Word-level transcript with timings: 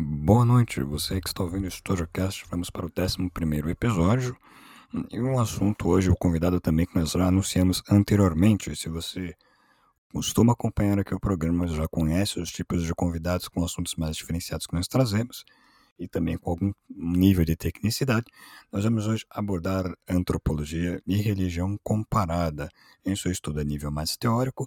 Boa 0.00 0.44
noite, 0.44 0.80
você 0.80 1.20
que 1.20 1.26
está 1.26 1.42
ouvindo 1.42 1.64
o 1.64 1.68
StudioCast, 1.68 2.46
vamos 2.48 2.70
para 2.70 2.86
o 2.86 2.90
11 2.96 3.16
episódio. 3.68 4.36
E 5.10 5.20
um 5.20 5.40
assunto 5.40 5.88
hoje, 5.88 6.08
o 6.08 6.14
convidado 6.14 6.60
também 6.60 6.86
que 6.86 6.96
nós 6.96 7.10
já 7.10 7.26
anunciamos 7.26 7.82
anteriormente. 7.90 8.76
Se 8.76 8.88
você 8.88 9.34
costuma 10.12 10.52
acompanhar 10.52 11.00
aqui 11.00 11.12
o 11.12 11.18
programa, 11.18 11.66
já 11.66 11.88
conhece 11.88 12.38
os 12.38 12.52
tipos 12.52 12.84
de 12.84 12.94
convidados 12.94 13.48
com 13.48 13.64
assuntos 13.64 13.96
mais 13.96 14.16
diferenciados 14.16 14.68
que 14.68 14.74
nós 14.76 14.86
trazemos 14.86 15.44
e 15.98 16.06
também 16.06 16.38
com 16.38 16.50
algum 16.50 16.72
nível 16.88 17.44
de 17.44 17.56
tecnicidade, 17.56 18.26
nós 18.70 18.84
vamos 18.84 19.08
hoje 19.08 19.26
abordar 19.28 19.92
antropologia 20.08 21.02
e 21.08 21.16
religião 21.16 21.76
comparada 21.82 22.68
em 23.04 23.16
seu 23.16 23.32
estudo 23.32 23.58
a 23.58 23.64
nível 23.64 23.90
mais 23.90 24.16
teórico 24.16 24.64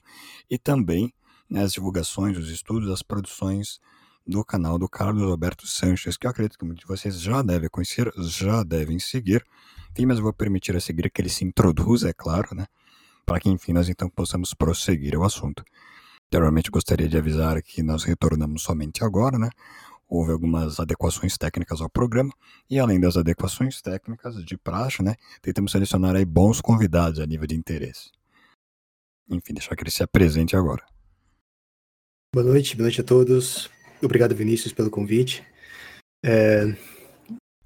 e 0.50 0.58
também 0.58 1.10
nas 1.50 1.72
divulgações, 1.72 2.38
os 2.38 2.50
estudos, 2.50 2.92
as 2.92 3.02
produções 3.02 3.80
do 4.26 4.44
canal 4.46 4.78
do 4.78 4.88
Carlos 4.88 5.24
Alberto 5.24 5.68
Sanches, 5.68 6.18
que 6.18 6.26
eu 6.26 6.32
acredito 6.32 6.58
que 6.58 6.66
muitos 6.66 6.82
de 6.82 6.88
vocês 6.88 7.20
já 7.20 7.42
devem 7.42 7.70
conhecer, 7.70 8.12
já 8.18 8.64
devem 8.64 9.00
seguir. 9.00 9.46
Enfim, 9.92 10.06
mas 10.06 10.18
eu 10.18 10.24
vou 10.24 10.34
permitir 10.34 10.76
a 10.76 10.80
seguir 10.80 11.10
que 11.10 11.22
ele 11.22 11.30
se 11.30 11.44
introduza, 11.44 12.10
é 12.10 12.14
claro, 12.14 12.56
né? 12.56 12.66
Para 13.26 13.40
que, 13.40 13.50
enfim, 13.50 13.74
nós 13.74 13.90
então 13.90 14.10
possamos 14.10 14.54
prosseguir 14.54 15.18
o 15.18 15.24
assunto. 15.24 15.64
Anteriormente, 16.28 16.72
gostaria 16.72 17.10
de 17.10 17.18
avisar 17.18 17.62
que 17.62 17.84
nós 17.84 18.04
retornamos 18.04 18.64
somente 18.64 19.04
agora, 19.04 19.38
né? 19.38 19.50
Houve 20.08 20.32
algumas 20.32 20.80
adequações 20.80 21.38
técnicas 21.38 21.82
ao 21.82 21.90
programa, 21.90 22.32
e 22.70 22.80
além 22.80 23.00
das 23.00 23.18
adequações 23.18 23.82
técnicas 23.82 24.44
de 24.44 24.58
praxe, 24.58 25.02
né? 25.02 25.16
Tentamos 25.42 25.72
selecionar 25.72 26.16
aí 26.16 26.26
bons 26.26 26.62
convidados 26.62 27.20
a 27.20 27.26
nível 27.26 27.48
de 27.48 27.56
interesse. 27.56 28.12
Enfim, 29.30 29.54
deixar 29.54 29.76
que 29.76 29.84
ele 29.84 29.92
se 29.92 30.04
apresente 30.04 30.56
agora. 30.56 30.86
Boa 32.34 32.46
noite, 32.46 32.76
boa 32.76 32.86
noite 32.86 33.02
a 33.02 33.04
todos. 33.04 33.70
Obrigado, 34.04 34.36
Vinícius, 34.36 34.74
pelo 34.74 34.90
convite. 34.90 35.44
É... 36.26 36.76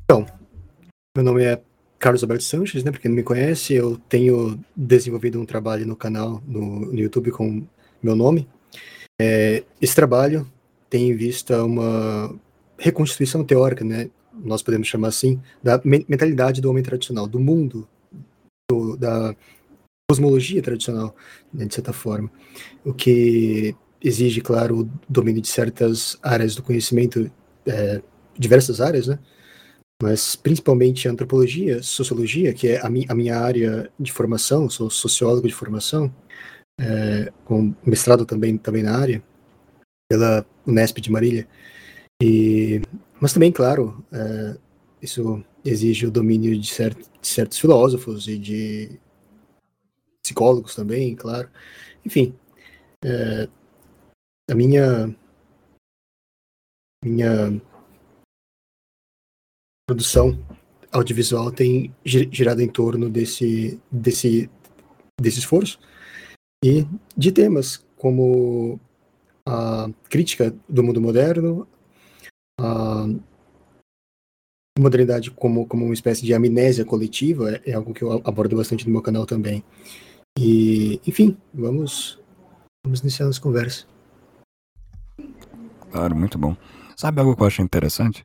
Então, 0.03 0.25
meu 1.15 1.23
nome 1.23 1.43
é 1.43 1.61
Carlos 1.97 2.21
Alberto 2.21 2.43
Sanches, 2.43 2.83
né? 2.83 2.91
Para 2.91 2.99
quem 2.99 3.09
não 3.09 3.15
me 3.15 3.23
conhece, 3.23 3.73
eu 3.73 3.97
tenho 4.09 4.59
desenvolvido 4.75 5.39
um 5.39 5.45
trabalho 5.45 5.85
no 5.85 5.95
canal, 5.95 6.41
no, 6.45 6.91
no 6.91 6.99
YouTube, 6.99 7.31
com 7.31 7.65
meu 8.03 8.15
nome. 8.15 8.47
É, 9.19 9.63
esse 9.81 9.95
trabalho 9.95 10.49
tem 10.89 11.09
em 11.09 11.15
vista 11.15 11.63
uma 11.63 12.37
reconstituição 12.77 13.43
teórica, 13.43 13.83
né? 13.83 14.09
Nós 14.33 14.61
podemos 14.61 14.87
chamar 14.87 15.07
assim, 15.07 15.41
da 15.63 15.81
mentalidade 15.83 16.59
do 16.59 16.69
homem 16.69 16.83
tradicional, 16.83 17.25
do 17.25 17.39
mundo, 17.39 17.87
do, 18.69 18.97
da 18.97 19.33
cosmologia 20.09 20.61
tradicional, 20.61 21.15
né, 21.53 21.65
de 21.65 21.73
certa 21.73 21.93
forma. 21.93 22.29
O 22.83 22.93
que 22.93 23.75
exige, 24.05 24.39
claro, 24.39 24.81
o 24.81 24.89
domínio 25.09 25.41
de 25.41 25.47
certas 25.47 26.17
áreas 26.21 26.55
do 26.55 26.61
conhecimento, 26.61 27.29
é, 27.65 28.01
diversas 28.37 28.79
áreas, 28.79 29.07
né? 29.07 29.17
Mas 30.01 30.35
principalmente 30.35 31.07
antropologia, 31.07 31.81
sociologia, 31.81 32.53
que 32.53 32.67
é 32.67 32.85
a, 32.85 32.89
mi 32.89 33.05
a 33.09 33.15
minha 33.15 33.39
área 33.39 33.89
de 33.99 34.11
formação, 34.11 34.69
sou 34.69 34.89
sociólogo 34.89 35.47
de 35.47 35.53
formação, 35.55 36.13
é, 36.79 37.31
com 37.45 37.73
mestrado 37.83 38.25
também, 38.25 38.57
também 38.57 38.83
na 38.83 38.95
área, 38.95 39.23
pela 40.09 40.45
Unesp 40.67 40.99
de 40.99 41.11
Marília. 41.11 41.47
E, 42.21 42.81
mas 43.19 43.33
também, 43.33 43.51
claro, 43.51 44.05
é, 44.11 44.57
isso 45.01 45.43
exige 45.63 46.05
o 46.05 46.11
domínio 46.11 46.51
de, 46.59 46.71
de 46.71 47.27
certos 47.27 47.57
filósofos 47.57 48.27
e 48.27 48.37
de 48.37 48.99
psicólogos 50.21 50.75
também, 50.75 51.15
claro. 51.15 51.49
Enfim, 52.05 52.35
é, 53.03 53.47
a 54.49 54.55
minha 54.55 55.15
minha 57.03 57.61
produção 59.87 60.37
audiovisual 60.91 61.51
tem 61.51 61.93
girado 62.03 62.61
em 62.61 62.69
torno 62.69 63.09
desse 63.09 63.79
desse 63.91 64.49
desse 65.19 65.39
esforço 65.39 65.79
e 66.63 66.85
de 67.15 67.31
temas 67.31 67.85
como 67.95 68.79
a 69.47 69.89
crítica 70.09 70.55
do 70.67 70.83
mundo 70.83 70.99
moderno, 70.99 71.67
a 72.59 73.05
modernidade 74.77 75.31
como, 75.31 75.65
como 75.67 75.85
uma 75.85 75.93
espécie 75.93 76.25
de 76.25 76.33
amnésia 76.33 76.83
coletiva 76.83 77.51
é, 77.51 77.61
é 77.71 77.73
algo 77.73 77.93
que 77.93 78.03
eu 78.03 78.11
abordo 78.11 78.57
bastante 78.57 78.85
no 78.85 78.91
meu 78.91 79.01
canal 79.01 79.25
também. 79.25 79.63
E, 80.37 80.99
enfim, 81.07 81.37
vamos, 81.53 82.19
vamos 82.85 82.99
iniciar 83.01 83.27
as 83.27 83.39
conversas. 83.39 83.94
Claro, 85.95 86.13
muito 86.13 86.37
bom. 86.37 86.57
Sabe 86.97 87.21
algo 87.21 87.37
que 87.37 87.41
eu 87.41 87.47
acho 87.47 87.61
interessante? 87.61 88.21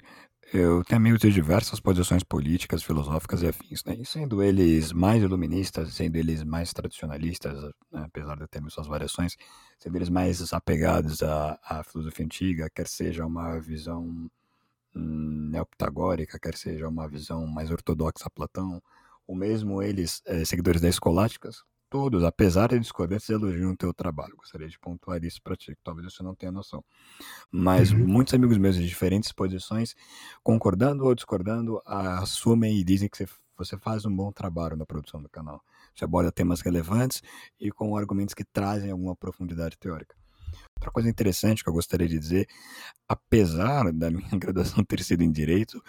Eu 0.53 0.82
tenho 0.82 0.97
amigos 1.00 1.20
de 1.20 1.31
diversas 1.31 1.78
posições 1.78 2.25
políticas, 2.25 2.82
filosóficas 2.82 3.42
e 3.42 3.47
afins, 3.47 3.84
né? 3.84 3.94
E 3.97 4.04
sendo 4.04 4.42
eles 4.42 4.92
mais 4.92 5.22
iluministas, 5.22 5.94
sendo 5.94 6.16
eles 6.16 6.42
mais 6.42 6.72
tradicionalistas, 6.72 7.62
né? 7.92 8.03
apesar 8.06 8.36
de 8.36 8.48
termos 8.48 8.75
suas 8.75 8.88
variações, 8.88 9.36
sendo 9.78 9.97
eles 9.97 10.08
mais 10.08 10.53
apegados 10.53 11.22
à, 11.22 11.56
à 11.64 11.84
filosofia 11.84 12.25
antiga, 12.25 12.69
quer 12.75 12.88
seja 12.88 13.25
uma 13.25 13.60
visão 13.60 14.28
hum, 14.97 15.48
neopitagórica, 15.50 16.38
quer 16.41 16.56
seja 16.56 16.88
uma 16.88 17.08
visão 17.08 17.47
mais 17.47 17.70
ortodoxa 17.70 18.26
a 18.26 18.31
Platão, 18.31 18.82
ou 19.26 19.37
mesmo 19.37 19.82
eles, 19.82 20.22
é, 20.26 20.44
seguidores 20.44 20.81
da 20.81 20.88
escolásticas, 20.88 21.62
todos, 21.91 22.23
apesar 22.23 22.69
de 22.69 22.78
discordantes, 22.78 23.28
elogiam 23.28 23.73
o 23.73 23.77
teu 23.77 23.93
trabalho. 23.93 24.37
Gostaria 24.37 24.69
de 24.69 24.78
pontuar 24.78 25.23
isso 25.25 25.43
para 25.43 25.56
ti, 25.56 25.75
que 25.75 25.83
talvez 25.83 26.12
você 26.12 26.23
não 26.23 26.34
tenha 26.34 26.53
noção. 26.53 26.83
Mas 27.51 27.91
uhum. 27.91 28.06
muitos 28.06 28.33
amigos 28.33 28.56
meus 28.56 28.77
de 28.77 28.87
diferentes 28.87 29.33
posições, 29.33 29.97
concordando 30.43 31.05
ou 31.05 31.15
discordando, 31.15 31.83
assumem 31.84 32.79
e 32.79 32.84
dizem 32.84 33.09
que 33.09 33.27
você 33.59 33.77
faz 33.77 34.06
um 34.06 34.15
bom 34.15 34.33
trabalho 34.33 34.77
na 34.77 34.87
produção 34.87 35.21
do 35.21 35.29
canal. 35.29 35.61
Você 35.95 36.05
aborda 36.05 36.33
temas 36.33 36.61
relevantes 36.61 37.23
e 37.61 37.71
com 37.71 37.97
argumentos 37.97 38.34
que 38.34 38.45
trazem 38.45 38.91
alguma 38.91 39.15
profundidade 39.17 39.77
teórica. 39.77 40.15
Outra 40.79 40.91
coisa 40.91 41.11
interessante 41.11 41.62
que 41.62 41.69
eu 41.69 41.75
gostaria 41.75 42.09
de 42.09 42.19
dizer, 42.19 42.49
apesar 43.06 43.93
da 43.93 44.11
minha 44.11 44.31
graduação 44.39 44.83
ter 44.84 45.03
sido 45.03 45.23
em 45.23 45.31
Direito, 45.31 45.83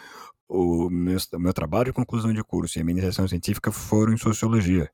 o 0.50 0.90
meu, 0.90 1.18
meu 1.40 1.54
trabalho 1.54 1.86
de 1.86 1.94
conclusão 1.94 2.34
de 2.34 2.44
curso 2.44 2.78
e 2.78 2.82
a 2.82 2.84
minha 2.84 2.98
iniciação 2.98 3.28
científica 3.28 3.72
foram 3.72 4.14
em 4.14 4.18
Sociologia. 4.18 4.92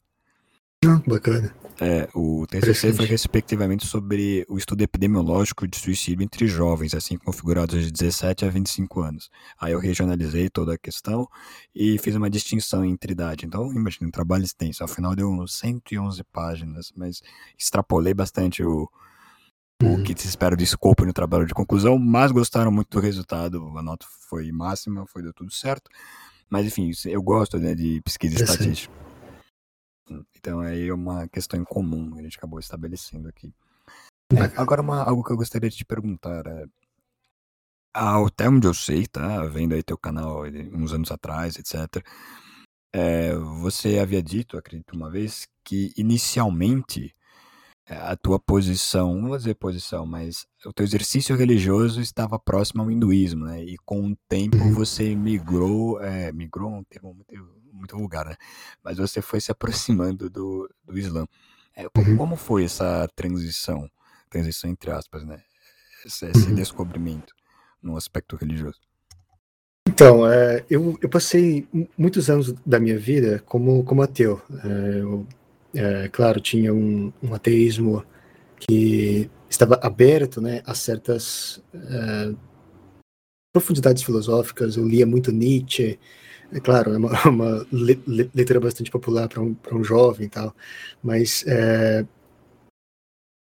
Ah, 0.85 1.01
bacana. 1.07 1.53
É, 1.79 2.07
o 2.13 2.45
TCC 2.47 2.93
foi 2.93 3.05
respectivamente 3.05 3.85
sobre 3.85 4.45
o 4.49 4.57
estudo 4.57 4.81
epidemiológico 4.81 5.67
de 5.67 5.77
suicídio 5.77 6.23
entre 6.23 6.47
jovens, 6.47 6.93
assim 6.93 7.17
configurados 7.17 7.85
de 7.85 7.91
17 7.91 8.45
a 8.45 8.49
25 8.49 9.01
anos. 9.01 9.29
Aí 9.59 9.73
eu 9.73 9.79
regionalizei 9.79 10.49
toda 10.49 10.73
a 10.73 10.77
questão 10.77 11.27
e 11.73 11.97
fiz 11.99 12.15
uma 12.15 12.29
distinção 12.29 12.83
entre 12.83 13.11
idade. 13.11 13.45
Então, 13.45 13.71
imagina, 13.73 14.07
um 14.07 14.11
trabalho 14.11 14.43
extenso. 14.43 14.83
Afinal, 14.83 15.15
deu 15.15 15.47
111 15.47 16.23
páginas, 16.31 16.91
mas 16.95 17.21
extrapolei 17.57 18.13
bastante 18.13 18.63
o, 18.63 18.89
o 19.81 19.85
uhum. 19.85 20.03
que 20.03 20.19
se 20.19 20.27
espera 20.27 20.55
de 20.55 20.63
escopo 20.63 21.05
no 21.05 21.13
trabalho 21.13 21.45
de 21.45 21.53
conclusão, 21.53 21.97
mas 21.99 22.31
gostaram 22.31 22.71
muito 22.71 22.89
do 22.89 22.99
resultado. 22.99 23.77
A 23.77 23.83
nota 23.83 24.05
foi 24.29 24.51
máxima, 24.51 25.05
foi 25.07 25.21
deu 25.21 25.33
tudo 25.33 25.51
certo. 25.51 25.89
Mas, 26.49 26.65
enfim, 26.65 26.91
eu 27.05 27.21
gosto 27.21 27.59
né, 27.59 27.75
de 27.75 28.01
pesquisa 28.01 28.43
estatística. 28.43 29.06
Então 30.35 30.59
aí 30.59 30.87
é 30.87 30.93
uma 30.93 31.27
questão 31.27 31.59
em 31.59 31.63
comum 31.63 32.13
que 32.13 32.19
a 32.19 32.23
gente 32.23 32.37
acabou 32.37 32.59
estabelecendo 32.59 33.27
aqui. 33.27 33.53
É, 34.33 34.59
agora, 34.59 34.81
uma, 34.81 35.03
algo 35.03 35.23
que 35.23 35.31
eu 35.31 35.37
gostaria 35.37 35.69
de 35.69 35.77
te 35.77 35.85
perguntar 35.85 36.45
é. 36.45 36.65
Até 37.93 38.47
onde 38.47 38.67
eu 38.67 38.73
sei, 38.73 39.07
tá? 39.07 39.43
Vendo 39.45 39.73
aí 39.73 39.81
teu 39.81 39.97
canal 39.97 40.43
uns 40.71 40.93
anos 40.93 41.11
atrás, 41.11 41.57
etc. 41.57 42.05
É, 42.93 43.33
você 43.35 43.97
havia 43.97 44.21
dito, 44.21 44.57
acredito 44.57 44.95
uma 44.95 45.09
vez, 45.09 45.47
que 45.63 45.93
inicialmente 45.97 47.15
a 47.89 48.15
tua 48.15 48.37
posição, 48.37 49.15
não 49.15 49.29
vou 49.29 49.37
dizer 49.37 49.55
posição, 49.55 50.05
mas 50.05 50.45
o 50.65 50.73
teu 50.73 50.85
exercício 50.85 51.35
religioso 51.35 52.01
estava 52.01 52.37
próximo 52.37 52.81
ao 52.83 52.91
hinduísmo, 52.91 53.45
né? 53.45 53.63
E 53.63 53.77
com 53.85 54.11
o 54.11 54.15
tempo 54.27 54.57
uhum. 54.57 54.73
você 54.73 55.15
migrou, 55.15 56.01
é, 56.01 56.31
migrou 56.31 56.69
um 56.69 56.83
termo 56.83 57.13
muito 57.13 57.57
muito 57.77 57.95
vulgar, 57.95 58.25
né? 58.25 58.35
Mas 58.83 58.97
você 58.97 59.21
foi 59.21 59.39
se 59.39 59.51
aproximando 59.53 60.29
do, 60.29 60.69
do 60.83 60.97
Islã. 60.97 61.25
É, 61.75 61.87
como, 61.89 62.09
uhum. 62.09 62.17
como, 62.17 62.35
foi 62.35 62.65
essa 62.65 63.07
transição, 63.15 63.89
transição 64.29 64.69
entre 64.69 64.91
aspas, 64.91 65.23
né? 65.23 65.41
Esse, 66.05 66.25
esse 66.25 66.47
uhum. 66.47 66.55
descobrimento 66.55 67.33
no 67.81 67.95
aspecto 67.95 68.35
religioso? 68.35 68.79
Então, 69.87 70.29
é, 70.29 70.65
eu, 70.69 70.97
eu, 71.01 71.09
passei 71.09 71.67
muitos 71.97 72.29
anos 72.29 72.53
da 72.65 72.79
minha 72.79 72.97
vida 72.97 73.41
como, 73.45 73.83
como 73.83 74.01
ateu. 74.01 74.41
É, 74.63 74.99
eu, 74.99 75.25
é, 75.77 76.09
claro, 76.09 76.41
tinha 76.41 76.73
um, 76.73 77.13
um, 77.21 77.33
ateísmo 77.33 78.03
que 78.59 79.29
estava 79.49 79.79
aberto 79.83 80.41
né, 80.41 80.61
a 80.65 80.73
certas 80.73 81.63
é, 81.73 82.33
profundidades 83.53 84.01
filosóficas. 84.01 84.75
Eu 84.75 84.87
lia 84.87 85.05
muito 85.05 85.31
Nietzsche, 85.31 85.99
é 86.51 86.59
claro, 86.59 86.93
é 86.93 86.97
uma, 86.97 87.11
uma 87.29 87.67
leitura 87.71 88.59
bastante 88.59 88.89
popular 88.89 89.27
para 89.29 89.41
um, 89.41 89.55
um 89.71 89.83
jovem 89.83 90.25
e 90.25 90.29
tal, 90.29 90.55
mas 91.03 91.45
é, 91.47 92.03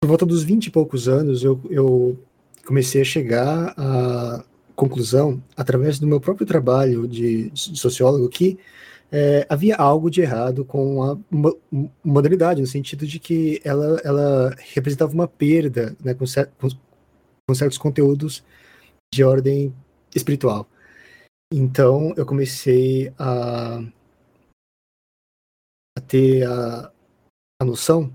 por 0.01 0.07
volta 0.07 0.25
dos 0.25 0.43
20 0.43 0.65
e 0.65 0.71
poucos 0.71 1.07
anos 1.07 1.43
eu, 1.43 1.61
eu 1.69 2.17
comecei 2.65 3.01
a 3.01 3.05
chegar 3.05 3.73
a 3.77 4.43
conclusão, 4.75 5.43
através 5.57 5.99
do 5.99 6.07
meu 6.07 6.19
próprio 6.19 6.47
trabalho 6.47 7.07
de 7.07 7.51
sociólogo, 7.53 8.29
que 8.29 8.57
é, 9.11 9.45
havia 9.49 9.75
algo 9.75 10.09
de 10.09 10.21
errado 10.21 10.63
com 10.63 11.03
a 11.03 11.17
modernidade, 12.03 12.61
no 12.61 12.67
sentido 12.67 13.07
de 13.07 13.19
que 13.19 13.59
ela, 13.63 13.99
ela 14.03 14.55
representava 14.73 15.13
uma 15.13 15.27
perda 15.27 15.95
né, 16.03 16.13
com, 16.13 16.25
cer 16.25 16.49
com, 16.59 17.55
certos 17.55 17.77
conteúdos 17.77 18.43
de 19.13 19.23
ordem 19.23 19.73
espiritual. 20.15 20.67
Então, 21.51 22.13
eu 22.15 22.25
comecei 22.25 23.11
a, 23.17 23.79
a 25.97 26.01
ter 26.01 26.45
a, 26.45 26.91
a 27.59 27.65
noção 27.65 28.13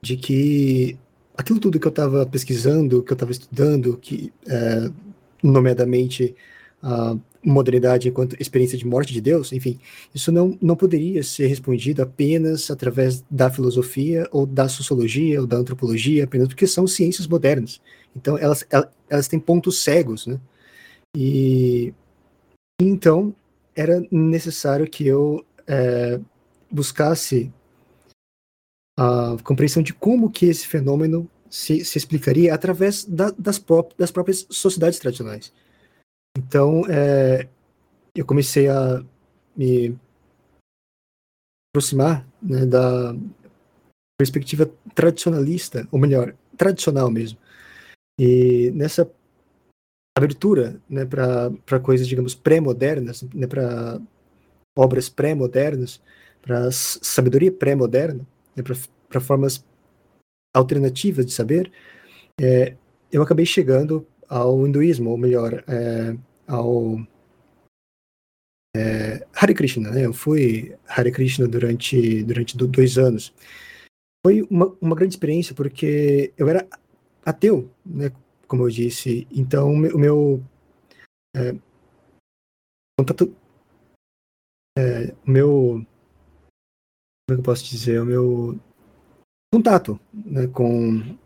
de 0.00 0.16
que 0.16 0.98
aquilo 1.36 1.60
tudo 1.60 1.78
que 1.78 1.86
eu 1.86 1.90
estava 1.90 2.24
pesquisando, 2.24 3.02
que 3.02 3.12
eu 3.12 3.14
estava 3.14 3.32
estudando, 3.32 3.98
que, 3.98 4.32
é, 4.46 4.90
nomeadamente, 5.42 6.34
modernidade 7.42 8.08
enquanto 8.08 8.36
experiência 8.40 8.76
de 8.76 8.86
morte 8.86 9.12
de 9.12 9.20
Deus, 9.20 9.52
enfim, 9.52 9.78
isso 10.14 10.30
não, 10.30 10.58
não 10.60 10.76
poderia 10.76 11.22
ser 11.22 11.46
respondido 11.46 12.02
apenas 12.02 12.70
através 12.70 13.24
da 13.30 13.50
filosofia 13.50 14.28
ou 14.30 14.46
da 14.46 14.68
sociologia 14.68 15.40
ou 15.40 15.46
da 15.46 15.56
antropologia, 15.56 16.24
apenas 16.24 16.48
porque 16.48 16.66
são 16.66 16.86
ciências 16.86 17.26
modernas. 17.26 17.80
Então, 18.14 18.36
elas, 18.36 18.66
elas, 19.08 19.28
têm 19.28 19.38
pontos 19.38 19.82
cegos, 19.82 20.26
né? 20.26 20.38
E 21.16 21.92
então 22.80 23.34
era 23.74 24.02
necessário 24.10 24.88
que 24.88 25.06
eu 25.06 25.44
é, 25.66 26.20
buscasse 26.70 27.52
a 28.98 29.36
compreensão 29.42 29.82
de 29.82 29.94
como 29.94 30.30
que 30.30 30.46
esse 30.46 30.66
fenômeno 30.66 31.28
se, 31.48 31.84
se 31.84 31.98
explicaria 31.98 32.54
através 32.54 33.04
da, 33.04 33.30
das, 33.36 33.58
pró 33.58 33.88
das 33.98 34.10
próprias 34.10 34.46
sociedades 34.50 34.98
tradicionais. 34.98 35.52
Então, 36.36 36.82
é, 36.88 37.48
eu 38.14 38.24
comecei 38.24 38.68
a 38.68 39.04
me 39.56 39.98
aproximar 41.70 42.26
né, 42.42 42.66
da 42.66 43.14
perspectiva 44.18 44.70
tradicionalista, 44.94 45.88
ou 45.90 45.98
melhor, 45.98 46.34
tradicional 46.56 47.10
mesmo. 47.10 47.38
E 48.18 48.70
nessa 48.72 49.10
abertura 50.16 50.80
né, 50.88 51.06
para 51.06 51.80
coisas, 51.80 52.06
digamos, 52.06 52.34
pré-modernas, 52.34 53.22
né, 53.34 53.46
para 53.46 54.00
obras 54.76 55.08
pré-modernas, 55.08 56.02
para 56.42 56.70
sabedoria 56.70 57.50
pré-moderna, 57.50 58.26
né, 58.54 58.62
para 59.08 59.20
formas 59.20 59.64
alternativas 60.54 61.24
de 61.24 61.32
saber, 61.32 61.72
é, 62.40 62.76
eu 63.10 63.22
acabei 63.22 63.46
chegando 63.46 64.06
ao 64.30 64.64
hinduísmo, 64.64 65.10
ou 65.10 65.18
melhor, 65.18 65.64
é, 65.66 66.16
ao 66.46 67.04
é, 68.76 69.26
Hare 69.34 69.52
Krishna. 69.52 69.90
Né? 69.90 70.06
Eu 70.06 70.12
fui 70.12 70.76
Hare 70.86 71.10
Krishna 71.10 71.48
durante, 71.48 72.22
durante 72.22 72.56
dois 72.56 72.96
anos. 72.96 73.34
Foi 74.24 74.42
uma, 74.48 74.66
uma 74.80 74.94
grande 74.94 75.14
experiência, 75.14 75.54
porque 75.54 76.32
eu 76.38 76.48
era 76.48 76.68
ateu, 77.24 77.68
né, 77.84 78.10
como 78.46 78.64
eu 78.64 78.70
disse. 78.70 79.26
Então, 79.32 79.72
o 79.72 79.98
meu, 79.98 80.44
é, 81.34 81.52
contato, 82.98 83.34
é, 84.78 85.12
o 85.26 85.30
meu, 85.30 85.86
como 87.26 87.30
é 87.30 87.34
que 87.34 87.40
eu 87.40 87.42
posso 87.42 87.64
dizer, 87.64 88.00
o 88.00 88.06
meu 88.06 88.60
contato 89.52 89.98
né, 90.12 90.46
com, 90.46 91.18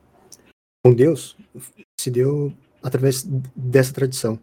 com 0.83 0.95
Deus 0.95 1.37
se 2.01 2.11
deu 2.11 2.55
através 2.85 3.27
dessa 3.57 3.93
tradição. 3.93 4.39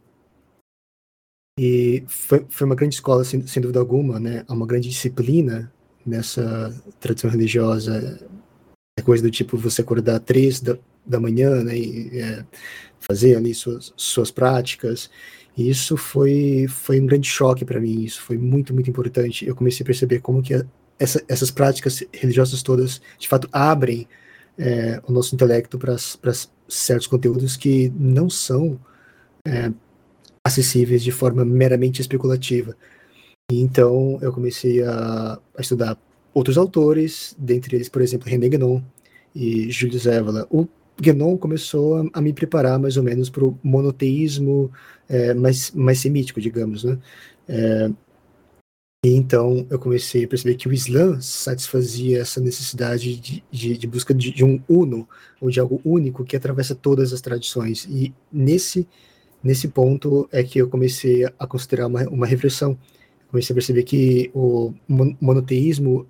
E 1.59 2.03
foi, 2.07 2.45
foi 2.49 2.65
uma 2.65 2.75
grande 2.75 2.95
escola, 2.95 3.23
sem, 3.23 3.45
sem 3.45 3.61
dúvida 3.61 3.79
alguma, 3.79 4.19
né? 4.19 4.43
Há 4.47 4.53
uma 4.53 4.65
grande 4.65 4.89
disciplina 4.89 5.71
nessa 6.05 6.73
tradição 6.99 7.29
religiosa. 7.29 8.19
É 8.97 9.01
coisa 9.03 9.23
do 9.23 9.29
tipo 9.29 9.57
você 9.57 9.81
acordar 9.81 10.19
três 10.19 10.59
da, 10.59 10.77
da 11.05 11.19
manhã, 11.19 11.63
né, 11.63 11.77
e 11.77 12.19
é, 12.19 12.45
fazer 12.99 13.35
ali 13.35 13.53
suas, 13.53 13.93
suas 13.95 14.31
práticas. 14.31 15.09
E 15.55 15.69
isso 15.69 15.95
foi, 15.97 16.65
foi 16.67 16.99
um 16.99 17.05
grande 17.05 17.27
choque 17.27 17.63
para 17.63 17.79
mim, 17.79 18.03
isso 18.03 18.21
foi 18.21 18.37
muito, 18.37 18.73
muito 18.73 18.89
importante. 18.89 19.45
Eu 19.45 19.55
comecei 19.55 19.83
a 19.83 19.85
perceber 19.85 20.19
como 20.19 20.41
que 20.41 20.53
essa, 20.97 21.23
essas 21.27 21.51
práticas 21.51 22.03
religiosas 22.13 22.63
todas, 22.63 23.01
de 23.19 23.27
fato, 23.27 23.47
abrem 23.51 24.07
é, 24.57 25.01
o 25.07 25.11
nosso 25.11 25.35
intelecto 25.35 25.77
para 25.77 25.95
certos 26.71 27.07
conteúdos 27.07 27.57
que 27.57 27.91
não 27.97 28.29
são 28.29 28.79
é, 29.45 29.71
acessíveis 30.44 31.03
de 31.03 31.12
forma 31.12 31.44
meramente 31.44 32.01
especulativa. 32.01 32.75
Então 33.51 34.18
eu 34.21 34.31
comecei 34.31 34.83
a, 34.83 35.39
a, 35.57 35.62
estudar 35.62 35.97
outros 36.33 36.57
autores, 36.57 37.35
dentre 37.38 37.75
eles, 37.75 37.89
por 37.89 38.01
exemplo, 38.01 38.29
René 38.29 38.47
Guénon 38.47 38.81
e 39.35 39.69
Júlio 39.69 40.00
Zévala. 40.00 40.47
O 40.50 40.68
Guénon 41.00 41.38
começou 41.38 41.97
a, 41.97 42.06
a, 42.13 42.21
me 42.21 42.31
preparar 42.31 42.79
mais 42.79 42.95
ou 42.95 43.03
menos 43.03 43.29
para 43.29 43.44
o 43.44 43.57
monoteísmo 43.62 44.71
é, 45.09 45.33
mais, 45.33 45.71
mais 45.71 46.00
semítico, 46.00 46.39
digamos, 46.39 46.83
né? 46.83 46.97
É, 47.50 47.91
e 49.03 49.09
então 49.15 49.65
eu 49.69 49.80
comecei 49.80 50.25
a 50.25 50.27
perceber 50.27 50.56
que 50.56 50.68
o 50.68 50.74
Islã 50.74 51.19
satisfazia 51.19 52.19
essa 52.19 52.39
necessidade 52.39 53.15
de, 53.19 53.44
de, 53.50 53.77
de 53.77 53.88
busca 53.88 54.13
de, 54.13 54.31
de, 54.31 54.45
um 54.45 54.62
uno, 54.69 55.09
ou 55.39 55.50
de 55.50 55.59
algo 55.59 55.81
único 55.83 56.24
que 56.24 56.36
atravessa 56.36 56.75
todas 56.75 57.12
as 57.12 57.19
tradições. 57.19 57.86
E 57.86 58.13
nesse, 58.31 58.88
nesse 59.44 59.68
ponto 59.68 60.30
é 60.31 60.44
que 60.44 60.59
eu 60.59 60.69
comecei 60.69 61.25
a 61.25 61.48
considerar 61.48 61.88
uma, 61.88 62.03
uma 62.09 62.27
reflexão. 62.27 62.77
Comecei 63.30 63.53
a 63.53 63.56
perceber 63.56 63.83
que 63.83 64.30
o 64.36 64.74
monoteísmo 64.88 66.06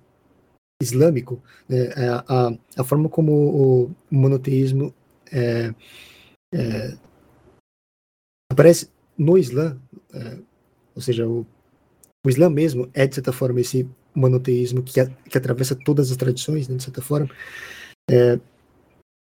islâmico, 0.82 1.42
né, 1.66 1.92
é 1.96 2.08
a, 2.08 2.52
a 2.76 2.84
forma 2.84 3.08
como 3.08 3.32
o 3.32 3.90
monoteísmo 4.10 4.92
é, 5.32 5.72
é, 6.52 6.96
aparece 8.50 8.90
no 9.16 9.38
Islã, 9.38 9.80
é, 10.12 10.38
ou 10.94 11.00
seja, 11.00 11.26
o, 11.26 11.46
o 12.24 12.28
Islã 12.28 12.48
mesmo 12.48 12.88
é, 12.94 13.06
de 13.06 13.14
certa 13.14 13.32
forma, 13.32 13.60
esse 13.60 13.88
monoteísmo 14.14 14.82
que, 14.82 14.92
que 15.28 15.38
atravessa 15.38 15.74
todas 15.74 16.10
as 16.10 16.16
tradições, 16.16 16.68
né, 16.68 16.76
de 16.76 16.82
certa 16.82 17.02
forma. 17.02 17.28
É, 18.10 18.38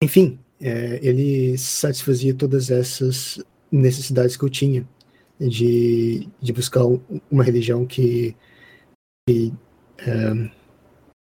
enfim, 0.03 0.39
é, 0.59 0.99
ele 1.01 1.57
satisfazia 1.57 2.33
todas 2.33 2.69
essas 2.69 3.43
necessidades 3.71 4.35
que 4.37 4.43
eu 4.43 4.49
tinha 4.49 4.87
de, 5.39 6.29
de 6.41 6.53
buscar 6.53 6.83
uma 7.31 7.43
religião 7.43 7.85
que, 7.85 8.35
que 9.27 9.53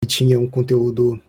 que 0.02 0.06
tinha 0.08 0.38
um 0.38 0.48
conteúdo 0.48 1.22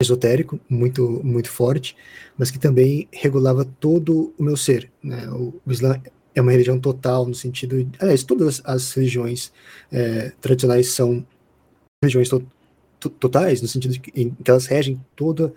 esotérico 0.00 0.60
muito 0.68 1.22
muito 1.24 1.50
forte, 1.50 1.96
mas 2.36 2.50
que 2.50 2.58
também 2.58 3.08
regulava 3.12 3.64
todo 3.64 4.34
o 4.38 4.42
meu 4.42 4.56
ser. 4.56 4.90
Né? 5.02 5.28
O, 5.30 5.60
o 5.64 5.72
Islã 5.72 6.00
é 6.38 6.42
uma 6.42 6.52
religião 6.52 6.78
total 6.78 7.26
no 7.26 7.34
sentido, 7.34 7.88
aliás, 7.98 8.22
todas 8.22 8.62
as 8.64 8.92
religiões 8.92 9.52
é, 9.90 10.32
tradicionais 10.40 10.92
são 10.92 11.26
religiões 12.02 12.28
to, 12.28 12.46
to, 13.00 13.10
totais 13.10 13.60
no 13.60 13.68
sentido 13.68 13.92
de 13.92 14.00
que, 14.00 14.32
elas 14.46 14.66
regem 14.66 15.00
toda 15.16 15.52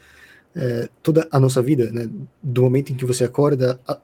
é, 0.55 0.89
toda 1.01 1.27
a 1.31 1.39
nossa 1.39 1.61
vida, 1.61 1.91
né? 1.91 2.09
do 2.43 2.63
momento 2.63 2.91
em 2.91 2.95
que 2.95 3.05
você 3.05 3.23
acorda 3.23 3.79
a, 3.87 3.97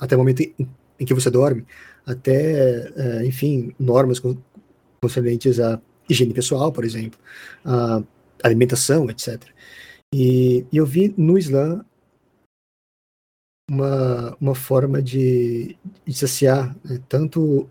até 0.00 0.16
o 0.16 0.18
momento 0.18 0.40
em, 0.40 0.68
em, 0.98 1.04
que 1.04 1.14
você 1.14 1.30
dorme, 1.30 1.64
até, 2.04 2.90
é, 2.96 3.26
enfim, 3.26 3.72
normas 3.78 4.20
concernentes 5.00 5.60
a 5.60 5.80
higiene 6.08 6.34
pessoal, 6.34 6.72
por 6.72 6.84
exemplo, 6.84 7.18
a 7.64 8.02
alimentação, 8.42 9.08
etc. 9.08 9.40
E, 10.12 10.66
e 10.72 10.76
eu 10.76 10.84
vi 10.84 11.14
no 11.16 11.38
Islã 11.38 11.84
uma, 13.68 14.36
uma 14.40 14.54
forma 14.54 15.02
de, 15.02 15.76
de 16.06 16.14
saciar 16.14 16.76
né, 16.84 17.02
tanto, 17.08 17.68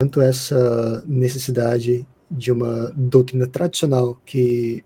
tanto 0.00 0.20
essa 0.20 1.02
necessidade 1.06 2.06
de 2.30 2.52
uma 2.52 2.90
doutrina 2.90 3.46
tradicional 3.46 4.16
que, 4.26 4.84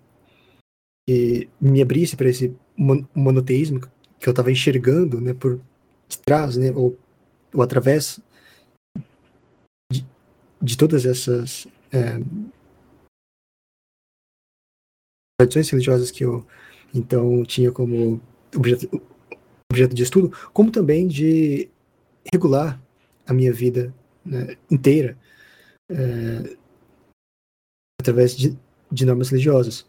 que 1.07 1.49
me 1.59 1.81
abrisse 1.81 2.15
para 2.15 2.29
esse 2.29 2.55
monoteísmo 3.13 3.81
que 4.19 4.29
eu 4.29 4.31
estava 4.31 4.51
enxergando 4.51 5.19
né, 5.19 5.33
por 5.33 5.59
trás, 6.25 6.55
né, 6.55 6.71
ou, 6.71 6.97
ou 7.53 7.61
através 7.61 8.19
de, 9.91 10.05
de 10.61 10.77
todas 10.77 11.05
essas 11.05 11.67
é, 11.91 12.19
tradições 15.37 15.69
religiosas 15.69 16.11
que 16.11 16.23
eu 16.23 16.45
então 16.95 17.43
tinha 17.43 17.71
como 17.71 18.21
objeto, 18.55 19.01
objeto 19.73 19.95
de 19.95 20.03
estudo, 20.03 20.31
como 20.53 20.71
também 20.71 21.07
de 21.07 21.67
regular 22.31 22.79
a 23.25 23.33
minha 23.33 23.51
vida 23.51 23.93
né, 24.23 24.55
inteira 24.69 25.17
é, 25.89 26.55
através 27.99 28.35
de, 28.35 28.57
de 28.91 29.05
normas 29.05 29.29
religiosas. 29.29 29.85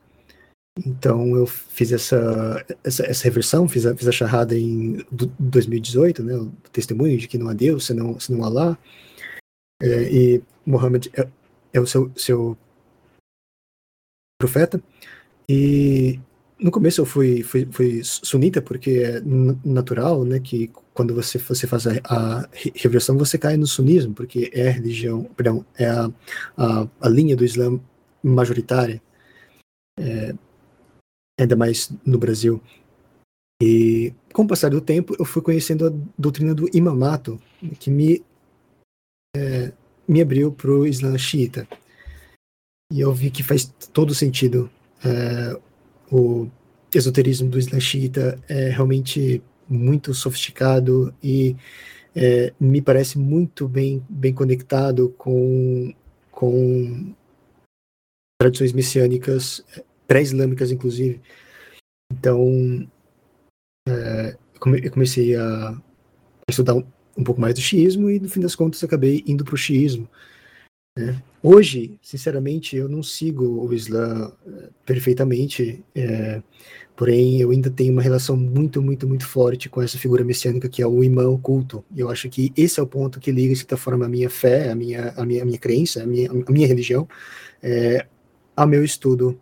Então 0.85 1.37
eu 1.37 1.47
fiz 1.47 1.93
essa, 1.93 2.65
essa, 2.83 3.05
essa 3.05 3.25
reversão, 3.25 3.69
fiz 3.69 3.87
a, 3.87 3.95
fiz 3.97 4.09
a 4.09 4.13
charrada 4.13 4.59
em 4.59 5.05
2018, 5.39 6.23
né, 6.25 6.35
o 6.35 6.51
testemunho 6.73 7.17
de 7.17 7.29
que 7.29 7.39
não 7.39 7.49
há 7.49 7.53
Deus, 7.53 7.87
senão, 7.87 8.19
senão 8.19 8.43
Alá, 8.43 8.77
é, 9.81 10.13
e 10.13 10.43
Muhammad 10.67 11.07
é, 11.15 11.29
é 11.73 11.81
o 11.81 11.87
seu, 11.87 12.11
seu 12.17 12.59
profeta, 14.41 14.83
e 15.49 16.19
no 16.59 16.71
começo 16.71 17.01
eu 17.01 17.07
fui, 17.07 17.43
fui, 17.43 17.67
fui 17.71 18.03
sunita, 18.05 18.63
porque 18.63 18.91
é 18.91 19.21
natural, 19.65 20.25
né, 20.25 20.41
que 20.41 20.71
quando 20.93 21.15
você, 21.15 21.39
você 21.39 21.67
faz 21.67 21.87
a, 21.87 21.93
a, 22.05 22.49
reversão, 22.75 23.19
você 23.19 23.37
cai 23.37 23.57
no 23.57 23.67
sunismo, 23.67 24.15
porque 24.15 24.51
é 24.55 24.69
a 24.69 24.73
religião, 24.73 25.25
perdão, 25.37 25.65
é 25.77 25.87
a, 25.87 26.11
a, 26.57 26.89
a 27.01 27.09
linha 27.09 27.37
do 27.37 27.45
Islã 27.45 27.81
majoritária. 28.23 29.03
É, 29.99 30.35
ainda 31.39 31.57
mais 31.57 31.91
no 32.05 32.19
Brasil. 32.19 32.63
E 33.63 34.13
com 34.33 34.43
o 34.43 34.47
passar 34.49 34.71
do 34.71 34.81
tempo, 34.81 35.15
eu 35.19 35.25
fui 35.25 35.43
conhecendo 35.43 35.87
a 35.87 35.93
doutrina 36.19 36.55
do 36.55 36.69
imamato, 36.77 37.41
que 37.79 37.91
me, 37.91 38.25
é, 39.37 39.73
me 40.07 40.21
abriu 40.21 40.53
para 40.53 40.71
o 40.71 40.87
Islã 40.87 41.17
xiita. 41.17 41.67
E 42.93 43.01
eu 43.01 43.13
vi 43.13 43.31
que 43.31 43.43
faz 43.43 43.65
todo 43.93 44.15
sentido. 44.15 44.71
É, 45.05 45.61
o 46.11 46.49
esoterismo 46.95 47.49
do 47.49 47.59
Islã 47.59 47.81
xiita 47.81 48.39
é 48.49 48.69
realmente 48.69 49.43
muito 49.69 50.15
sofisticado 50.15 51.15
e 51.23 51.57
é, 52.15 52.53
me 52.61 52.81
parece 52.81 53.19
muito 53.19 53.67
bem, 53.67 54.05
bem 54.09 54.33
conectado 54.33 55.15
com, 55.19 55.93
com 56.31 57.15
tradições 58.41 58.73
messiânicas 58.73 59.65
pré-islâmicas, 60.07 60.71
inclusive. 60.71 61.21
Então, 62.13 62.89
é, 63.89 64.37
eu 64.83 64.91
comecei 64.93 65.35
a 65.35 65.81
estudar 66.49 66.75
um, 66.75 67.25
pouco 67.25 67.41
mais 67.41 67.55
do 67.55 67.61
xiismo 67.61 68.11
e, 68.11 68.21
no 68.21 68.29
fim 68.29 68.41
das 68.41 68.55
contas, 68.55 68.85
acabei 68.85 69.25
indo 69.27 69.45
para 69.45 69.55
o 69.55 69.59
xiismo. 69.59 70.09
Né? 70.97 71.21
Hoje, 71.43 71.99
sinceramente, 72.01 72.77
eu 72.77 72.89
não 72.89 73.03
sigo 73.03 73.45
o 73.45 73.75
Islã 73.75 74.33
é, 74.47 74.71
perfeitamente, 74.87 75.85
é, 75.95 76.43
porém 76.97 77.41
eu 77.41 77.51
ainda 77.51 77.69
tenho 77.69 77.93
uma 77.93 78.01
relação 78.01 78.37
muito, 78.37 78.81
muito, 78.81 79.07
muito 79.07 79.27
forte 79.27 79.69
com 79.69 79.83
essa 79.83 79.99
figura 79.99 80.25
messiânica 80.25 80.69
que 80.69 80.81
é 80.81 80.87
o 80.87 81.03
imã 81.03 81.29
oculto. 81.29 81.85
Eu 81.97 82.09
acho 82.11 82.29
que 82.31 82.53
esse 82.57 82.79
é 82.79 82.83
o 82.83 82.87
ponto 82.87 83.19
que 83.19 83.33
liga, 83.33 83.53
de 83.53 83.59
certa 83.59 83.77
forma, 83.77 84.07
a 84.07 84.09
minha 84.09 84.31
fé, 84.31 84.71
a 84.71 84.75
minha, 84.75 85.11
a 85.17 85.25
minha, 85.27 85.43
a 85.43 85.45
minha 85.45 85.59
crença, 85.59 86.03
a 86.03 86.07
minha, 86.07 86.31
a 86.31 86.53
minha 86.53 86.67
religião, 86.67 87.09
é, 87.63 88.07
ao 88.57 88.67
meu 88.67 88.85
estudo 88.85 89.39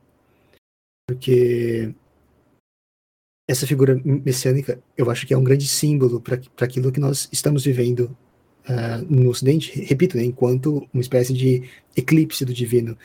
porque 1.07 1.95
essa 3.49 3.67
figura 3.67 4.01
messiânica, 4.05 4.83
eu 4.97 5.11
acho 5.11 5.27
que 5.27 5.35
é 5.35 5.37
um 5.37 5.45
grande 5.45 5.67
símbolo 5.69 6.21
para 6.21 6.41
aquilo 6.61 6.93
que 6.93 7.01
nós 7.01 7.29
estamos 7.33 7.65
vivendo 7.65 8.17
uh, 8.69 9.05
no 9.09 9.31
Ocidente, 9.31 9.79
repito, 9.81 10.17
né, 10.17 10.25
enquanto 10.25 10.89
uma 10.93 11.01
espécie 11.01 11.33
de 11.33 11.69
eclipse 11.97 12.45
do 12.45 12.53
divino. 12.53 12.97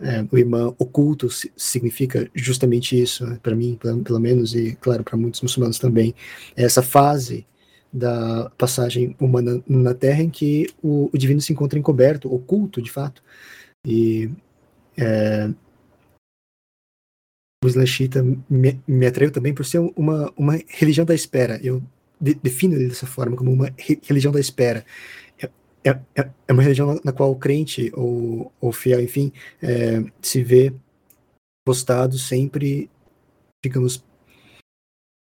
Uh, 0.00 0.26
o 0.32 0.38
imã 0.38 0.74
oculto 0.78 1.28
significa 1.56 2.30
justamente 2.34 3.00
isso, 3.00 3.26
né, 3.26 3.38
para 3.42 3.54
mim, 3.54 3.78
pelo, 3.80 4.02
pelo, 4.02 4.18
menos, 4.18 4.54
e 4.54 4.76
claro, 4.80 5.04
para 5.04 5.16
muitos 5.16 5.42
muçulmanos 5.42 5.78
também. 5.78 6.14
É 6.56 6.64
essa 6.64 6.82
fase 6.82 7.46
da 7.92 8.50
passagem 8.56 9.16
humana 9.20 9.62
na 9.68 9.94
Terra 9.94 10.22
em 10.22 10.30
que 10.30 10.68
o, 10.82 11.10
o 11.12 11.18
divino 11.18 11.40
se 11.40 11.52
encontra 11.52 11.78
encoberto, 11.78 12.32
oculto, 12.32 12.80
de 12.80 12.90
fato. 12.90 13.22
E 13.84 14.30
é, 14.96 15.50
o 17.62 17.68
Islashita 17.68 18.24
me, 18.48 18.80
me 18.86 19.06
atraiu 19.06 19.30
também 19.30 19.52
por 19.52 19.66
ser 19.66 19.78
uma, 19.96 20.32
uma 20.36 20.58
religião 20.66 21.04
da 21.04 21.14
espera. 21.14 21.60
Eu 21.62 21.82
de, 22.20 22.38
ele 22.42 22.88
dessa 22.88 23.06
forma, 23.06 23.36
como 23.36 23.52
uma 23.52 23.72
re, 23.78 24.00
religião 24.02 24.32
da 24.32 24.40
espera. 24.40 24.84
É, 25.38 25.46
é, 25.84 25.90
é, 26.14 26.30
é 26.48 26.52
uma 26.52 26.62
religião 26.62 26.94
na, 26.94 27.00
na 27.04 27.12
qual 27.12 27.30
o 27.30 27.38
crente 27.38 27.90
ou, 27.94 28.52
ou 28.60 28.72
fiel, 28.72 29.00
enfim, 29.00 29.32
é, 29.62 30.04
se 30.20 30.42
vê 30.42 30.72
postado 31.66 32.18
sempre, 32.18 32.90
digamos, 33.64 34.04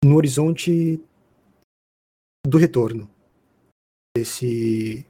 no 0.04 0.16
horizonte 0.16 1.00
do 2.46 2.58
retorno 2.58 3.08
desse 4.16 5.06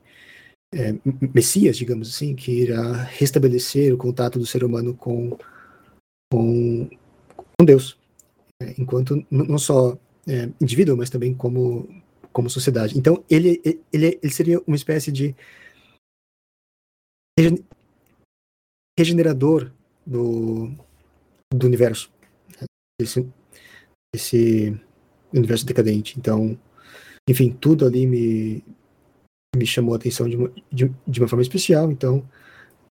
é, 0.75 0.93
Messias, 1.35 1.77
digamos 1.77 2.15
assim, 2.15 2.35
que 2.35 2.51
irá 2.51 2.93
restabelecer 3.05 3.95
o 3.95 3.99
contato 3.99 4.39
do 4.39 4.47
ser 4.47 4.65
humano 4.65 4.95
com, 4.95 5.39
com 6.33 6.89
com 7.61 7.65
Deus, 7.67 7.99
é, 8.63 8.75
enquanto 8.79 9.23
não 9.31 9.59
só 9.59 9.99
é, 10.31 10.49
indivíduo, 10.61 10.97
mas 10.97 11.11
também 11.11 11.35
como, 11.35 11.89
como 12.33 12.49
sociedade. 12.49 12.97
Então, 12.97 13.25
ele, 13.29 13.61
ele, 13.93 14.19
ele 14.23 14.33
seria 14.33 14.61
uma 14.67 14.77
espécie 14.77 15.11
de 15.11 15.35
regenerador 18.99 19.73
do, 20.07 20.71
do 21.53 21.67
universo, 21.67 22.13
esse, 23.01 23.27
esse 24.15 24.81
universo 25.33 25.67
decadente. 25.67 26.19
Então, 26.19 26.59
enfim, 27.29 27.51
tudo 27.51 27.87
ali 27.87 28.07
me, 28.07 28.63
me 29.57 29.67
chamou 29.67 29.95
a 29.95 29.97
atenção 29.97 30.29
de 30.29 30.37
uma, 30.37 30.53
de, 30.71 30.93
de 31.07 31.21
uma 31.21 31.29
forma 31.29 31.43
especial. 31.43 31.91
Então, 31.91 32.29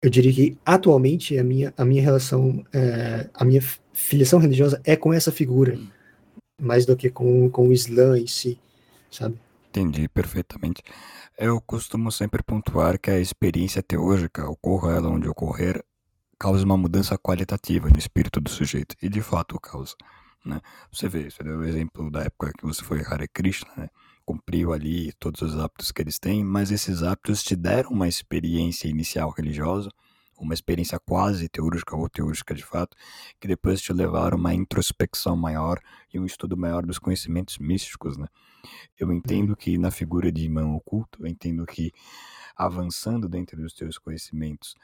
eu 0.01 0.09
diria 0.09 0.31
que 0.31 0.57
atualmente 0.63 1.37
a 1.37 1.43
minha, 1.43 1.73
a 1.75 1.83
minha 1.83 2.01
relação, 2.01 2.63
é, 2.71 3.29
a 3.33 3.43
minha 3.43 3.61
filiação 3.91 4.39
religiosa 4.39 4.79
é 4.85 4.95
com 4.95 5.11
essa 5.11 5.31
figura, 5.31 5.79
mais 6.59 6.85
do 6.85 6.95
que 6.95 7.09
com, 7.09 7.50
com 7.50 7.69
o 7.69 7.74
Islã 7.74 8.17
em 8.17 8.27
si, 8.27 8.59
sabe? 9.12 9.38
Entendi 9.69 10.07
perfeitamente. 10.07 10.81
Eu 11.38 11.59
costumo 11.59 12.12
sempre 12.12 12.41
pontuar 12.41 12.97
que 13.00 13.12
a 13.12 13.19
experiência 13.19 13.83
teúrgica, 13.83 14.50
ocorra 14.50 14.93
ela 14.93 15.09
onde 15.09 15.27
ocorrer, 15.27 15.83
causa 16.39 16.63
uma 16.63 16.77
mudança 16.77 17.17
qualitativa 17.17 17.89
no 17.89 17.97
espírito 17.97 18.39
do 18.39 18.50
sujeito, 18.50 18.95
e 19.01 19.09
de 19.09 19.21
fato 19.21 19.59
causa. 19.59 19.95
Né? 20.45 20.62
Você 20.91 21.09
vê, 21.09 21.29
você 21.29 21.43
deu 21.43 21.59
o 21.59 21.65
exemplo 21.65 22.09
da 22.09 22.21
época 22.21 22.53
que 22.57 22.65
você 22.65 22.83
foi 22.83 23.01
Hare 23.01 23.27
Krishna, 23.27 23.71
né? 23.75 23.89
cumpriu 24.24 24.74
ali 24.74 25.12
todos 25.19 25.41
os 25.41 25.57
hábitos 25.57 25.91
que 25.91 26.01
eles 26.01 26.19
têm, 26.19 26.43
mas 26.43 26.71
esses 26.71 27.03
hábitos 27.03 27.43
te 27.43 27.55
deram 27.55 27.89
uma 27.89 28.07
experiência 28.07 28.88
inicial 28.88 29.29
religiosa, 29.29 29.89
uma 30.37 30.53
experiência 30.53 30.99
quase 30.99 31.47
teúrgica 31.47 31.95
ou 31.95 32.09
teúrgica 32.09 32.53
de 32.53 32.63
fato, 32.63 32.95
que 33.39 33.47
depois 33.47 33.81
te 33.81 33.93
levaram 33.93 34.37
a 34.37 34.39
uma 34.39 34.53
introspecção 34.53 35.35
maior 35.35 35.79
e 36.13 36.19
um 36.19 36.25
estudo 36.25 36.57
maior 36.57 36.85
dos 36.85 36.99
conhecimentos 36.99 37.57
místicos, 37.57 38.17
né? 38.17 38.27
Eu 38.97 39.11
entendo 39.11 39.51
uhum. 39.51 39.55
que 39.55 39.77
na 39.77 39.91
figura 39.91 40.31
de 40.31 40.43
imã 40.45 40.65
oculto, 40.73 41.19
eu 41.21 41.27
entendo 41.27 41.65
que 41.65 41.91
avançando 42.55 43.29
dentro 43.29 43.57
dos 43.57 43.73
teus 43.73 43.97
conhecimentos 43.97 44.75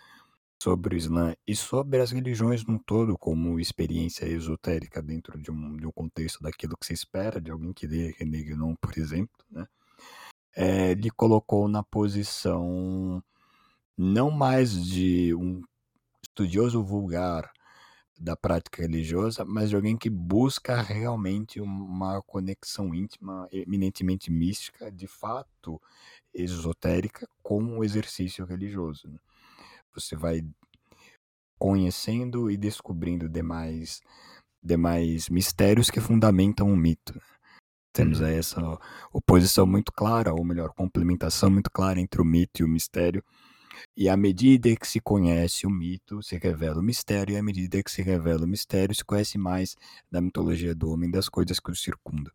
sobre 0.61 0.93
o 0.93 0.97
Islã 0.97 1.35
e 1.47 1.55
sobre 1.55 1.99
as 1.99 2.11
religiões 2.11 2.63
no 2.65 2.77
todo 2.77 3.17
como 3.17 3.59
experiência 3.59 4.25
esotérica 4.25 5.01
dentro 5.01 5.41
de 5.41 5.49
um, 5.49 5.75
de 5.75 5.87
um 5.87 5.91
contexto 5.91 6.43
daquilo 6.43 6.77
que 6.77 6.85
se 6.85 6.93
espera 6.93 7.41
de 7.41 7.49
alguém 7.49 7.73
que 7.73 7.87
lê 7.87 8.13
René 8.19 8.43
Guénon, 8.43 8.75
por 8.75 8.95
exemplo, 8.97 9.43
né? 9.49 9.65
É, 10.53 10.93
lhe 10.93 11.09
colocou 11.09 11.67
na 11.67 11.81
posição 11.81 13.23
não 14.01 14.31
mais 14.31 14.83
de 14.83 15.31
um 15.35 15.61
estudioso 16.23 16.83
vulgar 16.83 17.51
da 18.19 18.35
prática 18.35 18.81
religiosa, 18.81 19.45
mas 19.45 19.69
de 19.69 19.75
alguém 19.75 19.95
que 19.95 20.09
busca 20.09 20.81
realmente 20.81 21.61
uma 21.61 22.19
conexão 22.23 22.95
íntima, 22.95 23.47
eminentemente 23.51 24.31
mística, 24.31 24.91
de 24.91 25.05
fato 25.05 25.79
esotérica, 26.33 27.27
com 27.43 27.77
o 27.77 27.83
exercício 27.83 28.43
religioso. 28.43 29.07
Né? 29.07 29.19
Você 29.93 30.15
vai 30.15 30.41
conhecendo 31.59 32.49
e 32.49 32.57
descobrindo 32.57 33.29
demais, 33.29 34.01
demais 34.63 35.29
mistérios 35.29 35.91
que 35.91 35.99
fundamentam 35.99 36.71
o 36.71 36.75
mito. 36.75 37.13
Né? 37.13 37.21
Temos 37.93 38.19
uhum. 38.19 38.25
essa 38.25 38.79
oposição 39.13 39.67
muito 39.67 39.91
clara, 39.91 40.33
ou 40.33 40.43
melhor, 40.43 40.73
complementação 40.73 41.51
muito 41.51 41.69
clara 41.69 41.99
entre 41.99 42.19
o 42.19 42.25
mito 42.25 42.61
e 42.61 42.63
o 42.63 42.67
mistério, 42.67 43.23
e 43.95 44.09
à 44.09 44.17
medida 44.17 44.75
que 44.75 44.87
se 44.87 44.99
conhece 44.99 45.65
o 45.65 45.69
mito, 45.69 46.21
se 46.21 46.37
revela 46.37 46.79
o 46.79 46.83
mistério, 46.83 47.33
e 47.33 47.37
à 47.37 47.43
medida 47.43 47.81
que 47.83 47.91
se 47.91 48.01
revela 48.01 48.45
o 48.45 48.47
mistério, 48.47 48.95
se 48.95 49.03
conhece 49.03 49.37
mais 49.37 49.75
da 50.09 50.21
mitologia 50.21 50.73
do 50.73 50.89
homem, 50.89 51.09
das 51.09 51.29
coisas 51.29 51.59
que 51.59 51.71
o 51.71 51.75
circundam. 51.75 52.31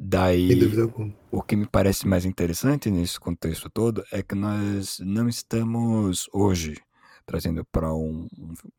Daí, 0.00 0.50
o 1.28 1.42
que 1.42 1.56
me 1.56 1.66
parece 1.66 2.06
mais 2.06 2.24
interessante 2.24 2.88
nesse 2.88 3.18
contexto 3.18 3.68
todo 3.68 4.04
é 4.12 4.22
que 4.22 4.36
nós 4.36 5.00
não 5.00 5.28
estamos 5.28 6.28
hoje, 6.32 6.76
trazendo 7.26 7.64
para 7.64 7.92
um, 7.92 8.28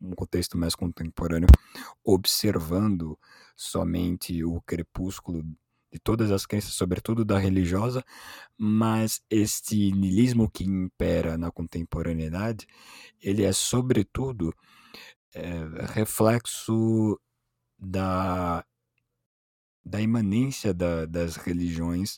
um, 0.01 0.12
contexto 0.15 0.57
mais 0.57 0.75
contemporâneo, 0.75 1.50
observando 2.05 3.19
somente 3.53 4.45
o 4.45 4.62
crepúsculo 4.62 5.43
de 5.91 6.00
todas 6.00 6.31
as 6.31 6.46
crenças, 6.46 6.74
sobretudo 6.74 7.25
da 7.25 7.38
religiosa, 7.38 8.03
mas 8.58 9.22
este 9.29 9.91
niilismo 9.91 10.50
que 10.50 10.63
impera 10.63 11.38
na 11.38 11.51
contemporaneidade, 11.51 12.67
ele 13.22 13.43
é 13.43 13.51
sobretudo 13.51 14.53
é 15.34 15.51
reflexo 15.93 17.19
da, 17.77 18.65
da 19.86 20.01
imanência 20.01 20.74
da, 20.74 21.05
das 21.05 21.36
religiões 21.36 22.17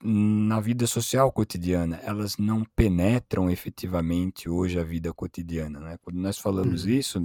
na 0.00 0.60
vida 0.60 0.86
social 0.86 1.32
cotidiana, 1.32 1.96
elas 2.04 2.36
não 2.36 2.64
penetram 2.76 3.50
efetivamente 3.50 4.48
hoje 4.48 4.78
a 4.78 4.84
vida 4.84 5.12
cotidiana. 5.12 5.80
Né? 5.80 5.98
Quando 6.00 6.18
nós 6.18 6.38
falamos 6.38 6.84
uhum. 6.84 6.90
isso, 6.90 7.20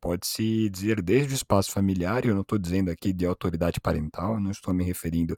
pode-se 0.00 0.68
dizer 0.70 1.02
desde 1.02 1.32
o 1.32 1.36
espaço 1.36 1.70
familiar, 1.72 2.24
eu 2.24 2.34
não 2.34 2.42
estou 2.42 2.58
dizendo 2.58 2.90
aqui 2.90 3.12
de 3.12 3.26
autoridade 3.26 3.80
parental, 3.80 4.40
não 4.40 4.50
estou 4.50 4.72
me 4.74 4.84
referindo 4.84 5.36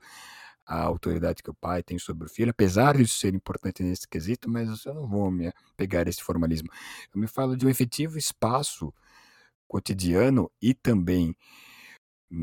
à 0.67 0.83
autoridade 0.83 1.43
que 1.43 1.51
o 1.51 1.55
pai 1.55 1.83
tem 1.83 1.99
sobre 1.99 2.27
o 2.27 2.31
filho, 2.31 2.51
apesar 2.51 2.97
disso 2.97 3.19
ser 3.19 3.35
importante 3.35 3.83
nesse 3.83 4.07
quesito, 4.09 4.49
mas 4.49 4.85
eu 4.85 4.95
não 4.95 5.09
vou 5.09 5.31
me 5.31 5.53
pegar 5.77 6.07
esse 6.07 6.23
formalismo. 6.23 6.69
Eu 7.15 7.21
me 7.21 7.27
falo 7.27 7.57
de 7.57 7.67
um 7.67 7.69
efetivo 7.69 8.17
espaço 8.19 8.93
cotidiano 9.67 10.51
e 10.63 10.75
também 10.75 11.35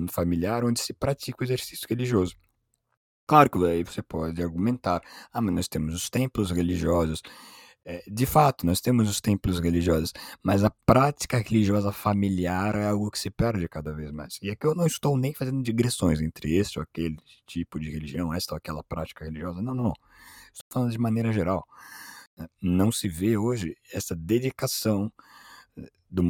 familiar 0.09 0.63
onde 0.65 0.81
se 0.81 0.93
pratica 0.93 1.41
o 1.41 1.45
exercício 1.45 1.88
religioso. 1.89 2.36
Claro 3.25 3.50
que 3.50 3.65
aí 3.65 3.83
você 3.83 4.01
pode 4.01 4.41
argumentar, 4.41 5.01
ah, 5.33 5.41
mas 5.41 5.53
nós 5.53 5.67
temos 5.67 5.93
os 5.93 6.09
templos 6.09 6.50
religiosos. 6.51 7.21
É, 7.89 8.03
de 8.06 8.25
fato, 8.25 8.65
nós 8.65 8.82
temos 8.82 9.10
os 9.10 9.22
templos 9.22 9.62
religiosos, 9.62 10.12
mas 10.44 10.62
a 10.62 10.70
prática 10.86 11.38
religiosa 11.38 11.89
familiar 11.94 12.75
é 12.75 12.89
algo 12.89 13.10
que 13.10 13.17
se 13.17 13.29
perde 13.29 13.65
cada 13.70 13.94
vez 13.94 14.12
mais. 14.12 14.38
E 14.41 14.50
aqui 14.51 14.67
eu 14.67 14.75
não 14.75 14.86
estou 14.86 15.17
nem 15.17 15.34
fazendo 15.34 15.63
digressões 15.63 16.20
entre 16.20 16.53
este 16.53 16.79
ou 16.79 16.84
aquele 16.84 17.15
tipo 17.46 17.79
de 17.79 17.89
religião, 17.89 18.34
esta 18.34 18.53
ou 18.53 18.58
aquela 18.58 18.84
prática 18.84 19.24
religiosa. 19.24 19.62
Não, 19.62 19.74
não, 19.74 19.86
não. 19.86 19.94
Estou 20.53 20.65
falando 20.70 20.91
de 20.91 20.98
maneira 20.98 21.32
geral. 21.32 21.65
Não 22.62 22.91
se 22.91 23.08
vê 23.08 23.38
hoje 23.38 23.74
essa 23.94 24.13
dedicação 24.13 25.10
eh, 25.77 25.89
do, 26.12 26.24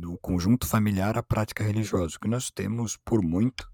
do 0.00 0.18
conjunto 0.18 0.66
familiar 0.66 1.16
à 1.16 1.22
prática 1.22 1.62
religiosa. 1.62 2.16
O 2.16 2.20
que 2.20 2.28
nós 2.28 2.50
temos, 2.50 2.96
por 2.96 3.22
muito, 3.22 3.70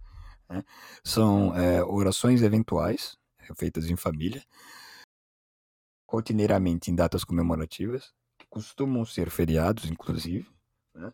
né? 0.51 0.63
São 1.03 1.57
é, 1.57 1.83
orações 1.83 2.43
eventuais, 2.43 3.17
feitas 3.57 3.89
em 3.89 3.97
família, 3.97 4.43
rotineiramente 6.11 6.91
em 6.91 6.95
datas 6.95 7.23
comemorativas, 7.23 8.13
que 8.37 8.47
costumam 8.51 9.05
ser 9.05 9.31
feriados, 9.31 9.89
inclusive, 9.89 10.49
né? 10.93 11.13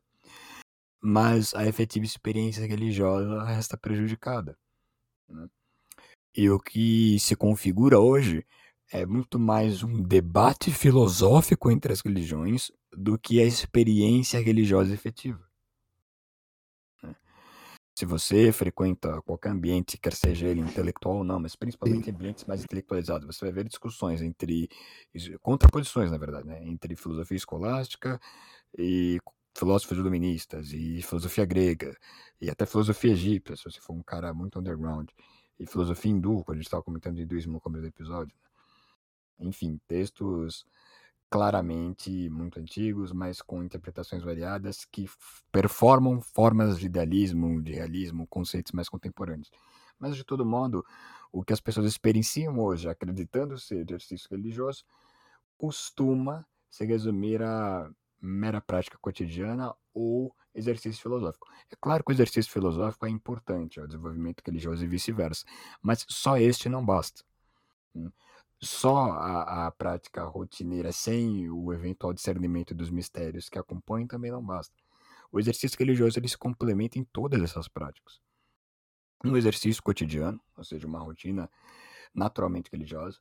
mas 1.00 1.54
a 1.54 1.66
efetiva 1.66 2.06
experiência 2.06 2.66
religiosa 2.66 3.44
resta 3.44 3.76
prejudicada. 3.76 4.58
Né? 5.28 5.48
E 6.34 6.48
o 6.48 6.58
que 6.58 7.18
se 7.20 7.36
configura 7.36 8.00
hoje 8.00 8.44
é 8.90 9.04
muito 9.04 9.38
mais 9.38 9.82
um 9.82 10.02
debate 10.02 10.70
filosófico 10.70 11.70
entre 11.70 11.92
as 11.92 12.00
religiões 12.00 12.72
do 12.90 13.18
que 13.18 13.40
a 13.40 13.44
experiência 13.44 14.40
religiosa 14.40 14.94
efetiva. 14.94 15.45
Se 17.98 18.04
você 18.04 18.52
frequenta 18.52 19.22
qualquer 19.22 19.48
ambiente, 19.48 19.96
quer 19.96 20.12
seja 20.12 20.46
ele 20.46 20.60
intelectual 20.60 21.16
ou 21.16 21.24
não, 21.24 21.40
mas 21.40 21.56
principalmente 21.56 22.10
ambientes 22.10 22.44
mais 22.44 22.62
intelectualizados, 22.62 23.26
você 23.26 23.46
vai 23.46 23.52
ver 23.54 23.64
discussões 23.64 24.20
entre 24.20 24.68
contraposições, 25.40 26.10
na 26.10 26.18
verdade, 26.18 26.46
né, 26.46 26.62
entre 26.62 26.94
filosofia 26.94 27.38
escolástica 27.38 28.20
e 28.76 29.18
filósofos 29.54 29.96
iluministas 29.96 30.74
e 30.74 31.00
filosofia 31.00 31.46
grega 31.46 31.96
e 32.38 32.50
até 32.50 32.66
filosofia 32.66 33.12
egípcia, 33.12 33.56
se 33.56 33.64
você 33.64 33.80
for 33.80 33.94
um 33.94 34.02
cara 34.02 34.34
muito 34.34 34.58
underground, 34.58 35.08
e 35.58 35.64
filosofia 35.64 36.12
hindu, 36.12 36.44
quando 36.44 36.56
a 36.56 36.60
gente 36.60 36.66
estava 36.66 36.82
comentando 36.82 37.16
de 37.16 37.22
hinduísmo 37.22 37.54
no 37.54 37.60
começo 37.62 37.80
do 37.80 37.88
episódio. 37.88 38.36
Né? 39.38 39.46
Enfim, 39.48 39.80
textos 39.88 40.66
claramente 41.30 42.28
muito 42.30 42.60
antigos, 42.60 43.12
mas 43.12 43.42
com 43.42 43.62
interpretações 43.62 44.22
variadas 44.22 44.84
que 44.84 45.08
performam 45.50 46.20
formas 46.20 46.78
de 46.78 46.86
idealismo, 46.86 47.60
de 47.62 47.72
realismo, 47.72 48.26
conceitos 48.26 48.72
mais 48.72 48.88
contemporâneos. 48.88 49.50
Mas, 49.98 50.16
de 50.16 50.24
todo 50.24 50.44
modo, 50.44 50.84
o 51.32 51.42
que 51.42 51.52
as 51.52 51.60
pessoas 51.60 51.86
experienciam 51.86 52.58
hoje, 52.58 52.88
acreditando 52.88 53.58
ser 53.58 53.84
exercício 53.86 54.28
religioso, 54.30 54.84
costuma 55.58 56.46
se 56.68 56.84
resumir 56.84 57.42
a 57.42 57.90
mera 58.20 58.60
prática 58.60 58.98
cotidiana 59.00 59.74
ou 59.94 60.34
exercício 60.54 61.02
filosófico. 61.02 61.48
É 61.70 61.76
claro 61.80 62.02
que 62.04 62.12
o 62.12 62.14
exercício 62.14 62.50
filosófico 62.50 63.06
é 63.06 63.10
importante 63.10 63.78
ao 63.80 63.86
desenvolvimento 63.86 64.42
religioso 64.44 64.84
e 64.84 64.88
vice-versa, 64.88 65.44
mas 65.82 66.04
só 66.08 66.36
este 66.36 66.68
não 66.68 66.84
basta. 66.84 67.22
Só 68.66 69.12
a, 69.12 69.66
a 69.66 69.70
prática 69.70 70.24
rotineira 70.24 70.90
sem 70.90 71.48
o 71.48 71.72
eventual 71.72 72.12
discernimento 72.12 72.74
dos 72.74 72.90
mistérios 72.90 73.48
que 73.48 73.58
acompanham 73.58 74.08
também 74.08 74.32
não 74.32 74.44
basta. 74.44 74.74
O 75.30 75.38
exercício 75.38 75.78
religioso 75.78 76.18
ele 76.18 76.28
se 76.28 76.36
complementa 76.36 76.98
em 76.98 77.04
todas 77.04 77.40
essas 77.40 77.68
práticas. 77.68 78.20
No 79.22 79.36
exercício 79.36 79.82
cotidiano, 79.82 80.40
ou 80.56 80.64
seja, 80.64 80.86
uma 80.86 80.98
rotina 80.98 81.48
naturalmente 82.12 82.68
religiosa, 82.70 83.18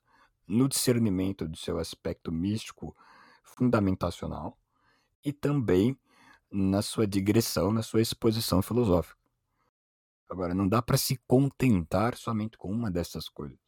no 0.48 0.68
discernimento 0.68 1.46
do 1.46 1.56
seu 1.56 1.78
aspecto 1.78 2.32
místico 2.32 2.96
fundamentacional 3.42 4.58
e 5.24 5.32
também 5.32 5.96
na 6.50 6.82
sua 6.82 7.06
digressão, 7.06 7.72
na 7.72 7.82
sua 7.82 8.00
exposição 8.00 8.62
filosófica. 8.62 9.20
Agora, 10.28 10.54
não 10.54 10.66
dá 10.68 10.82
para 10.82 10.96
se 10.96 11.16
contentar 11.26 12.16
somente 12.16 12.58
com 12.58 12.70
uma 12.70 12.90
dessas 12.90 13.28
coisas. 13.28 13.65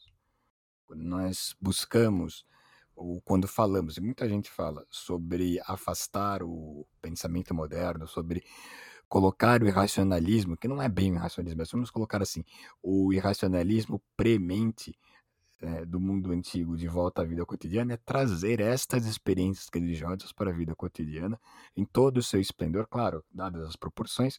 Nós 0.95 1.55
buscamos, 1.61 2.45
ou 2.95 3.21
quando 3.23 3.47
falamos, 3.47 3.97
e 3.97 4.01
muita 4.01 4.29
gente 4.29 4.51
fala 4.51 4.87
sobre 4.91 5.61
afastar 5.67 6.43
o 6.43 6.87
pensamento 7.01 7.55
moderno, 7.55 8.07
sobre 8.07 8.43
colocar 9.09 9.63
o 9.63 9.67
irracionalismo, 9.67 10.57
que 10.57 10.69
não 10.69 10.83
é 10.83 10.89
bem 10.89 11.13
o 11.13 11.15
irracionalismo, 11.15 11.59
mas 11.59 11.71
vamos 11.71 11.91
colocar 11.91 12.23
assim, 12.23 12.45
o 12.83 13.13
irracionalismo 13.13 14.03
premente 14.17 14.95
é, 15.61 15.85
do 15.85 15.99
mundo 15.99 16.31
antigo 16.31 16.77
de 16.77 16.87
volta 16.87 17.23
à 17.23 17.25
vida 17.25 17.45
cotidiana 17.45 17.95
é 17.95 17.97
trazer 17.97 18.61
estas 18.61 19.07
experiências 19.07 19.69
religiosas 19.73 20.33
para 20.33 20.51
a 20.51 20.55
vida 20.55 20.75
cotidiana 20.75 21.41
em 21.77 21.85
todo 21.85 22.19
o 22.19 22.23
seu 22.23 22.41
esplendor, 22.41 22.87
claro, 22.89 23.25
dadas 23.33 23.67
as 23.67 23.77
proporções, 23.77 24.39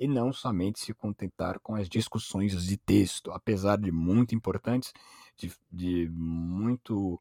e 0.00 0.08
não 0.08 0.32
somente 0.32 0.80
se 0.80 0.94
contentar 0.94 1.60
com 1.60 1.74
as 1.74 1.86
discussões 1.86 2.64
de 2.64 2.78
texto, 2.78 3.30
apesar 3.32 3.76
de 3.76 3.92
muito 3.92 4.34
importantes, 4.34 4.94
de, 5.36 5.52
de 5.70 6.08
muito 6.08 7.20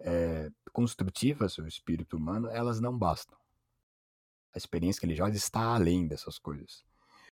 é, 0.00 0.50
construtivas 0.72 1.58
o 1.58 1.66
espírito 1.66 2.16
humano, 2.16 2.48
elas 2.48 2.80
não 2.80 2.96
bastam. 2.96 3.36
A 4.54 4.58
experiência 4.58 5.02
religiosa 5.02 5.36
está 5.36 5.74
além 5.74 6.06
dessas 6.06 6.38
coisas. 6.38 6.82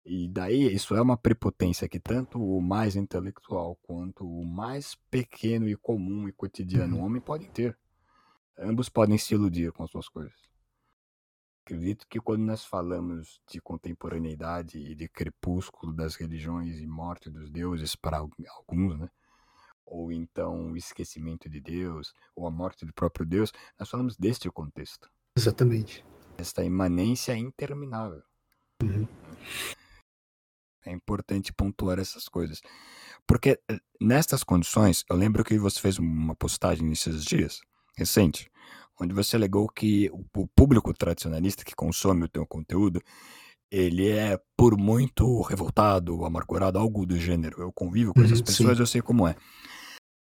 E 0.03 0.27
daí 0.27 0.73
isso 0.73 0.95
é 0.95 1.01
uma 1.01 1.17
prepotência 1.17 1.87
que 1.87 1.99
tanto 1.99 2.41
o 2.41 2.59
mais 2.59 2.95
intelectual 2.95 3.77
quanto 3.83 4.27
o 4.27 4.43
mais 4.43 4.95
pequeno 5.11 5.69
e 5.69 5.75
comum 5.75 6.27
e 6.27 6.31
cotidiano 6.31 6.97
uhum. 6.97 7.03
homem 7.03 7.21
podem 7.21 7.47
ter. 7.47 7.77
Ambos 8.57 8.89
podem 8.89 9.19
se 9.19 9.35
iludir 9.35 9.71
com 9.71 9.83
as 9.83 9.91
suas 9.91 10.09
coisas. 10.09 10.46
Acredito 11.67 12.07
que 12.07 12.21
quando 12.21 12.43
nós 12.43 12.63
falamos 12.63 13.41
de 13.45 13.59
contemporaneidade 13.59 14.79
e 14.79 14.95
de 14.95 15.09
crepúsculo 15.09 15.93
das 15.93 16.15
religiões 16.15 16.79
e 16.79 16.87
morte 16.87 17.29
dos 17.29 17.51
deuses 17.51 17.93
para 17.93 18.19
alguns, 18.19 18.97
né? 18.97 19.09
ou 19.85 20.09
então 20.09 20.71
o 20.71 20.77
esquecimento 20.77 21.49
de 21.49 21.59
Deus, 21.59 22.13
ou 22.33 22.47
a 22.47 22.51
morte 22.51 22.85
do 22.85 22.93
próprio 22.93 23.25
Deus, 23.25 23.51
nós 23.77 23.89
falamos 23.89 24.15
deste 24.15 24.49
contexto. 24.49 25.11
Exatamente. 25.35 26.05
Esta 26.37 26.63
imanência 26.63 27.33
é 27.33 27.37
interminável. 27.37 28.23
Uhum. 28.81 29.05
É 30.85 30.91
importante 30.93 31.51
pontuar 31.51 31.99
essas 31.99 32.29
coisas. 32.29 32.61
Porque 33.27 33.59
eh, 33.69 33.79
nestas 33.99 34.41
condições, 34.41 35.03
eu 35.09 35.17
lembro 35.17 35.43
que 35.43 35.59
você 35.59 35.81
fez 35.81 35.99
uma 35.99 36.33
postagem 36.33 36.87
nesses 36.87 37.25
dias, 37.25 37.59
recente, 37.97 38.49
onde 38.99 39.13
você 39.13 39.35
alegou 39.35 39.67
que 39.67 40.09
o 40.11 40.47
público 40.47 40.93
tradicionalista 40.93 41.63
que 41.63 41.75
consome 41.75 42.23
o 42.23 42.29
teu 42.29 42.45
conteúdo, 42.45 43.01
ele 43.71 44.09
é 44.09 44.39
por 44.55 44.77
muito 44.77 45.41
revoltado, 45.41 46.25
amargurado, 46.25 46.79
algo 46.79 47.05
do 47.05 47.17
gênero. 47.17 47.61
Eu 47.61 47.71
convivo 47.71 48.13
com 48.13 48.21
essas 48.21 48.39
uhum, 48.39 48.45
pessoas, 48.45 48.77
sim. 48.77 48.83
eu 48.83 48.87
sei 48.87 49.01
como 49.01 49.27
é. 49.27 49.35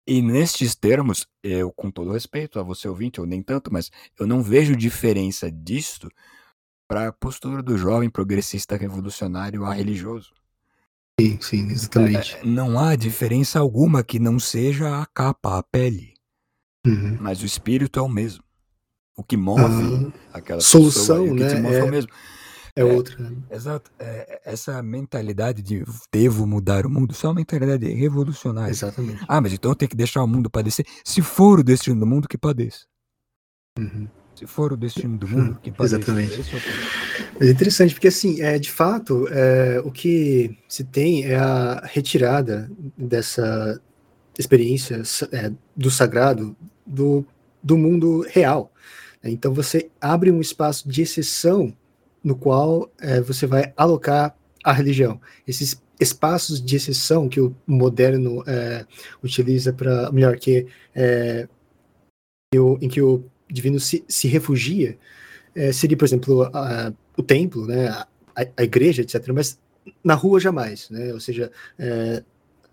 E 0.09 0.23
nestes 0.23 0.75
termos, 0.75 1.27
eu, 1.43 1.73
com 1.73 1.91
todo 1.91 2.13
respeito 2.13 2.61
a 2.61 2.63
você 2.63 2.89
ouvinte, 2.89 3.21
ou 3.21 3.27
nem 3.27 3.43
tanto, 3.43 3.73
mas 3.73 3.91
eu 4.19 4.27
não 4.27 4.43
vejo 4.43 4.77
diferença 4.77 5.51
disto 5.51 6.09
para 6.89 7.09
a 7.09 7.13
postura 7.13 7.63
do 7.63 7.77
jovem 7.77 8.09
progressista 8.09 8.77
revolucionário 8.77 9.65
a 9.65 9.75
religioso. 9.75 10.33
Sim, 11.21 11.41
sim, 11.41 11.71
exatamente. 11.71 12.37
É, 12.37 12.45
não 12.45 12.79
há 12.79 12.95
diferença 12.95 13.59
alguma 13.59 14.05
que 14.05 14.19
não 14.19 14.39
seja 14.39 15.01
a 15.01 15.07
capa, 15.07 15.59
a 15.59 15.63
pele. 15.63 16.15
Uhum. 16.87 17.19
Mas 17.21 17.43
o 17.43 17.47
espírito 17.47 17.99
é 17.99 18.03
o 18.03 18.09
mesmo 18.09 18.46
o 19.17 19.25
que 19.25 19.37
move 19.37 20.13
ah, 20.33 20.39
aquela 20.39 20.61
solução, 20.61 21.25
pessoa, 21.25 21.33
o 21.33 21.37
que 21.37 21.43
né? 21.43 21.55
te 21.55 21.61
move 21.61 21.75
é, 21.75 21.85
o 21.85 21.91
mesmo. 21.91 22.11
É, 22.77 22.81
é 22.83 22.85
outra. 22.85 23.17
Né? 23.19 23.37
Exato. 23.51 23.91
É, 23.99 24.43
essa 24.45 24.83
mentalidade 24.83 25.63
de 25.63 25.83
devo 26.13 26.47
mudar 26.47 26.85
o 26.85 26.91
mundo, 26.91 27.13
isso 27.13 27.25
é 27.25 27.29
uma 27.31 27.37
mentalidade 27.37 27.87
revolucionária. 27.95 28.71
Exatamente. 28.71 29.25
Ah, 29.27 29.41
mas 29.41 29.55
então 29.55 29.71
eu 29.71 29.75
tenho 29.75 29.89
que 29.89 29.97
deixar 29.97 30.23
o 30.23 30.29
mundo 30.29 30.51
padecer. 30.51 30.85
Se 31.03 31.23
for 31.23 31.61
o 31.61 31.65
destino 31.65 31.99
do 31.99 32.07
mundo, 32.07 32.29
que 32.29 32.37
padeça. 32.37 32.85
Uhum. 33.79 34.07
Se 34.35 34.47
for 34.47 34.75
o 34.75 34.77
destino 34.77 35.17
do 35.17 35.27
mundo, 35.27 35.59
que 35.63 35.73
pode 35.73 35.95
Exatamente. 35.95 36.39
É 37.41 37.49
interessante, 37.49 37.95
porque 37.95 38.09
assim, 38.09 38.43
é, 38.43 38.59
de 38.59 38.71
fato, 38.71 39.27
é, 39.31 39.81
o 39.83 39.91
que 39.91 40.59
se 40.69 40.85
tem 40.85 41.25
é 41.25 41.37
a 41.37 41.81
retirada 41.87 42.71
dessa 42.99 43.81
experiência 44.39 45.03
é, 45.33 45.51
do 45.75 45.91
sagrado 45.91 46.55
do, 46.87 47.25
do 47.63 47.79
mundo 47.79 48.27
real. 48.29 48.71
Então 49.29 49.53
você 49.53 49.91
abre 50.01 50.31
um 50.31 50.41
espaço 50.41 50.89
de 50.89 51.03
exceção 51.03 51.75
no 52.23 52.37
qual 52.37 52.91
é, 53.01 53.21
você 53.21 53.47
vai 53.47 53.73
alocar 53.77 54.37
a 54.65 54.73
religião. 54.73 55.21
Esses 55.47 55.81
espaços 56.01 56.61
de 56.61 56.77
exceção 56.77 57.29
que 57.29 57.41
o 57.41 57.55
moderno 57.67 58.43
é, 58.47 58.85
utiliza 59.23 59.73
para 59.73 60.11
melhor 60.13 60.37
que 60.37 60.67
é, 60.95 61.49
em 62.81 62.89
que 62.89 63.01
o 63.01 63.25
divino 63.49 63.79
se, 63.79 64.05
se 64.09 64.29
refugia 64.29 64.99
é, 65.55 65.73
seria, 65.73 65.97
por 65.97 66.05
exemplo, 66.05 66.43
a, 66.53 66.93
o 67.17 67.23
templo, 67.23 67.67
né, 67.67 67.89
a, 67.89 68.07
a, 68.57 68.63
igreja, 68.63 69.03
etc. 69.03 69.29
Mas 69.35 69.59
na 70.05 70.15
rua 70.15 70.39
jamais, 70.39 70.91
né? 70.91 71.13
Ou 71.15 71.21
seja, 71.21 71.51
é, 71.79 72.23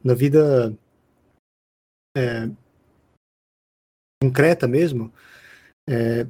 na 0.04 0.13
vida 0.13 0.76
é, 2.18 2.50
concreta 4.22 4.68
mesmo, 4.68 5.13
é, 5.88 6.28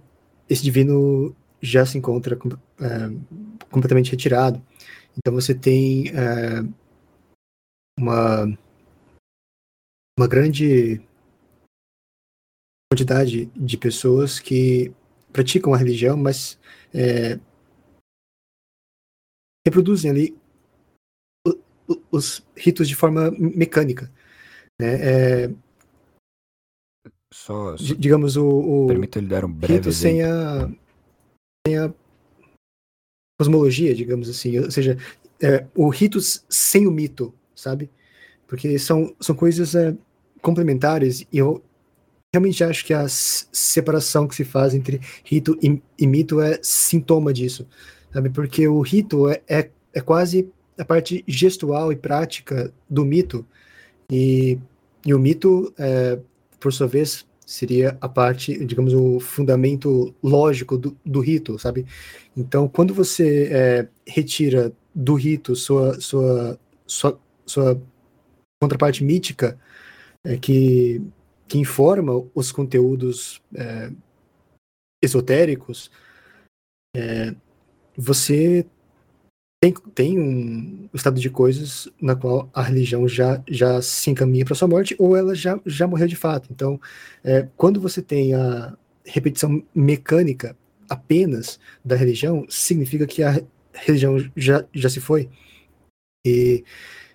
esse 0.50 0.64
divino 0.64 1.36
já 1.62 1.86
se 1.86 1.98
encontra 1.98 2.36
é, 2.36 3.68
completamente 3.72 4.12
retirado. 4.12 4.62
Então 5.18 5.34
você 5.34 5.54
tem 5.54 6.10
é, 6.10 6.62
uma 7.98 8.46
uma 10.18 10.28
grande 10.28 11.02
quantidade 12.92 13.46
de 13.56 13.78
pessoas 13.78 14.40
que 14.40 14.94
praticam 15.32 15.74
a 15.74 15.78
religião, 15.78 16.16
mas 16.16 16.60
é, 16.94 17.40
reproduzem 19.66 20.12
ali 20.12 20.38
os 22.12 22.46
ritos 22.56 22.88
de 22.88 22.96
forma 22.96 23.32
mecânica. 23.32 24.12
Né? 24.80 25.46
É, 25.46 25.56
só, 27.34 27.76
só, 27.76 27.94
digamos, 27.96 28.38
o, 28.38 28.48
o 28.48 28.88
permita 28.88 29.20
lhe 29.20 29.28
dar 29.28 29.44
um 29.44 29.52
breve 29.52 29.74
rito 29.74 29.92
sem 29.92 30.22
a, 30.22 30.70
sem 31.66 31.78
a 31.78 31.92
cosmologia, 33.40 33.96
digamos 33.96 34.30
assim, 34.30 34.60
ou 34.60 34.70
seja, 34.70 34.98
é, 35.42 35.66
o 35.76 35.90
rito 35.90 36.20
sem 36.48 36.86
o 36.86 36.92
mito, 36.92 37.34
sabe? 37.56 37.90
Porque 38.48 38.78
são, 38.78 39.16
são 39.20 39.36
coisas 39.36 39.74
é, 39.74 39.96
complementares 40.42 41.26
e 41.32 41.40
eu 41.40 41.64
realmente 42.34 42.64
acho 42.64 42.86
que 42.86 42.94
a 42.94 43.08
separação 43.08 44.28
que 44.28 44.36
se 44.36 44.46
faz 44.46 44.76
entre 44.76 45.02
rito 45.24 45.58
e, 45.62 45.82
e 45.98 46.06
mito 46.06 46.40
é 46.40 46.60
sintoma 46.62 47.34
disso, 47.34 47.68
sabe? 48.14 48.30
Porque 48.30 48.68
o 48.68 48.80
rito 48.82 49.28
é, 49.28 49.42
é, 49.48 49.70
é, 49.92 50.02
quase 50.02 50.48
a 50.78 50.86
parte 50.86 51.24
gestual 51.28 51.92
e 51.92 51.96
prática 51.96 52.72
do 52.88 53.04
mito, 53.04 53.44
e, 54.12 54.60
e 55.04 55.14
o 55.16 55.20
mito, 55.20 55.74
é, 55.80 56.20
por 56.64 56.74
sua 56.74 56.88
vez, 56.88 57.28
seria 57.46 57.98
a 58.02 58.10
parte, 58.10 58.66
digamos, 58.66 58.94
o 58.94 59.20
fundamento 59.20 60.16
lógico 60.24 60.78
do, 60.78 60.98
do 61.06 61.20
rito, 61.20 61.60
sabe? 61.60 61.86
Então, 62.36 62.68
quando 62.68 62.94
você 62.94 63.50
é, 63.52 63.88
retira 64.08 64.74
do 64.96 65.14
rito 65.14 65.56
sua, 65.56 66.00
sua, 66.00 66.58
sua, 66.88 67.20
sua 67.46 67.82
contraparte 68.62 69.04
mítica, 69.04 69.60
é, 70.26 70.38
que 70.38 71.02
que 71.54 71.60
informa 71.60 72.14
os 72.34 72.52
conteúdos 72.52 73.40
é, 73.56 73.92
esotéricos, 75.04 75.92
é, 76.96 77.36
você 77.96 78.66
tem, 79.64 79.74
tem 79.96 80.20
um 80.20 80.90
estado 80.94 81.22
de 81.22 81.30
coisas 81.30 81.88
na 82.02 82.18
qual 82.18 82.50
a 82.54 82.62
religião 82.62 83.08
já, 83.08 83.42
já 83.48 83.82
se 83.82 84.10
encaminha 84.10 84.44
para 84.44 84.56
sua 84.56 84.68
morte 84.68 84.94
ou 85.00 85.16
ela 85.16 85.34
já, 85.34 85.58
já 85.66 85.88
morreu 85.88 86.06
de 86.06 86.18
fato. 86.18 86.50
Então, 86.52 86.78
é, 87.24 87.48
quando 87.56 87.80
você 87.80 88.02
tem 88.02 88.34
a 88.34 88.76
repetição 89.06 89.64
mecânica 89.74 90.58
apenas 90.90 91.62
da 91.84 91.96
religião, 91.96 92.46
significa 92.50 93.08
que 93.08 93.24
a 93.24 93.42
religião 93.72 94.18
já, 94.36 94.66
já 94.74 94.90
se 94.90 95.00
foi. 95.00 95.30
E 96.26 96.66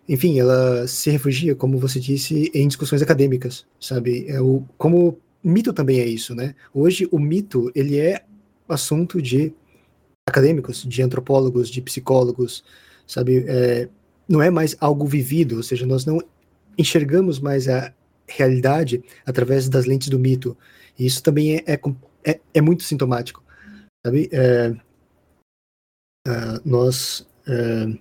enfim, 0.08 0.40
ela 0.40 0.86
se 0.86 1.10
refugia, 1.10 1.54
como 1.54 1.76
você 1.76 2.00
disse, 2.00 2.50
em 2.54 2.66
discussões 2.66 3.02
acadêmicas, 3.02 3.66
sabe? 3.78 4.24
É 4.26 4.40
o, 4.40 4.64
como 4.78 5.18
mito 5.44 5.70
também 5.74 6.00
é 6.00 6.06
isso, 6.06 6.34
né? 6.34 6.54
Hoje 6.72 7.06
o 7.12 7.18
mito 7.18 7.70
ele 7.74 7.98
é 7.98 8.24
assunto 8.66 9.20
de 9.20 9.52
acadêmicos, 10.28 10.84
de 10.84 11.02
antropólogos, 11.02 11.68
de 11.68 11.80
psicólogos, 11.80 12.64
sabe? 13.06 13.44
É, 13.48 13.88
não 14.28 14.42
é 14.42 14.50
mais 14.50 14.76
algo 14.80 15.06
vivido, 15.06 15.56
ou 15.56 15.62
seja, 15.62 15.86
nós 15.86 16.04
não 16.04 16.20
enxergamos 16.76 17.40
mais 17.40 17.68
a 17.68 17.92
realidade 18.28 19.02
através 19.26 19.68
das 19.68 19.86
lentes 19.86 20.08
do 20.08 20.18
mito. 20.18 20.56
E 20.98 21.06
isso 21.06 21.22
também 21.22 21.56
é, 21.56 21.64
é, 21.66 21.80
é, 22.24 22.40
é 22.54 22.60
muito 22.60 22.82
sintomático, 22.84 23.42
sabe? 24.06 24.28
É, 24.30 24.70
uh, 26.28 26.60
nós 26.64 27.20
uh, 27.48 27.98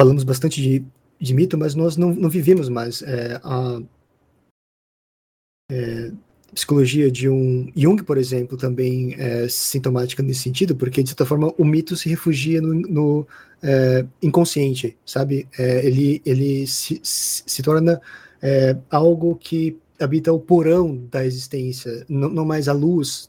falamos 0.00 0.22
bastante 0.24 0.62
de, 0.62 0.84
de 1.20 1.34
mito, 1.34 1.58
mas 1.58 1.74
nós 1.74 1.96
não, 1.96 2.14
não 2.14 2.30
vivemos 2.30 2.68
mais 2.68 3.02
é, 3.02 3.40
a 3.42 3.80
é, 5.70 6.12
psicologia 6.54 7.10
de 7.10 7.28
um 7.28 7.70
Jung, 7.76 8.02
por 8.02 8.18
exemplo, 8.18 8.56
também 8.56 9.14
é 9.18 9.48
sintomática 9.48 10.22
nesse 10.22 10.40
sentido, 10.40 10.74
porque 10.76 11.02
de 11.02 11.10
certa 11.10 11.26
forma 11.26 11.52
o 11.58 11.64
mito 11.64 11.96
se 11.96 12.08
refugia 12.08 12.60
no, 12.60 12.74
no 12.74 13.26
é, 13.62 14.06
inconsciente, 14.22 14.96
sabe? 15.04 15.48
É, 15.58 15.86
ele 15.86 16.22
ele 16.24 16.66
se, 16.66 17.00
se 17.02 17.62
torna 17.62 18.00
é, 18.42 18.76
algo 18.90 19.36
que 19.36 19.78
habita 20.00 20.32
o 20.32 20.40
porão 20.40 20.96
da 21.10 21.24
existência, 21.24 22.04
não, 22.08 22.28
não 22.28 22.44
mais 22.44 22.68
a 22.68 22.72
luz 22.72 23.28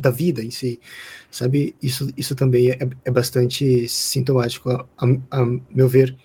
da 0.00 0.10
vida 0.10 0.42
em 0.42 0.50
si, 0.50 0.80
sabe? 1.30 1.76
Isso, 1.82 2.10
isso 2.16 2.34
também 2.34 2.70
é, 2.70 2.78
é 3.04 3.10
bastante 3.10 3.88
sintomático, 3.88 4.70
a, 4.70 4.86
a, 4.98 5.06
a, 5.30 5.46
meu 5.70 5.88
ver. 5.88 6.16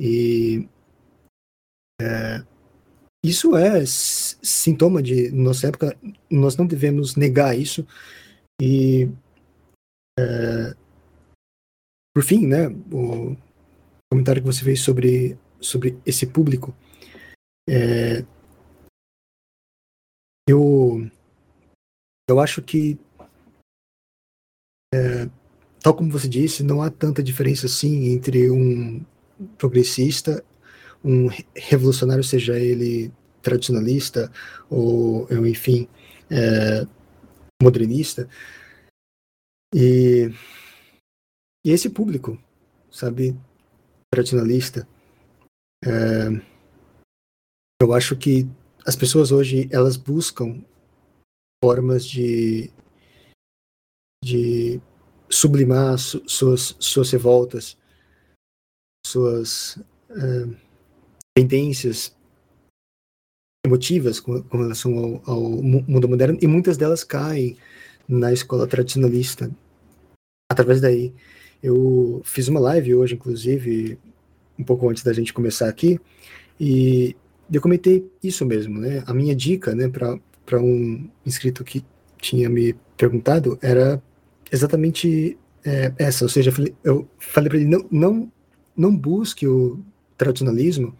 E 0.00 0.68
é, 2.00 2.44
isso 3.24 3.56
é 3.56 3.84
sintoma 3.86 5.02
de 5.02 5.30
nossa 5.30 5.68
época, 5.68 5.96
nós 6.30 6.56
não 6.56 6.66
devemos 6.66 7.16
negar 7.16 7.58
isso. 7.58 7.86
E 8.60 9.08
é, 10.18 10.74
por 12.14 12.24
fim, 12.24 12.46
né, 12.46 12.68
o 12.92 13.36
comentário 14.12 14.42
que 14.42 14.46
você 14.46 14.64
fez 14.64 14.80
sobre, 14.80 15.38
sobre 15.60 15.98
esse 16.04 16.26
público, 16.26 16.74
é, 17.68 18.24
eu 20.48 21.08
eu 22.28 22.40
acho 22.40 22.60
que, 22.60 22.98
é, 24.94 25.30
tal 25.80 25.94
como 25.96 26.10
você 26.10 26.28
disse, 26.28 26.62
não 26.62 26.82
há 26.82 26.90
tanta 26.90 27.22
diferença 27.22 27.66
assim 27.66 28.12
entre 28.12 28.50
um 28.50 29.02
progressista, 29.56 30.44
um 31.08 31.28
revolucionário, 31.56 32.22
seja 32.22 32.58
ele 32.60 33.10
tradicionalista 33.40 34.30
ou, 34.68 35.26
enfim, 35.46 35.88
é, 36.30 36.86
modernista. 37.62 38.28
E, 39.74 40.30
e, 41.64 41.70
esse 41.70 41.88
público, 41.88 42.38
sabe, 42.90 43.34
tradicionalista, 44.12 44.86
é, 45.82 46.28
eu 47.80 47.94
acho 47.94 48.14
que 48.16 48.46
as 48.86 48.94
pessoas 48.94 49.32
hoje 49.32 49.66
elas 49.72 49.96
buscam 49.96 50.62
formas 51.64 52.04
de, 52.04 52.70
de 54.22 54.80
sublimar 55.30 55.98
su, 55.98 56.22
suas, 56.28 56.76
suas 56.78 57.10
revoltas, 57.10 57.78
suas 59.06 59.76
uh, 60.10 60.67
tendências 61.38 62.12
emotivas 63.64 64.18
com, 64.18 64.42
com 64.42 64.58
relação 64.58 65.22
ao, 65.24 65.34
ao, 65.34 65.62
mundo 65.62 66.08
moderno, 66.08 66.36
e 66.42 66.48
muitas 66.48 66.76
delas 66.76 67.04
caem 67.04 67.56
na 68.08 68.32
escola 68.32 68.66
tradicionalista. 68.66 69.48
Através 70.50 70.80
daí, 70.80 71.14
eu 71.62 72.20
fiz 72.24 72.48
uma 72.48 72.58
live 72.58 72.96
hoje, 72.96 73.14
inclusive, 73.14 73.96
um 74.58 74.64
pouco 74.64 74.88
antes 74.88 75.04
da 75.04 75.12
gente 75.12 75.32
começar 75.32 75.68
aqui, 75.68 76.00
e 76.58 77.14
eu 77.52 77.60
comentei 77.60 78.10
isso 78.20 78.44
mesmo, 78.44 78.80
né? 78.80 79.04
A 79.06 79.14
minha 79.14 79.34
dica, 79.34 79.76
né, 79.76 79.88
para 79.88 80.60
um 80.60 81.08
inscrito 81.24 81.62
que 81.62 81.84
tinha 82.20 82.48
me 82.48 82.74
perguntado 82.96 83.56
era 83.62 84.02
exatamente 84.50 85.38
é, 85.64 85.92
essa, 85.98 86.24
ou 86.24 86.28
seja, 86.28 86.52
eu 86.82 87.08
falei 87.16 87.48
para 87.48 87.58
ele 87.58 87.68
não, 87.68 87.86
não, 87.90 88.32
não 88.76 88.96
busque 88.96 89.46
o 89.46 89.78
tradicionalismo 90.16 90.96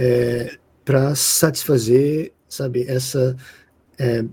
é, 0.00 0.58
para 0.82 1.14
satisfazer, 1.14 2.32
sabe, 2.48 2.84
essa 2.88 3.36
é, 3.98 4.24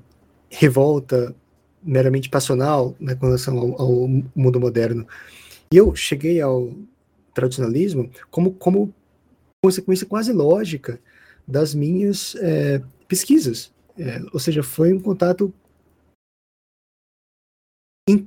revolta 0.49 1.36
meramente 1.84 2.30
passional 2.30 2.95
né, 2.99 3.15
com 3.15 3.25
relação 3.25 3.58
ao, 3.58 3.82
ao, 3.82 4.08
mundo 4.34 4.62
moderno. 4.62 5.06
E 5.71 5.75
eu 5.75 5.93
cheguei 5.93 6.39
ao 6.39 6.73
tradicionalismo 7.34 8.10
como, 8.32 8.53
como 8.53 8.93
consequência 9.62 10.08
quase 10.08 10.32
lógica 10.32 11.01
das 11.45 11.75
minhas 11.75 12.36
é, 12.36 12.82
pesquisas. 13.08 13.73
É, 13.99 14.21
ou 14.32 14.39
seja, 14.39 14.63
foi 14.63 14.93
um 14.93 15.01
contato 15.01 15.53
in, 18.10 18.25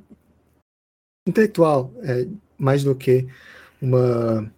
intelectual, 1.27 1.91
é, 2.03 2.29
mais 2.59 2.85
do 2.85 2.95
que 2.95 3.27
uma 3.81 4.53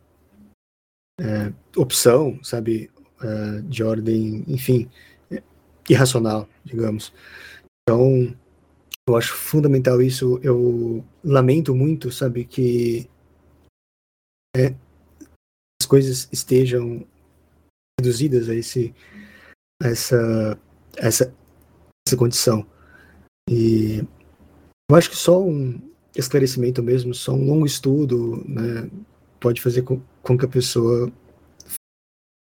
é, 1.21 1.53
opção, 1.77 2.39
sabe, 2.43 2.91
é, 3.23 3.61
de 3.63 3.83
ordem, 3.83 4.45
enfim, 4.49 4.91
irracional, 5.89 6.49
digamos. 6.65 7.13
Então, 7.83 8.37
eu 9.09 9.17
acho 9.17 9.35
fundamental 9.35 10.01
isso. 10.01 10.39
Eu 10.43 11.05
lamento 11.25 11.75
muito, 11.75 12.11
sabe, 12.11 12.45
que 12.45 13.09
é, 14.57 14.75
as 15.81 15.87
coisas 15.87 16.29
estejam 16.33 17.07
reduzidas 17.99 18.49
a 18.49 18.55
esse, 18.55 18.95
a 19.83 19.89
essa, 19.89 20.59
essa, 20.97 21.35
essa 22.07 22.17
condição. 22.17 22.67
E 23.51 24.07
eu 24.91 24.97
acho 24.97 25.11
que 25.11 25.17
só 25.17 25.43
um 25.43 25.81
esclarecimento 26.15 26.83
mesmo, 26.83 27.15
só 27.15 27.33
um 27.33 27.47
longo 27.47 27.67
estudo, 27.67 28.45
né, 28.49 28.91
pode 29.43 29.61
fazer 29.61 29.83
com, 29.83 30.01
com 30.23 30.39
que 30.39 30.45
a 30.45 30.49
pessoa 30.49 31.13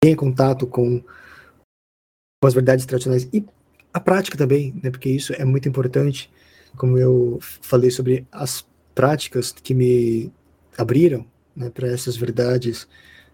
tenha 0.01 0.15
contato 0.15 0.65
com, 0.65 1.01
com 1.01 2.47
as 2.47 2.53
verdades 2.53 2.85
tradicionais 2.85 3.27
e 3.33 3.45
a 3.93 3.99
prática 3.99 4.37
também, 4.37 4.73
né, 4.81 4.89
porque 4.89 5.09
isso 5.09 5.33
é 5.33 5.45
muito 5.45 5.67
importante. 5.69 6.31
Como 6.77 6.97
eu 6.97 7.39
falei 7.41 7.91
sobre 7.91 8.27
as 8.31 8.65
práticas 8.93 9.51
que 9.51 9.73
me 9.73 10.31
abriram 10.77 11.25
né, 11.55 11.69
para 11.69 11.87
essas 11.87 12.17
verdades 12.17 12.87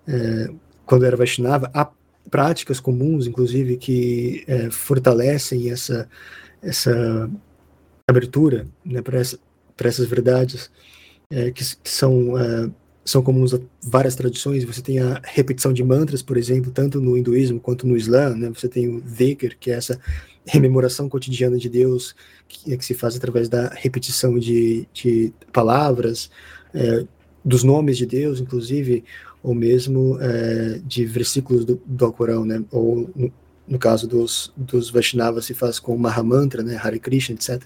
é, 0.08 0.54
quando 0.86 1.04
eu 1.04 1.08
era 1.08 1.18
Vaishnava, 1.18 1.72
há 1.74 1.90
práticas 2.30 2.80
comuns, 2.80 3.28
inclusive, 3.28 3.78
que 3.78 4.44
é, 4.48 4.70
fortalecem 4.70 5.72
essa, 5.72 6.10
essa 6.62 7.30
abertura 8.08 8.68
né, 8.84 9.02
para 9.02 9.20
essa, 9.20 9.40
essas 9.78 10.06
verdades 10.08 10.70
é, 11.30 11.52
que, 11.52 11.64
que, 11.78 11.90
são, 11.90 12.38
é, 12.38 12.70
são 13.04 13.22
comuns 13.22 13.54
a 13.54 13.60
várias 13.82 14.16
tradições. 14.16 14.64
Você 14.64 14.82
tem 14.82 15.00
a 15.00 15.20
repetição 15.24 15.74
de 15.74 15.84
mantras, 15.84 16.22
por 16.22 16.38
exemplo, 16.38 16.72
tanto 16.72 17.02
no 17.02 17.18
hinduísmo 17.18 17.60
quanto 17.60 17.88
no 17.88 17.98
islã. 17.98 18.36
Né, 18.36 18.50
você 18.50 18.68
tem 18.68 18.88
o 18.88 19.02
dhikr, 19.02 19.58
que 19.60 19.72
é 19.72 19.76
essa 19.76 20.00
rememoração 20.46 21.08
cotidiana 21.08 21.58
de 21.58 21.70
Deus 21.70 22.16
que, 22.48 22.76
que 22.78 22.86
se 22.86 22.94
faz 22.94 23.16
através 23.16 23.48
da 23.48 23.70
repetição 23.70 24.38
de, 24.38 24.88
de 24.94 25.34
palavras, 25.52 26.30
é, 26.74 27.06
dos 27.44 27.64
nomes 27.64 27.98
de 27.98 28.06
Deus, 28.06 28.40
inclusive, 28.40 29.04
ou 29.42 29.56
mesmo 29.56 30.18
é, 30.22 30.80
de 30.86 31.06
versículos 31.06 31.66
do, 31.66 31.82
do 31.86 32.06
Alcorão, 32.06 32.46
né? 32.46 32.64
Ou 32.72 33.10
no, 33.16 33.34
no, 33.68 33.80
caso 33.80 34.08
dos, 34.08 34.54
dos 34.56 34.90
Vaishnavas 34.90 35.46
se 35.46 35.54
faz 35.54 35.80
com 35.80 35.98
Mahamantra, 35.98 36.62
né? 36.62 36.80
Hare 36.82 37.00
Krishna, 37.00 37.36
etc. 37.36 37.64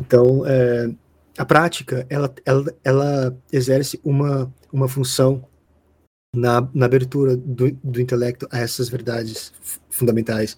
Então, 0.00 0.46
é, 0.46 0.90
a 1.36 1.44
prática, 1.44 2.06
ela, 2.10 2.32
ela, 2.44 2.64
ela 2.84 3.38
exerce 3.52 4.00
uma, 4.04 4.52
uma 4.72 4.88
função 4.88 5.44
na, 6.34 6.68
na 6.74 6.86
abertura 6.86 7.36
do, 7.36 7.70
do 7.82 8.00
intelecto 8.00 8.46
a 8.50 8.58
essas 8.58 8.88
verdades 8.88 9.52
fundamentais. 9.90 10.56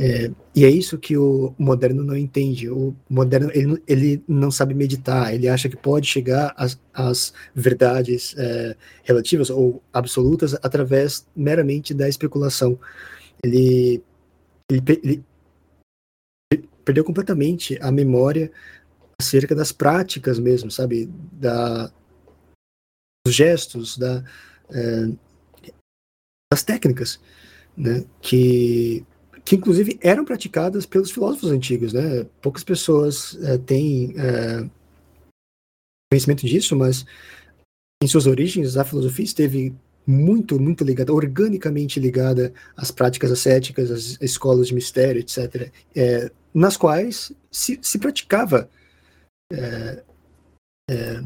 É, 0.00 0.32
e 0.54 0.64
é 0.64 0.68
isso 0.68 0.98
que 0.98 1.16
o 1.16 1.54
moderno 1.58 2.02
não 2.02 2.16
entende. 2.16 2.68
O 2.68 2.94
moderno 3.08 3.50
ele, 3.54 3.80
ele 3.86 4.24
não 4.26 4.50
sabe 4.50 4.74
meditar. 4.74 5.32
Ele 5.32 5.48
acha 5.48 5.68
que 5.68 5.76
pode 5.76 6.08
chegar 6.08 6.52
às, 6.56 6.80
às 6.92 7.32
verdades 7.54 8.34
é, 8.36 8.76
relativas 9.04 9.48
ou 9.48 9.82
absolutas 9.92 10.54
através 10.54 11.26
meramente 11.36 11.94
da 11.94 12.08
especulação. 12.08 12.78
Ele, 13.44 14.02
ele, 14.70 14.82
ele, 15.04 15.24
perdeu 16.84 17.04
completamente 17.04 17.78
a 17.80 17.92
memória 17.92 18.50
acerca 19.20 19.54
das 19.54 19.72
práticas 19.72 20.38
mesmo, 20.38 20.70
sabe, 20.70 21.06
da 21.32 21.92
dos 23.24 23.34
gestos, 23.34 23.96
da 23.96 24.24
é, 24.70 25.06
das 26.52 26.62
técnicas, 26.62 27.20
né, 27.76 28.04
que 28.20 29.04
que 29.44 29.56
inclusive 29.56 29.98
eram 30.00 30.24
praticadas 30.24 30.86
pelos 30.86 31.10
filósofos 31.10 31.50
antigos, 31.50 31.92
né? 31.92 32.24
Poucas 32.40 32.62
pessoas 32.62 33.36
é, 33.42 33.58
têm 33.58 34.14
é, 34.16 34.68
conhecimento 36.12 36.46
disso, 36.46 36.76
mas 36.76 37.04
em 38.02 38.06
suas 38.06 38.26
origens 38.26 38.76
a 38.76 38.84
filosofia 38.84 39.24
esteve 39.24 39.74
muito, 40.06 40.60
muito 40.60 40.84
ligada, 40.84 41.12
organicamente 41.12 41.98
ligada 42.00 42.52
às 42.76 42.90
práticas 42.90 43.30
ascéticas, 43.30 43.90
às 43.90 44.18
escolas 44.20 44.68
de 44.68 44.74
mistério, 44.74 45.20
etc., 45.20 45.70
é, 45.94 46.30
nas 46.52 46.76
quais 46.76 47.32
se, 47.50 47.78
se 47.80 47.98
praticava 47.98 48.68
é, 49.52 50.04
é, 50.90 51.24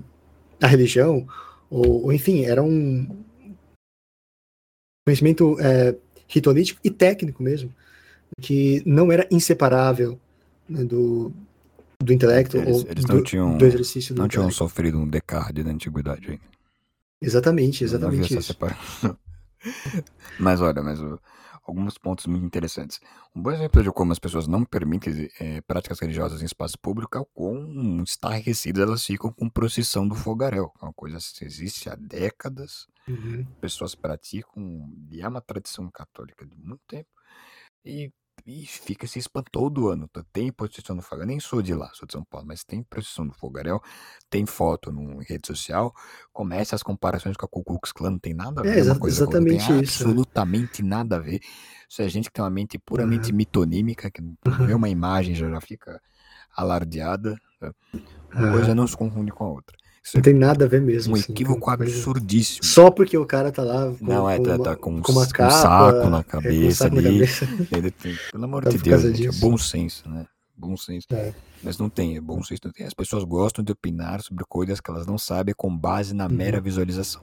a 0.60 0.66
religião, 0.66 1.26
ou, 1.70 2.04
ou, 2.04 2.12
enfim, 2.12 2.44
era 2.44 2.62
um 2.62 3.24
conhecimento 5.06 5.56
é, 5.60 5.96
ritualístico 6.26 6.80
e 6.82 6.90
técnico 6.90 7.42
mesmo 7.42 7.72
que 8.40 8.82
não 8.84 9.10
era 9.10 9.26
inseparável 9.30 10.20
né, 10.68 10.84
do, 10.84 11.32
do 12.02 12.12
intelecto 12.12 12.56
eles, 12.56 12.76
ou 12.76 12.86
eles 12.90 13.04
não 13.04 13.16
do, 13.16 13.22
tinham, 13.22 13.56
do 13.56 13.64
exercício 13.64 14.14
do 14.14 14.22
Não 14.22 14.28
tinham 14.28 14.50
sofrido 14.50 14.98
um 14.98 15.08
Descartes 15.08 15.64
na 15.64 15.70
antiguidade 15.70 16.30
ainda. 16.30 16.42
Exatamente, 17.22 17.84
exatamente 17.84 18.36
isso. 18.36 18.56
mas 20.38 20.60
olha, 20.60 20.82
mas 20.82 21.00
alguns 21.70 21.98
pontos 21.98 22.26
muito 22.26 22.44
interessantes. 22.44 23.00
Um 23.34 23.42
bom 23.42 23.50
exemplo 23.50 23.82
de 23.82 23.90
como 23.90 24.12
as 24.12 24.18
pessoas 24.18 24.46
não 24.46 24.64
permitem 24.64 25.28
é, 25.40 25.60
práticas 25.62 26.00
religiosas 26.00 26.42
em 26.42 26.46
espaço 26.46 26.78
público 26.78 27.16
é 27.16 27.20
o 27.20 27.26
quão 27.26 28.02
estarrecidas 28.02 28.82
elas 28.82 29.04
ficam 29.04 29.32
com 29.32 29.48
procissão 29.48 30.06
do 30.06 30.14
fogaréu. 30.14 30.72
É 30.80 30.84
uma 30.84 30.92
coisa 30.92 31.18
que 31.34 31.44
existe 31.44 31.88
há 31.88 31.94
décadas. 31.94 32.86
Uhum. 33.08 33.44
Pessoas 33.60 33.94
praticam, 33.94 34.90
e 35.10 35.20
é 35.20 35.28
uma 35.28 35.40
tradição 35.40 35.90
católica 35.90 36.44
de 36.44 36.56
muito 36.56 36.82
tempo. 36.86 37.08
E, 37.84 38.12
e 38.46 38.64
fica 38.64 39.08
se 39.08 39.18
espantando 39.18 39.50
todo 39.50 39.88
ano. 39.88 40.08
Tem 40.32 40.52
procissão 40.52 40.94
no 40.94 41.02
fogaréu. 41.02 41.26
Nem 41.26 41.40
sou 41.40 41.60
de 41.60 41.74
lá, 41.74 41.90
sou 41.92 42.06
de 42.06 42.12
São 42.12 42.22
Paulo, 42.22 42.46
mas 42.46 42.62
tem 42.62 42.80
procissão 42.82 43.24
no 43.24 43.32
fogaréu. 43.32 43.80
Tem 44.30 44.46
foto 44.46 44.92
no 44.92 45.18
rede 45.18 45.48
social. 45.48 45.92
Começa 46.32 46.76
as 46.76 46.82
comparações 46.82 47.36
com 47.36 47.44
a 47.44 47.48
Ku 47.48 47.64
Klux 47.64 47.90
Klan. 47.90 48.12
Não 48.12 48.18
tem 48.20 48.34
nada 48.34 48.62
a 48.62 48.66
é, 48.66 48.74
ver. 48.74 48.90
É, 48.90 48.98
coisa 48.98 49.24
exatamente 49.24 49.66
tem 49.66 49.80
isso. 49.80 50.04
Absolutamente 50.04 50.82
nada 50.82 51.16
a 51.16 51.18
ver. 51.18 51.40
Isso 51.88 52.02
é 52.02 52.08
gente 52.08 52.28
que 52.28 52.34
tem 52.34 52.44
uma 52.44 52.50
mente 52.50 52.78
puramente 52.78 53.30
uhum. 53.30 53.36
mitonímica, 53.36 54.10
que 54.10 54.22
vê 54.64 54.74
uma 54.74 54.88
imagem 54.88 55.34
já, 55.34 55.50
já 55.50 55.60
fica 55.60 56.00
alardeada. 56.54 57.36
Né? 57.60 57.72
Uma 58.32 58.46
uhum. 58.46 58.52
coisa 58.52 58.74
não 58.76 58.86
se 58.86 58.96
confunde 58.96 59.32
com 59.32 59.44
a 59.44 59.48
outra. 59.48 59.76
Isso 60.06 60.16
não 60.16 60.22
tem 60.22 60.34
nada 60.34 60.66
a 60.66 60.68
ver 60.68 60.80
mesmo. 60.80 61.16
Um 61.16 61.18
assim, 61.18 61.32
equívoco 61.32 61.68
absurdíssimo. 61.68 62.64
Só 62.64 62.92
porque 62.92 63.18
o 63.18 63.26
cara 63.26 63.50
tá 63.50 63.64
lá 63.64 63.92
com, 63.92 64.04
não, 64.04 64.30
é, 64.30 64.38
tá, 64.38 64.56
tá 64.56 64.76
com, 64.76 65.02
com 65.02 65.10
uma 65.10 65.26
capa, 65.26 65.52
um 65.52 65.60
saco 65.60 66.10
na 66.10 66.22
cabeça 66.22 66.54
é, 66.54 66.68
um 66.68 66.70
saco 66.70 66.98
ali. 66.98 67.18
Na 67.18 67.26
cabeça. 67.26 67.44
Ele 67.76 67.90
tem, 67.90 68.16
pelo 68.30 68.44
amor 68.44 68.68
de 68.68 68.78
Deus, 68.78 69.02
gente, 69.02 69.26
é 69.26 69.32
bom 69.32 69.58
senso, 69.58 70.08
né? 70.08 70.24
Bom 70.56 70.76
senso. 70.76 71.08
É. 71.10 71.34
Mas 71.60 71.76
não 71.76 71.90
tem, 71.90 72.16
é 72.16 72.20
bom 72.20 72.40
senso 72.40 72.60
não 72.64 72.70
tem. 72.70 72.86
As 72.86 72.94
pessoas 72.94 73.24
gostam 73.24 73.64
de 73.64 73.72
opinar 73.72 74.22
sobre 74.22 74.44
coisas 74.48 74.80
que 74.80 74.88
elas 74.88 75.08
não 75.08 75.18
sabem 75.18 75.52
com 75.56 75.76
base 75.76 76.14
na 76.14 76.28
mera 76.28 76.58
uhum. 76.58 76.62
visualização. 76.62 77.22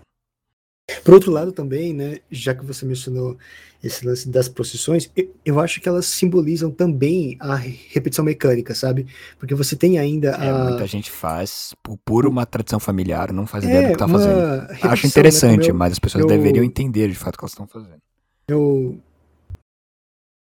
Por 1.03 1.13
outro 1.13 1.31
lado, 1.31 1.51
também, 1.51 1.93
né, 1.93 2.19
já 2.29 2.53
que 2.53 2.65
você 2.65 2.85
mencionou 2.85 3.37
esse 3.81 4.05
lance 4.05 4.29
das 4.29 4.49
procissões, 4.49 5.09
eu, 5.45 5.59
acho 5.59 5.79
que 5.79 5.87
elas 5.87 6.05
simbolizam 6.05 6.71
também 6.71 7.37
a 7.39 7.55
repetição 7.55 8.23
mecânica, 8.23 8.75
sabe? 8.75 9.07
Porque 9.39 9.55
você 9.55 9.75
tem 9.75 9.97
ainda 9.97 10.29
é, 10.29 10.49
a. 10.49 10.63
Muita 10.65 10.87
gente 10.87 11.09
faz 11.09 11.73
por, 12.03 12.25
uma 12.25 12.45
tradição 12.45 12.79
familiar, 12.79 13.31
não 13.31 13.47
faz 13.47 13.63
ideia 13.63 13.79
é, 13.79 13.81
do 13.81 13.87
que 13.87 13.93
está 13.93 14.07
fazendo. 14.07 14.89
Acho 14.91 15.05
né, 15.05 15.09
interessante, 15.09 15.67
né, 15.67 15.73
mas 15.73 15.93
as 15.93 15.99
pessoas 15.99 16.23
eu, 16.23 16.27
deveriam 16.27 16.63
entender 16.63 17.07
de 17.09 17.15
fato 17.15 17.35
o 17.35 17.37
que 17.37 17.43
elas 17.43 17.51
estão 17.51 17.67
fazendo. 17.67 18.01
Eu 18.47 18.97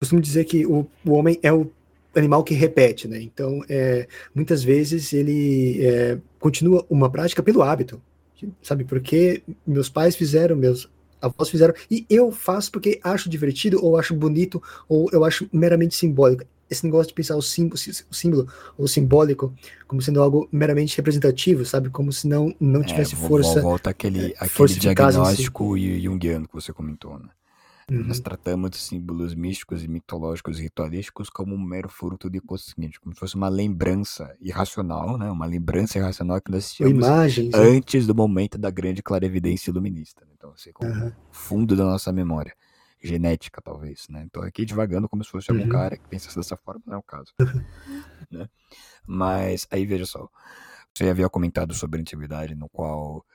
costumo 0.00 0.20
dizer 0.20 0.44
que 0.44 0.66
o, 0.66 0.86
o 1.04 1.12
homem 1.12 1.38
é 1.42 1.52
o 1.52 1.70
animal 2.14 2.42
que 2.42 2.54
repete, 2.54 3.06
né? 3.06 3.20
Então, 3.22 3.64
é, 3.68 4.08
muitas 4.34 4.62
vezes 4.62 5.12
ele 5.12 5.84
é, 5.84 6.18
continua 6.38 6.84
uma 6.90 7.08
prática 7.08 7.42
pelo 7.42 7.62
hábito 7.62 8.00
sabe? 8.62 8.84
Porque 8.84 9.42
meus 9.66 9.88
pais 9.88 10.16
fizeram, 10.16 10.56
meus 10.56 10.88
avós 11.20 11.48
fizeram, 11.48 11.74
e 11.90 12.04
eu 12.10 12.32
faço 12.32 12.70
porque 12.72 13.00
acho 13.02 13.28
divertido, 13.28 13.82
ou 13.82 13.96
acho 13.96 14.14
bonito, 14.14 14.60
ou 14.88 15.08
eu 15.12 15.24
acho 15.24 15.48
meramente 15.52 15.94
simbólico. 15.94 16.44
Esse 16.68 16.84
negócio 16.84 17.08
de 17.08 17.14
pensar 17.14 17.36
o 17.36 17.42
símbolo, 17.42 17.74
o 18.10 18.14
símbolo 18.14 18.48
ou 18.78 18.88
simbólico 18.88 19.54
como 19.86 20.00
sendo 20.00 20.22
algo 20.22 20.48
meramente 20.50 20.96
representativo, 20.96 21.66
sabe? 21.66 21.90
Como 21.90 22.10
se 22.10 22.26
não, 22.26 22.54
não 22.58 22.80
é, 22.80 22.84
tivesse 22.84 23.14
é, 23.14 23.18
força. 23.18 23.60
Volta 23.60 23.90
aquele, 23.90 24.32
é, 24.32 24.34
aquele 24.38 24.74
diagnóstico 24.74 25.76
si. 25.76 26.00
junguiano 26.00 26.48
que 26.48 26.54
você 26.54 26.72
comentou, 26.72 27.18
né? 27.18 27.28
Uhum. 27.92 28.04
Nós 28.04 28.20
tratamos 28.20 28.70
de 28.70 28.78
símbolos 28.78 29.34
místicos 29.34 29.84
e 29.84 29.88
mitológicos 29.88 30.58
e 30.58 30.62
ritualísticos 30.62 31.28
como 31.28 31.54
um 31.54 31.60
mero 31.60 31.90
fruto 31.90 32.30
de 32.30 32.40
consciente, 32.40 32.98
como 32.98 33.14
se 33.14 33.20
fosse 33.20 33.34
uma 33.34 33.50
lembrança 33.50 34.34
irracional, 34.40 35.18
né? 35.18 35.30
Uma 35.30 35.44
lembrança 35.44 35.98
irracional 35.98 36.40
que 36.40 36.50
nós 36.50 36.72
tínhamos 36.72 37.06
Imagens, 37.06 37.54
antes 37.54 38.06
do 38.06 38.14
momento 38.14 38.56
da 38.56 38.70
grande 38.70 39.02
clarevidência 39.02 39.70
iluminista. 39.70 40.24
Né? 40.24 40.32
Então, 40.34 40.52
assim, 40.52 40.72
como 40.72 41.12
fundo 41.30 41.76
da 41.76 41.84
nossa 41.84 42.10
memória 42.10 42.54
genética, 43.02 43.60
talvez, 43.60 44.06
né? 44.08 44.22
Então, 44.24 44.42
aqui 44.42 44.64
devagando 44.64 45.06
como 45.06 45.22
se 45.22 45.30
fosse 45.30 45.50
algum 45.50 45.64
uhum. 45.64 45.68
cara 45.68 45.98
que 45.98 46.08
pensa 46.08 46.34
dessa 46.34 46.56
forma, 46.56 46.80
não 46.86 46.94
é 46.94 46.98
o 46.98 47.02
caso, 47.02 47.34
né? 48.30 48.48
Mas 49.06 49.66
aí 49.70 49.84
veja 49.84 50.06
só, 50.06 50.30
você 50.94 51.10
havia 51.10 51.28
comentado 51.28 51.74
sobre 51.74 51.98
a 51.98 52.00
antiguidade, 52.00 52.54
no 52.54 52.68
qual 52.70 53.26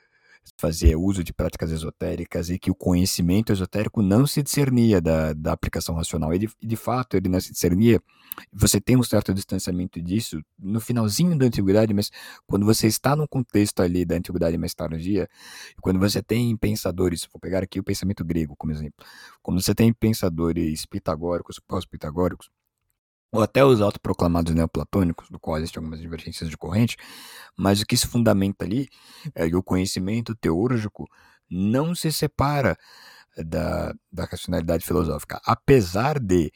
fazia 0.58 0.98
uso 0.98 1.24
de 1.24 1.34
práticas 1.34 1.72
esotéricas 1.72 2.50
e 2.50 2.60
que 2.60 2.72
o 2.72 2.76
conhecimento 2.76 3.52
esotérico 3.52 4.02
não 4.02 4.26
se 4.28 4.42
discernia 4.44 5.02
da, 5.02 5.34
da 5.34 5.54
aplicação 5.54 5.96
racional. 5.96 6.34
E 6.34 6.40
de, 6.40 6.50
de 6.62 6.76
fato, 6.76 7.18
ele 7.18 7.30
não 7.30 7.40
se 7.40 7.52
discernia. 7.52 8.02
Você 8.54 8.80
tem 8.80 8.98
um 8.98 9.04
certo 9.04 9.34
distanciamento 9.34 10.02
disso 10.02 10.42
no 10.58 10.80
finalzinho 10.80 11.38
da 11.38 11.46
antiguidade, 11.46 11.94
mas 11.94 12.12
quando 12.46 12.66
você 12.66 12.88
está 12.88 13.16
no 13.16 13.28
contexto 13.28 13.82
ali 13.82 14.06
da 14.06 14.16
antiguidade 14.16 14.58
mais 14.58 14.74
tardia, 14.74 15.28
quando 15.82 16.00
você 16.00 16.22
tem 16.22 16.56
pensadores, 16.56 17.28
vou 17.32 17.40
pegar 17.40 17.64
aqui 17.64 17.80
o 17.80 17.84
pensamento 17.84 18.24
grego 18.24 18.56
como 18.56 18.72
exemplo, 18.72 19.06
quando 19.42 19.62
você 19.62 19.74
tem 19.74 19.92
pensadores 19.94 20.86
pitagóricos, 20.86 21.60
pós-pitagóricos, 21.60 22.50
ou 23.38 23.44
até 23.44 23.64
os 23.64 23.82
autoproclamados 23.82 24.52
neoplatônicos, 24.56 25.30
do 25.30 25.38
qual 25.38 25.58
existem 25.58 25.80
algumas 25.80 26.00
divergências 26.00 26.50
de 26.50 26.58
corrente, 26.58 26.98
mas 27.56 27.80
o 27.80 27.86
que 27.86 27.96
se 27.96 28.08
fundamenta 28.08 28.66
ali 28.66 28.90
é 29.36 29.48
que 29.48 29.56
o 29.56 29.62
conhecimento 29.62 30.34
teúrgico 30.34 31.08
não 31.48 31.94
se 31.94 32.12
separa 32.12 32.76
da, 33.38 33.94
da 34.12 34.26
racionalidade 34.26 34.84
filosófica, 34.84 35.40
apesar 35.46 36.18
de 36.18 36.52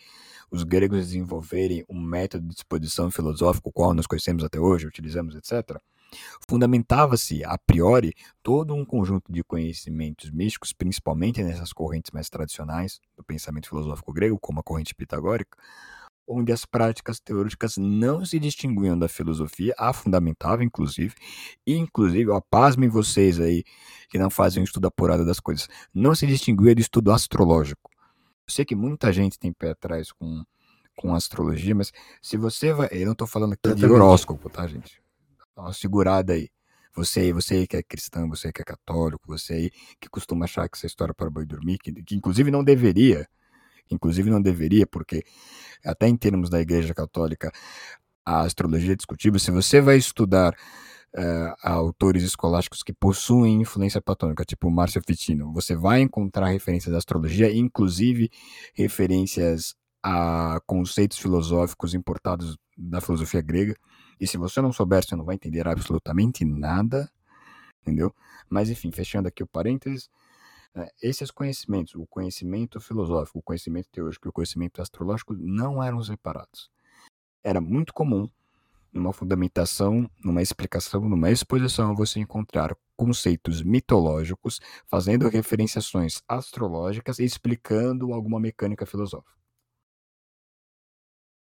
os 0.50 0.63
gregos 0.63 1.06
desenvolverem 1.06 1.86
um 1.88 2.02
método 2.02 2.48
de 2.48 2.56
exposição 2.56 3.12
filosófico, 3.12 3.70
o 3.70 3.72
qual 3.72 3.94
nós 3.94 4.08
conhecemos 4.08 4.44
até 4.44 4.60
hoje, 4.60 4.88
utilizamos, 4.88 5.36
etc., 5.36 5.80
fundamentava-se 6.50 7.44
a 7.44 7.60
priori 7.60 8.15
todo 8.41 8.74
um 8.74 8.84
conjunto 8.84 9.32
de 9.32 9.44
conhecimentos 9.44 10.32
místicos, 10.32 10.74
principalmente 10.74 11.44
nessas 11.44 11.72
correntes 11.72 12.10
mais 12.12 12.28
tradicionais 12.28 13.00
do 13.15 13.24
pensamento 13.24 13.70
filosófico 13.70 14.12
grego, 14.12 14.39
como 14.39 14.60
a 14.60 14.63
corrente 14.63 14.96
pitagórica, 14.96 15.56
onde 16.32 16.52
as 16.52 16.65
práticas 16.65 17.20
teóricas 17.20 17.76
não 17.78 18.26
se 18.26 18.39
distinguiam 18.39 18.98
da 18.98 19.08
filosofia, 19.08 19.74
a 19.78 19.91
fundamental, 19.91 20.62
inclusive, 20.62 21.13
e 21.65 21.76
inclusive, 21.76 22.30
ó, 22.30 22.39
pasmem 22.39 22.89
vocês 22.89 23.39
aí 23.39 23.63
que 24.10 24.17
não 24.17 24.30
fazem 24.30 24.62
um 24.62 24.63
estudo 24.63 24.88
apurado 24.88 25.26
das 25.26 25.39
coisas, 25.39 25.67
não 25.94 26.15
se 26.15 26.26
distinguia 26.26 26.74
do 26.74 26.82
estudo 26.82 27.12
astrológico. 27.12 27.91
Eu 28.48 28.54
sei 28.54 28.65
que 28.65 28.76
muita 28.76 29.12
gente 29.12 29.38
tem 29.38 29.52
pé 29.52 29.72
atrás 29.72 30.12
com, 30.12 30.44
com 30.96 31.13
astrologia, 31.13 31.76
mas 31.76 31.91
se 32.22 32.38
você 32.38 32.74
vai. 32.74 32.89
Eu 32.91 33.06
não 33.06 33.13
estou 33.13 33.28
falando 33.28 33.54
aqui 33.54 33.74
de 33.76 33.86
horóscopo, 33.86 34.50
tá, 34.50 34.67
gente? 34.67 35.02
Dá 35.56 35.63
uma 35.63 35.74
segurada 35.74 36.34
aí. 36.34 36.50
Você 36.94 37.22
aí, 37.22 37.32
você 37.32 37.56
aí 37.56 37.67
que 37.67 37.78
é 37.78 37.84
cristão, 37.84 38.28
você 38.28 38.48
aí 38.48 38.54
que 38.54 38.62
é 38.62 38.65
católico, 38.65 39.24
você 39.26 39.54
aí 39.54 39.72
que 40.00 40.10
costuma 40.10 40.44
achar 40.44 40.67
que 40.67 40.78
essa 40.78 40.88
história 40.88 41.12
é 41.12 41.13
para 41.13 41.30
boi 41.30 41.46
dormir, 41.46 41.78
que, 41.78 41.94
que 42.04 42.15
inclusive 42.15 42.52
não 42.52 42.63
deveria, 42.63 43.28
inclusive 43.89 44.30
não 44.30 44.41
deveria, 44.41 44.86
porque 44.86 45.24
até 45.84 46.08
em 46.08 46.15
termos 46.15 46.50
da 46.50 46.62
Igreja 46.62 46.94
Católica, 46.94 47.52
a 48.26 48.41
astrologia 48.41 48.94
é 48.94 48.96
discutível. 48.96 49.39
Se 49.39 49.52
você 49.52 49.82
vai 49.82 49.98
estudar 49.98 50.54
uh, 50.54 51.56
autores 51.63 52.24
escolásticos 52.24 52.84
que 52.84 52.94
possuem 52.94 53.62
influência 53.62 54.02
platônica, 54.02 54.46
tipo 54.46 54.70
Márcio 54.70 55.02
Fitino, 55.06 55.52
você 55.54 55.76
vai 55.76 56.02
encontrar 56.02 56.48
referências 56.48 56.94
à 56.94 56.98
astrologia, 56.98 57.54
inclusive 57.54 58.30
referências 58.74 59.76
a 60.04 60.60
conceitos 60.65 61.17
filosóficos 61.17 61.94
importados 61.94 62.58
da 62.78 63.02
filosofia 63.02 63.41
grega. 63.41 63.76
E 64.20 64.28
se 64.28 64.38
você 64.38 64.62
não 64.62 64.72
souber, 64.72 65.04
você 65.04 65.15
não 65.15 65.26
vai 65.26 65.36
entender 65.36 65.67
absolutamente 65.67 66.46
nada, 66.46 67.10
entendeu? 67.82 68.13
Mas 68.50 68.70
enfim, 68.70 68.91
fechando 68.91 69.28
aqui 69.28 69.44
o 69.44 69.48
parênteses, 69.48 70.10
esses 71.02 71.30
conhecimentos, 71.32 71.96
o 71.96 72.06
conhecimento 72.08 72.80
filosófico, 72.80 73.40
o 73.40 73.44
conhecimento 73.44 73.90
teórico 73.92 74.28
e 74.28 74.30
o 74.30 74.34
conhecimento 74.34 74.82
astrológico 74.82 75.34
não 75.34 75.84
eram 75.84 76.02
separados. 76.04 76.70
Era 77.44 77.60
muito 77.60 77.94
comum, 77.94 78.30
numa 78.92 79.14
fundamentação, 79.14 80.10
numa 80.24 80.42
explicação, 80.42 81.02
numa 81.02 81.32
exposição, 81.32 81.96
você 81.96 82.20
encontrar 82.20 82.76
conceitos 82.96 83.64
mitológicos 83.64 84.60
fazendo 84.86 85.28
referenciações 85.28 86.22
astrológicas 86.28 87.20
e 87.20 87.24
explicando 87.24 88.14
alguma 88.14 88.40
mecânica 88.40 88.86
filosófica. 88.86 89.42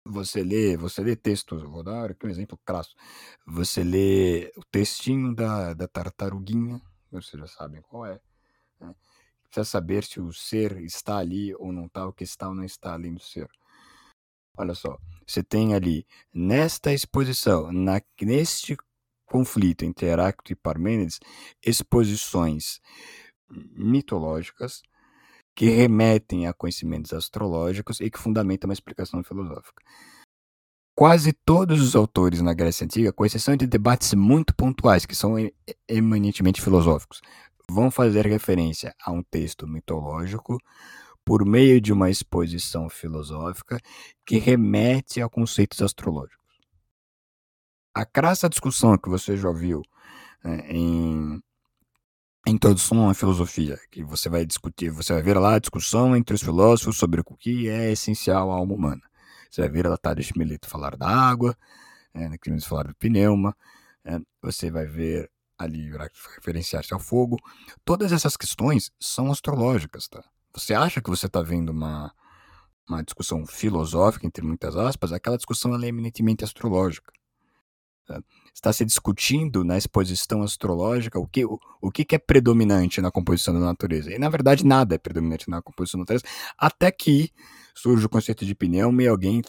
Você 0.07 0.43
lê, 0.43 0.77
você 0.77 1.03
lê 1.03 1.14
textos, 1.14 1.62
vou 1.62 1.83
dar 1.83 2.11
aqui 2.11 2.27
um 2.27 2.31
exemplo 2.31 2.59
clássico. 2.64 2.99
Você 3.47 3.85
lê 3.85 4.51
o 4.57 4.64
textinho 4.71 5.35
da, 5.35 5.75
da 5.75 5.87
tartaruguinha, 5.87 6.81
vocês 7.12 7.38
já 7.38 7.47
sabem 7.47 7.83
qual 7.83 8.07
é. 8.07 8.19
Né? 8.81 8.95
Precisa 9.50 9.64
saber 9.64 10.04
se 10.04 10.20
o 10.20 10.32
ser 10.32 10.80
está 10.82 11.18
ali 11.18 11.54
ou 11.56 11.72
não 11.72 11.86
está, 11.86 12.06
o 12.06 12.12
que 12.12 12.24
está 12.24 12.48
ou 12.48 12.54
não 12.54 12.64
está 12.64 12.94
além 12.94 13.14
do 13.14 13.20
ser. 13.20 13.48
Olha 14.56 14.74
só, 14.74 14.98
você 15.26 15.42
tem 15.42 15.74
ali, 15.74 16.06
nesta 16.32 16.92
exposição, 16.92 17.72
na, 17.72 18.00
neste 18.20 18.76
conflito 19.26 19.84
entre 19.84 20.06
Heráclito 20.06 20.52
e 20.52 20.56
Parmênides, 20.56 21.20
exposições 21.64 22.80
mitológicas 23.48 24.82
que 25.54 25.68
remetem 25.68 26.46
a 26.46 26.52
conhecimentos 26.52 27.12
astrológicos 27.12 28.00
e 28.00 28.10
que 28.10 28.18
fundamentam 28.18 28.68
uma 28.68 28.74
explicação 28.74 29.22
filosófica. 29.22 29.82
Quase 30.96 31.32
todos 31.32 31.80
os 31.80 31.96
autores 31.96 32.42
na 32.42 32.52
Grécia 32.52 32.84
Antiga, 32.84 33.12
com 33.12 33.24
exceção 33.24 33.56
de 33.56 33.66
debates 33.66 34.12
muito 34.14 34.54
pontuais, 34.54 35.06
que 35.06 35.14
são 35.14 35.34
eminentemente 35.88 36.60
filosóficos, 36.60 37.20
vão 37.70 37.90
fazer 37.90 38.26
referência 38.26 38.94
a 39.04 39.12
um 39.12 39.22
texto 39.22 39.66
mitológico 39.66 40.59
por 41.24 41.44
meio 41.46 41.80
de 41.80 41.92
uma 41.92 42.11
exposição 42.11 42.88
filosófica 42.88 43.78
que 44.26 44.38
remete 44.38 45.22
a 45.22 45.28
conceitos 45.28 45.80
astrológicos. 45.80 46.38
A 47.94 48.04
crassa 48.04 48.48
discussão 48.48 48.98
que 48.98 49.09
você 49.09 49.37
já 49.37 49.48
ouviu 49.48 49.83
né, 50.42 50.70
em 50.70 51.42
Introdução 52.46 53.09
à 53.09 53.14
Filosofia, 53.14 53.78
que 53.90 54.02
você 54.02 54.28
vai 54.28 54.46
discutir, 54.46 54.90
você 54.90 55.12
vai 55.12 55.22
ver 55.22 55.38
lá 55.38 55.54
a 55.54 55.59
discussão 55.59 56.16
entre 56.16 56.35
os 56.35 56.42
filósofos 56.42 56.96
sobre 56.96 57.20
o 57.20 57.24
que 57.37 57.68
é 57.68 57.92
essencial 57.92 58.50
à 58.50 58.54
alma 58.54 58.74
humana. 58.74 59.02
Você 59.50 59.61
vai 59.61 59.70
ver 59.70 59.87
a 59.87 59.96
Tade 59.96 60.22
Schmidt 60.22 60.66
falar 60.66 60.96
da 60.96 61.06
água, 61.06 61.56
é, 62.14 62.28
né, 62.28 62.37
falar 62.66 62.85
do 62.85 62.94
pneuma, 62.94 63.54
é, 64.04 64.18
você 64.40 64.70
vai 64.70 64.87
ver 64.87 65.30
ali 65.64 65.90
referenciar-se 66.37 66.92
ao 66.92 67.01
fogo. 67.01 67.37
Todas 67.85 68.12
essas 68.12 68.37
questões 68.37 68.90
são 68.99 69.31
astrológicas, 69.31 70.09
tá? 70.09 70.23
Você 70.55 70.75
acha 70.75 71.01
que 71.01 71.11
você 71.11 71.27
está 71.27 71.42
vendo 71.42 71.70
uma, 71.70 72.12
uma 72.88 73.03
discussão 73.03 73.46
filosófica, 73.46 74.27
entre 74.27 74.44
muitas 74.44 74.77
aspas, 74.77 75.12
aquela 75.12 75.37
discussão 75.37 75.75
é 75.81 75.87
eminentemente 75.87 76.42
astrológica. 76.42 77.12
Tá? 78.07 78.20
Está 78.53 78.73
se 78.73 78.85
discutindo 78.85 79.62
na 79.62 79.79
exposição 79.79 80.42
astrológica 80.42 81.18
o 81.20 81.27
que, 81.29 81.44
o, 81.44 81.59
o 81.81 81.92
que 81.92 82.14
é 82.14 82.18
predominante 82.18 83.01
na 83.01 83.11
composição 83.11 83.55
da 83.55 83.61
natureza. 83.61 84.12
E, 84.12 84.18
na 84.18 84.29
verdade, 84.29 84.66
nada 84.66 84.96
é 84.96 84.99
predominante 84.99 85.49
na 85.49 85.62
composição 85.62 85.99
da 85.99 86.03
natureza, 86.03 86.25
até 86.59 86.90
que 86.90 87.31
surge 87.73 88.05
o 88.05 88.09
conceito 88.09 88.44
de 88.44 88.55
pneuma 88.55 89.03
e 89.05 89.09
alguém 89.09 89.42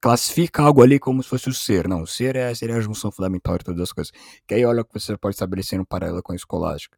classifica 0.00 0.62
algo 0.62 0.82
ali 0.82 0.98
como 0.98 1.22
se 1.22 1.28
fosse 1.28 1.48
o 1.48 1.54
ser. 1.54 1.88
Não, 1.88 2.02
o 2.02 2.06
ser 2.06 2.36
é, 2.36 2.54
seria 2.54 2.76
a 2.76 2.80
junção 2.80 3.10
fundamental 3.10 3.58
de 3.58 3.64
todas 3.64 3.80
as 3.82 3.92
coisas. 3.92 4.12
Que 4.46 4.54
aí 4.54 4.64
olha 4.64 4.84
que 4.84 4.92
você 4.92 5.16
pode 5.16 5.34
estabelecer 5.34 5.80
um 5.80 5.84
paralelo 5.84 6.22
com 6.22 6.32
a 6.32 6.36
escolástica. 6.36 6.96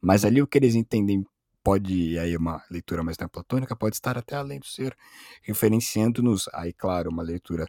Mas 0.00 0.24
ali 0.24 0.40
o 0.42 0.46
que 0.46 0.58
eles 0.58 0.74
entendem 0.74 1.24
pode, 1.62 2.18
aí 2.18 2.36
uma 2.36 2.62
leitura 2.70 3.02
mais 3.02 3.18
neoplatônica, 3.18 3.76
pode 3.76 3.96
estar 3.96 4.16
até 4.16 4.36
além 4.36 4.58
do 4.58 4.66
ser, 4.66 4.96
referenciando-nos, 5.42 6.48
aí 6.54 6.72
claro, 6.72 7.10
uma 7.10 7.22
leitura 7.22 7.66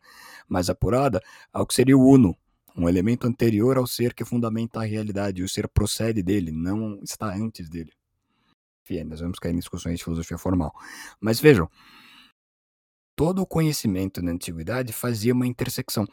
mais 0.48 0.70
apurada, 0.70 1.22
ao 1.52 1.65
que 1.67 1.73
seria 1.73 1.98
o 1.98 2.08
uno, 2.08 2.36
um 2.75 2.88
elemento 2.88 3.27
anterior 3.27 3.77
ao 3.77 3.86
ser 3.86 4.13
que 4.13 4.23
fundamenta 4.23 4.79
a 4.79 4.86
realidade, 4.86 5.42
e 5.42 5.44
o 5.44 5.50
ser 5.50 5.67
procede 5.67 6.23
dele, 6.23 6.52
não 6.52 7.00
está 7.04 7.34
antes 7.34 7.69
dele. 7.69 7.92
Enfim, 8.84 9.04
nós 9.04 9.19
vamos 9.19 9.40
cair 9.40 9.54
em 9.54 9.60
discussões 9.60 9.98
de 9.98 10.04
filosofia 10.04 10.38
formal. 10.38 10.73
Mas 11.19 11.40
vejam, 11.40 11.69
todo 13.16 13.42
o 13.42 13.46
conhecimento 13.46 14.22
na 14.22 14.32
antiguidade 14.32 14.94
fazia 14.94 15.34
uma 15.34 15.48
intersecção. 15.48 16.08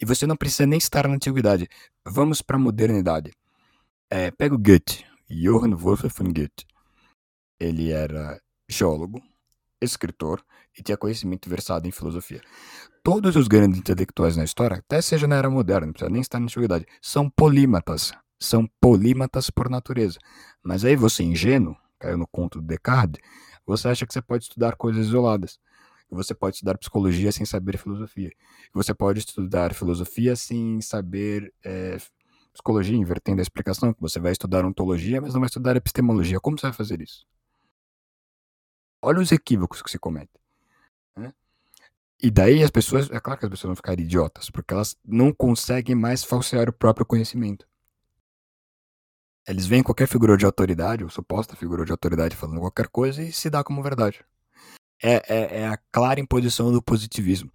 E 0.00 0.04
você 0.04 0.26
não 0.26 0.36
precisa 0.36 0.66
nem 0.66 0.78
estar 0.78 1.06
na 1.08 1.14
antiguidade. 1.14 1.68
Vamos 2.04 2.42
para 2.42 2.56
a 2.56 2.60
modernidade. 2.60 3.32
É, 4.10 4.30
pega 4.30 4.54
o 4.54 4.58
Goethe, 4.58 5.04
Johann 5.28 5.74
Wolfgang 5.74 6.32
Goethe. 6.32 6.66
Ele 7.58 7.90
era 7.90 8.40
geólogo, 8.68 9.20
escritor 9.80 10.44
e 10.78 10.82
tinha 10.82 10.96
conhecimento 10.96 11.48
versado 11.48 11.88
em 11.88 11.90
filosofia. 11.90 12.42
Todos 13.02 13.36
os 13.36 13.48
grandes 13.48 13.78
intelectuais 13.78 14.36
na 14.36 14.44
história, 14.44 14.78
até 14.78 15.00
seja 15.00 15.26
na 15.26 15.36
era 15.36 15.48
moderna, 15.48 15.86
não 15.86 15.92
precisa 15.92 16.10
nem 16.10 16.20
estar 16.20 16.38
na 16.38 16.46
antiguidade, 16.46 16.86
são 17.00 17.30
polímatas. 17.30 18.12
São 18.38 18.68
polímatas 18.80 19.48
por 19.48 19.70
natureza. 19.70 20.18
Mas 20.62 20.84
aí 20.84 20.94
você, 20.94 21.22
ingênuo, 21.22 21.74
caiu 21.98 22.18
no 22.18 22.26
conto 22.26 22.60
do 22.60 22.66
Descartes, 22.66 23.20
você 23.64 23.88
acha 23.88 24.06
que 24.06 24.12
você 24.12 24.20
pode 24.20 24.44
estudar 24.44 24.76
coisas 24.76 25.06
isoladas. 25.06 25.58
Você 26.10 26.34
pode 26.34 26.56
estudar 26.56 26.78
psicologia 26.78 27.32
sem 27.32 27.44
saber 27.44 27.78
filosofia. 27.78 28.30
Você 28.72 28.94
pode 28.94 29.18
estudar 29.18 29.74
filosofia 29.74 30.36
sem 30.36 30.80
saber 30.80 31.52
é, 31.64 31.98
psicologia, 32.52 32.96
invertendo 32.96 33.40
a 33.40 33.42
explicação, 33.42 33.92
que 33.92 34.00
você 34.00 34.18
vai 34.18 34.32
estudar 34.32 34.64
ontologia, 34.64 35.20
mas 35.20 35.34
não 35.34 35.40
vai 35.40 35.46
estudar 35.46 35.76
epistemologia. 35.76 36.40
Como 36.40 36.58
você 36.58 36.66
vai 36.66 36.72
fazer 36.72 37.00
isso? 37.00 37.26
Olha 39.02 39.20
os 39.20 39.30
equívocos 39.30 39.82
que 39.82 39.90
se 39.90 39.98
cometem. 39.98 40.40
Né? 41.16 41.32
E 42.22 42.30
daí 42.30 42.62
as 42.62 42.70
pessoas, 42.70 43.10
é 43.10 43.20
claro 43.20 43.38
que 43.38 43.46
as 43.46 43.50
pessoas 43.50 43.68
vão 43.68 43.76
ficar 43.76 43.98
idiotas, 43.98 44.48
porque 44.48 44.72
elas 44.72 44.96
não 45.04 45.32
conseguem 45.32 45.94
mais 45.94 46.24
falsear 46.24 46.68
o 46.68 46.72
próprio 46.72 47.04
conhecimento. 47.04 47.68
Eles 49.46 49.66
veem 49.66 49.82
qualquer 49.82 50.08
figura 50.08 50.36
de 50.36 50.44
autoridade, 50.44 51.04
ou 51.04 51.10
suposta 51.10 51.54
figura 51.54 51.84
de 51.84 51.92
autoridade 51.92 52.34
falando 52.34 52.60
qualquer 52.60 52.88
coisa 52.88 53.22
e 53.22 53.32
se 53.32 53.48
dá 53.48 53.62
como 53.62 53.82
verdade. 53.82 54.24
É, 55.02 55.22
é, 55.28 55.60
é 55.60 55.68
a 55.68 55.78
clara 55.92 56.20
imposição 56.20 56.72
do 56.72 56.82
positivismo. 56.82 57.50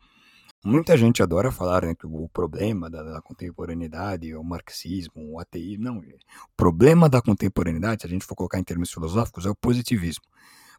Muita 0.63 0.95
gente 0.95 1.23
adora 1.23 1.51
falar 1.51 1.85
né, 1.85 1.95
que 1.95 2.05
o 2.05 2.29
problema 2.29 2.87
da, 2.87 3.01
da, 3.01 3.21
contemporaneidade, 3.21 4.35
o 4.35 4.43
marxismo, 4.43 5.33
o 5.33 5.39
ateísmo. 5.39 5.83
Não, 5.83 5.97
o 5.97 6.55
problema 6.55 7.09
da 7.09 7.19
contemporaneidade, 7.19 8.01
se 8.01 8.07
a 8.07 8.09
gente 8.09 8.25
for 8.25 8.35
colocar 8.35 8.59
em 8.59 8.63
termos 8.63 8.91
filosóficos, 8.91 9.45
é 9.47 9.49
o 9.49 9.55
positivismo. 9.55 10.23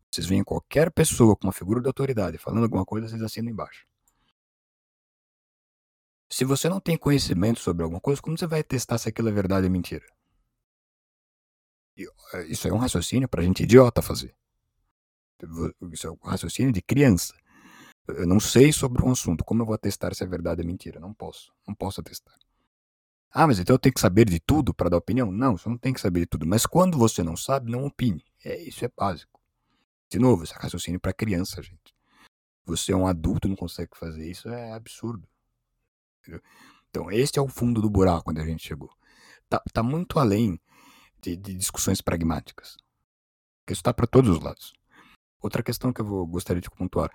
Vocês 0.08 0.26
veem 0.26 0.44
qualquer 0.44 0.92
pessoa 0.92 1.34
com 1.34 1.48
uma 1.48 1.52
figura 1.52 1.80
de 1.80 1.88
autoridade 1.88 2.38
falando 2.38 2.62
alguma 2.62 2.84
coisa, 2.84 3.08
vocês 3.08 3.22
assinam 3.22 3.50
embaixo. 3.50 3.84
Se 6.30 6.44
você 6.44 6.68
não 6.68 6.80
tem 6.80 6.96
conhecimento 6.96 7.58
sobre 7.58 7.82
alguma 7.82 8.00
coisa, 8.00 8.22
como 8.22 8.38
você 8.38 8.46
vai 8.46 8.62
testar 8.62 8.98
se 8.98 9.08
aquilo 9.08 9.28
é 9.28 9.32
verdade 9.32 9.66
ou 9.66 9.72
mentira? 9.72 10.06
Isso 12.48 12.68
é 12.68 12.72
um 12.72 12.78
raciocínio 12.78 13.28
para 13.28 13.42
gente 13.42 13.64
idiota 13.64 14.00
fazer. 14.00 14.34
Isso 15.92 16.08
é 16.08 16.28
raciocínio 16.28 16.72
de 16.72 16.82
criança. 16.82 17.34
Eu 18.08 18.26
não 18.26 18.40
sei 18.40 18.72
sobre 18.72 19.04
um 19.04 19.10
assunto. 19.10 19.44
Como 19.44 19.62
eu 19.62 19.66
vou 19.66 19.78
testar 19.78 20.14
se 20.14 20.24
é 20.24 20.26
verdade 20.26 20.60
ou 20.60 20.66
mentira? 20.66 21.00
Não 21.00 21.14
posso. 21.14 21.52
Não 21.66 21.74
posso 21.74 22.02
testar. 22.02 22.34
Ah, 23.30 23.46
mas 23.46 23.58
então 23.58 23.74
eu 23.74 23.78
tenho 23.78 23.94
que 23.94 24.00
saber 24.00 24.28
de 24.28 24.38
tudo 24.38 24.74
para 24.74 24.90
dar 24.90 24.98
opinião? 24.98 25.32
Não, 25.32 25.56
você 25.56 25.68
não 25.68 25.78
tem 25.78 25.92
que 25.92 26.00
saber 26.00 26.20
de 26.20 26.26
tudo. 26.26 26.46
Mas 26.46 26.66
quando 26.66 26.98
você 26.98 27.22
não 27.22 27.36
sabe, 27.36 27.70
não 27.70 27.86
opine. 27.86 28.24
É, 28.44 28.60
isso 28.62 28.84
é 28.84 28.90
básico. 28.94 29.40
De 30.10 30.18
novo, 30.18 30.44
esse 30.44 30.52
raciocínio 30.52 31.00
para 31.00 31.12
criança, 31.12 31.62
gente. 31.62 31.94
Você 32.66 32.92
é 32.92 32.96
um 32.96 33.06
adulto 33.06 33.48
não 33.48 33.56
consegue 33.56 33.96
fazer 33.96 34.30
isso, 34.30 34.48
é 34.48 34.72
absurdo. 34.72 35.26
Entendeu? 36.20 36.42
Então, 36.90 37.10
este 37.10 37.38
é 37.38 37.42
o 37.42 37.48
fundo 37.48 37.80
do 37.80 37.88
buraco 37.88 38.30
onde 38.30 38.40
a 38.40 38.44
gente 38.44 38.62
chegou. 38.62 38.90
Tá, 39.48 39.62
tá 39.72 39.82
muito 39.82 40.18
além 40.18 40.60
de, 41.20 41.36
de 41.36 41.54
discussões 41.54 42.02
pragmáticas. 42.02 42.76
Isso 43.66 43.80
está 43.80 43.94
para 43.94 44.06
todos 44.06 44.30
os 44.30 44.42
lados. 44.42 44.74
Outra 45.42 45.62
questão 45.62 45.92
que 45.92 46.00
eu 46.00 46.04
vou, 46.04 46.26
gostaria 46.26 46.62
de 46.62 46.70
pontuar. 46.70 47.10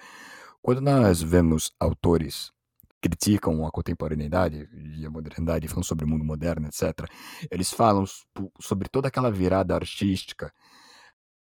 Quando 0.61 0.82
nós 0.82 1.21
vemos 1.21 1.71
autores 1.80 2.51
criticam 2.99 3.65
a 3.65 3.71
contemporaneidade 3.71 4.67
e 4.73 5.05
a 5.05 5.09
modernidade, 5.09 5.67
falam 5.67 5.84
sobre 5.84 6.03
o 6.03 6.07
mundo 6.07 6.25
moderno, 6.25 6.67
etc., 6.67 7.07
eles 7.49 7.71
falam 7.71 8.05
sobre 8.59 8.89
toda 8.89 9.07
aquela 9.07 9.32
virada 9.32 9.75
artística 9.75 10.51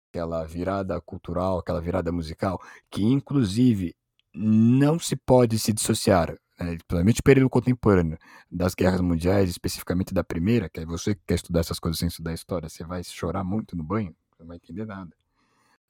aquela 0.09 0.43
virada 0.43 0.99
cultural, 1.01 1.59
aquela 1.59 1.79
virada 1.79 2.11
musical, 2.11 2.59
que 2.89 3.03
inclusive 3.03 3.95
não 4.33 4.99
se 4.99 5.15
pode 5.15 5.57
se 5.59 5.71
dissociar, 5.71 6.29
né, 6.59 6.77
principalmente 6.87 7.21
período 7.21 7.49
contemporâneo, 7.49 8.17
das 8.51 8.73
guerras 8.73 9.01
mundiais, 9.01 9.49
especificamente 9.49 10.13
da 10.13 10.23
primeira, 10.23 10.69
que 10.69 10.79
é 10.79 10.85
você 10.85 11.15
que 11.15 11.21
quer 11.27 11.35
estudar 11.35 11.61
essas 11.61 11.79
coisas 11.79 11.99
sem 11.99 12.07
estudar 12.07 12.33
história, 12.33 12.69
você 12.69 12.83
vai 12.83 13.03
chorar 13.03 13.43
muito 13.43 13.75
no 13.75 13.83
banho, 13.83 14.15
não 14.39 14.47
vai 14.47 14.57
entender 14.57 14.85
nada. 14.85 15.15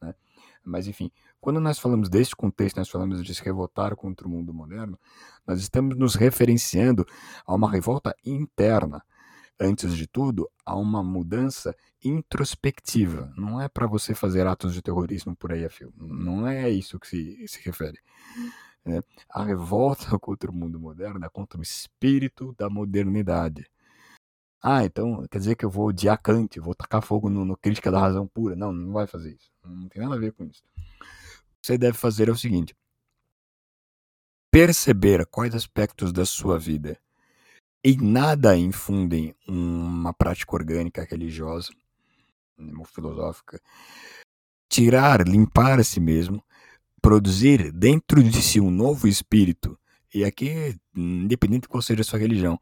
Né? 0.02 0.14
Mas 0.64 0.88
enfim, 0.88 1.12
quando 1.40 1.60
nós 1.60 1.80
falamos 1.80 2.10
deste 2.10 2.36
contexto, 2.36 2.78
nós 2.78 2.90
falamos 2.90 3.24
de 3.24 3.34
se 3.34 3.44
revoltar 3.44 3.96
contra 3.96 4.28
o 4.28 4.30
mundo 4.30 4.54
moderno, 4.54 5.00
nós 5.46 5.60
estamos 5.60 5.98
nos 5.98 6.16
referenciando 6.16 7.06
a 7.46 7.54
uma 7.54 7.70
revolta 7.70 8.16
interna, 8.26 9.04
antes 9.60 9.96
de 9.96 10.08
tudo, 10.08 10.50
há 10.66 10.76
uma 10.76 11.04
mudança 11.04 11.76
introspectiva. 12.04 13.34
Não 13.36 13.62
é 13.62 13.68
para 13.68 13.88
você 13.88 14.16
fazer 14.16 14.48
atos 14.48 14.74
de 14.74 14.82
terrorismo 14.82 15.36
por 15.36 15.52
aí 15.52 15.66
a 15.66 15.70
fio. 15.70 15.94
Não 15.98 16.48
é 16.48 16.70
isso 16.70 17.00
que 17.00 17.08
se, 17.08 17.48
se 17.48 17.60
refere. 17.66 18.00
É, 18.86 19.04
a 19.30 19.44
revolta 19.44 20.18
contra 20.20 20.50
o 20.50 20.54
mundo 20.54 20.80
moderno 20.80 21.24
é 21.26 21.30
contra 21.30 21.60
o 21.60 21.64
espírito 21.64 22.56
da 22.58 22.70
modernidade. 22.70 23.70
Ah, 24.62 24.84
então 24.84 25.26
quer 25.32 25.40
dizer 25.40 25.56
que 25.56 25.64
eu 25.66 25.70
vou 25.70 25.88
odiar 25.88 26.22
Kant, 26.22 26.60
vou 26.60 26.76
tacar 26.76 27.02
fogo 27.02 27.30
no, 27.30 27.46
no 27.46 27.56
Crítica 27.56 27.90
da 27.90 28.00
Razão 28.00 28.28
Pura. 28.28 28.56
Não, 28.56 28.72
não 28.72 28.94
vai 28.94 29.08
fazer 29.08 29.34
isso. 29.34 29.52
Não 29.64 29.88
tem 29.88 30.02
nada 30.02 30.16
a 30.16 30.20
ver 30.20 30.34
com 30.34 30.44
isso. 30.44 30.64
O 30.78 30.82
que 31.62 31.68
você 31.68 31.78
deve 31.78 31.98
fazer 31.98 32.28
é 32.28 32.32
o 32.32 32.38
seguinte: 32.38 32.76
perceber 34.52 35.26
quais 35.26 35.56
aspectos 35.56 36.12
da 36.12 36.26
sua 36.26 36.60
vida 36.60 37.00
em 37.84 37.98
nada 37.98 38.58
infundem 38.58 39.34
uma 39.48 40.14
prática 40.14 40.54
orgânica 40.54 41.08
religiosa 41.10 41.72
ou 42.78 42.84
filosófica. 42.84 43.62
Tirar, 44.68 45.28
limpar 45.28 45.80
a 45.80 45.84
si 45.84 46.00
mesmo, 46.00 46.44
produzir 47.02 47.72
dentro 47.72 48.22
de 48.22 48.42
si 48.42 48.60
um 48.60 48.70
novo 48.70 49.08
espírito, 49.08 49.80
e 50.14 50.24
aqui, 50.24 50.76
independente 50.96 51.64
de 51.64 51.70
qual 51.70 51.82
seja 51.82 52.02
a 52.02 52.04
sua 52.04 52.20
religião, 52.20 52.60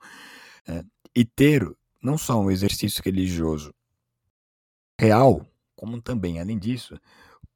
é, 0.67 0.83
e 1.15 1.25
ter 1.25 1.67
não 2.07 2.17
só 2.17 2.39
um 2.39 2.49
exercício 2.49 3.03
religioso 3.03 3.73
real, 4.99 5.45
como 5.75 6.01
também, 6.01 6.39
além 6.39 6.57
disso, 6.57 6.97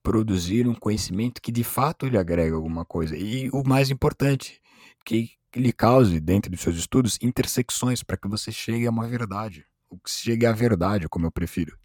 produzir 0.04 0.68
um 0.68 0.76
conhecimento 0.76 1.42
que 1.42 1.52
de 1.52 1.64
fato 1.64 2.06
lhe 2.06 2.18
agrega 2.18 2.56
alguma 2.56 2.84
coisa. 2.84 3.16
E 3.16 3.50
o 3.52 3.64
mais 3.64 3.90
importante, 3.90 4.62
que 5.06 5.32
lhe 5.56 5.72
cause, 5.72 6.20
dentro 6.20 6.52
dos 6.52 6.60
seus 6.60 6.76
estudos, 6.76 7.18
intersecções 7.22 8.04
para 8.04 8.18
que 8.18 8.28
você 8.28 8.52
chegue 8.52 8.86
a 8.86 8.92
uma 8.92 9.08
verdade. 9.08 9.66
Ou 9.90 9.98
que 9.98 10.12
chegue 10.12 10.46
à 10.46 10.52
verdade, 10.52 11.08
como 11.08 11.26
eu 11.26 11.32
prefiro. 11.32 11.78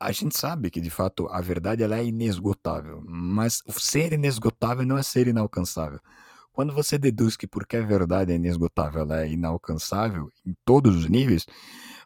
A 0.00 0.12
gente 0.12 0.36
sabe 0.36 0.70
que, 0.70 0.80
de 0.80 0.90
fato, 0.90 1.28
a 1.28 1.40
verdade 1.40 1.82
ela 1.84 1.98
é 1.98 2.04
inesgotável, 2.04 3.00
mas 3.06 3.62
ser 3.70 4.12
inesgotável 4.12 4.84
não 4.84 4.98
é 4.98 5.02
ser 5.02 5.28
inalcançável. 5.28 6.00
Quando 6.58 6.74
você 6.74 6.98
deduz 6.98 7.36
que 7.36 7.46
porque 7.46 7.76
a 7.76 7.86
verdade 7.86 8.32
é 8.32 8.34
inesgotável, 8.34 9.02
ela 9.02 9.22
é 9.22 9.28
inalcançável 9.30 10.28
em 10.44 10.56
todos 10.64 10.96
os 10.96 11.08
níveis, 11.08 11.46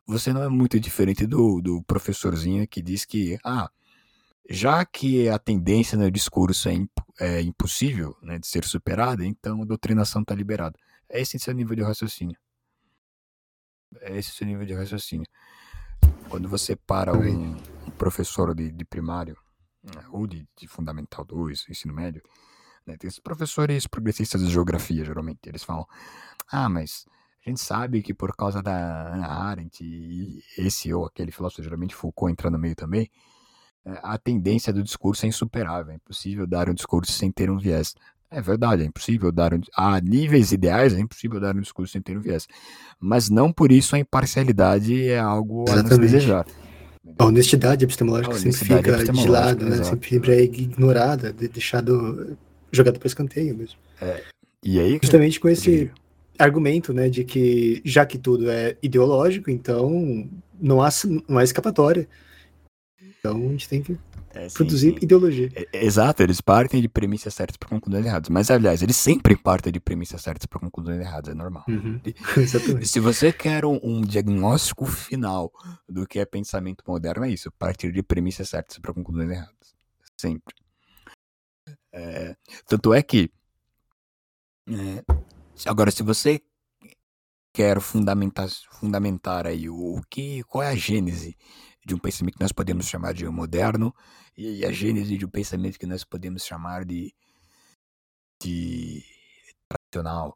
você 0.07 0.30
não 0.30 0.42
é 0.42 0.48
muito 0.50 0.78
diferente 0.78 1.26
do, 1.26 1.62
do 1.62 1.82
professorzinho 1.84 2.68
que 2.68 2.82
diz 2.82 3.07
que, 3.07 3.38
ah, 3.42 3.70
já 4.50 4.84
que 4.84 5.26
a 5.26 5.38
tendência 5.38 5.96
no 5.96 6.11
discurso 6.11 6.68
é, 6.68 6.74
imp 6.74 6.90
é 7.18 7.40
impossível 7.40 8.14
né, 8.20 8.38
de 8.38 8.46
ser 8.46 8.66
superada, 8.66 9.24
então 9.24 9.62
a 9.62 9.64
doutrinação 9.64 10.20
está 10.20 10.34
liberada. 10.34 10.78
É 11.09 11.18
esse 11.18 11.38
seu 11.38 11.55
nível 11.55 11.74
de 11.74 11.82
raciocínio. 11.82 12.36
É 14.03 14.18
esse 14.18 14.32
seu 14.32 14.46
nível 14.46 14.66
de 14.66 14.74
raciocínio. 14.74 15.26
Quando 16.28 16.46
você 16.46 16.76
para 16.76 17.16
um, 17.16 17.57
um 17.86 17.90
professor 17.96 18.55
de, 18.55 18.70
de 18.70 18.84
primário, 18.84 19.34
né, 19.82 20.05
ou 20.11 20.26
de, 20.26 20.46
de, 20.55 20.68
Fundamental 20.68 21.24
2, 21.24 21.70
ensino 21.70 21.94
médio, 21.94 22.22
né, 22.87 22.97
tem 22.97 23.09
esses 23.09 23.20
professores 23.20 23.87
progressistas 23.87 24.41
de 24.43 24.51
geografia, 24.51 25.05
geralmente, 25.05 25.41
eles 25.47 25.62
falam, 25.62 25.87
ah, 26.51 26.68
mas 26.68 27.07
a 27.45 27.51
gente 27.51 27.61
sabe 27.61 28.03
que 28.03 28.14
por 28.14 28.37
causa 28.37 28.62
da 28.62 29.14
Ana 29.14 29.26
Arendt 29.26 29.83
e 29.83 30.43
esse 30.57 30.93
ou 30.95 31.07
aquele 31.07 31.33
filósofo, 31.33 31.62
geralmente 31.62 31.95
Foucault 31.95 32.30
entra 32.30 32.49
no 32.49 32.59
meio 32.59 32.76
também, 32.76 33.11
é, 33.85 33.99
a 34.03 34.16
tendência 34.16 34.72
do 34.72 34.83
discurso 34.83 35.26
é 35.26 35.28
insuperável. 35.28 35.93
É 35.93 35.97
impossível 35.97 36.47
dar 36.47 36.68
um 36.68 36.74
discurso 36.74 37.12
sem 37.12 37.33
ter 37.33 37.51
um 37.51 37.59
viés. 37.59 37.95
É 38.30 38.41
verdade, 38.41 38.83
é 38.83 38.87
impossível 38.87 39.30
dar 39.30 39.53
um, 39.53 39.61
a 39.76 40.01
níveis 40.01 40.53
ideais 40.53 40.95
é 40.95 41.01
impossível 41.01 41.39
dar 41.39 41.55
um 41.55 41.61
discurso 41.61 41.93
sem 41.93 42.01
ter 42.01 42.16
um 42.16 42.20
viés. 42.20 42.47
Mas 42.99 43.28
não 43.28 43.53
por 43.53 43.70
isso 43.70 43.95
a 43.95 43.99
imparcialidade 43.99 45.09
é 45.09 45.18
algo 45.18 45.64
Exatamente. 45.66 45.87
a 45.87 45.99
nos 45.99 45.99
desejar. 45.99 46.47
A 47.18 47.24
honestidade 47.24 47.85
epistemológica 47.85 48.33
a 48.33 48.39
honestidade 48.39 48.85
sempre 48.87 48.99
fica 48.99 49.12
de 49.12 49.28
lado, 49.28 49.68
né? 49.68 49.83
sempre 49.83 50.33
é 50.33 50.43
ignorada, 50.45 51.33
deixado 51.33 52.39
jogado 52.72 52.98
para 52.98 53.06
escanteio 53.06 53.56
mesmo. 53.56 53.78
É, 54.00 54.22
e 54.64 54.78
aí, 54.78 54.98
justamente 55.02 55.38
com 55.38 55.48
esse 55.48 55.90
argumento, 56.38 56.92
né, 56.92 57.08
de 57.08 57.24
que 57.24 57.82
já 57.84 58.06
que 58.06 58.18
tudo 58.18 58.50
é 58.50 58.76
ideológico, 58.82 59.50
então 59.50 60.28
não 60.60 60.82
há, 60.82 60.88
não 61.28 61.38
há 61.38 61.44
escapatória. 61.44 62.08
Então 63.18 63.36
a 63.36 63.52
gente 63.52 63.68
tem 63.68 63.82
que 63.82 63.96
é, 64.34 64.48
produzir 64.48 64.92
sim. 64.92 64.98
ideologia. 65.02 65.50
É, 65.54 65.84
exato, 65.84 66.22
eles 66.22 66.40
partem 66.40 66.80
de 66.80 66.88
premissas 66.88 67.34
certas 67.34 67.56
para 67.56 67.68
conclusões 67.68 68.06
erradas. 68.06 68.28
Mas, 68.30 68.50
aliás, 68.50 68.82
eles 68.82 68.96
sempre 68.96 69.36
partem 69.36 69.72
de 69.72 69.78
premissas 69.78 70.22
certas 70.22 70.46
para 70.46 70.58
conclusões 70.58 71.00
erradas, 71.00 71.32
é 71.32 71.34
normal. 71.34 71.64
Uhum. 71.68 72.00
Exatamente. 72.36 72.88
Se 72.88 72.98
você 72.98 73.32
quer 73.32 73.64
um, 73.64 73.78
um, 73.82 74.00
diagnóstico 74.00 74.86
final 74.86 75.52
do 75.88 76.06
que 76.06 76.18
é 76.18 76.24
pensamento 76.24 76.82
moderno, 76.86 77.24
é 77.24 77.30
isso: 77.30 77.50
partir 77.58 77.92
de 77.92 78.02
premissas 78.02 78.48
certas 78.48 78.78
para 78.78 78.94
conclusões 78.94 79.30
erradas. 79.30 79.74
Sempre. 80.16 80.54
É, 81.93 82.36
tanto 82.66 82.95
é 82.95 83.03
que. 83.03 83.30
É, 84.68 85.05
agora, 85.66 85.90
se 85.90 86.03
você 86.03 86.40
quer 87.53 87.80
fundamentar, 87.80 88.49
fundamentar 88.70 89.47
aí 89.47 89.68
o, 89.68 89.99
o 89.99 90.03
que, 90.09 90.43
qual 90.45 90.62
é 90.62 90.68
a 90.68 90.74
gênese 90.74 91.36
de 91.84 91.95
um 91.95 91.99
pensamento 91.99 92.36
que 92.36 92.43
nós 92.43 92.53
podemos 92.53 92.86
chamar 92.86 93.12
de 93.12 93.28
moderno 93.28 93.95
e 94.36 94.64
a 94.64 94.72
gênese 94.72 95.18
de 95.18 95.26
um 95.26 95.28
pensamento 95.28 95.78
que 95.78 95.86
nós 95.86 96.05
podemos 96.05 96.45
chamar 96.45 96.84
de, 96.84 97.14
de 98.40 99.05
tradicional. 99.68 100.34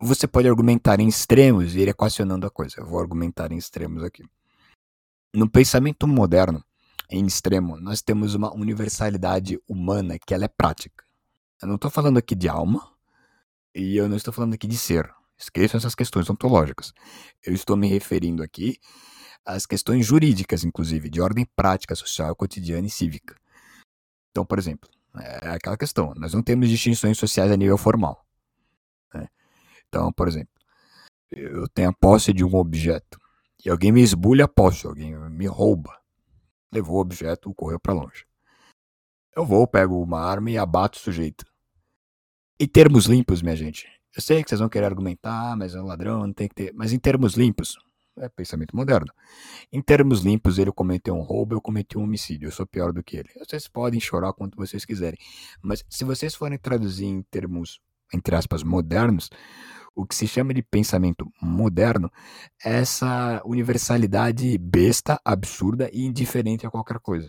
Você 0.00 0.26
pode 0.26 0.48
argumentar 0.48 1.00
em 1.00 1.08
extremos 1.08 1.74
e 1.74 1.80
ir 1.80 1.88
equacionando 1.88 2.46
a 2.46 2.50
coisa. 2.50 2.80
Eu 2.80 2.86
vou 2.86 3.00
argumentar 3.00 3.52
em 3.52 3.58
extremos 3.58 4.02
aqui. 4.02 4.24
No 5.34 5.50
pensamento 5.50 6.06
moderno, 6.06 6.64
em 7.10 7.24
extremo, 7.26 7.80
nós 7.80 8.02
temos 8.02 8.34
uma 8.34 8.54
universalidade 8.54 9.58
humana 9.66 10.18
que 10.18 10.34
ela 10.34 10.44
é 10.44 10.48
prática. 10.48 11.04
Eu 11.60 11.68
não 11.68 11.76
estou 11.76 11.90
falando 11.90 12.18
aqui 12.18 12.34
de 12.34 12.48
alma 12.48 12.92
e 13.74 13.96
eu 13.96 14.08
não 14.08 14.16
estou 14.16 14.32
falando 14.32 14.54
aqui 14.54 14.66
de 14.66 14.76
ser. 14.76 15.10
Esqueçam 15.38 15.78
essas 15.78 15.94
questões 15.94 16.28
ontológicas. 16.28 16.92
Eu 17.44 17.54
estou 17.54 17.76
me 17.76 17.88
referindo 17.88 18.42
aqui 18.42 18.78
às 19.44 19.64
questões 19.64 20.04
jurídicas, 20.04 20.64
inclusive, 20.64 21.08
de 21.08 21.20
ordem 21.20 21.46
prática, 21.56 21.94
social, 21.94 22.34
cotidiana 22.36 22.86
e 22.86 22.90
cívica. 22.90 23.36
Então, 24.30 24.44
por 24.44 24.58
exemplo, 24.58 24.90
é 25.16 25.48
aquela 25.50 25.76
questão: 25.76 26.12
nós 26.16 26.34
não 26.34 26.42
temos 26.42 26.68
distinções 26.68 27.16
sociais 27.18 27.50
a 27.50 27.56
nível 27.56 27.78
formal. 27.78 28.24
Né? 29.14 29.28
Então, 29.88 30.12
por 30.12 30.28
exemplo, 30.28 30.54
eu 31.30 31.68
tenho 31.68 31.90
a 31.90 31.92
posse 31.92 32.32
de 32.32 32.44
um 32.44 32.54
objeto 32.54 33.18
e 33.64 33.70
alguém 33.70 33.92
me 33.92 34.02
esbulha 34.02 34.44
a 34.44 34.48
posse, 34.48 34.86
alguém 34.86 35.16
me 35.30 35.46
rouba, 35.46 35.97
levou 36.72 36.96
o 36.96 37.00
objeto, 37.00 37.52
correu 37.54 37.80
para 37.80 37.94
longe. 37.94 38.26
Eu 39.34 39.44
vou, 39.44 39.66
pego 39.66 40.02
uma 40.02 40.20
arma 40.20 40.50
e 40.50 40.58
abato 40.58 40.98
o 40.98 41.00
sujeito. 41.00 41.44
Em 42.58 42.66
termos 42.66 43.06
limpos, 43.06 43.40
minha 43.40 43.54
gente, 43.54 43.86
eu 44.16 44.20
sei 44.20 44.42
que 44.42 44.48
vocês 44.48 44.60
vão 44.60 44.68
querer 44.68 44.86
argumentar, 44.86 45.56
mas 45.56 45.74
é 45.74 45.80
um 45.80 45.86
ladrão, 45.86 46.26
não 46.26 46.32
tem 46.32 46.48
que 46.48 46.54
ter. 46.54 46.72
Mas 46.74 46.92
em 46.92 46.98
termos 46.98 47.34
limpos, 47.34 47.78
é 48.16 48.28
pensamento 48.28 48.74
moderno. 48.74 49.12
Em 49.72 49.80
termos 49.80 50.22
limpos, 50.22 50.58
ele 50.58 50.72
cometeu 50.72 51.14
um 51.14 51.22
roubo, 51.22 51.54
eu 51.54 51.60
cometi 51.60 51.96
um 51.96 52.02
homicídio, 52.02 52.48
eu 52.48 52.52
sou 52.52 52.66
pior 52.66 52.92
do 52.92 53.02
que 53.02 53.16
ele. 53.16 53.28
Vocês 53.38 53.68
podem 53.68 54.00
chorar 54.00 54.32
quanto 54.32 54.56
vocês 54.56 54.84
quiserem. 54.84 55.18
Mas 55.62 55.84
se 55.88 56.04
vocês 56.04 56.34
forem 56.34 56.58
traduzir 56.58 57.06
em 57.06 57.22
termos, 57.22 57.80
entre 58.12 58.34
aspas, 58.34 58.62
modernos, 58.62 59.30
o 59.98 60.06
que 60.06 60.14
se 60.14 60.28
chama 60.28 60.54
de 60.54 60.62
pensamento 60.62 61.28
moderno 61.42 62.08
essa 62.64 63.42
universalidade 63.44 64.56
besta, 64.56 65.20
absurda 65.24 65.90
e 65.92 66.04
indiferente 66.04 66.64
a 66.64 66.70
qualquer 66.70 67.00
coisa. 67.00 67.28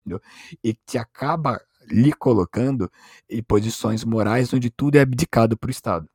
Entendeu? 0.00 0.20
E 0.64 0.74
que 0.74 0.98
acaba 0.98 1.60
lhe 1.88 2.12
colocando 2.12 2.90
em 3.30 3.40
posições 3.40 4.02
morais 4.02 4.52
onde 4.52 4.68
tudo 4.68 4.96
é 4.96 5.00
abdicado 5.00 5.56
para 5.56 5.68
o 5.68 5.70
Estado. 5.70 6.10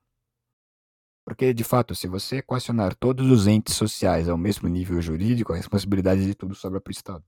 Porque, 1.25 1.53
de 1.53 1.63
fato, 1.63 1.95
se 1.95 2.05
você 2.05 2.37
equacionar 2.37 2.93
todos 2.93 3.31
os 3.31 3.47
entes 3.47 3.75
sociais 3.75 4.27
ao 4.27 4.37
mesmo 4.37 4.67
nível 4.67 5.01
jurídico, 5.01 5.53
a 5.53 5.55
responsabilidade 5.55 6.25
de 6.25 6.35
tudo 6.35 6.53
sobra 6.53 6.81
para 6.81 6.91
o 6.91 6.91
Estado. 6.91 7.23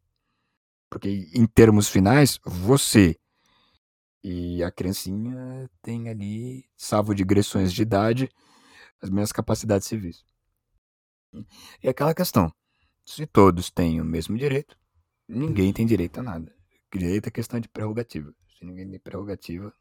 Porque, 0.92 1.30
em 1.34 1.46
termos 1.46 1.88
finais, 1.88 2.40
você 2.44 3.16
e 4.24 4.64
a 4.64 4.72
criancinha 4.72 5.70
tem 5.82 6.08
ali, 6.10 6.66
salvo 6.78 7.14
digressões 7.14 7.74
de 7.74 7.82
idade, 7.82 8.30
as 9.02 9.10
mesmas 9.10 9.34
capacidades 9.34 9.88
civis. 9.88 10.24
E 11.82 11.90
aquela 11.90 12.14
questão: 12.16 12.54
se 13.06 13.26
todos 13.28 13.70
têm 13.70 14.00
o 14.00 14.06
mesmo 14.06 14.38
direito, 14.38 14.78
ninguém 15.28 15.74
tem 15.74 15.86
direito 15.86 16.20
a 16.20 16.24
nada. 16.24 16.56
Direito 16.92 17.28
é 17.28 17.32
questão 17.32 17.60
de 17.60 17.68
prerrogativa. 17.68 18.34
Se 18.58 18.64
ninguém 18.64 18.90
tem 18.90 19.00
prerrogativa, 19.00 19.74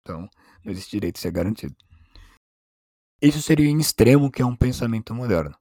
então 0.00 0.28
não 0.64 0.72
existe 0.72 0.92
direito 0.92 1.18
a 1.18 1.20
ser 1.20 1.30
garantido. 1.30 1.76
Isso 3.20 3.42
seria 3.42 3.68
em 3.68 3.78
extremo 3.78 4.30
que 4.30 4.40
é 4.40 4.46
um 4.46 4.56
pensamento 4.56 5.12
moderno. 5.12 5.54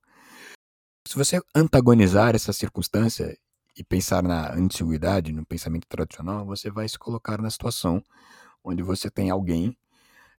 Se 1.07 1.15
você 1.15 1.41
antagonizar 1.55 2.35
essa 2.35 2.53
circunstância 2.53 3.37
e 3.77 3.83
pensar 3.83 4.23
na 4.23 4.53
antiguidade, 4.53 5.31
no 5.31 5.45
pensamento 5.45 5.87
tradicional, 5.87 6.45
você 6.45 6.71
vai 6.71 6.89
se 6.89 6.97
colocar 6.97 7.39
na 7.41 7.49
situação 7.49 8.03
onde 8.63 8.81
você 8.81 9.09
tem 9.09 9.29
alguém 9.29 9.77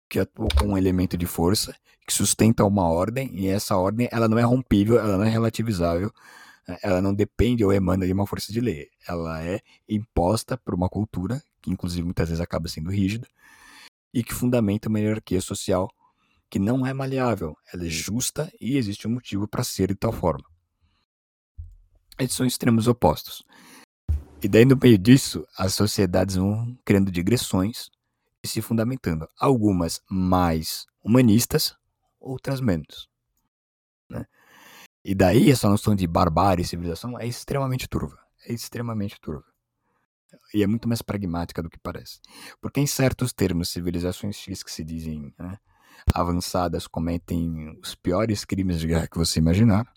que 0.08 0.18
atua 0.18 0.48
com 0.58 0.68
um 0.68 0.78
elemento 0.78 1.16
de 1.16 1.26
força, 1.26 1.74
que 2.06 2.12
sustenta 2.12 2.64
uma 2.64 2.88
ordem, 2.88 3.30
e 3.34 3.46
essa 3.46 3.76
ordem 3.76 4.08
ela 4.10 4.26
não 4.26 4.38
é 4.38 4.42
rompível, 4.42 4.98
ela 4.98 5.18
não 5.18 5.24
é 5.24 5.28
relativizável, 5.28 6.10
ela 6.82 7.00
não 7.00 7.14
depende 7.14 7.64
ou 7.64 7.72
emana 7.72 8.06
de 8.06 8.12
uma 8.12 8.26
força 8.26 8.52
de 8.52 8.60
lei. 8.60 8.88
Ela 9.06 9.42
é 9.44 9.60
imposta 9.88 10.56
por 10.56 10.74
uma 10.74 10.88
cultura, 10.88 11.42
que 11.62 11.70
inclusive 11.70 12.02
muitas 12.02 12.28
vezes 12.28 12.40
acaba 12.40 12.68
sendo 12.68 12.90
rígida, 12.90 13.28
e 14.12 14.24
que 14.24 14.34
fundamenta 14.34 14.88
uma 14.88 14.98
hierarquia 14.98 15.40
social 15.40 15.88
que 16.50 16.58
não 16.58 16.86
é 16.86 16.94
maleável, 16.94 17.54
ela 17.72 17.84
é 17.84 17.90
justa 17.90 18.50
e 18.58 18.78
existe 18.78 19.06
um 19.06 19.12
motivo 19.12 19.46
para 19.46 19.62
ser 19.62 19.88
de 19.88 19.94
tal 19.94 20.12
forma. 20.12 20.44
Eles 22.18 22.34
são 22.34 22.46
extremos 22.46 22.88
opostos. 22.88 23.44
E 24.42 24.48
daí, 24.48 24.64
no 24.64 24.76
meio 24.80 24.98
disso, 24.98 25.46
as 25.56 25.74
sociedades 25.74 26.36
vão 26.36 26.76
criando 26.84 27.10
digressões 27.10 27.90
e 28.42 28.48
se 28.48 28.62
fundamentando. 28.62 29.28
Algumas 29.38 30.00
mais 30.08 30.86
humanistas, 31.02 31.76
outras 32.20 32.60
menos. 32.60 33.08
Né? 34.08 34.24
E 35.04 35.14
daí, 35.14 35.50
essa 35.50 35.68
noção 35.68 35.94
de 35.94 36.06
barbárie 36.06 36.62
e 36.62 36.66
civilização 36.66 37.18
é 37.18 37.26
extremamente 37.26 37.88
turva. 37.88 38.18
É 38.46 38.52
extremamente 38.52 39.20
turva. 39.20 39.44
E 40.54 40.62
é 40.62 40.66
muito 40.66 40.88
mais 40.88 41.02
pragmática 41.02 41.62
do 41.62 41.70
que 41.70 41.78
parece. 41.78 42.20
Porque, 42.60 42.80
em 42.80 42.86
certos 42.86 43.32
termos, 43.32 43.70
civilizações 43.70 44.36
X 44.36 44.62
que 44.62 44.70
se 44.70 44.84
dizem 44.84 45.34
né, 45.38 45.58
avançadas 46.14 46.86
cometem 46.86 47.76
os 47.82 47.94
piores 47.94 48.44
crimes 48.44 48.80
de 48.80 48.86
guerra 48.86 49.08
que 49.08 49.18
você 49.18 49.38
imaginar. 49.40 49.92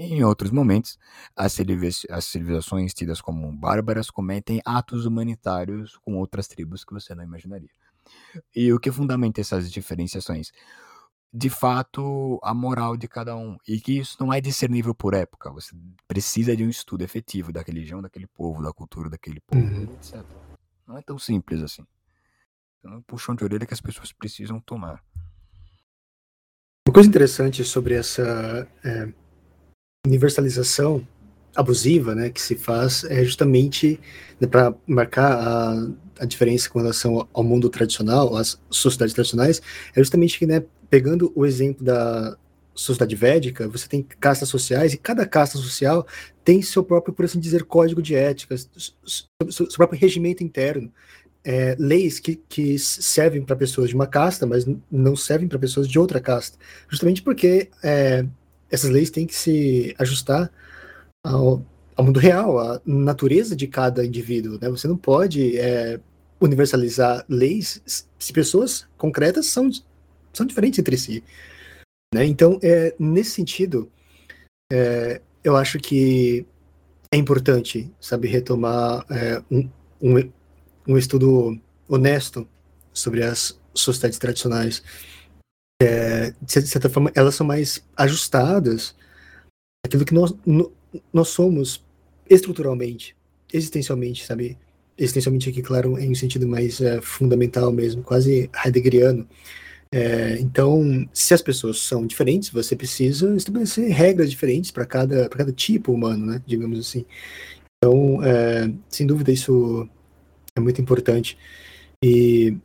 Em 0.00 0.22
outros 0.22 0.52
momentos, 0.52 0.96
as, 1.34 1.52
civilizações 1.52 2.94
tidas 2.94 3.20
como 3.20 3.50
bárbaras 3.50 4.10
cometem 4.10 4.62
atos 4.64 5.04
humanitários 5.04 5.96
com 6.04 6.14
outras 6.14 6.46
tribos 6.46 6.84
que 6.84 6.94
você 6.94 7.16
não 7.16 7.24
imaginaria. 7.24 7.68
E 8.54 8.72
o 8.72 8.78
que 8.78 8.92
fundamenta 8.92 9.40
essas 9.40 9.68
diferenciações? 9.72 10.52
De 11.34 11.50
fato, 11.50 12.38
a 12.44 12.54
moral 12.54 12.96
de 12.96 13.08
cada 13.08 13.36
um. 13.36 13.58
E 13.66 13.80
que 13.80 13.98
isso 13.98 14.16
não 14.20 14.32
é 14.32 14.40
discernível 14.40 14.94
por 14.94 15.14
época. 15.14 15.50
Você 15.50 15.74
precisa 16.06 16.56
de 16.56 16.64
um 16.64 16.70
estudo 16.70 17.02
efetivo 17.02 17.52
da 17.52 17.60
religião 17.60 18.00
daquele 18.00 18.28
povo, 18.28 18.62
da 18.62 18.72
cultura 18.72 19.10
daquele 19.10 19.40
povo, 19.40 19.60
uhum. 19.60 19.82
etc. 19.94 20.24
Não 20.86 20.96
é 20.96 21.02
tão 21.02 21.18
simples 21.18 21.60
assim. 21.60 21.84
É 22.84 22.88
um 22.88 23.02
puxão 23.02 23.34
de 23.34 23.42
orelha 23.42 23.66
que 23.66 23.74
as 23.74 23.80
pessoas 23.80 24.12
precisam 24.12 24.60
tomar. 24.60 25.02
Uma 26.86 26.94
coisa 26.94 27.08
interessante 27.08 27.64
sobre 27.64 27.94
essa 27.94 28.66
é, 28.84 29.12
universalização 30.08 31.06
abusiva 31.54 32.14
né, 32.14 32.30
que 32.30 32.40
se 32.40 32.54
faz 32.54 33.04
é 33.04 33.24
justamente 33.24 33.98
né, 34.40 34.46
para 34.46 34.74
marcar 34.86 35.32
a, 35.32 35.88
a 36.20 36.24
diferença 36.24 36.68
com 36.70 36.78
relação 36.78 37.28
ao 37.32 37.44
mundo 37.44 37.68
tradicional, 37.68 38.36
às 38.36 38.60
sociedades 38.70 39.14
tradicionais, 39.14 39.60
é 39.94 40.00
justamente 40.00 40.38
que, 40.38 40.46
né, 40.46 40.62
pegando 40.88 41.32
o 41.34 41.44
exemplo 41.44 41.84
da 41.84 42.36
sociedade 42.74 43.16
védica, 43.16 43.68
você 43.68 43.88
tem 43.88 44.06
castas 44.20 44.48
sociais 44.48 44.94
e 44.94 44.96
cada 44.96 45.26
casta 45.26 45.58
social 45.58 46.06
tem 46.44 46.62
seu 46.62 46.84
próprio, 46.84 47.12
por 47.12 47.24
assim 47.24 47.40
dizer, 47.40 47.64
código 47.64 48.00
de 48.00 48.14
ética, 48.14 48.56
seu, 48.56 49.66
próprio 49.76 49.98
regimento 49.98 50.44
interno 50.44 50.92
é, 51.44 51.76
leis 51.78 52.20
que, 52.20 52.36
que 52.48 52.78
servem 52.78 53.42
para 53.42 53.56
pessoas 53.56 53.88
de 53.88 53.94
uma 53.94 54.06
casta, 54.06 54.46
mas 54.46 54.66
não 54.90 55.16
servem 55.16 55.48
para 55.48 55.58
pessoas 55.58 55.88
de 55.88 55.98
outra 55.98 56.20
casta. 56.20 56.58
Justamente 56.88 57.22
porque 57.22 57.70
é, 57.82 58.24
essas 58.70 58.90
leis 58.90 59.10
têm 59.10 59.26
que 59.26 59.34
se 59.34 59.94
ajustar 59.98 60.50
ao, 61.24 61.64
ao, 61.96 62.04
mundo 62.04 62.20
real, 62.20 62.58
à 62.58 62.80
natureza 62.84 63.56
de 63.56 63.66
cada 63.66 64.04
indivíduo. 64.04 64.58
Né? 64.60 64.68
Você 64.68 64.86
não 64.86 64.96
pode 64.96 65.58
é, 65.58 66.00
universalizar 66.40 67.24
leis 67.28 67.82
se 68.18 68.32
pessoas 68.32 68.86
concretas 68.96 69.46
são, 69.46 69.70
são 70.32 70.46
diferentes 70.46 70.78
entre 70.78 70.96
si. 70.96 71.24
Né? 72.14 72.24
Então, 72.24 72.58
é, 72.62 72.94
nesse 72.98 73.32
sentido, 73.32 73.90
é, 74.72 75.20
eu 75.42 75.56
acho 75.56 75.78
que 75.78 76.46
é 77.12 77.16
importante, 77.16 77.90
sabe, 78.00 78.28
retomar 78.28 79.04
é, 79.10 79.42
um, 79.50 79.68
um, 80.00 80.32
um 80.86 80.98
estudo 80.98 81.58
honesto 81.88 82.46
sobre 82.92 83.22
as 83.22 83.58
sociedades 83.74 84.18
tradicionais. 84.18 84.82
É, 85.80 86.32
de 86.42 86.66
certa 86.66 86.88
forma, 86.88 87.12
elas 87.14 87.34
são 87.34 87.46
mais 87.46 87.84
ajustadas 87.96 88.94
àquilo 89.84 90.04
que 90.04 90.14
nós, 90.14 90.34
nós 91.12 91.28
somos 91.28 91.84
estruturalmente, 92.28 93.16
existencialmente, 93.52 94.24
sabe? 94.26 94.58
Existencialmente 94.96 95.48
aqui, 95.48 95.62
claro, 95.62 95.98
em 95.98 96.10
um 96.10 96.14
sentido 96.14 96.48
mais 96.48 96.80
é, 96.80 97.00
fundamental 97.00 97.70
mesmo, 97.70 98.02
quase 98.02 98.50
heideggeriano. 98.64 99.26
É, 99.92 100.38
então, 100.40 101.08
se 101.12 101.32
as 101.32 101.40
pessoas 101.40 101.78
são 101.80 102.06
diferentes, 102.06 102.50
você 102.50 102.76
precisa 102.76 103.34
estabelecer 103.36 103.88
regras 103.90 104.30
diferentes 104.30 104.70
para 104.70 104.84
cada, 104.84 105.28
cada 105.28 105.52
tipo 105.52 105.92
humano, 105.92 106.26
né? 106.26 106.42
Digamos 106.46 106.78
assim. 106.78 107.06
Então, 107.76 108.22
é, 108.24 108.70
sem 108.88 109.06
dúvida, 109.06 109.32
isso 109.32 109.88
é 110.56 110.60
muito 110.60 110.80
importante. 110.80 111.38
E 112.04 112.56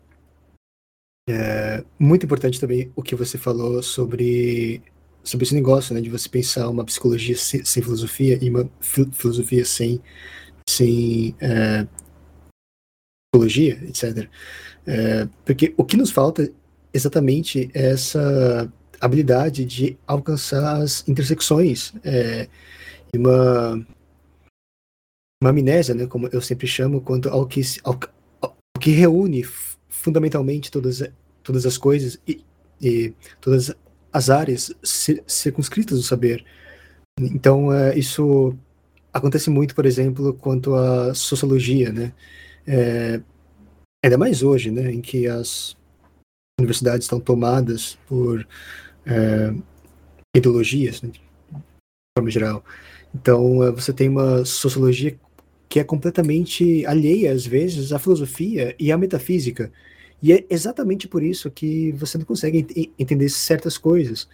é 1.30 1.84
muito 1.97 2.26
importante 2.26 2.59
também 2.59 2.91
o 2.95 3.01
que 3.01 3.15
você 3.15 3.38
falou 3.38 3.82
sobre 3.82 4.82
sobre 5.24 5.45
esse 5.45 5.55
negócio, 5.55 5.95
né, 5.95 6.01
de 6.01 6.09
você 6.09 6.28
pensar 6.28 6.67
uma 6.69 6.84
psicologia 6.84 7.38
sem, 7.38 7.63
sem 7.63 7.82
filosofia 7.82 8.38
e 8.41 8.49
uma 8.49 8.69
filosofia 8.82 9.63
sem, 9.63 10.01
sem 10.67 11.34
é, 11.39 11.88
psicologia, 13.32 13.82
etc. 13.88 14.30
É, 14.86 15.28
porque 15.45 15.74
o 15.78 15.86
que 15.86 15.95
nos 15.95 16.11
falta 16.11 16.51
exatamente 16.93 17.71
é 17.74 17.91
essa 17.91 18.71
habilidade 18.99 19.63
de 19.65 19.97
alcançar 20.05 20.82
as 20.82 21.07
intersecções 21.07 21.93
é, 22.03 22.49
uma 23.15 23.86
uma 25.41 25.49
amnésia, 25.49 25.93
né, 25.93 26.07
como 26.07 26.28
eu 26.28 26.41
sempre 26.41 26.67
chamo, 26.67 27.01
quanto 27.01 27.30
ao 27.30 27.45
que 27.45 27.61
ao, 27.84 27.97
ao 28.41 28.55
que 28.80 28.91
reúne 28.91 29.43
fundamentalmente 29.93 30.71
todas 30.71 31.03
todas 31.43 31.65
as 31.65 31.77
coisas 31.77 32.19
e, 32.27 32.43
e 32.81 33.13
todas 33.39 33.75
as 34.11 34.29
áreas 34.29 34.73
circunscritas 35.27 35.97
do 35.97 36.03
saber. 36.03 36.43
Então, 37.19 37.71
é, 37.71 37.97
isso 37.97 38.57
acontece 39.11 39.49
muito, 39.49 39.75
por 39.75 39.85
exemplo, 39.85 40.33
quanto 40.33 40.73
à 40.75 41.13
sociologia, 41.13 41.91
né? 41.91 42.13
É, 42.65 43.21
ainda 44.03 44.17
mais 44.17 44.41
hoje, 44.41 44.71
né, 44.71 44.91
em 44.91 45.01
que 45.01 45.27
as 45.27 45.75
universidades 46.59 47.05
estão 47.05 47.19
tomadas 47.19 47.97
por 48.07 48.47
é, 49.05 49.53
ideologias, 50.35 51.01
né, 51.01 51.09
de 51.09 51.21
forma 52.17 52.31
geral. 52.31 52.63
Então, 53.13 53.63
é, 53.63 53.71
você 53.71 53.93
tem 53.93 54.09
uma 54.09 54.45
sociologia 54.45 55.17
que 55.74 55.80
é 55.80 55.84
completamente 55.84 56.86
alheia, 56.86 57.32
às 57.34 57.47
vezes, 57.47 57.91
à 57.91 57.97
filosofia 57.97 58.76
e 58.80 58.91
à 58.91 58.97
metafísica. 58.97 59.71
E 60.21 60.32
é 60.32 60.45
exatamente 60.47 61.07
por 61.07 61.24
isso 61.24 61.49
que 61.49 61.91
você 61.93 62.15
não 62.15 62.26
consegue 62.26 62.59
ent 62.59 62.91
entender 62.99 63.28
certas 63.30 63.76
coisas 63.76 64.30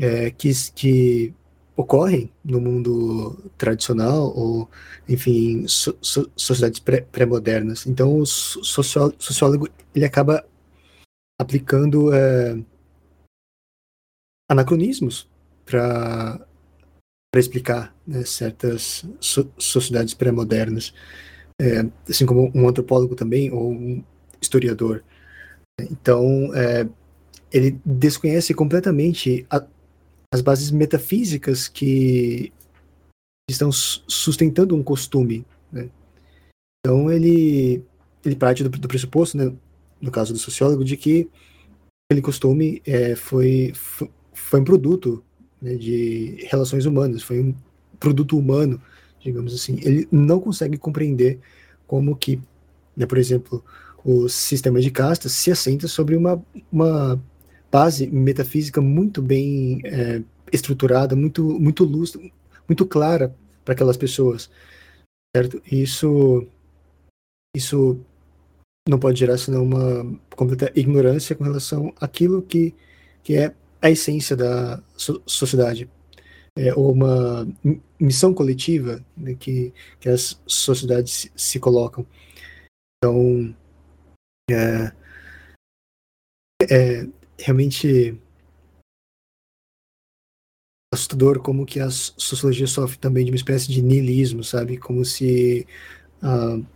é, 0.00 0.32
que, 0.32 0.50
que 0.74 1.32
ocorrem 1.76 2.28
no 2.44 2.60
mundo 2.60 3.38
tradicional 3.56 4.36
ou, 4.36 4.68
enfim, 5.08 5.64
so, 5.68 5.96
so, 6.00 6.28
sociedades 6.34 6.80
pré-modernas. 6.80 7.84
Pré 7.84 7.92
então, 7.92 8.18
o 8.18 8.26
sociólogo 8.26 9.68
ele 9.94 10.04
acaba 10.04 10.44
aplicando 11.40 12.12
é, 12.12 12.60
anacronismos 14.50 15.28
para 15.64 16.47
explicar 17.36 17.94
né, 18.06 18.24
certas 18.24 19.04
so, 19.20 19.50
sociedades 19.58 20.14
pré-modernas, 20.14 20.94
é, 21.60 21.84
assim 22.08 22.24
como 22.24 22.50
um 22.54 22.68
antropólogo 22.68 23.14
também 23.14 23.50
ou 23.50 23.70
um 23.70 24.02
historiador. 24.40 25.04
Então, 25.80 26.54
é, 26.54 26.88
ele 27.52 27.78
desconhece 27.84 28.54
completamente 28.54 29.46
a, 29.50 29.64
as 30.32 30.40
bases 30.40 30.70
metafísicas 30.70 31.68
que 31.68 32.52
estão 33.50 33.70
sustentando 33.72 34.74
um 34.74 34.82
costume. 34.82 35.44
Né? 35.70 35.90
Então, 36.80 37.10
ele, 37.10 37.82
ele 38.24 38.36
parte 38.36 38.62
do, 38.62 38.70
do 38.70 38.88
pressuposto, 38.88 39.36
né, 39.36 39.52
no 40.00 40.10
caso 40.10 40.32
do 40.32 40.38
sociólogo, 40.38 40.84
de 40.84 40.96
que 40.96 41.28
aquele 42.10 42.22
costume 42.22 42.80
é, 42.86 43.14
foi, 43.14 43.72
foi 44.32 44.60
um 44.60 44.64
produto 44.64 45.22
né, 45.60 45.74
de 45.74 46.46
relações 46.50 46.86
humanas, 46.86 47.22
foi 47.22 47.40
um 47.40 47.54
produto 47.98 48.38
humano, 48.38 48.80
digamos 49.20 49.54
assim. 49.54 49.78
Ele 49.82 50.08
não 50.10 50.40
consegue 50.40 50.76
compreender 50.76 51.40
como 51.86 52.16
que, 52.16 52.40
né, 52.96 53.06
por 53.06 53.18
exemplo, 53.18 53.64
o 54.04 54.28
sistema 54.28 54.80
de 54.80 54.90
castas 54.90 55.32
se 55.32 55.50
assenta 55.50 55.88
sobre 55.88 56.16
uma, 56.16 56.42
uma 56.70 57.22
base 57.70 58.06
metafísica 58.06 58.80
muito 58.80 59.20
bem 59.20 59.80
é, 59.84 60.22
estruturada, 60.52 61.14
muito, 61.16 61.42
muito 61.58 61.84
luz, 61.84 62.16
muito 62.68 62.86
clara 62.86 63.34
para 63.64 63.74
aquelas 63.74 63.96
pessoas, 63.96 64.50
certo? 65.34 65.60
Isso, 65.70 66.46
isso 67.54 68.00
não 68.88 68.98
pode 68.98 69.18
gerar 69.18 69.36
senão 69.36 69.62
uma 69.64 70.18
completa 70.34 70.72
ignorância 70.74 71.36
com 71.36 71.44
relação 71.44 71.92
àquilo 72.00 72.40
que, 72.40 72.74
que 73.22 73.34
é 73.34 73.54
a 73.80 73.90
essência 73.90 74.36
da 74.36 74.82
so 74.96 75.22
sociedade, 75.26 75.88
é, 76.56 76.74
uma 76.74 77.46
missão 77.98 78.34
coletiva 78.34 79.04
né, 79.16 79.34
que, 79.34 79.72
que 80.00 80.08
as 80.08 80.40
sociedades 80.46 81.12
se, 81.12 81.32
se 81.36 81.60
colocam. 81.60 82.06
Então, 82.96 83.54
é, 84.50 84.92
é 86.68 87.08
realmente 87.38 88.18
assustador 90.92 91.40
como 91.40 91.66
que 91.66 91.80
a 91.80 91.90
sociologia 91.90 92.66
sofre 92.66 92.98
também 92.98 93.24
de 93.24 93.30
uma 93.30 93.36
espécie 93.36 93.68
de 93.70 93.82
niilismo, 93.82 94.42
sabe? 94.42 94.78
Como 94.78 95.04
se 95.04 95.66
uh, 96.22 96.66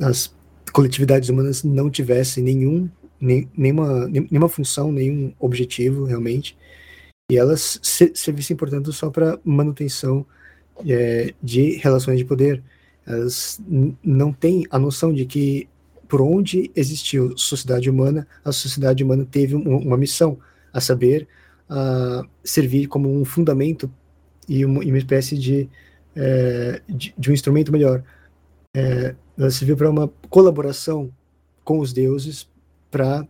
as 0.00 0.34
coletividades 0.72 1.28
humanas 1.28 1.64
não 1.64 1.90
tivessem 1.90 2.44
nenhum, 2.44 2.90
nem, 3.20 3.48
nenhuma, 3.56 4.06
nenhuma 4.08 4.48
função, 4.48 4.92
nenhum 4.92 5.32
objetivo 5.38 6.04
realmente, 6.04 6.56
e 7.30 7.38
elas 7.38 7.80
servissem, 7.82 8.56
portanto, 8.56 8.92
só 8.92 9.10
para 9.10 9.38
manutenção 9.44 10.26
é, 10.86 11.32
de 11.42 11.76
relações 11.76 12.18
de 12.18 12.24
poder. 12.24 12.62
Elas 13.06 13.60
não 14.02 14.32
têm 14.32 14.64
a 14.70 14.78
noção 14.78 15.12
de 15.12 15.24
que 15.24 15.68
por 16.08 16.20
onde 16.20 16.70
existiu 16.76 17.36
sociedade 17.36 17.88
humana, 17.88 18.26
a 18.44 18.52
sociedade 18.52 19.02
humana 19.02 19.26
teve 19.28 19.54
um, 19.56 19.78
uma 19.78 19.96
missão, 19.96 20.38
a 20.72 20.80
saber, 20.80 21.26
uh, 21.70 22.28
servir 22.42 22.86
como 22.88 23.12
um 23.12 23.24
fundamento 23.24 23.90
e 24.48 24.64
uma, 24.64 24.80
uma 24.80 24.98
espécie 24.98 25.38
de, 25.38 25.68
é, 26.14 26.82
de, 26.88 27.14
de, 27.16 27.30
um 27.30 27.32
instrumento 27.32 27.72
melhor. 27.72 28.02
É, 28.76 29.14
ela 29.38 29.50
serviu 29.50 29.76
para 29.76 29.90
uma 29.90 30.08
colaboração 30.28 31.10
com 31.64 31.78
os 31.78 31.92
deuses 31.92 32.48
para 32.94 33.26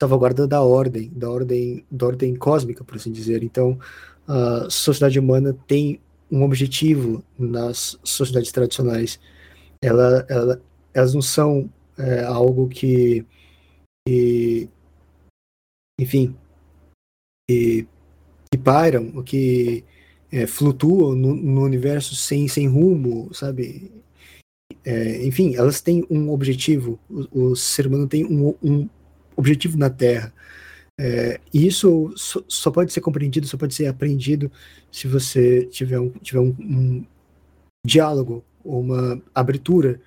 salvaguarda 0.00 0.46
da 0.46 0.62
ordem, 0.62 1.10
da 1.12 1.28
ordem, 1.28 1.84
da 1.90 2.06
ordem 2.06 2.36
cósmica, 2.36 2.84
por 2.84 2.94
assim 2.94 3.10
dizer. 3.10 3.42
Então, 3.42 3.76
a 4.28 4.70
sociedade 4.70 5.18
humana 5.18 5.58
tem 5.66 6.00
um 6.30 6.44
objetivo 6.44 7.24
nas 7.36 7.98
sociedades 8.04 8.52
tradicionais. 8.52 9.18
Ela, 9.82 10.24
ela, 10.28 10.62
elas 10.94 11.14
não 11.14 11.20
são 11.20 11.68
é, 11.98 12.22
algo 12.22 12.68
que, 12.68 13.26
que 14.06 14.68
enfim, 16.00 16.36
que, 17.48 17.88
que 18.52 18.58
pairam, 18.58 19.20
que 19.24 19.84
é, 20.30 20.46
flutuam 20.46 21.16
no, 21.16 21.34
no, 21.34 21.62
universo 21.62 22.14
sem, 22.14 22.46
sem 22.46 22.68
rumo, 22.68 23.34
sabe? 23.34 23.90
É, 24.84 25.24
enfim, 25.26 25.54
elas 25.56 25.80
têm 25.80 26.06
um 26.10 26.30
objetivo, 26.30 26.98
o, 27.08 27.50
o 27.50 27.56
ser 27.56 27.86
humano 27.86 28.06
tem 28.06 28.24
um, 28.24 28.54
um 28.62 28.88
objetivo 29.36 29.76
na 29.78 29.90
Terra. 29.90 30.32
É, 30.98 31.40
e 31.52 31.66
isso 31.66 32.12
só, 32.16 32.42
só, 32.46 32.70
pode 32.70 32.92
ser 32.92 33.00
compreendido, 33.00 33.46
só 33.46 33.56
pode 33.56 33.74
ser 33.74 33.86
aprendido 33.86 34.50
se 34.92 35.06
você 35.08 35.64
tiver 35.66 35.98
um, 35.98 36.10
tiver 36.10 36.40
um, 36.40 36.54
um 36.60 37.04
diálogo 37.86 38.44
uma 38.62 39.20
abertura 39.34 40.00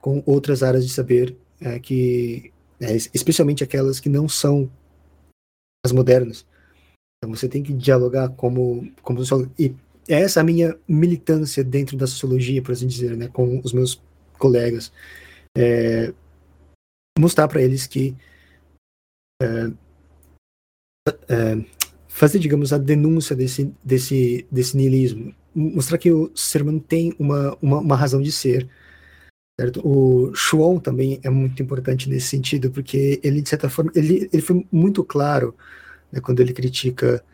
com 0.00 0.22
outras 0.24 0.62
áreas 0.62 0.86
de 0.86 0.92
saber 0.92 1.36
é, 1.60 1.78
que, 1.78 2.50
é, 2.80 2.96
especialmente 2.96 3.62
aquelas 3.62 4.00
que 4.00 4.08
não 4.08 4.28
são 4.28 4.70
as 5.84 5.92
modernas. 5.92 6.46
Então 7.18 7.34
você 7.34 7.48
tem 7.48 7.62
que 7.62 7.72
dialogar 7.72 8.30
como 8.30 8.90
como 9.02 9.20
e 9.58 9.74
é 10.08 10.20
essa 10.22 10.40
a 10.40 10.44
minha 10.44 10.78
militância 10.88 11.62
dentro 11.62 11.96
da 11.96 12.06
sociologia, 12.06 12.62
por 12.62 12.72
assim 12.72 12.86
dizer, 12.86 13.16
né, 13.16 13.28
com 13.28 13.60
os 13.62 13.72
meus 13.72 14.00
colegas, 14.38 14.92
é, 15.56 16.12
mostrar 17.18 17.48
para 17.48 17.62
eles 17.62 17.86
que 17.86 18.16
é, 19.42 19.70
é, 21.28 21.64
fazer, 22.08 22.38
digamos, 22.38 22.72
a 22.72 22.78
denúncia 22.78 23.36
desse 23.36 23.72
desse 23.84 24.46
desse 24.50 24.76
niilismo, 24.76 25.34
mostrar 25.54 25.98
que 25.98 26.10
o 26.12 26.30
ser 26.34 26.62
humano 26.62 26.80
tem 26.80 27.14
uma, 27.18 27.56
uma, 27.60 27.78
uma 27.80 27.96
razão 27.96 28.22
de 28.22 28.32
ser, 28.32 28.68
Certo? 29.60 29.80
O 29.84 30.32
Schwon 30.36 30.78
também 30.78 31.18
é 31.24 31.28
muito 31.28 31.60
importante 31.60 32.08
nesse 32.08 32.28
sentido, 32.28 32.70
porque 32.70 33.18
ele, 33.24 33.42
de 33.42 33.48
certa 33.48 33.68
forma, 33.68 33.90
ele, 33.92 34.28
ele 34.32 34.40
foi 34.40 34.64
muito 34.70 35.02
claro 35.02 35.52
né, 36.12 36.20
quando 36.20 36.38
ele 36.38 36.52
critica 36.52 37.24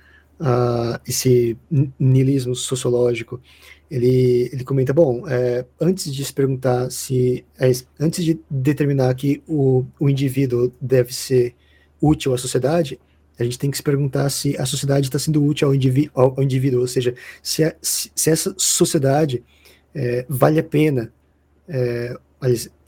uh, 0.41 0.99
esse 1.07 1.55
niilismo 1.99 2.55
sociológico. 2.55 3.43
Ele, 3.91 4.49
ele 4.53 4.65
comenta, 4.65 4.93
bom, 4.93 5.29
é, 5.29 5.65
antes 5.81 6.13
de 6.13 6.25
se 6.25 6.33
perguntar 6.33 6.91
se, 6.91 7.45
é, 7.59 7.71
antes 8.01 8.25
de 8.25 8.41
determinar 8.51 9.15
que 9.15 9.43
o, 9.47 9.85
o 10.01 10.09
indivíduo 10.09 10.73
deve 10.81 11.15
ser 11.15 11.55
útil 12.01 12.35
à 12.35 12.39
sociedade, 12.39 12.99
a 13.39 13.45
gente 13.45 13.59
tem 13.59 13.71
que 13.71 13.77
se 13.77 13.83
perguntar 13.83 14.29
se 14.31 14.57
a 14.57 14.65
sociedade 14.65 15.07
está 15.07 15.19
sendo 15.19 15.45
útil 15.45 15.69
ao, 15.69 15.75
indiví 15.75 16.11
ao, 16.15 16.43
indivíduo, 16.43 16.81
ou 16.81 16.87
seja, 16.87 17.15
se, 17.43 17.65
a, 17.65 17.75
se, 17.83 18.11
se 18.15 18.31
essa 18.31 18.55
sociedade 18.57 19.45
é, 19.95 20.25
vale 20.29 20.59
a 20.59 20.65
pena 20.65 21.13
é, 21.69 22.17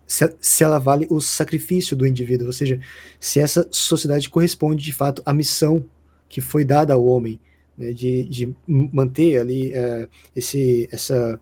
se, 0.07 0.35
se 0.41 0.65
ela 0.65 0.79
vale 0.79 1.07
o 1.11 1.21
sacrifício 1.21 1.97
do 1.97 2.07
indivíduo, 2.07 2.47
ou 2.47 2.53
seja, 2.53 2.81
se 3.19 3.41
essa 3.41 3.67
sociedade 3.71 4.31
corresponde 4.31 4.85
de 4.85 4.93
fato 4.93 5.23
à 5.27 5.33
missão 5.33 5.85
que 6.29 6.41
foi 6.41 6.65
dada 6.65 6.95
ao 6.95 7.05
homem 7.05 7.41
né, 7.77 7.93
de, 7.93 8.25
de 8.25 8.57
manter 8.67 9.39
ali 9.39 9.73
é, 9.73 10.09
esse, 10.35 10.89
essa 10.91 11.41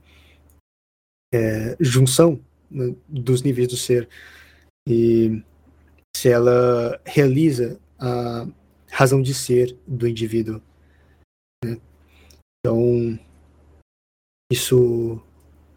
é, 1.33 1.77
junção 1.81 2.41
né, 2.71 2.95
dos 3.09 3.43
níveis 3.43 3.69
do 3.69 3.77
ser 3.77 4.09
e 4.89 5.43
se 6.17 6.29
ela 6.29 7.01
realiza 7.05 7.81
a 7.99 8.47
razão 8.91 9.21
de 9.23 9.35
ser 9.35 9.77
do 9.87 10.07
indivíduo. 10.07 10.61
Né? 11.65 11.81
Então, 12.61 13.19
isso 14.53 15.21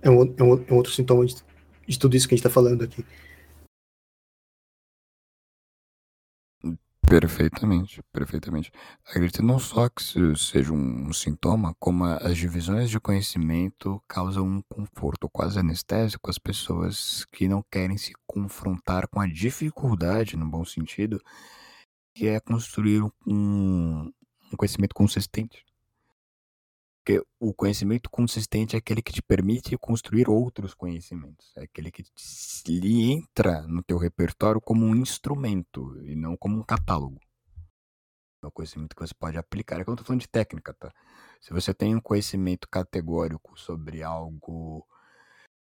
é 0.01 0.09
um, 0.09 0.21
é 0.37 0.43
um, 0.43 0.65
é 0.67 0.73
outro 0.73 0.91
sintoma 0.91 1.25
de, 1.25 1.35
de 1.87 1.99
tudo 1.99 2.15
isso 2.15 2.27
que 2.27 2.33
a 2.33 2.37
gente 2.37 2.45
está 2.45 2.53
falando 2.53 2.83
aqui. 2.83 3.03
Perfeitamente, 7.09 8.03
perfeitamente. 8.11 8.69
Acredito 9.05 9.41
não 9.41 9.59
só 9.59 9.87
que 9.87 10.01
isso 10.01 10.35
seja 10.35 10.73
um 10.73 11.13
sintoma, 11.13 11.73
como 11.79 12.03
as 12.03 12.37
divisões 12.37 12.89
de 12.89 12.99
conhecimento 12.99 14.03
causam 14.09 14.45
um 14.45 14.61
conforto 14.67 15.29
quase 15.29 15.57
anestésico 15.57 16.29
às 16.29 16.37
pessoas 16.37 17.25
que 17.31 17.47
não 17.47 17.63
querem 17.71 17.97
se 17.97 18.11
confrontar 18.27 19.07
com 19.07 19.21
a 19.21 19.25
dificuldade, 19.27 20.35
no 20.35 20.49
bom 20.49 20.65
sentido, 20.65 21.17
que 22.13 22.27
é 22.27 22.41
construir 22.41 23.01
um, 23.25 24.11
um 24.51 24.57
conhecimento 24.57 24.93
consistente. 24.93 25.66
Porque 27.07 27.25
o 27.39 27.53
conhecimento 27.53 28.09
consistente 28.09 28.75
é 28.75 28.79
aquele 28.79 29.01
que 29.01 29.13
te 29.13 29.21
permite 29.21 29.77
construir 29.77 30.27
outros 30.27 30.73
conhecimentos. 30.73 31.53
É 31.55 31.63
aquele 31.63 31.89
que 31.89 32.03
lhe 32.67 33.13
entra 33.13 33.61
no 33.61 33.81
teu 33.81 33.97
repertório 33.97 34.59
como 34.59 34.85
um 34.85 34.93
instrumento 34.93 35.97
e 36.03 36.17
não 36.17 36.35
como 36.35 36.57
um 36.57 36.63
catálogo. 36.63 37.17
É 38.43 38.47
o 38.47 38.51
conhecimento 38.51 38.93
que 38.93 39.07
você 39.07 39.13
pode 39.13 39.37
aplicar. 39.37 39.79
É 39.79 39.85
que 39.85 39.89
eu 39.89 39.93
estou 39.93 40.05
falando 40.05 40.19
de 40.19 40.27
técnica, 40.27 40.73
tá? 40.73 40.93
Se 41.39 41.53
você 41.53 41.73
tem 41.73 41.95
um 41.95 42.01
conhecimento 42.01 42.67
categórico 42.67 43.57
sobre 43.57 44.03
algo 44.03 44.85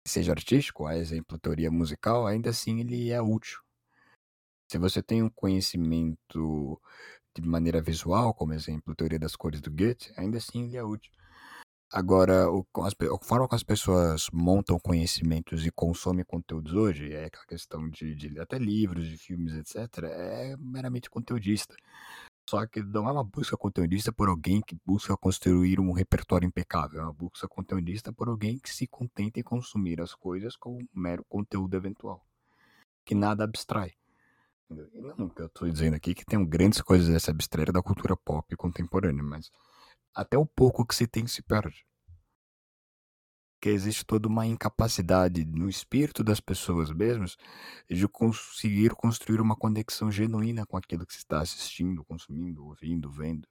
que 0.05 0.11
seja 0.11 0.33
artístico, 0.33 0.85
a 0.85 0.95
exemplo, 0.95 1.39
teoria 1.39 1.71
musical, 1.71 2.27
ainda 2.27 2.51
assim 2.51 2.79
ele 2.79 3.09
é 3.09 3.19
útil. 3.19 3.59
Se 4.71 4.77
você 4.77 5.01
tem 5.01 5.23
um 5.23 5.31
conhecimento 5.31 6.79
de 7.35 7.41
maneira 7.41 7.81
visual, 7.81 8.35
como 8.35 8.53
exemplo, 8.53 8.93
teoria 8.95 9.17
das 9.17 9.35
cores 9.35 9.61
do 9.61 9.71
Goethe, 9.71 10.13
ainda 10.15 10.37
assim 10.37 10.65
ele 10.65 10.77
é 10.77 10.83
útil. 10.83 11.11
Agora, 11.93 12.49
o, 12.49 12.65
as, 12.81 12.93
a 12.93 13.23
forma 13.23 13.47
como 13.47 13.55
as 13.55 13.61
pessoas 13.61 14.27
montam 14.33 14.79
conhecimentos 14.79 15.63
e 15.63 15.69
consomem 15.69 16.25
conteúdos 16.25 16.73
hoje, 16.73 17.13
é 17.13 17.25
aquela 17.25 17.45
questão 17.45 17.87
de, 17.87 18.15
de 18.15 18.39
até 18.39 18.57
livros, 18.57 19.07
de 19.07 19.15
filmes, 19.15 19.53
etc., 19.53 20.05
é 20.05 20.57
meramente 20.57 21.07
conteudista. 21.07 21.75
Só 22.49 22.65
que 22.65 22.81
não 22.81 23.07
é 23.07 23.11
uma 23.11 23.23
busca 23.23 23.55
conteudista 23.55 24.11
por 24.11 24.27
alguém 24.27 24.59
que 24.59 24.75
busca 24.83 25.15
construir 25.15 25.79
um 25.79 25.91
repertório 25.91 26.47
impecável, 26.47 26.99
é 26.99 27.03
uma 27.03 27.13
busca 27.13 27.47
conteudista 27.47 28.11
por 28.11 28.27
alguém 28.27 28.57
que 28.57 28.73
se 28.73 28.87
contenta 28.87 29.39
em 29.39 29.43
consumir 29.43 30.01
as 30.01 30.15
coisas 30.15 30.55
com 30.55 30.79
um 30.79 30.87
mero 30.95 31.23
conteúdo 31.29 31.77
eventual, 31.77 32.25
que 33.05 33.13
nada 33.13 33.43
abstrai. 33.43 33.93
Não 35.15 35.29
que 35.29 35.43
eu 35.43 35.45
estou 35.45 35.69
dizendo 35.69 35.95
aqui 35.95 36.15
que 36.15 36.25
tem 36.25 36.43
grandes 36.43 36.81
coisas 36.81 37.13
a 37.13 37.19
se 37.19 37.29
abstrair 37.29 37.71
da 37.71 37.83
cultura 37.83 38.17
pop 38.17 38.55
contemporânea, 38.55 39.21
mas 39.21 39.51
até 40.13 40.37
o 40.37 40.45
pouco 40.45 40.85
que 40.85 40.95
se 40.95 41.07
tem 41.07 41.25
se 41.27 41.41
perde. 41.41 41.85
Que 43.61 43.69
existe 43.69 44.05
toda 44.05 44.27
uma 44.27 44.45
incapacidade 44.45 45.45
no 45.45 45.69
espírito 45.69 46.23
das 46.23 46.39
pessoas 46.39 46.91
mesmas 46.91 47.37
de 47.89 48.07
conseguir 48.07 48.91
construir 48.91 49.39
uma 49.39 49.55
conexão 49.55 50.11
genuína 50.11 50.65
com 50.65 50.75
aquilo 50.77 51.05
que 51.05 51.13
se 51.13 51.19
está 51.19 51.41
assistindo, 51.41 52.03
consumindo, 52.03 52.65
ouvindo, 52.65 53.09
vendo. 53.09 53.47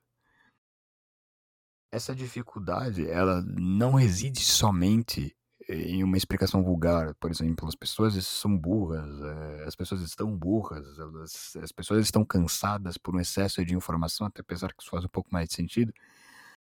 Essa 1.90 2.14
dificuldade, 2.14 3.06
ela 3.08 3.42
não 3.42 3.94
reside 3.94 4.40
somente 4.40 5.36
em 5.68 6.02
uma 6.02 6.16
explicação 6.16 6.62
vulgar, 6.62 7.14
por 7.14 7.30
exemplo, 7.30 7.68
as 7.68 7.74
pessoas 7.74 8.14
são 8.26 8.56
burras, 8.56 9.20
é, 9.20 9.64
as 9.64 9.76
pessoas 9.76 10.00
estão 10.00 10.36
burras, 10.36 10.98
elas, 10.98 11.56
as 11.62 11.72
pessoas 11.72 12.04
estão 12.04 12.24
cansadas 12.24 12.96
por 12.96 13.14
um 13.14 13.20
excesso 13.20 13.64
de 13.64 13.74
informação, 13.74 14.26
até 14.26 14.40
apesar 14.40 14.72
que 14.72 14.82
isso 14.82 14.90
faz 14.90 15.04
um 15.04 15.08
pouco 15.08 15.30
mais 15.32 15.48
de 15.48 15.54
sentido. 15.54 15.92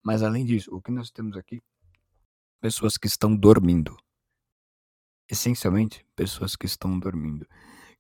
Mas 0.03 0.23
além 0.23 0.45
disso, 0.45 0.75
o 0.75 0.83
que 0.83 0.91
nós 0.91 1.11
temos 1.11 1.37
aqui? 1.37 1.63
Pessoas 2.61 2.97
que 2.97 3.07
estão 3.07 3.35
dormindo. 3.37 3.97
Essencialmente, 5.31 6.05
pessoas 6.17 6.57
que 6.57 6.67
estão 6.67 6.99
dormindo, 6.99 7.47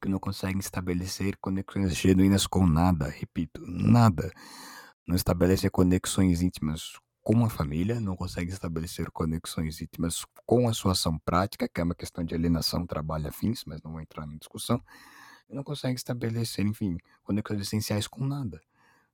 que 0.01 0.09
não 0.09 0.19
conseguem 0.19 0.59
estabelecer 0.59 1.37
conexões 1.39 1.97
genuínas 1.97 2.47
com 2.47 2.67
nada, 2.67 3.09
repito, 3.09 3.63
nada. 3.65 4.33
Não 5.07 5.15
estabelece 5.15 5.71
conexões 5.71 6.43
íntimas 6.43 6.99
com 7.23 7.45
a 7.45 7.49
família, 7.49 8.01
não 8.01 8.17
consegue 8.17 8.51
estabelecer 8.51 9.09
conexões 9.13 9.81
íntimas 9.81 10.27
com 10.45 10.69
a 10.69 10.75
sua 10.75 10.93
ação 10.93 11.17
prática, 11.21 11.69
que 11.69 11.81
é 11.81 11.85
uma 11.85 11.95
questão 11.95 12.25
de 12.25 12.35
alienação, 12.35 12.85
trabalho 12.85 13.29
afins, 13.29 13.63
mas 13.65 13.81
não 13.81 13.93
vou 13.93 14.01
entrar 14.01 14.27
na 14.27 14.37
discussão. 14.37 14.83
Não 15.49 15.63
consegue 15.63 15.95
estabelecer, 15.95 16.67
enfim, 16.67 16.97
conexões 17.23 17.61
essenciais 17.61 18.09
com 18.09 18.27
nada 18.27 18.61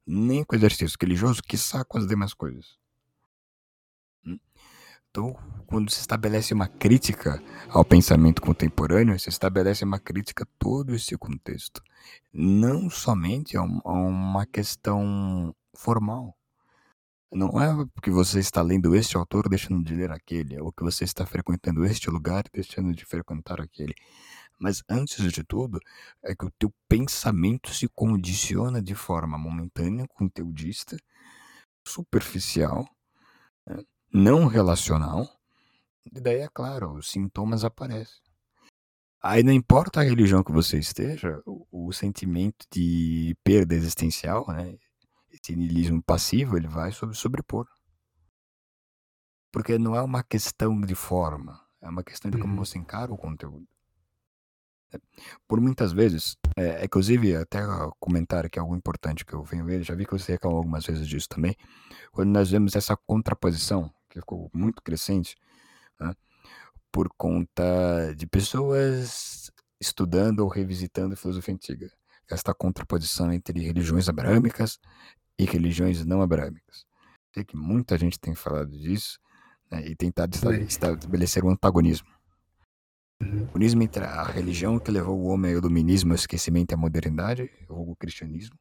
nem 0.09 0.43
com 0.43 0.57
exercício 0.57 0.97
religioso, 0.99 1.43
que 1.43 1.57
com 1.87 1.99
as 1.99 2.07
demais 2.07 2.33
coisas. 2.33 2.79
Hum? 4.25 4.39
Então, 5.11 5.37
quando 5.67 5.91
se 5.91 6.01
estabelece 6.01 6.55
uma 6.55 6.67
crítica 6.67 7.43
ao 7.69 7.85
pensamento 7.85 8.41
contemporâneo, 8.41 9.19
se 9.21 9.29
estabelece 9.29 9.85
uma 9.85 10.01
crítica 10.01 10.45
a 10.45 10.49
todo 10.59 10.95
esse 10.95 11.17
contexto. 11.19 11.83
Não 12.33 12.89
somente 12.89 13.57
a 13.57 13.63
uma 13.63 14.47
questão 14.47 15.55
formal. 15.75 16.35
Não 17.31 17.61
é 17.61 17.87
porque 17.95 18.11
você 18.11 18.39
está 18.41 18.63
lendo 18.63 18.95
este 18.95 19.15
autor 19.15 19.51
deixando 19.51 19.85
de 19.85 19.95
ler 19.95 20.11
aquele, 20.11 20.59
ou 20.59 20.73
que 20.73 20.83
você 20.83 21.05
está 21.05 21.27
frequentando 21.27 21.85
este 21.85 22.09
lugar 22.09 22.45
deixando 22.51 22.95
de 22.95 23.05
frequentar 23.05 23.61
aquele. 23.61 23.95
Mas 24.59 24.83
antes 24.89 25.33
de 25.33 25.45
tudo, 25.45 25.79
é 26.23 26.35
que 26.35 26.45
o 26.45 26.51
teu 26.59 26.73
pensamento 26.89 27.73
se 27.73 27.89
condiciona 27.89 28.83
de 28.83 28.95
forma 28.95 29.39
momentânea, 29.39 30.07
conteudista, 30.09 30.97
superficial, 31.87 32.89
né? 33.67 33.83
não 34.13 34.47
relacional. 34.47 35.29
E 36.13 36.21
daí, 36.21 36.41
é 36.41 36.49
claro, 36.49 36.95
os 36.95 37.11
sintomas 37.11 37.65
aparecem. 37.65 38.21
Aí 39.23 39.43
não 39.43 39.53
importa 39.53 40.01
a 40.01 40.05
religião 40.05 40.43
que 40.43 40.53
você 40.53 40.79
esteja, 40.79 41.43
o, 41.45 41.67
o 41.89 41.93
sentimento 41.93 42.67
de 42.73 43.37
perda 43.45 43.75
existencial, 43.75 44.47
né? 44.49 44.77
esse 45.31 45.55
niilismo 45.55 46.03
passivo, 46.03 46.57
ele 46.57 46.69
vai 46.69 46.93
sobre, 46.93 47.17
sobrepor. 47.17 47.67
Porque 49.53 49.79
não 49.79 49.95
é 49.95 50.03
uma 50.03 50.23
questão 50.23 50.81
de 50.81 50.95
forma, 50.95 51.61
é 51.81 51.89
uma 51.89 52.05
questão 52.05 52.31
de 52.31 52.39
como 52.39 52.55
uhum. 52.55 52.65
você 52.65 52.79
encara 52.79 53.13
o 53.13 53.17
conteúdo. 53.17 53.67
Por 55.47 55.61
muitas 55.61 55.93
vezes, 55.93 56.37
é, 56.57 56.85
inclusive 56.85 57.37
até 57.37 57.61
comentar 58.01 58.49
que 58.49 58.59
é 58.59 58.63
algo 58.63 58.75
importante 58.75 59.25
que 59.25 59.35
eu 59.35 59.43
venho 59.43 59.65
ver, 59.65 59.83
já 59.83 59.95
vi 59.95 60.05
que 60.05 60.13
você 60.13 60.33
reclamou 60.33 60.59
algumas 60.59 60.87
vezes 60.87 61.07
disso 61.07 61.29
também, 61.29 61.57
quando 62.13 62.31
nós 62.31 62.51
vemos 62.51 62.75
essa 62.75 62.97
contraposição, 62.97 63.93
que 64.09 64.21
ficou 64.21 64.51
muito 64.55 64.83
crescente, 64.83 65.37
né, 66.01 66.15
por 66.91 67.09
conta 67.17 68.15
de 68.17 68.27
pessoas 68.27 69.51
estudando 69.81 70.41
ou 70.41 70.49
revisitando 70.49 71.17
filosofia 71.17 71.55
antiga. 71.55 71.91
Esta 72.31 72.53
contraposição 72.53 73.33
entre 73.33 73.61
religiões 73.61 74.09
abrâmicas 74.09 74.79
e 75.39 75.45
religiões 75.45 76.05
não 76.05 76.21
abrâmicas. 76.21 76.85
Sei 77.33 77.45
que 77.45 77.57
muita 77.57 77.97
gente 77.97 78.19
tem 78.19 78.35
falado 78.35 78.71
disso 78.71 79.19
né, 79.71 79.87
e 79.87 79.95
tentado 79.95 80.37
estabelecer 80.67 81.45
um 81.45 81.51
antagonismo. 81.51 82.09
O 83.21 83.47
comunismo 83.47 83.83
entre 83.83 84.05
a 84.05 84.23
religião 84.23 84.79
que 84.79 84.91
levou 84.91 85.19
o 85.19 85.27
homem 85.27 85.53
ao 85.53 85.59
iluminismo, 85.59 86.13
ao 86.13 86.17
esquecimento 86.17 86.73
e 86.73 86.75
à 86.75 86.77
modernidade, 86.77 87.51
o 87.69 87.97
cristianismo, 87.97 88.57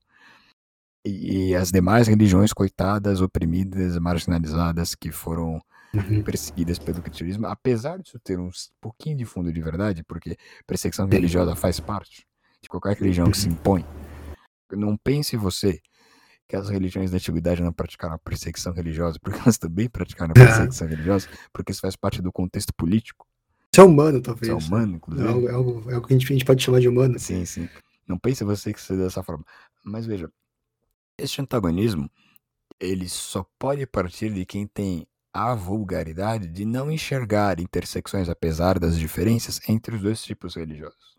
e, 1.05 1.49
e, 1.49 1.55
as 1.55 1.71
demais 1.71 2.07
religiões 2.07 2.51
coitadas, 2.51 3.21
oprimidas, 3.21 3.97
marginalizadas, 3.97 4.95
que 4.95 5.11
foram 5.11 5.61
uhum. 5.93 6.23
perseguidas 6.23 6.79
pelo 6.79 7.01
cristianismo, 7.01 7.47
apesar 7.47 7.99
disso 7.99 8.19
ter 8.19 8.39
um 8.39 8.49
pouquinho 8.81 9.17
de 9.17 9.25
fundo 9.25 9.53
de 9.53 9.61
verdade, 9.61 10.03
porque 10.03 10.35
perseguição 10.65 11.07
religiosa 11.07 11.55
faz 11.55 11.79
parte 11.79 12.25
de 12.61 12.67
qualquer 12.67 12.97
religião 12.97 13.29
que 13.29 13.37
se 13.37 13.47
impõe. 13.47 13.85
Não 14.71 14.97
pense 14.97 15.37
você 15.37 15.79
que 16.47 16.55
as 16.55 16.69
religiões 16.69 17.11
da 17.11 17.17
antiguidade 17.17 17.61
não 17.61 17.71
praticaram 17.73 18.15
a 18.15 18.19
perseguição 18.19 18.73
religiosa, 18.73 19.19
porque 19.21 19.39
elas 19.39 19.57
também 19.57 19.89
praticaram 19.89 20.31
a 20.31 20.33
perseguição 20.45 20.87
religiosa, 20.87 21.29
porque 21.53 21.71
isso 21.71 21.81
faz 21.81 21.95
parte 21.95 22.21
do 22.21 22.31
contexto 22.31 22.73
político. 22.73 23.25
Isso 23.73 23.81
é 23.81 23.83
humano, 23.83 24.21
talvez. 24.21 24.47
Isso 24.47 24.73
é 24.73 24.75
humano, 24.75 24.95
inclusive. 24.95 25.27
É 25.27 25.31
algo, 25.31 25.47
é 25.49 25.51
algo, 25.51 25.91
é 25.91 25.93
algo 25.95 26.07
que 26.07 26.13
a 26.13 26.17
gente, 26.17 26.25
a 26.31 26.33
gente, 26.33 26.45
pode 26.45 26.63
chamar 26.63 26.79
de 26.79 26.87
humano. 26.87 27.19
Sim, 27.19 27.45
sim. 27.45 27.69
Não 28.07 28.17
pense 28.17 28.43
você 28.43 28.73
que 28.73 28.81
seja 28.81 29.03
dessa 29.03 29.21
forma. 29.21 29.45
Mas 29.83 30.05
veja, 30.05 30.31
este 31.17 31.41
antagonismo, 31.41 32.09
ele 32.79 33.07
só 33.09 33.45
pode 33.59 33.85
partir 33.85 34.33
de 34.33 34.45
quem 34.45 34.65
tem 34.65 35.07
a 35.33 35.53
vulgaridade 35.53 36.47
de 36.47 36.65
não 36.65 36.91
enxergar 36.91 37.59
intersecções, 37.59 38.29
apesar 38.29 38.79
das 38.79 38.97
diferenças, 38.97 39.59
entre 39.69 39.95
os 39.95 40.01
dois 40.01 40.23
tipos 40.23 40.55
religiosos. 40.55 41.17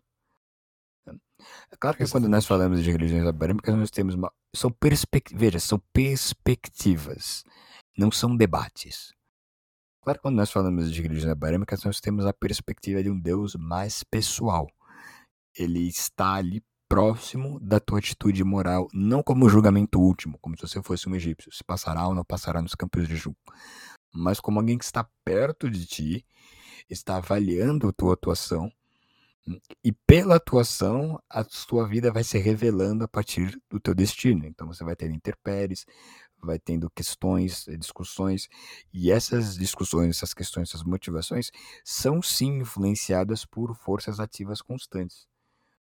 É 1.71 1.77
claro 1.79 1.97
que 1.97 2.09
quando 2.09 2.27
nós 2.27 2.45
falamos 2.45 2.83
de 2.83 2.91
religiões 2.91 3.25
abrâmicas, 3.25 3.73
nós 3.75 3.89
temos 3.89 4.15
uma. 4.15 4.31
São 4.53 4.71
perspectivas. 4.71 5.39
Veja, 5.39 5.59
são 5.59 5.79
perspectivas, 5.93 7.43
não 7.97 8.11
são 8.11 8.35
debates. 8.35 9.13
Claro 10.01 10.19
que 10.19 10.23
quando 10.23 10.35
nós 10.35 10.51
falamos 10.51 10.91
de 10.91 11.01
religiões 11.01 11.31
abrâmicas, 11.31 11.83
nós 11.83 11.99
temos 11.99 12.25
a 12.25 12.33
perspectiva 12.33 13.03
de 13.03 13.09
um 13.09 13.19
Deus 13.19 13.55
mais 13.55 14.03
pessoal. 14.03 14.67
Ele 15.57 15.87
está 15.87 16.35
ali 16.35 16.63
próximo 16.87 17.59
da 17.59 17.79
tua 17.79 17.99
atitude 17.99 18.43
moral, 18.43 18.87
não 18.91 19.21
como 19.21 19.47
julgamento 19.47 19.99
último, 19.99 20.39
como 20.41 20.57
se 20.57 20.67
você 20.67 20.81
fosse 20.81 21.07
um 21.07 21.15
egípcio, 21.15 21.53
se 21.53 21.63
passará 21.63 22.07
ou 22.07 22.15
não 22.15 22.23
passará 22.23 22.61
nos 22.61 22.73
campos 22.73 23.07
de 23.07 23.15
julgo, 23.15 23.37
mas 24.11 24.39
como 24.39 24.59
alguém 24.59 24.77
que 24.77 24.85
está 24.85 25.07
perto 25.23 25.69
de 25.69 25.85
ti, 25.85 26.25
está 26.89 27.17
avaliando 27.17 27.87
a 27.87 27.93
tua 27.93 28.15
atuação, 28.15 28.71
e 29.83 29.91
pela 29.91 30.35
atuação, 30.35 31.19
a 31.29 31.43
tua 31.43 31.87
vida 31.87 32.11
vai 32.11 32.23
se 32.23 32.37
revelando 32.37 33.03
a 33.03 33.07
partir 33.07 33.59
do 33.69 33.79
teu 33.79 33.95
destino. 33.95 34.45
Então 34.45 34.67
você 34.67 34.83
vai 34.83 34.95
ter 34.95 35.09
interpéries, 35.09 35.85
vai 36.41 36.59
tendo 36.59 36.89
questões, 36.89 37.65
discussões, 37.77 38.47
e 38.93 39.11
essas 39.11 39.55
discussões, 39.55 40.17
essas 40.17 40.33
questões, 40.33 40.69
essas 40.69 40.83
motivações 40.83 41.51
são 41.83 42.21
sim 42.21 42.59
influenciadas 42.59 43.45
por 43.45 43.75
forças 43.75 44.19
ativas 44.19 44.61
constantes. 44.61 45.27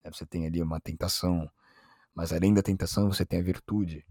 Né, 0.03 0.11
você 0.13 0.25
tem 0.27 0.47
ali 0.47 0.63
uma 0.63 0.81
tentação, 0.81 1.51
mas 2.15 2.33
além 2.33 2.55
da 2.55 2.63
tentação 2.63 3.13
você 3.13 3.25
tem 3.25 3.41
a 3.41 3.43
virtude. 3.43 4.05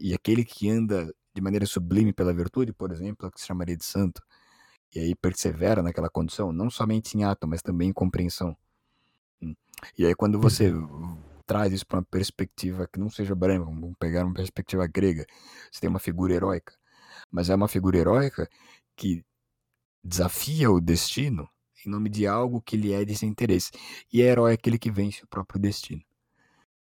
E 0.00 0.14
aquele 0.14 0.44
que 0.44 0.70
anda 0.70 1.12
de 1.34 1.42
maneira 1.42 1.66
sublime 1.66 2.12
pela 2.12 2.32
virtude, 2.32 2.72
por 2.72 2.92
exemplo, 2.92 3.26
é 3.26 3.28
o 3.28 3.32
que 3.32 3.40
se 3.40 3.46
chamaria 3.46 3.76
de 3.76 3.84
santo, 3.84 4.22
e 4.94 5.00
aí 5.00 5.14
persevera 5.14 5.82
naquela 5.82 6.08
condição, 6.08 6.52
não 6.52 6.70
somente 6.70 7.18
em 7.18 7.24
ato, 7.24 7.48
mas 7.48 7.60
também 7.60 7.90
em 7.90 7.92
compreensão. 7.92 8.56
Hum. 9.42 9.54
E 9.98 10.06
aí 10.06 10.14
quando 10.14 10.38
você 10.38 10.70
uhum. 10.70 11.18
Traz 11.46 11.72
isso 11.72 11.86
para 11.86 11.98
uma 11.98 12.04
perspectiva 12.04 12.88
que 12.90 12.98
não 12.98 13.10
seja 13.10 13.34
branca, 13.34 13.64
vamos 13.64 13.94
pegar 13.98 14.24
uma 14.24 14.34
perspectiva 14.34 14.86
grega, 14.86 15.26
você 15.70 15.80
tem 15.80 15.90
uma 15.90 15.98
figura 15.98 16.34
heróica, 16.34 16.74
mas 17.30 17.50
é 17.50 17.54
uma 17.54 17.68
figura 17.68 17.98
heróica 17.98 18.48
que 18.96 19.24
desafia 20.02 20.70
o 20.70 20.80
destino 20.80 21.48
em 21.86 21.90
nome 21.90 22.08
de 22.08 22.26
algo 22.26 22.60
que 22.62 22.76
lhe 22.76 22.92
é 22.92 23.04
de 23.04 23.16
seu 23.16 23.28
interesse. 23.28 23.70
E 24.12 24.22
é 24.22 24.26
herói 24.26 24.54
aquele 24.54 24.78
que 24.78 24.90
vence 24.90 25.24
o 25.24 25.28
próprio 25.28 25.60
destino. 25.60 26.02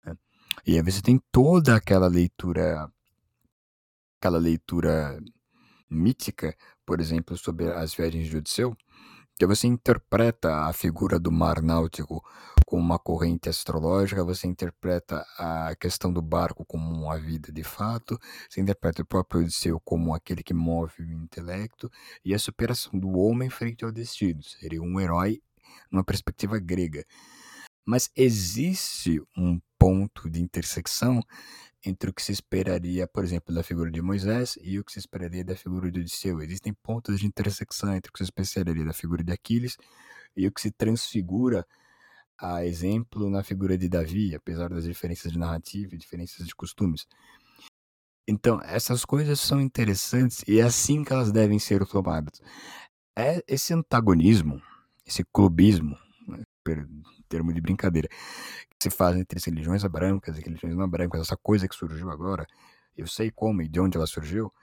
Né? 0.03 0.17
E 0.65 0.75
aí 0.75 0.81
você 0.81 1.01
tem 1.01 1.21
toda 1.31 1.75
aquela 1.75 2.07
leitura, 2.07 2.91
aquela 4.19 4.37
leitura 4.37 5.19
mítica, 5.89 6.55
por 6.85 6.99
exemplo, 6.99 7.37
sobre 7.37 7.71
as 7.71 7.93
viagens 7.93 8.27
de 8.27 8.37
Odisseu, 8.37 8.75
que 9.37 9.45
você 9.45 9.67
interpreta 9.67 10.65
a 10.65 10.73
figura 10.73 11.17
do 11.19 11.31
mar 11.31 11.61
náutico 11.61 12.23
como 12.69 12.83
uma 12.83 12.99
corrente 12.99 13.49
astrológica, 13.49 14.23
você 14.23 14.45
interpreta 14.45 15.25
a 15.39 15.75
questão 15.75 16.13
do 16.13 16.21
barco 16.21 16.63
como 16.63 16.87
uma 16.93 17.17
vida 17.17 17.51
de 17.51 17.63
fato, 17.63 18.15
você 18.47 18.61
interpreta 18.61 19.01
o 19.01 19.05
próprio 19.07 19.41
Odisseu 19.41 19.79
como 19.79 20.13
aquele 20.13 20.43
que 20.43 20.53
move 20.53 21.01
o 21.01 21.11
intelecto, 21.11 21.89
e 22.23 22.31
a 22.31 22.37
superação 22.37 22.91
do 22.99 23.09
homem 23.17 23.49
frente 23.49 23.83
ao 23.83 23.91
destino, 23.91 24.43
seria 24.43 24.83
um 24.83 24.99
herói 24.99 25.41
numa 25.91 26.03
perspectiva 26.03 26.59
grega. 26.59 27.03
Mas 27.83 28.11
existe 28.15 29.19
um 29.35 29.59
ponto 29.79 30.29
de 30.29 30.39
intersecção 30.39 31.23
entre 31.83 32.11
o 32.11 32.13
que 32.13 32.21
se 32.21 32.33
esperaria, 32.33 33.07
por 33.07 33.23
exemplo, 33.23 33.51
da 33.51 33.63
figura 33.63 33.89
de 33.89 33.99
Moisés 33.99 34.59
e 34.61 34.77
o 34.77 34.83
que 34.83 34.91
se 34.91 34.99
esperaria 34.99 35.43
da 35.43 35.55
figura 35.55 35.89
de 35.89 36.01
Odisseu. 36.01 36.39
Existem 36.39 36.71
pontos 36.83 37.19
de 37.19 37.25
intersecção 37.25 37.95
entre 37.95 38.11
o 38.11 38.13
que 38.13 38.19
se 38.23 38.31
esperaria 38.41 38.85
da 38.85 38.93
figura 38.93 39.23
de 39.23 39.33
Aquiles 39.33 39.75
e 40.37 40.45
o 40.45 40.51
que 40.51 40.61
se 40.61 40.69
transfigura 40.69 41.65
a 42.41 42.65
exemplo 42.65 43.29
na 43.29 43.43
figura 43.43 43.77
de 43.77 43.89
Davi, 43.89 44.33
apesar 44.33 44.69
das 44.69 44.85
diferenças 44.85 45.31
de 45.31 45.37
narrativa 45.37 45.93
e 45.93 45.97
diferenças 45.97 46.47
de 46.47 46.55
costumes. 46.55 47.05
Então, 48.27 48.61
essas 48.63 49.03
coisas 49.03 49.39
são 49.39 49.59
interessantes 49.59 50.43
e 50.47 50.59
é 50.59 50.63
assim 50.63 51.03
que 51.03 51.11
elas 51.11 51.31
devem 51.31 51.59
ser 51.59 51.85
tomadas. 51.85 52.41
É 53.17 53.43
esse 53.47 53.73
antagonismo, 53.73 54.61
esse 55.05 55.23
clubismo, 55.33 55.97
né, 56.27 56.43
termo 57.27 57.51
de 57.51 57.59
brincadeira, 57.59 58.07
que 58.07 58.83
se 58.83 58.89
faz 58.89 59.17
entre 59.17 59.37
as 59.37 59.43
religiões 59.43 59.83
abrancas 59.83 60.37
e 60.37 60.41
religiões 60.41 60.75
não 60.75 60.83
abrancas, 60.83 61.21
essa 61.21 61.35
coisa 61.35 61.67
que 61.67 61.75
surgiu 61.75 62.09
agora, 62.09 62.45
eu 62.95 63.07
sei 63.07 63.31
como 63.31 63.61
e 63.61 63.67
de 63.67 63.79
onde 63.79 63.97
ela 63.97 64.07
surgiu, 64.07 64.53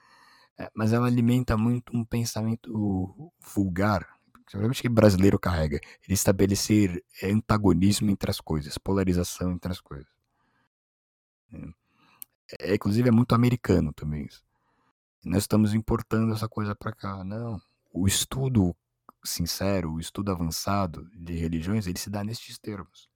é, 0.58 0.70
mas 0.74 0.92
ela 0.92 1.06
alimenta 1.06 1.56
muito 1.56 1.94
um 1.94 2.04
pensamento 2.04 3.30
vulgar, 3.54 4.15
principalmente 4.46 4.82
que 4.82 4.88
brasileiro 4.88 5.38
carrega, 5.38 5.76
ele 5.76 6.14
estabelecer 6.14 7.04
antagonismo 7.22 8.10
entre 8.10 8.30
as 8.30 8.40
coisas, 8.40 8.78
polarização 8.78 9.52
entre 9.52 9.72
as 9.72 9.80
coisas. 9.80 10.08
É, 12.60 12.74
inclusive 12.74 13.08
é 13.08 13.12
muito 13.12 13.34
americano 13.34 13.92
também 13.92 14.24
isso. 14.24 14.42
Nós 15.24 15.42
estamos 15.42 15.74
importando 15.74 16.32
essa 16.32 16.48
coisa 16.48 16.74
para 16.74 16.92
cá. 16.92 17.24
Não, 17.24 17.60
o 17.92 18.06
estudo 18.06 18.74
sincero, 19.24 19.94
o 19.94 20.00
estudo 20.00 20.30
avançado 20.30 21.10
de 21.12 21.34
religiões, 21.34 21.88
ele 21.88 21.98
se 21.98 22.08
dá 22.08 22.22
nestes 22.22 22.56
termos. 22.58 23.08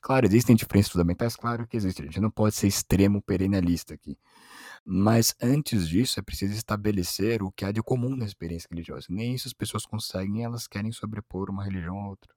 Claro, 0.00 0.26
existem 0.26 0.56
diferenças 0.56 0.92
fundamentais, 0.92 1.36
claro 1.36 1.66
que 1.66 1.76
existe. 1.76 2.02
A 2.02 2.04
gente 2.06 2.20
não 2.20 2.30
pode 2.30 2.54
ser 2.54 2.66
extremo 2.66 3.20
perennialista 3.22 3.94
aqui. 3.94 4.18
Mas 4.88 5.34
antes 5.42 5.88
disso, 5.88 6.20
é 6.20 6.22
preciso 6.22 6.54
estabelecer 6.54 7.42
o 7.42 7.50
que 7.50 7.64
há 7.64 7.72
de 7.72 7.82
comum 7.82 8.14
na 8.14 8.24
experiência 8.24 8.68
religiosa. 8.70 9.06
Nem 9.10 9.34
isso 9.34 9.48
as 9.48 9.52
pessoas 9.52 9.84
conseguem, 9.84 10.44
elas 10.44 10.68
querem 10.68 10.92
sobrepor 10.92 11.50
uma 11.50 11.64
religião 11.64 11.98
a 11.98 12.08
outra. 12.08 12.32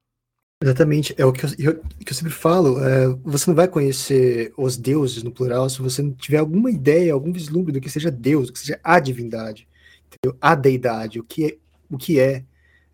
Exatamente, 0.61 1.13
é 1.15 1.23
o 1.23 1.31
que 1.31 1.45
eu, 1.45 1.49
eu, 1.59 1.83
que 2.03 2.11
eu 2.11 2.15
sempre 2.15 2.33
falo. 2.33 2.83
É, 2.83 3.07
você 3.23 3.49
não 3.49 3.55
vai 3.55 3.67
conhecer 3.67 4.51
os 4.57 4.75
deuses 4.75 5.21
no 5.21 5.31
plural 5.31 5.69
se 5.69 5.79
você 5.79 6.01
não 6.01 6.11
tiver 6.11 6.39
alguma 6.39 6.71
ideia, 6.71 7.13
algum 7.13 7.31
vislumbre 7.31 7.71
do 7.71 7.79
que 7.79 7.89
seja 7.89 8.09
Deus, 8.09 8.47
do 8.47 8.53
que 8.53 8.59
seja 8.59 8.79
a 8.83 8.99
divindade, 8.99 9.67
entendeu? 10.07 10.35
a 10.41 10.55
deidade, 10.55 11.19
o 11.19 11.23
que 11.23 11.45
é, 11.45 11.57
o 11.87 11.97
que 11.99 12.19
é 12.19 12.43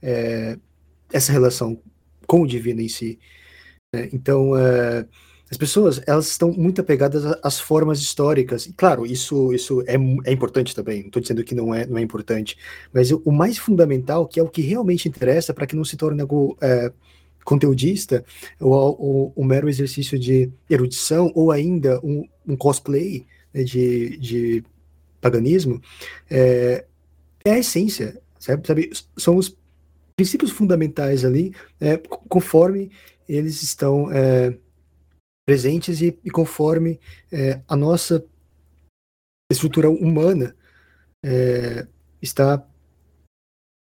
é, 0.02 0.60
essa 1.12 1.32
relação 1.32 1.82
com 2.28 2.42
o 2.42 2.48
divino 2.48 2.82
em 2.82 2.90
si. 2.90 3.18
Né? 3.94 4.10
Então, 4.12 4.56
é, 4.58 5.08
as 5.50 5.58
pessoas 5.58 6.02
elas 6.08 6.28
estão 6.28 6.52
muito 6.52 6.82
apegadas 6.82 7.24
às 7.44 7.60
formas 7.60 8.00
históricas. 8.00 8.66
E, 8.66 8.74
claro, 8.74 9.06
isso, 9.06 9.54
isso 9.54 9.82
é, 9.82 9.96
é 10.26 10.32
importante 10.32 10.74
também. 10.74 11.02
Não 11.02 11.08
estou 11.08 11.22
dizendo 11.22 11.44
que 11.44 11.54
não 11.54 11.74
é, 11.74 11.86
não 11.86 11.98
é 11.98 12.02
importante. 12.02 12.58
Mas 12.92 13.12
o, 13.12 13.32
mais 13.32 13.58
fundamental, 13.58 14.28
que 14.28 14.40
é 14.40 14.44
o 14.44 14.50
que 14.50 14.62
realmente 14.62 15.08
interessa 15.08 15.54
para 15.54 15.68
que 15.68 15.76
não 15.76 15.86
se 15.86 15.98
torne 15.98 16.22
algo 16.22 16.58
é, 16.62 16.92
conteudista, 17.44 18.26
ou 18.60 19.32
o 19.36 19.44
mero 19.46 19.70
exercício 19.70 20.18
de 20.18 20.52
erudição, 20.68 21.32
ou 21.36 21.52
ainda 21.52 22.00
um, 22.04 22.28
um 22.48 22.56
cosplay 22.58 23.26
né, 23.54 23.64
de, 23.64 24.18
de 24.18 24.64
paganismo, 25.22 25.80
é, 26.30 26.86
é 27.46 27.52
a 27.52 27.60
essência. 27.60 28.20
Sabe? 28.40 28.68
sabe? 28.68 28.92
São 29.16 29.38
os 29.38 29.56
princípios 30.16 30.50
fundamentais 30.50 31.24
ali, 31.24 31.54
é, 31.80 31.98
conforme 31.98 32.90
eles 33.28 33.62
estão 33.62 34.12
é, 34.12 34.58
presentes 35.46 36.02
e, 36.02 36.20
e 36.24 36.32
conforme 36.32 37.00
é, 37.32 37.62
a 37.68 37.76
nossa 37.76 38.26
estrutura 39.52 39.90
humana 39.90 40.56
é, 41.24 41.88
está 42.22 42.68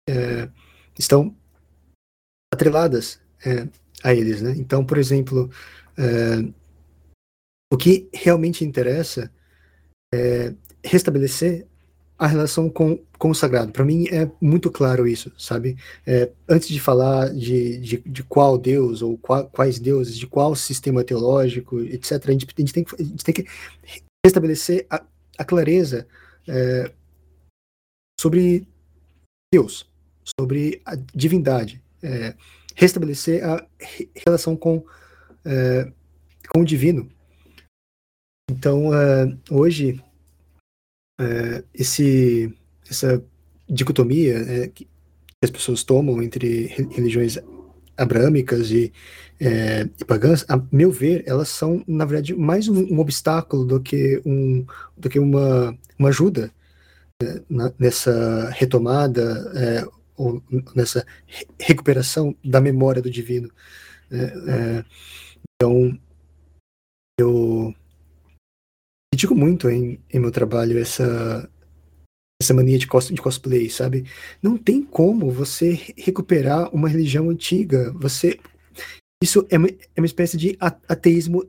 é, 0.10 0.50
estão 0.98 1.36
atreladas 2.54 3.22
é, 3.46 3.68
a 4.04 4.14
eles, 4.14 4.42
né? 4.42 4.52
Então, 4.58 4.86
por 4.86 4.98
exemplo, 4.98 5.50
o 7.72 7.78
que 7.78 8.10
realmente 8.14 8.66
interessa 8.66 9.32
é 10.14 10.54
restabelecer 10.84 11.68
a 12.24 12.28
relação 12.28 12.70
com, 12.70 12.98
com 13.20 13.32
o 13.32 13.36
sagrado. 13.36 13.74
Para 13.74 13.84
mim 13.84 14.08
é 14.08 14.32
muito 14.40 14.72
claro 14.72 15.06
isso, 15.06 15.30
sabe? 15.38 15.76
É, 16.08 16.32
antes 16.48 16.70
de 16.70 16.80
falar 16.80 17.34
de, 17.34 17.78
de, 17.80 17.98
de 17.98 18.24
qual 18.24 18.58
Deus 18.58 19.02
ou 19.02 19.18
qual, 19.18 19.46
quais 19.50 19.78
deuses, 19.78 20.18
de 20.18 20.26
qual 20.26 20.56
sistema 20.56 21.04
teológico, 21.04 21.82
etc., 21.82 22.12
a 22.26 22.32
gente, 22.32 22.48
a 22.48 22.62
gente, 22.62 22.74
tem, 22.74 22.84
que, 22.86 22.96
a 22.96 23.04
gente 23.04 23.24
tem 23.26 23.34
que 23.34 23.46
restabelecer 24.26 24.86
a, 24.90 25.04
a 25.38 25.44
clareza 25.44 26.08
é, 26.48 26.94
sobre 28.18 28.66
Deus, 29.54 29.86
sobre 30.40 30.82
a 30.86 30.96
divindade, 30.96 31.84
é, 32.02 32.38
restabelecer 32.74 33.44
a 33.44 33.68
relação 34.26 34.56
com, 34.56 34.82
é, 35.44 35.92
com 36.48 36.62
o 36.62 36.66
divino. 36.66 37.12
Então, 38.50 38.94
é, 38.94 39.38
hoje 39.52 40.02
é, 41.20 41.64
esse, 41.74 42.54
essa 42.90 43.24
dicotomia 43.70 44.38
é, 44.38 44.68
que 44.68 44.88
as 45.44 45.52
pessoas 45.52 45.84
tomam 45.84 46.22
entre 46.22 46.68
religiões 46.68 47.38
abrâmicas 47.98 48.72
e, 48.72 48.92
é, 49.40 49.88
e, 50.00 50.06
pagãs, 50.06 50.46
a 50.48 50.62
meu 50.72 50.92
ver, 50.92 51.24
elas 51.28 51.50
são, 51.50 51.84
na 51.88 52.06
verdade, 52.06 52.34
mais 52.34 52.68
um, 52.68 52.96
um 52.96 53.00
obstáculo 53.00 53.66
do 53.66 53.80
que, 53.82 54.22
um, 54.26 54.66
do 54.98 55.10
que 55.10 55.20
uma, 55.20 55.78
uma 55.98 56.10
ajuda 56.10 56.52
é, 57.22 57.42
na, 57.50 57.72
nessa 57.78 58.50
retomada 58.52 59.52
é, 59.56 59.88
ou 60.16 60.42
nessa 60.76 61.06
re 61.26 61.46
recuperação 61.60 62.36
da 62.44 62.62
memória 62.62 63.02
do 63.02 63.10
divino. 63.10 63.50
É, 64.12 64.84
Então, 65.56 65.98
eu 67.20 67.74
critico 69.14 69.36
muito 69.36 69.70
em, 69.70 70.00
em 70.12 70.20
meu 70.20 70.32
trabalho 70.32 70.80
essa, 70.80 71.48
essa 72.42 72.52
mania 72.52 72.80
de, 72.80 72.88
cos, 72.88 73.10
de 73.10 73.22
cosplay, 73.22 73.70
sabe? 73.70 74.06
Não 74.42 74.58
tem 74.58 74.82
como 74.82 75.30
você 75.30 75.80
recuperar 75.96 76.74
uma 76.74 76.90
religião 76.90 77.30
antiga. 77.30 77.92
Você. 77.94 78.40
Isso 79.24 79.46
é 79.52 79.58
uma, 79.60 79.70
é 79.70 80.00
uma 80.02 80.08
espécie 80.08 80.36
de 80.36 80.58
ateísmo 80.60 81.48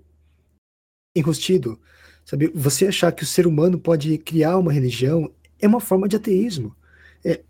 enrostido. 1.16 1.80
Sabe? 2.22 2.48
Você 2.54 2.86
achar 2.86 3.10
que 3.12 3.22
o 3.22 3.26
ser 3.26 3.46
humano 3.46 3.78
pode 3.78 4.18
criar 4.18 4.58
uma 4.58 4.72
religião 4.72 5.32
é 5.58 5.66
uma 5.66 5.80
forma 5.80 6.06
de 6.06 6.16
ateísmo. 6.16 6.76
É, 7.24 7.42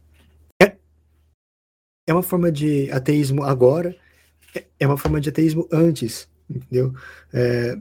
é, 0.62 0.76
é 2.06 2.12
uma 2.12 2.22
forma 2.22 2.52
de 2.52 2.88
ateísmo 2.92 3.42
agora, 3.42 3.96
é, 4.54 4.64
é 4.78 4.86
uma 4.86 4.96
forma 4.96 5.20
de 5.20 5.28
ateísmo 5.28 5.68
antes, 5.72 6.28
entendeu? 6.48 6.94
É, 7.32 7.76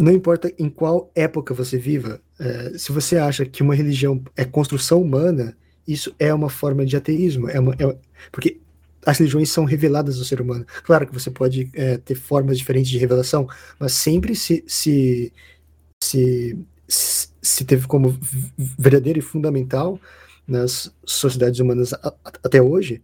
não 0.00 0.12
importa 0.12 0.52
em 0.58 0.68
qual 0.68 1.10
época 1.14 1.54
você 1.54 1.78
viva, 1.78 2.20
é, 2.38 2.76
se 2.78 2.92
você 2.92 3.16
acha 3.16 3.46
que 3.46 3.62
uma 3.62 3.74
religião 3.74 4.22
é 4.36 4.44
construção 4.44 5.00
humana, 5.00 5.56
isso 5.88 6.14
é 6.18 6.32
uma 6.34 6.50
forma 6.50 6.84
de 6.84 6.96
ateísmo. 6.96 7.48
É 7.48 7.58
uma, 7.58 7.74
é, 7.74 7.96
porque 8.30 8.60
as 9.06 9.18
religiões 9.18 9.50
são 9.50 9.64
reveladas 9.64 10.18
do 10.18 10.24
ser 10.24 10.40
humano. 10.40 10.66
Claro 10.82 11.06
que 11.06 11.14
você 11.14 11.30
pode 11.30 11.70
é, 11.74 11.96
ter 11.96 12.14
formas 12.16 12.58
diferentes 12.58 12.90
de 12.90 12.98
revelação, 12.98 13.48
mas 13.78 13.92
sempre 13.92 14.34
se, 14.34 14.64
se, 14.66 15.32
se, 16.02 16.58
se 16.88 17.64
teve 17.64 17.86
como 17.86 18.18
verdadeiro 18.78 19.18
e 19.20 19.22
fundamental 19.22 19.98
nas 20.46 20.92
sociedades 21.04 21.60
humanas 21.60 21.92
a, 21.94 22.08
a, 22.24 22.32
até 22.44 22.60
hoje, 22.60 23.02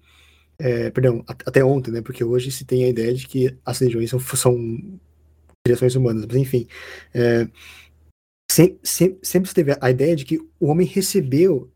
é, 0.59 0.91
perdão, 0.91 1.25
até 1.27 1.65
ontem, 1.65 1.91
né? 1.91 2.03
Porque 2.03 2.23
hoje 2.23 2.51
se 2.53 2.65
tem 2.65 2.85
a 2.85 2.89
ideia 2.89 3.15
de 3.15 3.27
que 3.27 3.57
as 3.65 3.79
religiões 3.79 4.11
são, 4.11 4.21
são 4.21 5.01
criações 5.65 5.95
humanas, 5.95 6.27
mas 6.27 6.37
enfim, 6.37 6.67
é, 7.15 7.49
sempre, 8.51 8.79
sempre, 8.83 9.19
sempre 9.23 9.49
se 9.49 9.55
teve 9.55 9.77
a 9.81 9.91
ideia 9.91 10.17
de 10.17 10.25
que 10.25 10.39
o 10.59 10.67
homem 10.67 10.87
recebeu 10.87 11.71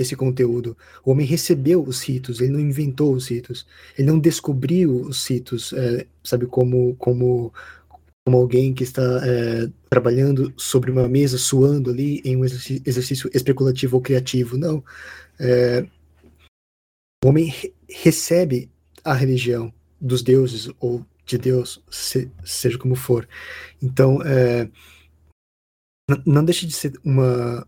esse 0.00 0.14
conteúdo. 0.14 0.76
O 1.04 1.10
homem 1.10 1.26
recebeu 1.26 1.82
os 1.82 2.02
ritos, 2.02 2.40
ele 2.40 2.52
não 2.52 2.60
inventou 2.60 3.14
os 3.14 3.28
ritos, 3.28 3.66
ele 3.96 4.08
não 4.08 4.18
descobriu 4.18 5.02
os 5.02 5.26
ritos, 5.26 5.72
é, 5.72 6.06
sabe, 6.22 6.46
como, 6.46 6.94
como, 6.96 7.52
como 8.24 8.36
alguém 8.36 8.74
que 8.74 8.82
está 8.82 9.02
é, 9.24 9.70
trabalhando 9.88 10.52
sobre 10.56 10.90
uma 10.90 11.08
mesa, 11.08 11.38
suando 11.38 11.90
ali 11.90 12.20
em 12.24 12.36
um 12.36 12.44
exercício, 12.44 12.82
exercício 12.84 13.30
especulativo 13.32 13.96
ou 13.96 14.02
criativo. 14.02 14.58
Não. 14.58 14.84
É, 15.38 15.86
o 17.24 17.28
homem 17.28 17.46
re 17.46 17.74
recebe 17.88 18.70
a 19.04 19.14
religião 19.14 19.72
dos 20.00 20.22
deuses 20.22 20.68
ou 20.80 21.06
de 21.26 21.36
Deus, 21.36 21.82
se, 21.90 22.30
seja 22.44 22.78
como 22.78 22.94
for. 22.94 23.28
Então, 23.82 24.22
é, 24.22 24.70
não 26.24 26.44
deixe 26.44 26.66
de 26.66 26.72
ser 26.72 26.98
uma, 27.04 27.66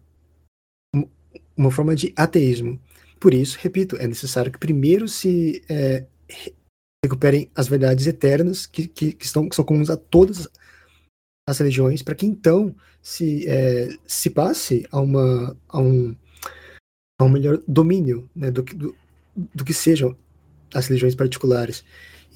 uma 1.57 1.71
forma 1.71 1.95
de 1.95 2.13
ateísmo. 2.17 2.81
Por 3.21 3.35
isso, 3.35 3.59
repito, 3.61 3.97
é 3.97 4.07
necessário 4.07 4.53
que 4.53 4.59
primeiro 4.59 5.09
se 5.09 5.63
é, 5.69 6.07
recuperem 7.05 7.51
as 7.55 7.67
verdades 7.67 8.07
eternas 8.07 8.65
que, 8.67 8.87
que, 8.87 9.13
que, 9.13 9.25
estão, 9.25 9.49
que 9.49 9.57
são 9.57 9.65
comuns 9.65 9.91
a 9.91 9.97
todas 9.97 10.49
as 11.49 11.59
religiões, 11.59 12.03
para 12.03 12.15
que 12.15 12.27
então 12.27 12.75
se, 13.03 13.49
é, 13.49 13.89
se 14.07 14.31
passe 14.31 14.87
a, 14.93 15.01
uma, 15.01 15.57
a, 15.69 15.81
um, 15.81 16.15
a 17.21 17.25
um 17.25 17.29
melhor 17.29 17.61
domínio 17.67 18.31
né, 18.37 18.51
do, 18.51 18.63
do, 18.63 18.95
do 19.35 19.65
que 19.65 19.75
sejam 19.75 20.17
as 20.73 20.87
religiões 20.87 21.15
particulares. 21.15 21.85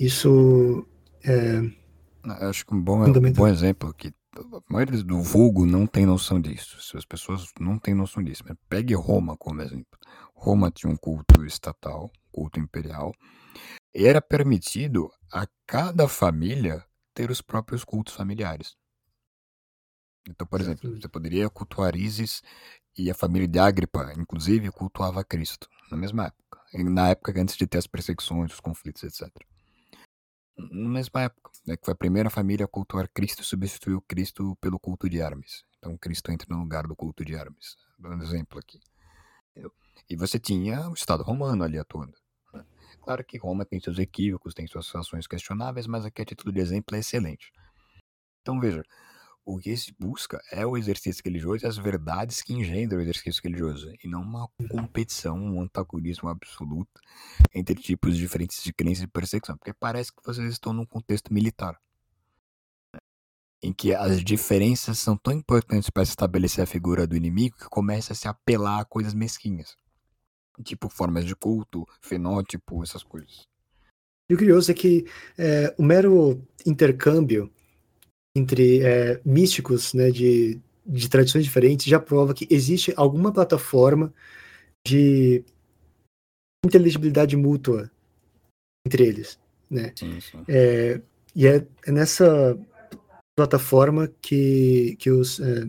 Isso 0.00 0.86
é. 1.24 1.82
Acho 2.48 2.64
que 2.64 2.74
um 2.74 2.80
bom, 2.80 3.04
um 3.04 3.32
bom 3.32 3.48
exemplo 3.48 3.92
que 3.94 4.14
a 4.36 4.72
maioria 4.72 5.02
do 5.02 5.20
vulgo 5.20 5.66
não 5.66 5.86
tem 5.86 6.06
noção 6.06 6.40
disso. 6.40 6.96
As 6.96 7.04
pessoas 7.04 7.46
não 7.58 7.78
têm 7.78 7.94
noção 7.94 8.22
disso. 8.22 8.44
Mas 8.46 8.56
pegue 8.68 8.94
Roma 8.94 9.36
como 9.36 9.60
exemplo. 9.60 9.98
Roma 10.34 10.70
tinha 10.70 10.90
um 10.90 10.96
culto 10.96 11.44
estatal, 11.44 12.10
culto 12.30 12.58
imperial, 12.58 13.12
e 13.94 14.06
era 14.06 14.20
permitido 14.20 15.10
a 15.32 15.46
cada 15.66 16.08
família 16.08 16.84
ter 17.14 17.30
os 17.30 17.40
próprios 17.42 17.84
cultos 17.84 18.14
familiares. 18.14 18.74
Então, 20.28 20.46
por 20.46 20.60
exemplo, 20.60 20.98
você 20.98 21.08
poderia 21.08 21.50
cultuar 21.50 21.96
Isis 21.96 22.42
e 22.96 23.10
a 23.10 23.14
família 23.14 23.48
de 23.48 23.58
Agripa, 23.58 24.12
inclusive, 24.16 24.70
cultuava 24.70 25.24
Cristo, 25.24 25.68
na 25.90 25.96
mesma 25.96 26.26
época. 26.26 26.60
Na 26.74 27.08
época 27.10 27.40
antes 27.40 27.56
de 27.56 27.66
ter 27.66 27.78
as 27.78 27.86
perseguições, 27.86 28.52
os 28.52 28.60
conflitos, 28.60 29.02
etc 29.02 29.30
na 30.56 30.88
mesma 30.88 31.22
época, 31.22 31.50
né, 31.66 31.76
que 31.76 31.84
foi 31.84 31.92
a 31.92 31.96
primeira 31.96 32.30
família 32.30 32.64
a 32.64 32.68
cultuar 32.68 33.08
Cristo 33.08 33.42
substituiu 33.42 34.00
Cristo 34.02 34.56
pelo 34.56 34.78
culto 34.78 35.08
de 35.08 35.18
Hermes. 35.18 35.64
Então 35.78 35.96
Cristo 35.96 36.30
entra 36.30 36.46
no 36.50 36.60
lugar 36.60 36.86
do 36.86 36.94
culto 36.94 37.24
de 37.24 37.34
Hermes, 37.34 37.76
dando 37.98 38.22
exemplo 38.22 38.58
aqui. 38.58 38.80
E 40.08 40.16
você 40.16 40.38
tinha 40.38 40.88
o 40.88 40.94
Estado 40.94 41.22
romano 41.22 41.64
ali 41.64 41.78
atuando. 41.78 42.14
Né? 42.52 42.64
Claro 43.00 43.24
que 43.24 43.38
Roma 43.38 43.64
tem 43.64 43.80
seus 43.80 43.98
equívocos, 43.98 44.54
tem 44.54 44.66
suas 44.66 44.94
ações 44.94 45.26
questionáveis, 45.26 45.86
mas 45.86 46.04
aqui 46.04 46.22
a 46.22 46.24
título 46.24 46.52
de 46.52 46.60
exemplo 46.60 46.96
é 46.96 47.00
excelente. 47.00 47.50
Então 48.40 48.60
veja, 48.60 48.82
o 49.44 49.58
que 49.58 49.76
se 49.76 49.92
busca 49.98 50.40
é 50.50 50.64
o 50.64 50.76
exercício 50.76 51.22
religioso 51.24 51.64
e 51.64 51.68
as 51.68 51.76
verdades 51.76 52.42
que 52.42 52.52
engendram 52.52 52.98
o 52.98 53.02
exercício 53.02 53.42
religioso, 53.42 53.92
e 54.02 54.08
não 54.08 54.22
uma 54.22 54.48
competição, 54.70 55.36
um 55.36 55.60
antagonismo 55.60 56.28
absoluto 56.28 57.00
entre 57.54 57.74
tipos 57.74 58.16
diferentes 58.16 58.62
de 58.62 58.72
crença 58.72 59.04
e 59.04 59.08
perseguição, 59.08 59.56
porque 59.56 59.72
parece 59.72 60.12
que 60.12 60.24
vocês 60.24 60.50
estão 60.52 60.72
num 60.72 60.86
contexto 60.86 61.32
militar, 61.32 61.76
né, 62.94 63.00
em 63.62 63.72
que 63.72 63.94
as 63.94 64.22
diferenças 64.22 64.98
são 64.98 65.16
tão 65.16 65.32
importantes 65.32 65.90
para 65.90 66.04
estabelecer 66.04 66.62
a 66.62 66.66
figura 66.66 67.06
do 67.06 67.16
inimigo 67.16 67.56
que 67.56 67.68
começa 67.68 68.12
a 68.12 68.16
se 68.16 68.28
apelar 68.28 68.80
a 68.80 68.84
coisas 68.84 69.12
mesquinhas, 69.12 69.76
tipo 70.62 70.88
formas 70.88 71.24
de 71.24 71.34
culto, 71.34 71.86
fenótipo, 72.00 72.82
essas 72.82 73.02
coisas. 73.02 73.48
E 74.30 74.34
o 74.34 74.38
curioso 74.38 74.70
é 74.70 74.74
que 74.74 75.04
é, 75.36 75.74
o 75.76 75.82
mero 75.82 76.46
intercâmbio 76.64 77.52
entre 78.34 78.82
é, 78.82 79.20
místicos 79.24 79.92
né, 79.94 80.10
de, 80.10 80.60
de 80.86 81.08
tradições 81.08 81.44
diferentes 81.44 81.86
já 81.86 82.00
prova 82.00 82.34
que 82.34 82.46
existe 82.50 82.92
alguma 82.96 83.32
plataforma 83.32 84.12
de 84.86 85.44
inteligibilidade 86.64 87.36
mútua 87.36 87.90
entre 88.86 89.04
eles, 89.04 89.38
né? 89.70 89.92
Sim, 89.96 90.20
sim. 90.20 90.44
É, 90.48 91.00
e 91.34 91.46
é, 91.46 91.66
é, 91.86 91.92
nessa 91.92 92.58
plataforma 93.36 94.10
que, 94.20 94.96
que 94.98 95.10
os 95.10 95.40
é, 95.40 95.66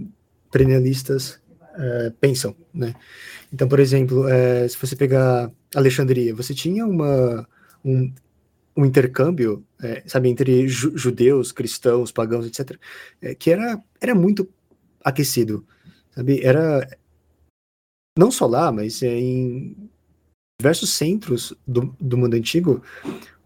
perennialistas 0.52 1.42
é, 1.76 2.12
pensam, 2.20 2.56
né? 2.74 2.94
Então, 3.52 3.68
por 3.68 3.80
exemplo, 3.80 4.28
é, 4.28 4.68
se 4.68 4.78
você 4.78 4.96
pegar 4.96 5.52
Alexandria, 5.76 6.34
você 6.34 6.54
tinha 6.54 6.86
uma, 6.86 7.48
um, 7.86 8.12
um 8.76 8.86
intercâmbio, 8.86 9.64
é, 9.82 10.04
sabe, 10.08 10.30
entre 10.30 10.68
ju 10.68 10.98
judeus, 10.98 11.52
cristãos, 11.52 12.12
pagãos, 12.12 12.46
etc., 12.46 12.78
é, 13.22 13.36
que 13.36 13.52
era, 13.52 13.82
era 14.02 14.16
muito 14.16 14.50
aquecido, 15.04 15.66
sabe, 16.12 16.44
era 16.44 16.88
não 18.18 18.32
só 18.32 18.46
lá, 18.46 18.72
mas 18.72 19.02
é, 19.02 19.20
em 19.20 19.76
diversos 20.60 20.92
centros 20.92 21.54
do, 21.68 21.96
do 22.00 22.18
mundo 22.18 22.36
antigo, 22.36 22.82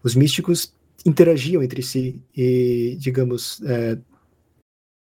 os 0.02 0.14
místicos 0.14 0.72
interagiam 1.04 1.62
entre 1.62 1.82
si 1.82 2.22
e, 2.36 2.96
digamos, 2.98 3.60
é, 3.62 3.98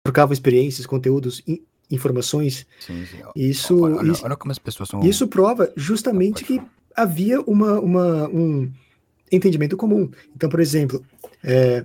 trocavam 0.07 0.33
experiências, 0.33 0.87
conteúdos, 0.87 1.43
in, 1.47 1.63
informações. 1.91 2.67
Sim, 2.79 3.05
sim. 3.07 3.19
Isso, 3.35 3.83
olha, 3.83 4.13
isso, 4.13 4.25
olha 4.25 4.37
como 4.37 4.53
as 4.53 4.59
pessoas 4.59 4.89
são... 4.89 5.01
Isso 5.01 5.27
prova 5.27 5.73
justamente 5.77 6.45
que 6.45 6.61
havia 6.95 7.41
uma, 7.43 7.81
uma 7.81 8.29
um, 8.29 8.71
entendimento 9.31 9.77
comum. 9.77 10.11
Então, 10.35 10.49
por 10.49 10.61
exemplo, 10.61 11.05
é, 11.43 11.85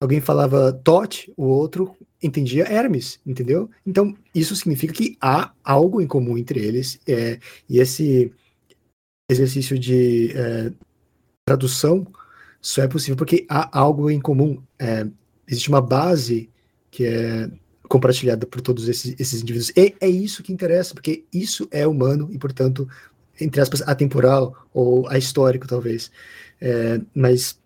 alguém 0.00 0.20
falava 0.20 0.72
Tote, 0.72 1.32
o 1.36 1.44
outro 1.44 1.96
entendia 2.22 2.70
Hermes, 2.70 3.18
entendeu? 3.26 3.70
Então, 3.86 4.14
isso 4.34 4.54
significa 4.54 4.92
que 4.92 5.16
há 5.20 5.52
algo 5.64 6.00
em 6.00 6.06
comum 6.06 6.36
entre 6.36 6.60
eles, 6.60 7.00
é, 7.06 7.38
e 7.68 7.78
esse 7.78 8.32
exercício 9.30 9.78
de 9.78 10.32
é, 10.36 10.72
tradução 11.46 12.06
só 12.60 12.82
é 12.82 12.88
possível 12.88 13.16
porque 13.16 13.46
há 13.48 13.78
algo 13.78 14.10
em 14.10 14.20
comum. 14.20 14.62
É, 14.78 15.06
existe 15.46 15.68
uma 15.68 15.80
base 15.80 16.50
que 16.90 17.06
é 17.06 17.50
compartilhada 17.88 18.46
por 18.46 18.60
todos 18.60 18.88
esses, 18.88 19.14
esses 19.18 19.42
indivíduos. 19.42 19.72
E 19.76 19.94
é 20.00 20.08
isso 20.08 20.42
que 20.42 20.52
interessa, 20.52 20.94
porque 20.94 21.24
isso 21.32 21.66
é 21.70 21.86
humano 21.86 22.28
e, 22.30 22.38
portanto, 22.38 22.88
entre 23.40 23.60
aspas, 23.60 23.82
atemporal 23.82 24.54
ou 24.72 25.08
ahistórico, 25.08 25.66
talvez. 25.66 26.10
É, 26.60 27.00
mas, 27.14 27.58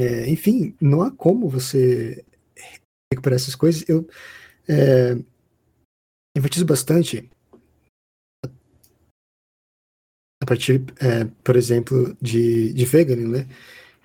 é, 0.00 0.28
enfim, 0.28 0.74
não 0.80 1.02
há 1.02 1.10
como 1.10 1.48
você 1.48 2.24
recuperar 3.12 3.36
essas 3.36 3.54
coisas. 3.54 3.84
Eu 3.88 4.08
é, 4.68 5.16
enfatizo 6.36 6.64
bastante 6.66 7.28
a 10.42 10.46
partir, 10.46 10.84
é, 11.00 11.24
por 11.42 11.56
exemplo, 11.56 12.16
de, 12.20 12.72
de 12.72 12.84
Wegener, 12.84 13.28
né? 13.28 13.48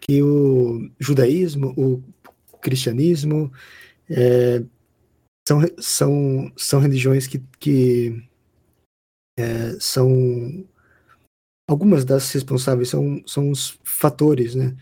que 0.01 0.21
o 0.21 0.89
judaísmo, 0.99 1.73
o 1.77 2.03
cristianismo, 2.59 3.51
é, 4.09 4.63
são, 5.47 5.61
são, 5.79 6.53
são 6.57 6.79
religiões 6.79 7.27
que, 7.27 7.39
que 7.59 8.27
é, 9.37 9.79
são 9.79 10.67
algumas 11.67 12.05
das 12.05 12.31
responsáveis 12.31 12.89
são, 12.89 13.23
são 13.25 13.49
os 13.49 13.79
fatores 13.83 14.55
né, 14.55 14.75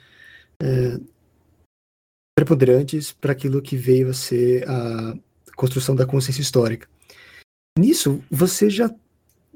é, 0.62 1.00
preponderantes 2.36 3.12
para 3.12 3.32
aquilo 3.32 3.62
que 3.62 3.76
veio 3.76 4.10
a 4.10 4.14
ser 4.14 4.68
a 4.68 5.16
construção 5.56 5.96
da 5.96 6.06
consciência 6.06 6.42
histórica. 6.42 6.88
Nisso, 7.78 8.22
você 8.30 8.70
já, 8.70 8.94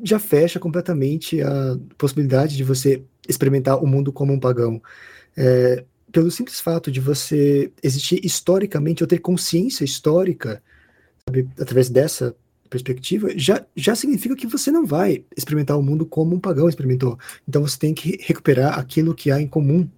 já 0.01 0.19
fecha 0.19 0.59
completamente 0.59 1.41
a 1.41 1.77
possibilidade 1.97 2.55
de 2.55 2.63
você 2.63 3.03
experimentar 3.27 3.83
o 3.83 3.87
mundo 3.87 4.13
como 4.13 4.31
um 4.31 4.39
pagão. 4.39 4.81
É, 5.35 5.83
pelo 6.11 6.31
simples 6.31 6.61
fato 6.61 6.91
de 6.91 7.01
você 7.01 7.71
existir 7.83 8.23
historicamente 8.23 9.03
ou 9.03 9.07
ter 9.07 9.19
consciência 9.19 9.83
histórica, 9.83 10.63
através 11.59 11.89
dessa 11.89 12.35
perspectiva, 12.75 13.29
já, 13.37 13.65
já 13.75 13.95
significa 13.95 14.35
que 14.35 14.47
você 14.47 14.71
não 14.71 14.85
vai 14.85 15.23
experimentar 15.35 15.77
o 15.77 15.83
mundo 15.83 16.05
como 16.05 16.35
um 16.35 16.39
pagão 16.39 16.67
experimentou. 16.67 17.17
Então 17.47 17.61
você 17.61 17.77
tem 17.77 17.93
que 17.93 18.19
recuperar 18.21 18.77
aquilo 18.77 19.15
que 19.15 19.31
há 19.31 19.41
em 19.41 19.47
comum 19.47 19.89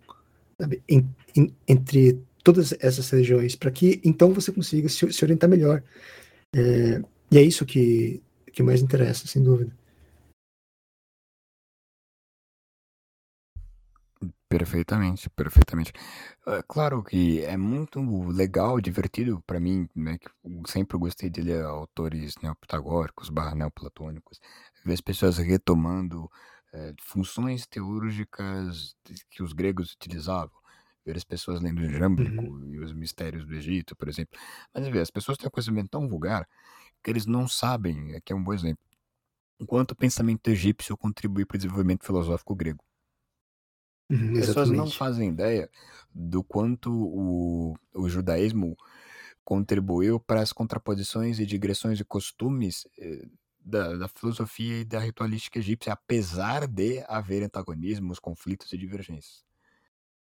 sabe, 0.59 0.81
em, 0.87 1.07
em, 1.35 1.53
entre 1.67 2.19
todas 2.43 2.73
essas 2.79 3.09
religiões, 3.09 3.55
para 3.55 3.71
que 3.71 3.99
então 4.03 4.33
você 4.33 4.51
consiga 4.51 4.87
se, 4.89 5.11
se 5.11 5.25
orientar 5.25 5.49
melhor. 5.49 5.83
É, 6.55 7.01
e 7.31 7.37
é 7.37 7.41
isso 7.41 7.65
que, 7.65 8.21
que 8.53 8.63
mais 8.63 8.81
interessa, 8.81 9.27
sem 9.27 9.43
dúvida. 9.43 9.71
Perfeitamente, 14.49 15.29
perfeitamente. 15.29 15.91
É 16.47 16.63
claro 16.65 17.03
que 17.03 17.41
é 17.43 17.57
muito 17.57 17.99
legal, 18.29 18.79
divertido 18.79 19.43
para 19.45 19.59
mim, 19.59 19.89
né, 19.93 20.17
que 20.17 20.29
sempre 20.71 20.97
gostei 20.97 21.29
de 21.29 21.41
ler 21.41 21.65
autores 21.65 22.35
neopitagóricos, 22.41 23.29
barra 23.29 23.53
neoplatônicos, 23.55 24.39
ver 24.85 24.93
as 24.93 25.01
pessoas 25.01 25.37
retomando 25.37 26.31
é, 26.73 26.93
funções 27.01 27.67
teúrgicas 27.67 28.95
que 29.29 29.43
os 29.43 29.51
gregos 29.51 29.91
utilizavam, 29.93 30.57
ver 31.05 31.17
as 31.17 31.25
pessoas 31.25 31.61
lendo 31.61 31.83
Jâmblico 31.89 32.43
uhum. 32.43 32.73
e 32.73 32.79
os 32.79 32.93
mistérios 32.93 33.45
do 33.45 33.53
Egito, 33.53 33.97
por 33.97 34.07
exemplo. 34.07 34.39
Mas 34.73 34.87
ver, 34.87 35.01
as 35.01 35.11
pessoas 35.11 35.37
têm 35.37 35.47
um 35.47 35.51
conhecimento 35.51 35.89
tão 35.89 36.07
vulgar 36.07 36.47
que 37.03 37.09
eles 37.11 37.25
não 37.25 37.49
sabem, 37.49 38.15
aqui 38.15 38.31
é 38.31 38.35
um 38.35 38.43
bom 38.43 38.53
exemplo, 38.53 38.83
o 39.59 39.65
quanto 39.65 39.91
o 39.91 39.95
pensamento 39.95 40.49
egípcio 40.49 40.97
contribui 40.97 41.45
para 41.45 41.55
o 41.55 41.59
desenvolvimento 41.59 42.05
filosófico 42.05 42.55
grego. 42.55 42.86
Uhum, 44.09 44.39
As 44.39 44.47
pessoas 44.47 44.69
não 44.69 44.89
fazem 44.89 45.29
ideia 45.29 45.69
do 46.13 46.43
quanto 46.43 46.91
o, 46.91 47.75
o 47.93 48.09
judaísmo 48.09 48.77
contribuiu 49.43 50.19
para 50.19 50.41
as 50.41 50.51
contraposições 50.51 51.39
e 51.39 51.45
digressões 51.45 51.97
de 51.97 52.05
costumes 52.05 52.87
eh, 52.97 53.25
da, 53.59 53.95
da 53.95 54.07
filosofia 54.07 54.79
e 54.79 54.85
da 54.85 54.99
ritualística 54.99 55.59
egípcia, 55.59 55.93
apesar 55.93 56.67
de 56.67 57.03
haver 57.07 57.43
antagonismos, 57.43 58.19
conflitos 58.19 58.71
e 58.71 58.77
divergências. 58.77 59.45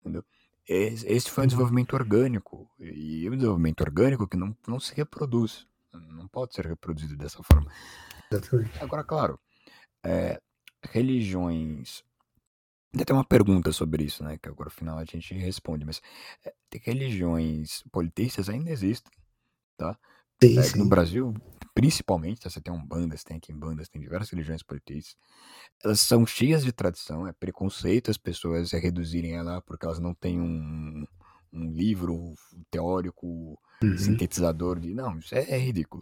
Entendeu? 0.02 0.24
Esse 0.68 1.32
foi 1.32 1.42
um 1.42 1.44
uhum. 1.44 1.48
desenvolvimento 1.48 1.94
orgânico, 1.94 2.70
e 2.80 3.28
um 3.30 3.36
desenvolvimento 3.36 3.82
orgânico 3.82 4.28
que 4.28 4.38
não, 4.38 4.56
não 4.68 4.80
se 4.80 4.94
reproduz, 4.94 5.68
não 5.92 6.28
pode 6.28 6.54
ser 6.54 6.68
reproduzido 6.68 7.18
dessa 7.18 7.42
forma. 7.42 7.72
Agora, 8.80 9.04
claro, 9.04 9.40
é, 10.04 10.40
religiões 10.84 12.04
Ainda 12.94 13.06
tem 13.06 13.16
uma 13.16 13.24
pergunta 13.24 13.72
sobre 13.72 14.04
isso, 14.04 14.24
né? 14.24 14.38
Que 14.38 14.50
agora 14.50 14.70
no 14.70 14.76
final 14.76 14.98
a 14.98 15.06
gente 15.06 15.34
responde, 15.36 15.86
mas 15.86 16.02
é, 16.46 16.54
tem 16.70 16.82
religiões 16.84 17.84
politeístas 17.92 18.50
ainda 18.50 18.72
existem, 18.72 19.12
tá? 19.78 19.98
Sim, 20.42 20.58
é, 20.58 20.64
sim. 20.64 20.80
No 20.80 20.88
Brasil, 20.88 21.34
principalmente, 21.76 22.42
tá? 22.42 22.50
você 22.50 22.60
tem 22.60 22.74
um 22.74 22.84
bandas, 22.84 23.24
tem 23.24 23.38
aqui 23.38 23.52
em 23.52 23.58
bandas, 23.58 23.90
tem 23.90 24.02
diversas 24.02 24.30
religiões 24.30 24.64
politeístas. 24.64 25.16
Elas 25.84 26.00
são 26.00 26.26
cheias 26.26 26.64
de 26.64 26.72
tradição, 26.72 27.28
é 27.28 27.34
preconceito 27.34 28.10
as 28.10 28.18
pessoas 28.18 28.72
reduzirem 28.72 29.36
ela 29.36 29.62
porque 29.62 29.86
elas 29.86 30.00
não 30.00 30.14
têm 30.14 30.40
um, 30.42 31.06
um 31.54 31.72
livro 31.72 32.34
teórico 32.72 33.60
uhum. 33.84 33.98
sintetizador 33.98 34.80
de. 34.80 34.94
Não, 34.94 35.20
isso 35.20 35.36
é, 35.36 35.42
é 35.50 35.58
ridículo. 35.58 36.02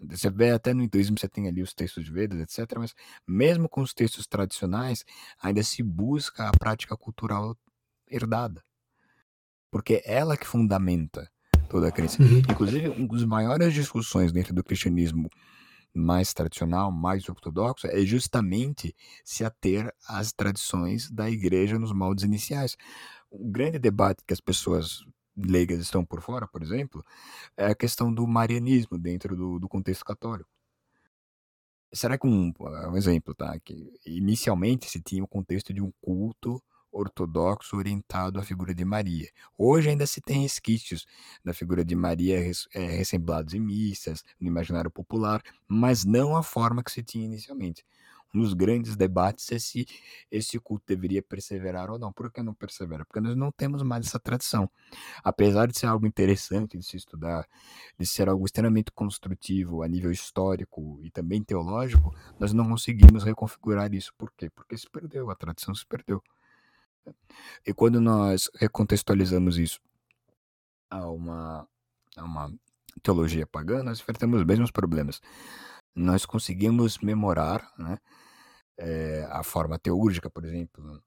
Você 0.00 0.28
vê 0.30 0.50
até 0.50 0.74
no 0.74 0.82
hinduísmo, 0.82 1.18
você 1.18 1.28
tem 1.28 1.48
ali 1.48 1.62
os 1.62 1.72
textos 1.72 2.04
de 2.04 2.12
Vedas, 2.12 2.40
etc. 2.40 2.78
Mas 2.78 2.94
mesmo 3.26 3.68
com 3.68 3.80
os 3.80 3.94
textos 3.94 4.26
tradicionais, 4.26 5.04
ainda 5.40 5.62
se 5.62 5.82
busca 5.82 6.48
a 6.48 6.52
prática 6.52 6.96
cultural 6.96 7.56
herdada. 8.08 8.62
Porque 9.70 9.94
é 10.04 10.14
ela 10.14 10.36
que 10.36 10.46
fundamenta 10.46 11.30
toda 11.68 11.88
a 11.88 11.92
crença. 11.92 12.22
Uhum. 12.22 12.38
Inclusive, 12.38 12.88
uma 12.90 13.08
das 13.08 13.24
maiores 13.24 13.72
discussões 13.72 14.32
dentro 14.32 14.54
do 14.54 14.62
cristianismo 14.62 15.28
mais 15.94 16.34
tradicional, 16.34 16.90
mais 16.90 17.28
ortodoxo, 17.28 17.86
é 17.86 18.00
justamente 18.04 18.94
se 19.24 19.44
ater 19.44 19.92
às 20.08 20.32
tradições 20.32 21.10
da 21.10 21.30
igreja 21.30 21.78
nos 21.78 21.92
moldes 21.92 22.24
iniciais. 22.24 22.76
O 23.30 23.48
grande 23.48 23.78
debate 23.78 24.22
que 24.26 24.34
as 24.34 24.40
pessoas 24.40 25.04
leigas 25.36 25.80
estão 25.80 26.04
por 26.04 26.20
fora, 26.20 26.46
por 26.46 26.62
exemplo, 26.62 27.04
é 27.56 27.66
a 27.66 27.74
questão 27.74 28.12
do 28.12 28.26
marianismo 28.26 28.98
dentro 28.98 29.36
do, 29.36 29.58
do 29.58 29.68
contexto 29.68 30.04
católico. 30.04 30.48
Será 31.92 32.18
que 32.18 32.26
um, 32.26 32.52
um 32.58 32.96
exemplo, 32.96 33.34
tá? 33.34 33.58
Que 33.60 33.92
inicialmente 34.04 34.90
se 34.90 35.00
tinha 35.00 35.22
o 35.22 35.28
contexto 35.28 35.72
de 35.72 35.80
um 35.80 35.92
culto 36.00 36.60
ortodoxo 36.94 37.76
orientado 37.76 38.38
à 38.38 38.42
figura 38.42 38.72
de 38.74 38.84
Maria. 38.84 39.28
Hoje 39.58 39.90
ainda 39.90 40.06
se 40.06 40.20
tem 40.20 40.42
resquícios 40.42 41.04
da 41.44 41.52
figura 41.52 41.84
de 41.84 41.94
Maria 41.94 42.38
é, 42.72 42.86
ressemblados 42.86 43.54
em 43.54 43.60
missas, 43.60 44.22
no 44.40 44.46
imaginário 44.46 44.90
popular, 44.90 45.42
mas 45.66 46.04
não 46.04 46.36
a 46.36 46.42
forma 46.42 46.82
que 46.82 46.92
se 46.92 47.02
tinha 47.02 47.24
inicialmente 47.24 47.84
nos 48.34 48.52
grandes 48.52 48.96
debates 48.96 49.46
se 49.62 49.86
esse 50.30 50.58
culto 50.58 50.84
deveria 50.86 51.22
perseverar 51.22 51.90
ou 51.90 51.98
não. 51.98 52.12
Por 52.12 52.30
que 52.32 52.42
não 52.42 52.52
persevera? 52.52 53.04
Porque 53.04 53.20
nós 53.20 53.36
não 53.36 53.52
temos 53.52 53.82
mais 53.82 54.06
essa 54.06 54.18
tradição. 54.18 54.68
Apesar 55.22 55.68
de 55.68 55.78
ser 55.78 55.86
algo 55.86 56.06
interessante 56.06 56.76
de 56.76 56.84
se 56.84 56.96
estudar, 56.96 57.46
de 57.98 58.04
ser 58.04 58.28
algo 58.28 58.44
extremamente 58.44 58.90
construtivo 58.90 59.82
a 59.82 59.88
nível 59.88 60.10
histórico 60.10 61.00
e 61.02 61.10
também 61.10 61.42
teológico, 61.42 62.14
nós 62.38 62.52
não 62.52 62.68
conseguimos 62.68 63.22
reconfigurar 63.22 63.94
isso. 63.94 64.12
Por 64.18 64.32
quê? 64.32 64.50
Porque 64.50 64.76
se 64.76 64.90
perdeu, 64.90 65.30
a 65.30 65.36
tradição 65.36 65.74
se 65.74 65.86
perdeu. 65.86 66.22
E 67.66 67.72
quando 67.72 68.00
nós 68.00 68.50
recontextualizamos 68.54 69.58
isso 69.58 69.80
a 70.90 71.08
uma, 71.08 71.68
a 72.16 72.24
uma 72.24 72.52
teologia 73.02 73.46
pagã, 73.46 73.82
nós 73.82 74.00
enfrentamos 74.00 74.40
os 74.40 74.46
mesmos 74.46 74.70
problemas. 74.70 75.20
Nós 75.94 76.26
conseguimos 76.26 76.98
memorar, 76.98 77.70
né? 77.78 77.98
É, 78.78 79.26
a 79.30 79.42
forma 79.42 79.78
teúrgica, 79.78 80.30
por 80.30 80.44
exemplo, 80.44 81.02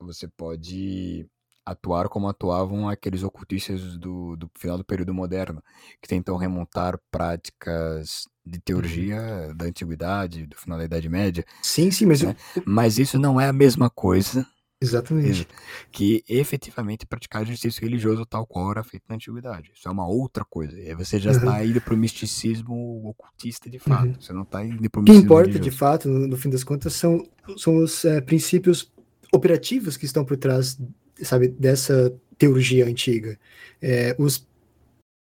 você 0.00 0.28
pode 0.28 1.28
atuar 1.64 2.08
como 2.08 2.28
atuavam 2.28 2.88
aqueles 2.88 3.22
ocultistas 3.22 3.98
do, 3.98 4.36
do 4.36 4.50
final 4.58 4.78
do 4.78 4.84
período 4.84 5.12
moderno, 5.12 5.62
que 6.00 6.08
tentam 6.08 6.36
remontar 6.36 6.98
práticas 7.10 8.26
de 8.44 8.56
uhum. 8.56 8.62
teurgia 8.64 9.54
da 9.54 9.66
antiguidade, 9.66 10.46
do 10.46 10.56
final 10.56 10.78
da 10.78 10.84
Idade 10.84 11.08
Média. 11.08 11.44
Sim, 11.62 11.90
sim, 11.90 12.06
mas... 12.06 12.22
Né? 12.22 12.34
Eu... 12.56 12.62
Mas 12.64 12.98
isso 12.98 13.18
não 13.18 13.38
é 13.38 13.46
a 13.48 13.52
mesma 13.52 13.90
coisa 13.90 14.46
Exatamente. 14.80 15.48
Que 15.90 16.22
efetivamente 16.28 17.04
praticar 17.04 17.42
exercício 17.42 17.82
religioso 17.82 18.24
tal 18.24 18.46
qual 18.46 18.70
era 18.70 18.84
feito 18.84 19.04
na 19.08 19.16
antiguidade. 19.16 19.72
Isso 19.74 19.88
é 19.88 19.90
uma 19.90 20.06
outra 20.06 20.44
coisa. 20.44 20.78
E 20.78 20.88
aí 20.88 20.94
você 20.94 21.18
já 21.18 21.30
uhum. 21.30 21.36
está 21.36 21.64
indo 21.64 21.80
para 21.80 21.94
o 21.94 21.96
misticismo 21.96 23.08
ocultista 23.08 23.68
de 23.68 23.80
fato. 23.80 24.06
Uhum. 24.06 24.20
Você 24.20 24.32
não 24.32 24.42
está 24.42 24.64
indo 24.64 24.88
para 24.88 25.00
o 25.00 25.02
misticismo. 25.02 25.10
O 25.10 25.14
que 25.14 25.18
importa 25.18 25.50
religioso. 25.50 25.70
de 25.70 25.76
fato, 25.76 26.08
no, 26.08 26.28
no, 26.28 26.36
fim 26.36 26.48
das 26.48 26.62
contas, 26.62 26.92
são, 26.92 27.26
são 27.56 27.76
os 27.78 28.04
é, 28.04 28.20
princípios 28.20 28.92
operativos 29.32 29.96
que 29.96 30.04
estão 30.04 30.24
por 30.24 30.36
trás, 30.36 30.78
sabe, 31.22 31.48
dessa 31.48 32.14
teologia 32.38 32.86
antiga. 32.86 33.36
É, 33.82 34.14
os 34.16 34.46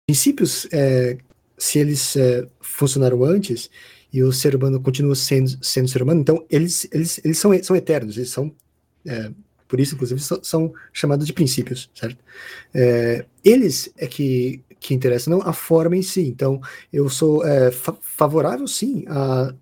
princípios, 0.07 0.69
é, 0.71 1.19
se 1.59 1.81
eles 1.81 2.15
é, 2.17 2.47
funcionaram 2.61 3.25
antes 3.25 3.69
e 4.13 4.23
o 4.23 4.33
ser 4.33 4.55
humano 4.55 4.81
continua 4.81 5.17
sendo, 5.17 5.59
sendo 5.65 5.89
ser 5.89 6.03
humano, 6.03 6.21
então 6.21 6.47
eles, 6.49 6.87
eles, 6.93 7.21
eles 7.25 7.39
são, 7.39 7.51
são 7.65 7.75
eternos, 7.75 8.17
eles 8.17 8.31
são 8.31 8.55
é, 9.07 9.31
por 9.71 9.79
isso, 9.79 9.95
inclusive, 9.95 10.21
são, 10.21 10.43
são, 10.43 10.73
chamados 10.93 11.27
de 11.27 11.33
princípios, 11.33 11.89
certo? 11.95 12.19
É, 12.75 13.25
eles 13.45 13.89
é 13.97 14.07
que, 14.07 14.65
que 14.81 14.93
interessam, 14.93 15.39
não 15.39 15.47
a 15.47 15.53
forma 15.53 15.97
em 15.97 16.03
si. 16.03 16.23
Então, 16.23 16.61
eu 16.93 17.09
sou 17.09 17.47
é, 17.47 17.71
fa 17.71 17.97
favorável, 18.01 18.67
sim, 18.67 19.05
à 19.07 19.55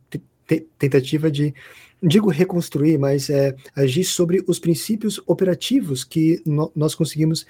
tentativa 0.78 1.30
de, 1.30 1.54
digo 2.02 2.30
reconstruir, 2.30 2.98
mas 2.98 3.28
é, 3.28 3.54
agir 3.76 4.04
sobre 4.04 4.42
os 4.46 4.58
princípios 4.58 5.20
operativos 5.26 6.04
que 6.04 6.40
no 6.46 6.72
nós 6.74 6.94
conseguimos 6.94 7.44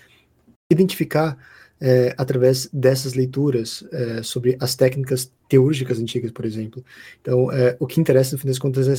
identificar 0.70 1.39
é, 1.81 2.12
através 2.19 2.69
dessas 2.73 3.15
leituras 3.15 3.85
é, 3.93 4.23
sobre 4.23 4.56
as 4.60 4.74
técnicas 4.74 5.32
teúrgicas 5.48 6.01
antigas, 6.01 6.32
por 6.32 6.44
exemplo. 6.44 6.85
Então, 7.20 7.52
é, 7.52 7.77
o 7.78 7.86
que 7.86 8.01
interessa, 8.01 8.35
no 8.35 8.40
fim 8.40 8.48
das 8.48 8.59
contas, 8.59 8.89
é, 8.89 8.97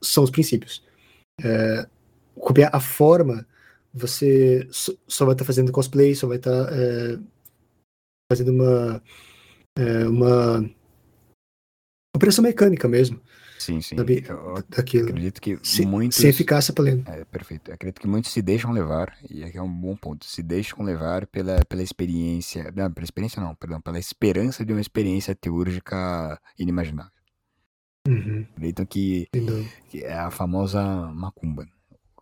são 0.00 0.22
os 0.22 0.30
princípios. 0.30 0.84
Copiar 2.34 2.70
a 2.72 2.80
forma, 2.80 3.46
você 3.92 4.66
só 4.70 5.24
vai 5.24 5.34
estar 5.34 5.44
tá 5.44 5.46
fazendo 5.46 5.72
cosplay, 5.72 6.14
só 6.14 6.26
vai 6.26 6.38
estar 6.38 6.66
tá, 6.66 6.70
é, 6.72 7.18
fazendo 8.30 8.52
uma, 8.52 9.02
é, 9.76 10.08
uma 10.08 10.70
operação 12.14 12.42
mecânica 12.42 12.88
mesmo. 12.88 13.20
Sim, 13.58 13.80
sim. 13.80 13.96
Sabe? 13.96 14.24
Eu 14.28 14.62
Daquilo. 14.68 15.08
acredito 15.08 15.40
que 15.40 15.56
Sem, 15.62 15.86
muitos. 15.86 16.18
sem 16.18 16.30
eficácia 16.30 16.74
plena. 16.74 17.04
É, 17.06 17.24
perfeito. 17.24 17.70
Eu 17.70 17.74
acredito 17.74 18.00
que 18.00 18.08
muitos 18.08 18.32
se 18.32 18.42
deixam 18.42 18.72
levar, 18.72 19.16
e 19.30 19.44
aqui 19.44 19.56
é 19.56 19.62
um 19.62 19.72
bom 19.72 19.94
ponto, 19.94 20.24
se 20.24 20.42
deixam 20.42 20.82
levar 20.82 21.26
pela, 21.28 21.64
pela 21.64 21.82
experiência, 21.82 22.72
não, 22.74 22.90
pela 22.90 23.04
experiência 23.04 23.40
não, 23.40 23.54
perdão, 23.54 23.80
pela 23.80 24.00
esperança 24.00 24.64
de 24.64 24.72
uma 24.72 24.80
experiência 24.80 25.34
teúrgica 25.34 26.40
inimaginável. 26.58 27.12
Uhum. 28.08 28.44
Acreditam 28.50 28.84
que, 28.84 29.28
que 29.88 30.02
é 30.02 30.14
a 30.14 30.30
famosa 30.30 30.82
macumba. 31.14 31.64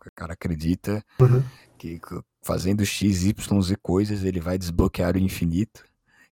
O 0.09 0.11
cara 0.15 0.33
acredita 0.33 1.03
Uhum. 1.19 1.43
que 1.77 1.99
fazendo 2.43 2.85
X, 2.85 3.23
Y, 3.23 3.61
Z 3.61 3.75
coisas, 3.81 4.23
ele 4.23 4.39
vai 4.39 4.57
desbloquear 4.57 5.15
o 5.15 5.19
infinito, 5.19 5.83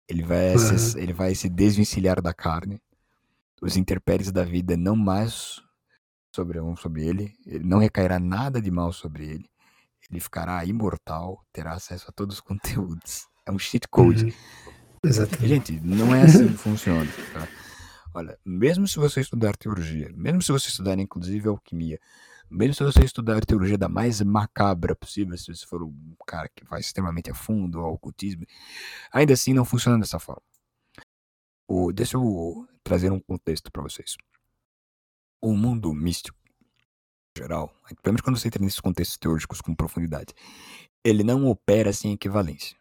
ele 0.07 0.23
vai, 0.23 0.55
Aham. 0.55 0.77
se, 0.77 0.99
ele 0.99 1.13
vai 1.13 1.33
se 1.35 1.49
desvencilhar 1.49 2.21
da 2.21 2.33
carne, 2.33 2.81
os 3.61 3.77
interpéries 3.77 4.31
da 4.31 4.43
vida 4.43 4.75
não 4.75 4.95
mais 4.95 5.61
sobrevirão 6.35 6.75
sobre 6.75 7.05
ele, 7.05 7.33
ele 7.45 7.63
não 7.63 7.77
recairá 7.77 8.19
nada 8.19 8.61
de 8.61 8.69
mal 8.71 8.91
sobre 8.91 9.25
ele, 9.25 9.49
ele 10.09 10.19
ficará 10.19 10.63
imortal, 10.65 11.45
terá 11.53 11.73
acesso 11.73 12.05
a 12.09 12.11
todos 12.11 12.35
os 12.37 12.41
conteúdos. 12.41 13.27
É 13.45 13.51
um 13.51 13.59
cheat 13.59 13.87
code. 13.87 14.25
Uhum. 14.25 14.31
Exatamente. 15.03 15.47
Gente, 15.47 15.79
não 15.81 16.15
é 16.15 16.23
assim 16.23 16.47
que 16.47 16.57
funciona. 16.57 17.05
tá? 17.33 17.47
Olha, 18.13 18.37
mesmo 18.45 18.87
se 18.87 18.97
você 18.97 19.21
estudar 19.21 19.55
teologia, 19.57 20.09
mesmo 20.15 20.41
se 20.41 20.51
você 20.51 20.69
estudar 20.69 20.97
inclusive 20.99 21.47
alquimia, 21.49 21.99
mesmo 22.53 22.75
se 22.75 22.83
você 22.83 23.03
estudar 23.03 23.43
teologia 23.45 23.77
da 23.77 23.89
mais 23.89 24.21
macabra 24.21 24.95
possível, 24.95 25.35
se 25.37 25.53
você 25.53 25.65
for 25.65 25.83
um 25.83 26.15
cara 26.27 26.47
que 26.49 26.63
vai 26.65 26.79
extremamente 26.79 27.31
a 27.31 27.33
fundo 27.33 27.79
ao 27.79 27.93
ocultismo, 27.93 28.45
ainda 29.11 29.33
assim 29.33 29.53
não 29.53 29.65
funciona 29.65 29.99
dessa 29.99 30.19
forma. 30.19 30.43
O, 31.67 31.91
deixa 31.91 32.15
eu 32.17 32.67
trazer 32.83 33.11
um 33.11 33.19
contexto 33.19 33.71
para 33.71 33.81
vocês. 33.81 34.15
O 35.41 35.55
mundo 35.55 35.91
místico, 35.93 36.37
em 37.35 37.41
geral, 37.41 37.75
menos 38.05 38.21
quando 38.21 38.37
você 38.37 38.47
entra 38.47 38.63
nesses 38.63 38.79
contextos 38.79 39.17
teológicos 39.17 39.59
com 39.59 39.75
profundidade, 39.75 40.33
ele 41.03 41.23
não 41.23 41.47
opera 41.47 41.91
sem 41.91 42.13
equivalência. 42.13 42.77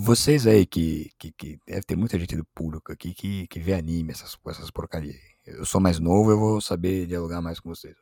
Vocês 0.00 0.46
aí 0.46 0.66
que, 0.66 1.10
que, 1.18 1.32
que 1.32 1.58
deve 1.66 1.82
ter 1.82 1.96
muita 1.96 2.18
gente 2.18 2.36
do 2.36 2.44
público 2.54 2.92
aqui 2.92 3.14
que, 3.14 3.46
que 3.46 3.58
vê 3.58 3.72
anime, 3.72 4.12
essas, 4.12 4.36
essas 4.46 4.70
porcarias. 4.70 5.35
Eu 5.46 5.64
sou 5.64 5.80
mais 5.80 6.00
novo, 6.00 6.32
eu 6.32 6.38
vou 6.38 6.60
saber 6.60 7.06
dialogar 7.06 7.40
mais 7.40 7.60
com 7.60 7.68
vocês. 7.68 7.96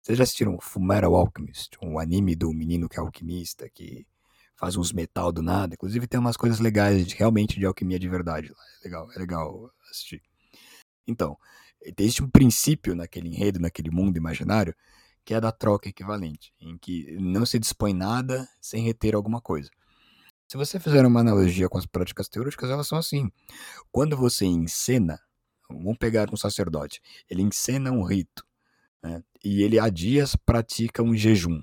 Vocês 0.00 0.16
já 0.16 0.22
assistiram 0.22 0.60
Fullmetal 0.60 1.16
Alchemist, 1.16 1.76
um 1.82 1.98
anime 1.98 2.36
do 2.36 2.52
menino 2.52 2.88
que 2.88 2.96
é 2.96 3.00
alquimista, 3.00 3.68
que 3.68 4.06
faz 4.54 4.76
uns 4.76 4.92
metal 4.92 5.32
do 5.32 5.42
nada. 5.42 5.74
Inclusive 5.74 6.06
tem 6.06 6.20
umas 6.20 6.36
coisas 6.36 6.60
legais, 6.60 7.08
de, 7.08 7.16
realmente 7.16 7.58
de 7.58 7.66
alquimia 7.66 7.98
de 7.98 8.08
verdade 8.08 8.50
lá. 8.50 8.62
É 8.80 8.84
legal, 8.84 9.12
é 9.12 9.18
legal 9.18 9.70
assistir. 9.90 10.22
Então, 11.08 11.36
existe 11.98 12.22
um 12.22 12.30
princípio 12.30 12.94
naquele 12.94 13.28
enredo, 13.28 13.58
naquele 13.58 13.90
mundo 13.90 14.16
imaginário, 14.16 14.76
que 15.24 15.34
é 15.34 15.40
da 15.40 15.50
troca 15.50 15.88
equivalente, 15.88 16.54
em 16.60 16.78
que 16.78 17.16
não 17.20 17.44
se 17.44 17.58
dispõe 17.58 17.92
nada 17.92 18.48
sem 18.60 18.84
reter 18.84 19.16
alguma 19.16 19.40
coisa. 19.40 19.70
Se 20.46 20.56
você 20.56 20.78
fizer 20.78 21.04
uma 21.04 21.18
analogia 21.18 21.68
com 21.68 21.78
as 21.78 21.84
práticas 21.84 22.28
teóricas, 22.28 22.70
elas 22.70 22.86
são 22.86 22.96
assim. 22.96 23.28
Quando 23.90 24.16
você 24.16 24.46
encena, 24.46 25.20
vamos 25.68 25.98
pegar 25.98 26.32
um 26.32 26.36
sacerdote, 26.36 27.00
ele 27.28 27.42
encena 27.42 27.90
um 27.90 28.02
rito, 28.02 28.44
né, 29.02 29.22
e 29.44 29.62
ele 29.62 29.78
há 29.78 29.88
dias 29.88 30.34
pratica 30.36 31.02
um 31.02 31.14
jejum. 31.14 31.62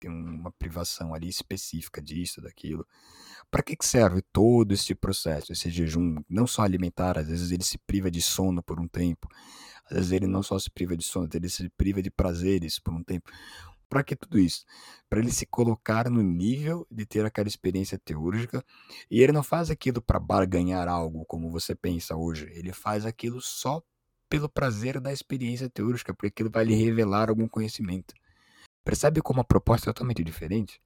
Tem 0.00 0.10
uma 0.10 0.52
privação 0.52 1.12
ali 1.12 1.28
específica 1.28 2.00
disso, 2.00 2.40
daquilo. 2.40 2.86
Para 3.50 3.62
que 3.62 3.74
que 3.74 3.84
serve 3.84 4.22
todo 4.32 4.72
esse 4.72 4.94
processo, 4.94 5.52
esse 5.52 5.70
jejum? 5.70 6.16
Não 6.28 6.46
só 6.46 6.62
alimentar, 6.62 7.18
às 7.18 7.26
vezes 7.26 7.50
ele 7.50 7.64
se 7.64 7.78
priva 7.78 8.08
de 8.08 8.22
sono 8.22 8.62
por 8.62 8.78
um 8.78 8.86
tempo. 8.86 9.28
Às 9.86 9.96
vezes 9.96 10.12
ele 10.12 10.26
não 10.26 10.42
só 10.42 10.56
se 10.58 10.70
priva 10.70 10.96
de 10.96 11.04
sono, 11.04 11.28
ele 11.32 11.48
se 11.48 11.68
priva 11.70 12.00
de 12.00 12.10
prazeres 12.10 12.78
por 12.78 12.94
um 12.94 13.02
tempo. 13.02 13.28
Para 13.88 14.04
que 14.04 14.14
tudo 14.14 14.38
isso? 14.38 14.64
Para 15.08 15.20
ele 15.20 15.32
se 15.32 15.46
colocar 15.46 16.10
no 16.10 16.22
nível 16.22 16.86
de 16.90 17.06
ter 17.06 17.24
aquela 17.24 17.48
experiência 17.48 17.98
teúrgica. 17.98 18.62
E 19.10 19.22
ele 19.22 19.32
não 19.32 19.42
faz 19.42 19.70
aquilo 19.70 20.02
para 20.02 20.20
barganhar 20.20 20.88
algo, 20.88 21.24
como 21.24 21.50
você 21.50 21.74
pensa 21.74 22.14
hoje. 22.14 22.50
Ele 22.52 22.72
faz 22.72 23.06
aquilo 23.06 23.40
só 23.40 23.82
pelo 24.28 24.48
prazer 24.48 25.00
da 25.00 25.12
experiência 25.12 25.70
teúrgica, 25.70 26.12
porque 26.12 26.26
aquilo 26.26 26.50
vai 26.50 26.64
lhe 26.64 26.74
revelar 26.74 27.30
algum 27.30 27.48
conhecimento. 27.48 28.14
Percebe 28.84 29.22
como 29.22 29.40
a 29.40 29.44
proposta 29.44 29.88
é 29.88 29.92
totalmente 29.92 30.22
diferente? 30.22 30.80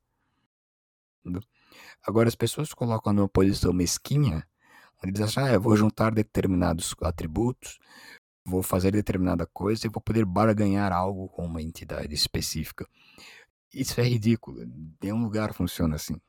Agora, 2.06 2.28
as 2.28 2.34
pessoas 2.34 2.72
colocam 2.72 3.12
numa 3.12 3.28
posição 3.28 3.72
mesquinha, 3.72 4.46
onde 5.02 5.12
dizem 5.12 5.26
assim, 5.26 5.40
ah, 5.40 5.52
eu 5.52 5.60
vou 5.60 5.76
juntar 5.76 6.12
determinados 6.12 6.94
atributos, 7.02 7.78
vou 8.44 8.62
fazer 8.62 8.90
determinada 8.90 9.46
coisa 9.46 9.86
e 9.86 9.90
vou 9.90 10.00
poder 10.00 10.24
barganhar 10.24 10.92
algo 10.92 11.28
com 11.28 11.46
uma 11.46 11.62
entidade 11.62 12.14
específica. 12.14 12.86
Isso 13.72 14.00
é 14.00 14.04
ridículo. 14.04 14.64
Nenhum 15.02 15.22
lugar 15.22 15.54
funciona 15.54 15.96
assim. 15.96 16.20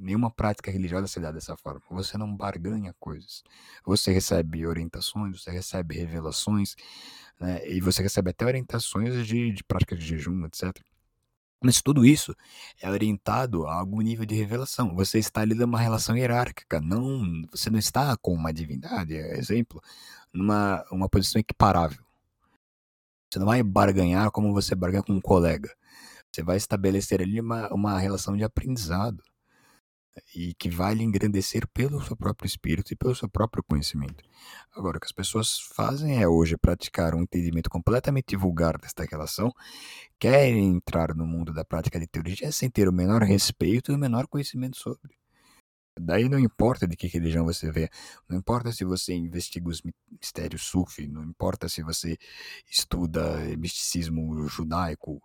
Nenhuma 0.00 0.30
prática 0.30 0.70
religiosa 0.70 1.06
se 1.06 1.20
dá 1.20 1.30
dessa 1.30 1.56
forma. 1.56 1.80
Você 1.90 2.18
não 2.18 2.34
barganha 2.34 2.94
coisas. 2.98 3.44
Você 3.84 4.12
recebe 4.12 4.66
orientações, 4.66 5.40
você 5.40 5.52
recebe 5.52 5.96
revelações, 5.96 6.74
né? 7.40 7.66
e 7.68 7.80
você 7.80 8.02
recebe 8.02 8.30
até 8.30 8.44
orientações 8.44 9.26
de, 9.26 9.52
de 9.52 9.64
prática 9.64 9.96
de 9.96 10.04
jejum, 10.04 10.44
etc. 10.46 10.76
Mas 11.60 11.82
tudo 11.82 12.06
isso 12.06 12.34
é 12.80 12.88
orientado 12.88 13.66
a 13.66 13.74
algum 13.74 14.00
nível 14.00 14.24
de 14.24 14.34
revelação. 14.34 14.94
Você 14.94 15.18
está 15.18 15.40
ali 15.40 15.54
numa 15.54 15.78
relação 15.80 16.16
hierárquica, 16.16 16.80
não, 16.80 17.42
você 17.50 17.68
não 17.68 17.78
está 17.78 18.16
com 18.16 18.32
uma 18.32 18.52
divindade, 18.52 19.14
exemplo, 19.14 19.82
numa 20.32 20.84
uma 20.92 21.08
posição 21.08 21.40
equiparável. 21.40 22.02
Você 23.30 23.38
não 23.38 23.46
vai 23.46 23.62
barganhar 23.62 24.30
como 24.30 24.52
você 24.52 24.74
barganha 24.74 25.02
com 25.02 25.12
um 25.12 25.20
colega. 25.20 25.74
Você 26.32 26.42
vai 26.42 26.56
estabelecer 26.56 27.20
ali 27.20 27.40
uma, 27.40 27.68
uma 27.72 27.98
relação 27.98 28.36
de 28.36 28.44
aprendizado 28.44 29.22
e 30.34 30.54
que 30.54 30.68
vai 30.68 30.94
lhe 30.94 31.04
engrandecer 31.04 31.66
pelo 31.68 32.02
seu 32.02 32.16
próprio 32.16 32.46
espírito 32.46 32.92
e 32.92 32.96
pelo 32.96 33.14
seu 33.14 33.28
próprio 33.28 33.62
conhecimento. 33.62 34.24
Agora, 34.74 34.98
o 34.98 35.00
que 35.00 35.06
as 35.06 35.12
pessoas 35.12 35.58
fazem 35.74 36.22
é 36.22 36.28
hoje 36.28 36.56
praticar 36.56 37.14
um 37.14 37.22
entendimento 37.22 37.70
completamente 37.70 38.36
vulgar 38.36 38.78
desta 38.78 39.04
relação, 39.04 39.52
querem 40.18 40.68
entrar 40.68 41.14
no 41.14 41.26
mundo 41.26 41.52
da 41.52 41.64
prática 41.64 41.98
de 41.98 42.06
teologia 42.06 42.50
sem 42.52 42.70
ter 42.70 42.88
o 42.88 42.92
menor 42.92 43.22
respeito 43.22 43.92
e 43.92 43.94
o 43.94 43.98
menor 43.98 44.26
conhecimento 44.26 44.76
sobre. 44.76 45.18
Daí 46.00 46.28
não 46.28 46.38
importa 46.38 46.86
de 46.86 46.96
que 46.96 47.06
religião 47.06 47.44
você 47.44 47.70
vê, 47.70 47.88
não 48.28 48.38
importa 48.38 48.72
se 48.72 48.84
você 48.84 49.14
investiga 49.14 49.68
os 49.68 49.82
mistérios 50.20 50.62
sufi, 50.62 51.06
não 51.06 51.22
importa 51.24 51.68
se 51.68 51.82
você 51.82 52.16
estuda 52.70 53.38
misticismo 53.56 54.46
judaico, 54.48 55.20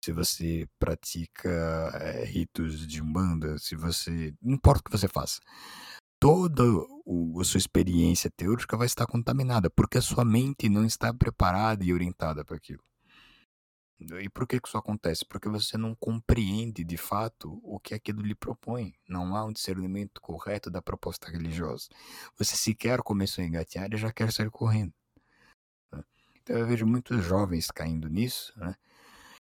se 0.00 0.12
você 0.12 0.68
pratica 0.78 1.50
é, 1.94 2.24
ritos 2.24 2.86
de 2.86 3.02
umbanda, 3.02 3.58
se 3.58 3.74
você. 3.74 4.34
Não 4.42 4.54
importa 4.54 4.80
o 4.80 4.84
que 4.84 4.98
você 4.98 5.08
faça. 5.08 5.40
Toda 6.20 6.62
o, 7.04 7.40
a 7.40 7.44
sua 7.44 7.58
experiência 7.58 8.30
teórica 8.30 8.76
vai 8.76 8.86
estar 8.86 9.06
contaminada, 9.06 9.68
porque 9.70 9.98
a 9.98 10.02
sua 10.02 10.24
mente 10.24 10.68
não 10.68 10.84
está 10.84 11.12
preparada 11.12 11.84
e 11.84 11.92
orientada 11.92 12.44
para 12.44 12.56
aquilo. 12.56 12.82
E 14.00 14.28
por 14.28 14.46
que, 14.46 14.60
que 14.60 14.68
isso 14.68 14.76
acontece? 14.76 15.24
Porque 15.24 15.48
você 15.48 15.78
não 15.78 15.94
compreende 15.94 16.84
de 16.84 16.96
fato 16.96 17.60
o 17.62 17.78
que 17.78 17.94
aquilo 17.94 18.22
lhe 18.22 18.34
propõe. 18.34 18.94
Não 19.08 19.36
há 19.36 19.44
um 19.44 19.52
discernimento 19.52 20.20
correto 20.20 20.70
da 20.70 20.82
proposta 20.82 21.30
religiosa. 21.30 21.88
Você 22.36 22.56
sequer 22.56 23.00
começou 23.02 23.42
a 23.42 23.46
engatear 23.46 23.92
e 23.92 23.96
já 23.96 24.12
quer 24.12 24.32
sair 24.32 24.50
correndo. 24.50 24.92
Então 26.42 26.58
eu 26.58 26.66
vejo 26.66 26.86
muitos 26.86 27.24
jovens 27.24 27.70
caindo 27.70 28.08
nisso, 28.08 28.52
né? 28.58 28.74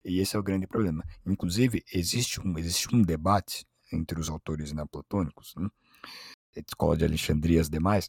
E 0.05 0.19
esse 0.19 0.36
é 0.36 0.39
o 0.39 0.43
grande 0.43 0.66
problema. 0.66 1.05
Inclusive, 1.24 1.82
existe 1.93 2.40
um, 2.40 2.59
existe 2.59 2.94
um 2.94 3.01
debate 3.01 3.64
entre 3.93 4.20
os 4.20 4.28
autores 4.28 4.73
neoplatônicos, 4.73 5.55
né? 5.56 5.69
Escola 6.60 6.96
de 6.96 7.04
Alexandria 7.04 7.58
e 7.58 7.60
as 7.60 7.68
demais, 7.68 8.08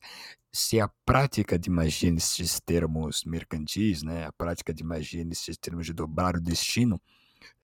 se 0.51 0.79
a 0.79 0.87
prática 1.05 1.57
de 1.57 1.69
magia 1.69 2.11
nesses 2.11 2.59
termos 2.59 3.23
mercantis, 3.23 4.03
né, 4.03 4.25
a 4.25 4.31
prática 4.31 4.73
de 4.73 4.83
magia 4.83 5.23
nesses 5.23 5.57
termos 5.57 5.85
de 5.85 5.93
dobrar 5.93 6.35
o 6.35 6.41
destino, 6.41 7.01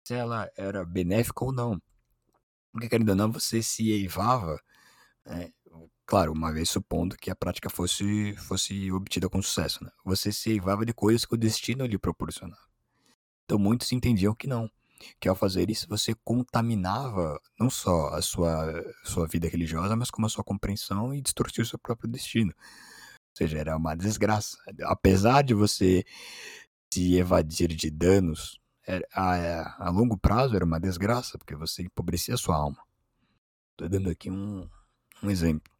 se 0.04 0.14
ela 0.14 0.50
era 0.56 0.84
benéfica 0.84 1.44
ou 1.44 1.52
não. 1.52 1.80
Porque, 2.72 2.88
querendo 2.88 3.10
ou 3.10 3.16
não, 3.16 3.30
você 3.30 3.62
se 3.62 3.90
eivava, 3.90 4.60
né, 5.24 5.50
claro, 6.06 6.32
uma 6.32 6.52
vez 6.52 6.70
supondo 6.70 7.16
que 7.16 7.30
a 7.30 7.36
prática 7.36 7.70
fosse, 7.70 8.34
fosse 8.36 8.90
obtida 8.90 9.28
com 9.28 9.40
sucesso, 9.40 9.84
né, 9.84 9.90
você 10.04 10.32
se 10.32 10.50
eivava 10.50 10.84
de 10.84 10.92
coisas 10.92 11.24
que 11.24 11.34
o 11.34 11.38
destino 11.38 11.86
lhe 11.86 11.98
proporcionava. 11.98 12.62
Então 13.44 13.58
muitos 13.58 13.92
entendiam 13.92 14.34
que 14.34 14.46
não, 14.46 14.70
que 15.20 15.28
ao 15.28 15.34
fazer 15.34 15.70
isso 15.70 15.86
você 15.88 16.14
contaminava 16.24 17.40
não 17.58 17.70
só 17.70 18.08
a 18.08 18.22
sua, 18.22 18.72
sua 19.04 19.26
vida 19.26 19.48
religiosa, 19.48 19.96
mas 19.96 20.10
como 20.10 20.26
a 20.26 20.30
sua 20.30 20.44
compreensão 20.44 21.14
e 21.14 21.20
distorcia 21.20 21.62
o 21.62 21.66
seu 21.66 21.78
próprio 21.78 22.10
destino. 22.10 22.52
Ou 22.56 23.36
seja, 23.36 23.58
era 23.58 23.76
uma 23.76 23.94
desgraça. 23.94 24.56
Apesar 24.82 25.42
de 25.42 25.54
você 25.54 26.04
se 26.92 27.16
evadir 27.16 27.68
de 27.68 27.90
danos, 27.90 28.60
a, 29.14 29.86
a 29.86 29.90
longo 29.90 30.18
prazo 30.18 30.54
era 30.54 30.64
uma 30.64 30.80
desgraça, 30.80 31.38
porque 31.38 31.54
você 31.54 31.82
empobrecia 31.82 32.34
a 32.34 32.38
sua 32.38 32.56
alma. 32.56 32.82
Estou 33.72 33.88
dando 33.88 34.10
aqui 34.10 34.30
um, 34.30 34.68
um 35.22 35.30
exemplo. 35.30 35.72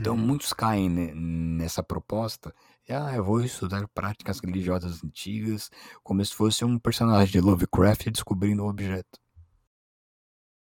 Então, 0.00 0.14
uhum. 0.14 0.26
muitos 0.26 0.52
caem 0.52 0.88
nessa 0.88 1.82
proposta. 1.82 2.54
Ah, 2.88 3.14
eu 3.14 3.24
vou 3.24 3.40
estudar 3.42 3.88
práticas 3.88 4.40
religiosas 4.40 5.02
antigas, 5.02 5.70
como 6.02 6.22
se 6.24 6.34
fosse 6.34 6.64
um 6.64 6.78
personagem 6.78 7.32
de 7.32 7.40
Lovecraft 7.40 8.10
descobrindo 8.10 8.62
um 8.62 8.68
objeto. 8.68 9.18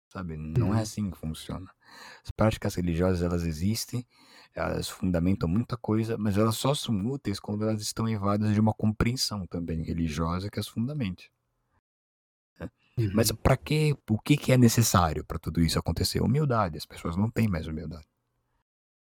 Sabe? 0.08 0.36
Não 0.38 0.68
é 0.68 0.76
uhum. 0.76 0.82
assim 0.82 1.10
que 1.10 1.18
funciona. 1.18 1.70
As 2.24 2.30
práticas 2.30 2.74
religiosas, 2.76 3.22
elas 3.22 3.44
existem, 3.44 4.06
elas 4.54 4.88
fundamentam 4.88 5.46
muita 5.46 5.76
coisa, 5.76 6.16
mas 6.16 6.38
elas 6.38 6.56
só 6.56 6.74
são 6.74 7.06
úteis 7.06 7.38
quando 7.38 7.68
elas 7.68 7.82
estão 7.82 8.08
evadas 8.08 8.54
de 8.54 8.60
uma 8.60 8.72
compreensão 8.72 9.46
também 9.46 9.82
religiosa 9.82 10.50
que 10.50 10.58
as 10.58 10.66
fundamente. 10.66 11.30
Né? 12.58 12.70
Uhum. 12.96 13.10
Mas 13.12 13.30
para 13.30 13.56
que, 13.56 13.94
o 14.08 14.18
que, 14.18 14.38
que 14.38 14.50
é 14.50 14.56
necessário 14.56 15.24
para 15.24 15.38
tudo 15.38 15.60
isso 15.60 15.78
acontecer? 15.78 16.22
Humildade. 16.22 16.78
As 16.78 16.86
pessoas 16.86 17.16
não 17.16 17.30
têm 17.30 17.46
mais 17.46 17.66
humildade. 17.66 18.06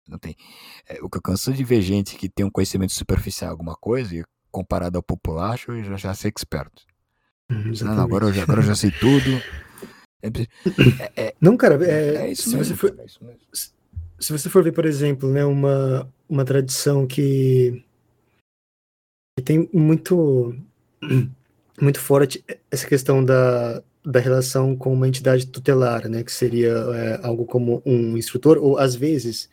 Não 0.08 0.18
tem. 0.18 0.36
É, 0.88 1.02
o 1.02 1.08
que 1.08 1.18
eu 1.18 1.22
canso 1.22 1.52
de 1.52 1.62
ver 1.62 1.82
gente 1.82 2.16
que 2.16 2.28
tem 2.28 2.44
um 2.44 2.50
conhecimento 2.50 2.92
superficial 2.92 3.50
alguma 3.50 3.76
coisa 3.76 4.14
e 4.14 4.24
comparado 4.50 4.98
ao 4.98 5.02
populacho, 5.02 5.72
eu 5.72 5.84
já, 5.84 5.96
já 5.96 6.14
sei 6.14 6.28
expert. 6.28 6.72
Uhum, 7.50 7.72
não, 7.82 7.94
não, 7.94 8.02
agora, 8.02 8.26
eu 8.26 8.32
já, 8.32 8.42
agora 8.42 8.60
eu 8.60 8.66
já 8.66 8.74
sei 8.74 8.90
tudo. 8.90 9.30
É, 10.22 10.28
é, 10.28 11.12
é, 11.16 11.34
não, 11.40 11.56
cara, 11.56 11.84
é, 11.84 12.16
é 12.16 12.32
isso 12.32 12.50
se, 12.50 12.56
mesmo, 12.56 12.64
você 12.64 12.76
for, 12.76 13.04
isso 13.04 13.24
mesmo. 13.24 13.40
se 13.52 14.32
você 14.32 14.48
for 14.48 14.62
ver, 14.62 14.72
por 14.72 14.84
exemplo, 14.84 15.30
né, 15.30 15.44
uma, 15.44 16.10
uma 16.28 16.44
tradição 16.44 17.06
que, 17.06 17.82
que 19.36 19.44
tem 19.44 19.68
muito, 19.72 20.54
muito 21.80 21.98
forte 21.98 22.44
essa 22.70 22.86
questão 22.86 23.24
da, 23.24 23.82
da 24.04 24.20
relação 24.20 24.76
com 24.76 24.92
uma 24.92 25.08
entidade 25.08 25.46
tutelar, 25.46 26.08
né, 26.08 26.22
que 26.22 26.32
seria 26.32 26.72
é, 26.72 27.26
algo 27.26 27.44
como 27.44 27.82
um 27.84 28.16
instrutor, 28.16 28.58
ou 28.58 28.78
às 28.78 28.94
vezes, 28.94 29.48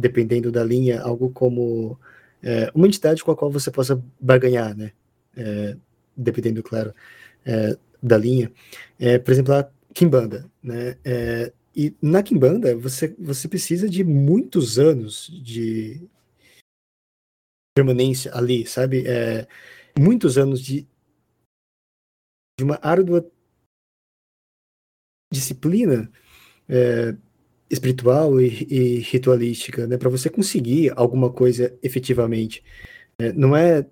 dependendo 0.00 0.50
da 0.50 0.64
linha, 0.64 1.00
algo 1.02 1.30
como 1.30 1.98
é, 2.42 2.70
uma 2.74 2.86
entidade 2.86 3.22
com 3.22 3.30
a 3.30 3.36
qual 3.36 3.50
você 3.50 3.70
possa 3.70 4.02
barganhar, 4.18 4.76
né, 4.76 4.92
é, 5.36 5.76
dependendo, 6.16 6.62
claro, 6.62 6.94
é, 7.44 7.76
da 8.02 8.16
linha. 8.16 8.50
É, 8.98 9.18
por 9.18 9.30
exemplo, 9.30 9.54
a 9.54 9.70
Kimbanda, 9.94 10.50
né? 10.62 10.96
É, 11.04 11.52
e 11.76 11.94
na 12.02 12.22
Kimbanda 12.22 12.74
você, 12.76 13.14
você 13.18 13.48
precisa 13.48 13.88
de 13.88 14.02
muitos 14.04 14.78
anos 14.78 15.28
de 15.42 16.08
permanência 17.74 18.34
ali, 18.34 18.66
sabe? 18.66 19.06
É, 19.06 19.46
muitos 19.98 20.38
anos 20.38 20.60
de, 20.60 20.86
de 22.58 22.64
uma 22.64 22.78
árdua 22.82 23.30
disciplina 25.32 26.10
espiritual 27.70 28.40
e, 28.40 28.66
e, 28.68 28.98
ritualística, 29.00 29.86
né? 29.86 29.96
Para 29.96 30.10
você 30.10 30.28
conseguir 30.28 30.92
alguma 30.96 31.30
coisa 31.30 31.72
efetivamente. 31.82 32.62
É, 33.18 33.32
não 33.32 33.56
é 33.56 33.86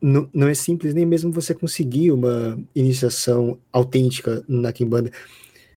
não, 0.00 0.30
não 0.32 0.48
é 0.48 0.54
simples 0.54 0.94
nem 0.94 1.04
mesmo 1.04 1.30
você 1.30 1.54
conseguir 1.54 2.10
uma 2.10 2.58
iniciação 2.74 3.60
autêntica 3.70 4.42
na 4.48 4.72
Kimbanda. 4.72 5.10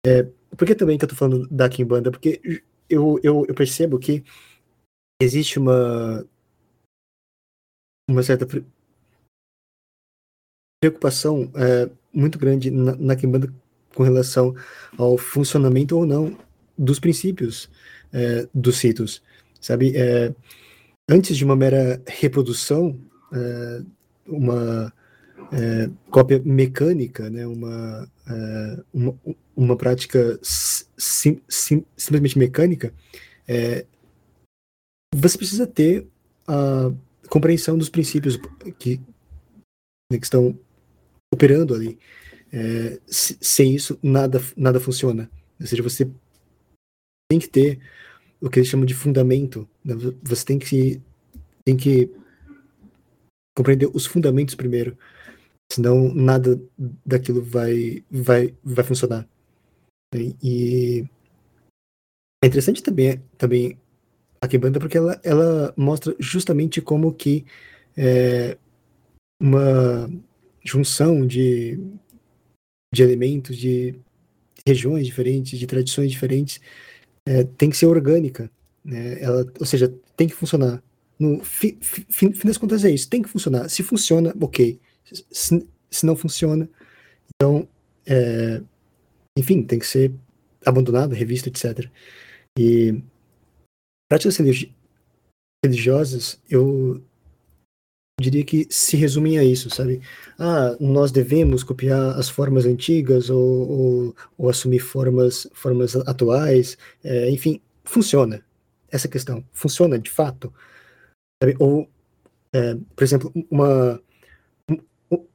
É, 0.05 0.23
por 0.57 0.65
que 0.65 0.73
também 0.75 0.97
que 0.97 1.03
eu 1.03 1.09
tô 1.09 1.15
falando 1.15 1.47
da 1.49 1.67
Kimbanda? 1.69 2.09
Porque 2.09 2.41
eu, 2.89 3.19
eu, 3.21 3.45
eu 3.47 3.53
percebo 3.53 3.99
que 3.99 4.23
existe 5.21 5.59
uma 5.59 6.25
uma 8.09 8.23
certa 8.23 8.47
preocupação 10.81 11.51
é, 11.55 11.89
muito 12.13 12.39
grande 12.39 12.71
na, 12.71 12.95
na 12.95 13.15
Kimbanda 13.15 13.53
com 13.93 14.03
relação 14.03 14.55
ao 14.97 15.17
funcionamento 15.17 15.97
ou 15.97 16.05
não 16.05 16.37
dos 16.77 16.99
princípios 16.99 17.69
é, 18.13 18.47
dos 18.53 18.81
ritos, 18.81 19.21
sabe? 19.59 19.93
É, 19.95 20.33
antes 21.09 21.37
de 21.37 21.45
uma 21.45 21.55
mera 21.55 22.01
reprodução 22.07 22.99
é, 23.33 23.81
uma 24.25 24.93
é, 25.51 25.89
cópia 26.09 26.41
mecânica, 26.43 27.29
né, 27.29 27.45
uma, 27.45 28.09
é, 28.27 28.83
uma, 28.93 29.19
uma 29.55 29.77
prática 29.77 30.39
sim, 30.41 31.41
sim, 31.47 31.83
simplesmente 31.97 32.37
mecânica, 32.37 32.93
é, 33.47 33.85
você 35.13 35.37
precisa 35.37 35.67
ter 35.67 36.07
a 36.47 36.91
compreensão 37.29 37.77
dos 37.77 37.89
princípios 37.89 38.39
que, 38.79 38.97
né, 40.11 40.17
que 40.17 40.25
estão 40.25 40.57
operando 41.33 41.73
ali. 41.75 41.99
É, 42.53 42.99
sem 43.07 43.75
isso, 43.75 43.97
nada, 44.03 44.41
nada 44.57 44.79
funciona. 44.79 45.29
Ou 45.59 45.67
seja, 45.67 45.83
você 45.83 46.09
tem 47.31 47.39
que 47.39 47.47
ter 47.47 47.79
o 48.41 48.49
que 48.49 48.59
eles 48.59 48.67
chamam 48.67 48.85
de 48.85 48.93
fundamento. 48.93 49.67
Né? 49.85 49.95
Você 50.23 50.45
tem 50.45 50.59
que, 50.59 51.01
tem 51.63 51.77
que 51.77 52.11
compreender 53.55 53.89
os 53.93 54.05
fundamentos 54.05 54.53
primeiro, 54.53 54.97
senão 55.71 56.13
nada 56.13 56.61
daquilo 57.05 57.41
vai 57.41 58.03
vai 58.11 58.53
vai 58.61 58.83
funcionar. 58.83 59.25
E 60.43 61.05
é 62.43 62.47
interessante 62.47 62.83
também 62.83 63.21
também 63.37 63.77
a 64.41 64.47
Kibanda 64.47 64.79
porque 64.79 64.97
ela 64.97 65.19
ela 65.23 65.73
mostra 65.77 66.13
justamente 66.19 66.81
como 66.81 67.13
que 67.13 67.45
é, 67.95 68.57
uma 69.39 70.09
junção 70.65 71.25
de 71.25 71.79
de 72.93 73.03
elementos 73.03 73.55
de 73.55 73.95
regiões 74.65 75.05
diferentes, 75.05 75.57
de 75.57 75.65
tradições 75.65 76.11
diferentes, 76.11 76.59
é, 77.27 77.43
tem 77.43 77.69
que 77.69 77.77
ser 77.77 77.85
orgânica, 77.85 78.49
né? 78.83 79.21
Ela, 79.21 79.45
ou 79.59 79.65
seja, 79.65 79.93
tem 80.15 80.27
que 80.27 80.35
funcionar 80.35 80.81
no 81.21 81.43
fim, 81.43 81.77
fim, 81.81 82.33
fim 82.33 82.47
das 82.47 82.57
contas 82.57 82.83
é 82.83 82.89
isso, 82.89 83.07
tem 83.07 83.21
que 83.21 83.29
funcionar. 83.29 83.69
Se 83.69 83.83
funciona, 83.83 84.35
ok. 84.41 84.79
Se, 85.31 85.67
se 85.89 86.05
não 86.05 86.15
funciona, 86.15 86.67
então, 87.35 87.67
é, 88.07 88.59
enfim, 89.37 89.61
tem 89.61 89.77
que 89.77 89.85
ser 89.85 90.11
abandonado, 90.65 91.13
revista, 91.13 91.47
etc. 91.47 91.87
E 92.57 93.03
práticas 94.09 94.39
religiosas, 95.63 96.41
eu 96.49 97.03
diria 98.21 98.43
que 98.43 98.67
se 98.69 98.95
resumem 98.95 99.37
a 99.37 99.43
isso, 99.43 99.69
sabe? 99.69 100.01
Ah, 100.39 100.75
nós 100.79 101.11
devemos 101.11 101.63
copiar 101.63 102.17
as 102.17 102.29
formas 102.29 102.65
antigas 102.65 103.29
ou, 103.29 103.69
ou, 103.69 104.15
ou 104.37 104.49
assumir 104.49 104.79
formas, 104.79 105.47
formas 105.53 105.95
atuais, 105.95 106.77
é, 107.03 107.29
enfim, 107.29 107.61
funciona. 107.83 108.43
Essa 108.89 109.07
questão 109.07 109.43
funciona 109.51 109.97
de 109.99 110.09
fato. 110.09 110.53
Sabe? 111.41 111.55
Ou, 111.59 111.89
é, 112.53 112.75
por 112.95 113.03
exemplo, 113.03 113.31
uma, 113.49 114.01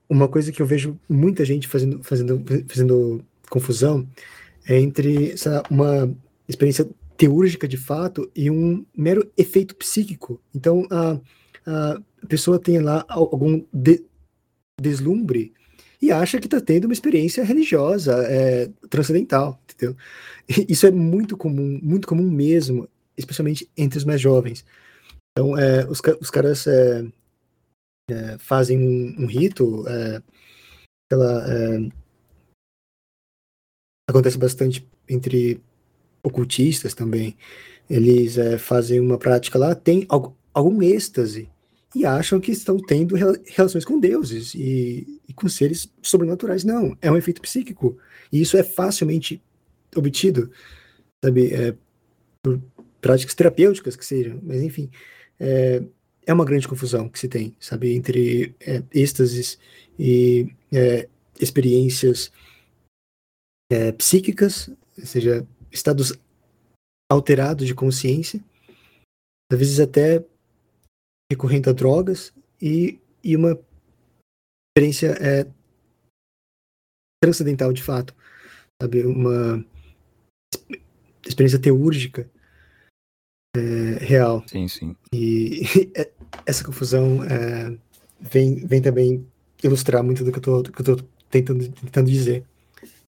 uma 0.09 0.29
coisa 0.29 0.53
que 0.53 0.63
eu 0.63 0.67
vejo 0.67 0.99
muita 1.09 1.45
gente 1.45 1.69
fazendo, 1.69 2.03
fazendo, 2.03 2.45
fazendo 2.69 3.25
confusão 3.51 4.07
é 4.69 4.79
entre 4.79 5.35
uma 5.71 6.13
experiência 6.49 6.89
teúrgica 7.17 7.67
de 7.67 7.77
fato 7.77 8.31
e 8.35 8.51
um 8.51 8.85
mero 8.97 9.31
efeito 9.37 9.75
psíquico. 9.75 10.41
Então, 10.55 10.87
a, 10.91 11.19
a 11.67 12.01
pessoa 12.27 12.59
tem 12.59 12.79
lá 12.81 13.05
algum 13.09 13.65
de, 13.73 14.05
deslumbre 14.81 15.55
e 16.01 16.13
acha 16.13 16.39
que 16.39 16.47
está 16.47 16.61
tendo 16.61 16.85
uma 16.85 16.93
experiência 16.93 17.43
religiosa, 17.43 18.15
é, 18.29 18.69
transcendental, 18.89 19.61
entendeu? 19.73 19.97
Isso 20.69 20.87
é 20.87 20.91
muito 20.91 21.37
comum, 21.37 21.81
muito 21.83 22.07
comum 22.07 22.31
mesmo, 22.31 22.89
especialmente 23.17 23.69
entre 23.77 23.99
os 23.99 24.05
mais 24.05 24.21
jovens. 24.21 24.65
Então, 25.33 25.57
é, 25.57 25.87
os, 25.87 26.01
os 26.21 26.31
caras 26.31 26.67
é, 26.67 27.05
é, 28.11 28.39
fazem 28.39 28.79
um, 28.79 29.25
um 29.25 29.27
rito, 29.27 29.87
é, 29.89 30.23
é, 31.13 31.89
acontece 34.09 34.39
bastante 34.39 34.87
entre 35.09 35.61
ocultistas 36.23 36.95
também. 36.95 37.37
Eles 37.89 38.37
fazem 38.59 38.99
uma 38.99 39.17
prática 39.17 39.59
lá, 39.59 39.75
tem 39.75 40.07
algum 40.53 40.83
êxtase 40.83 41.49
e 41.97 42.05
acham 42.05 42.39
que 42.39 42.53
estão 42.53 42.79
tendo 42.79 43.15
relações 43.15 43.85
com 43.85 43.99
deuses 43.99 44.55
e, 44.55 45.21
e, 45.29 45.33
com 45.33 45.49
seres 45.49 45.91
sobrenaturais. 46.03 46.63
Não, 46.63 46.97
é 47.01 47.11
um 47.11 47.17
efeito 47.17 47.41
psíquico. 47.41 47.97
E 48.31 48.41
isso 48.41 48.57
é 48.57 48.63
facilmente 48.63 49.43
obtido, 49.95 50.51
sabe, 51.25 51.55
é, 51.55 51.75
por 52.43 52.61
práticas 53.01 53.35
terapêuticas 53.35 53.97
que 53.97 54.05
sejam, 54.05 54.41
mas 54.43 54.61
enfim 54.63 54.91
é, 55.39 55.83
é 56.27 56.33
uma 56.33 56.45
grande 56.45 56.67
confusão 56.67 57.09
que 57.09 57.19
se 57.19 57.29
tem, 57.29 57.57
sabe, 57.61 57.95
entre 57.95 58.55
é, 58.61 58.83
êxtases 58.93 59.59
e 59.99 60.53
é, 60.73 61.09
experiências 61.41 62.33
é, 63.71 63.93
psíquicas, 63.93 64.69
ou 64.99 65.07
seja, 65.07 65.47
estados 65.71 66.13
alterados 67.11 67.67
de 67.67 67.75
consciência, 67.75 68.43
às 69.51 69.59
vezes 69.59 69.79
até 69.79 70.25
recorrendo 71.31 71.71
a 71.71 71.73
drogas 71.73 72.33
e, 72.61 73.01
e 73.23 73.37
uma 73.37 73.59
experiência 74.77 75.17
é, 75.21 75.47
transcendental 77.23 77.73
de 77.73 77.83
fato, 77.83 78.15
sabe, 78.81 79.05
uma 79.05 79.65
experiência 81.27 81.59
teúrgica 81.59 82.31
é, 83.57 84.05
real. 84.05 84.45
Sim, 84.47 84.69
sim. 84.69 84.97
E 85.13 85.63
essa 86.47 86.65
confusão 86.65 87.25
é, 87.25 87.77
vem, 88.21 88.67
vem 88.67 88.83
também 88.83 89.27
ilustrar 89.63 90.03
muito 90.03 90.25
do 90.25 90.31
que 90.31 90.39
eu 90.39 90.61
estou 90.79 90.97
tentando, 91.31 91.69
tentando 91.73 92.11
dizer. 92.11 92.45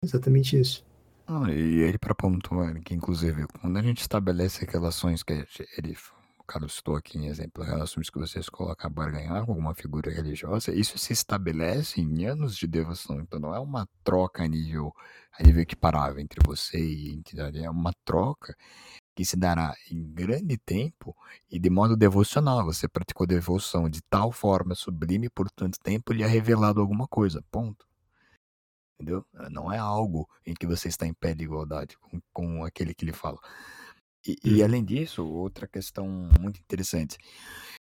Exatamente 0.03 0.59
isso. 0.59 0.85
Ah, 1.27 1.51
e 1.53 1.81
ele 1.81 1.99
para 1.99 2.15
pontuar 2.15 2.81
que, 2.81 2.95
inclusive, 2.95 3.47
quando 3.61 3.77
a 3.77 3.83
gente 3.83 4.01
estabelece 4.01 4.65
relações 4.65 5.23
que 5.23 5.33
ele, 5.77 5.97
Carlos 6.49 6.83
em 7.15 7.27
exemplo, 7.27 7.63
relações 7.63 8.09
que 8.09 8.19
vocês 8.19 8.49
colocam 8.49 8.91
a 8.91 9.11
ganhar 9.11 9.45
com 9.45 9.53
alguma 9.53 9.75
figura 9.75 10.11
religiosa, 10.11 10.75
isso 10.75 10.99
se 10.99 11.13
estabelece 11.13 12.01
em 12.01 12.25
anos 12.25 12.57
de 12.57 12.67
devoção. 12.67 13.21
Então 13.21 13.39
não 13.39 13.55
é 13.55 13.61
uma 13.61 13.87
troca 14.03 14.43
a 14.43 14.49
nível, 14.49 14.95
a 15.39 15.43
nível 15.43 15.61
equiparável 15.61 16.19
entre 16.21 16.41
você 16.43 16.79
e 16.79 17.11
a 17.11 17.15
entidade, 17.15 17.63
é 17.63 17.69
uma 17.69 17.93
troca 18.03 18.57
que 19.15 19.25
se 19.27 19.37
dará 19.37 19.75
em 19.91 20.03
grande 20.13 20.57
tempo 20.57 21.15
e 21.51 21.59
de 21.59 21.69
modo 21.69 21.97
devocional. 21.97 22.65
Você 22.65 22.89
praticou 22.89 23.27
devoção 23.27 23.89
de 23.91 24.01
tal 24.03 24.33
forma 24.33 24.75
sublime 24.75 25.29
por 25.29 25.51
tanto 25.51 25.79
tempo 25.79 26.15
lhe 26.15 26.23
é 26.23 26.27
revelado 26.27 26.81
alguma 26.81 27.07
coisa. 27.07 27.45
Ponto 27.51 27.87
entendeu? 28.99 29.25
Não 29.51 29.73
é 29.73 29.79
algo 29.79 30.29
em 30.45 30.55
que 30.55 30.67
você 30.67 30.89
está 30.89 31.07
em 31.07 31.15
pé 31.15 31.35
de 31.35 31.45
igualdade 31.45 31.97
com, 31.99 32.21
com 32.33 32.65
aquele 32.65 32.93
que 32.93 33.05
lhe 33.05 33.13
fala. 33.13 33.39
E, 34.27 34.37
e, 34.45 34.59
uhum. 34.59 34.65
além 34.65 34.85
disso, 34.85 35.25
outra 35.27 35.67
questão 35.67 36.07
muito 36.41 36.61
interessante: 36.61 37.17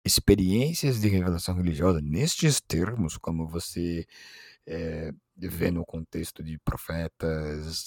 experiências 0.06 1.00
de 1.00 1.08
revelação 1.08 1.56
religiosa, 1.56 2.02
nestes 2.02 2.62
termos, 2.62 3.18
como 3.18 3.48
você 3.48 4.06
é, 4.66 5.12
vê 5.36 5.72
no 5.72 5.86
contexto 5.86 6.44
de 6.44 6.58
profetas 6.60 7.86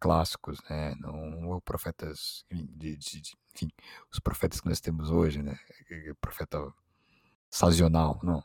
clássicos, 0.00 0.58
né? 0.68 0.94
Não 1.00 1.60
profetas 1.60 2.44
de, 2.50 2.96
de, 2.96 3.20
de, 3.20 3.32
enfim, 3.54 3.68
os 4.10 4.18
profetas 4.18 4.60
que 4.60 4.68
nós 4.68 4.80
temos 4.80 5.10
hoje, 5.10 5.42
né? 5.42 5.58
Profeta 6.20 6.58
sazonal, 7.50 8.18
não 8.22 8.42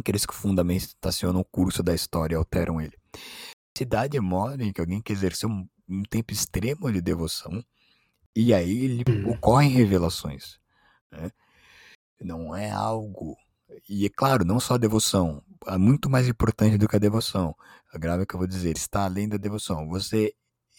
aqueles 0.00 0.26
que 0.26 0.34
fundamentacionam 0.34 1.40
o 1.40 1.44
curso 1.44 1.82
da 1.82 1.94
história 1.94 2.34
e 2.34 2.36
alteram 2.36 2.80
ele. 2.80 2.96
Cidade 3.76 4.18
moda 4.18 4.64
em 4.64 4.72
que 4.72 4.80
alguém 4.80 5.00
que 5.00 5.12
exerceu 5.12 5.48
um, 5.48 5.68
um 5.88 6.02
tempo 6.02 6.32
extremo 6.32 6.90
de 6.92 7.00
devoção 7.00 7.64
e 8.34 8.54
aí 8.54 8.84
ele 8.84 9.04
uhum. 9.08 9.32
ocorrem 9.32 9.70
revelações. 9.70 10.58
Né? 11.10 11.30
Não 12.20 12.54
é 12.54 12.70
algo. 12.70 13.36
E 13.88 14.06
é 14.06 14.08
claro, 14.08 14.44
não 14.44 14.60
só 14.60 14.74
a 14.74 14.78
devoção, 14.78 15.42
é 15.66 15.76
muito 15.76 16.08
mais 16.08 16.28
importante 16.28 16.78
do 16.78 16.88
que 16.88 16.96
a 16.96 17.00
devoção. 17.00 17.54
A 17.92 17.98
grave 17.98 18.22
é 18.22 18.26
que 18.26 18.34
eu 18.34 18.38
vou 18.38 18.46
dizer, 18.46 18.76
está 18.76 19.04
além 19.04 19.28
da 19.28 19.36
devoção. 19.36 19.88
Você 19.88 20.34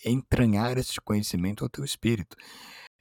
entranhar 0.05 0.77
esse 0.77 0.99
conhecimento 1.01 1.63
ao 1.63 1.69
teu 1.69 1.83
espírito 1.83 2.35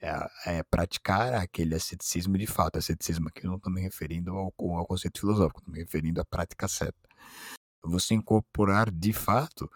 é, 0.01 0.29
é, 0.45 0.63
praticar 0.63 1.33
aquele 1.35 1.75
asceticismo 1.75 2.37
de 2.37 2.47
fato. 2.47 2.77
Asceticismo 2.77 3.27
aqui 3.27 3.45
não 3.45 3.55
estou 3.55 3.71
me 3.71 3.81
referindo 3.81 4.31
ao, 4.31 4.53
ao 4.75 4.85
conceito 4.85 5.19
filosófico, 5.19 5.59
estou 5.59 5.73
me 5.73 5.79
referindo 5.79 6.19
à 6.19 6.25
prática 6.25 6.67
certa. 6.67 6.97
Você 7.83 8.13
incorporar 8.13 8.91
de 8.91 9.13
fato 9.13 9.69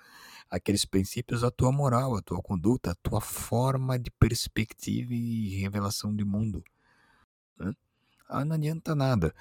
aqueles 0.50 0.86
princípios 0.86 1.44
à 1.44 1.52
tua 1.52 1.72
moral, 1.72 2.16
à 2.16 2.22
tua 2.22 2.42
conduta, 2.42 2.92
à 2.92 2.96
tua 2.96 3.22
forma 3.22 3.98
de 4.00 4.12
perspectiva 4.12 5.14
e 5.14 5.60
revelação 5.62 6.16
de 6.16 6.24
mundo. 6.24 6.64
Né? 7.58 7.74
Ah, 8.28 8.44
não 8.44 8.56
adianta 8.56 8.96
nada 8.96 9.34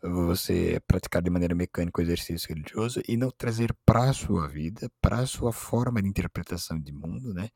você 0.00 0.80
praticar 0.86 1.22
de 1.22 1.30
maneira 1.30 1.54
mecânica 1.54 2.00
o 2.00 2.04
exercício 2.04 2.48
religioso 2.48 3.00
e 3.06 3.16
não 3.16 3.30
trazer 3.30 3.74
para 3.86 4.10
a 4.10 4.12
sua 4.12 4.48
vida, 4.48 4.90
para 5.00 5.18
a 5.20 5.26
sua 5.26 5.52
forma 5.52 6.02
de 6.02 6.08
interpretação 6.08 6.78
de 6.78 6.92
mundo, 6.92 7.32
né? 7.32 7.50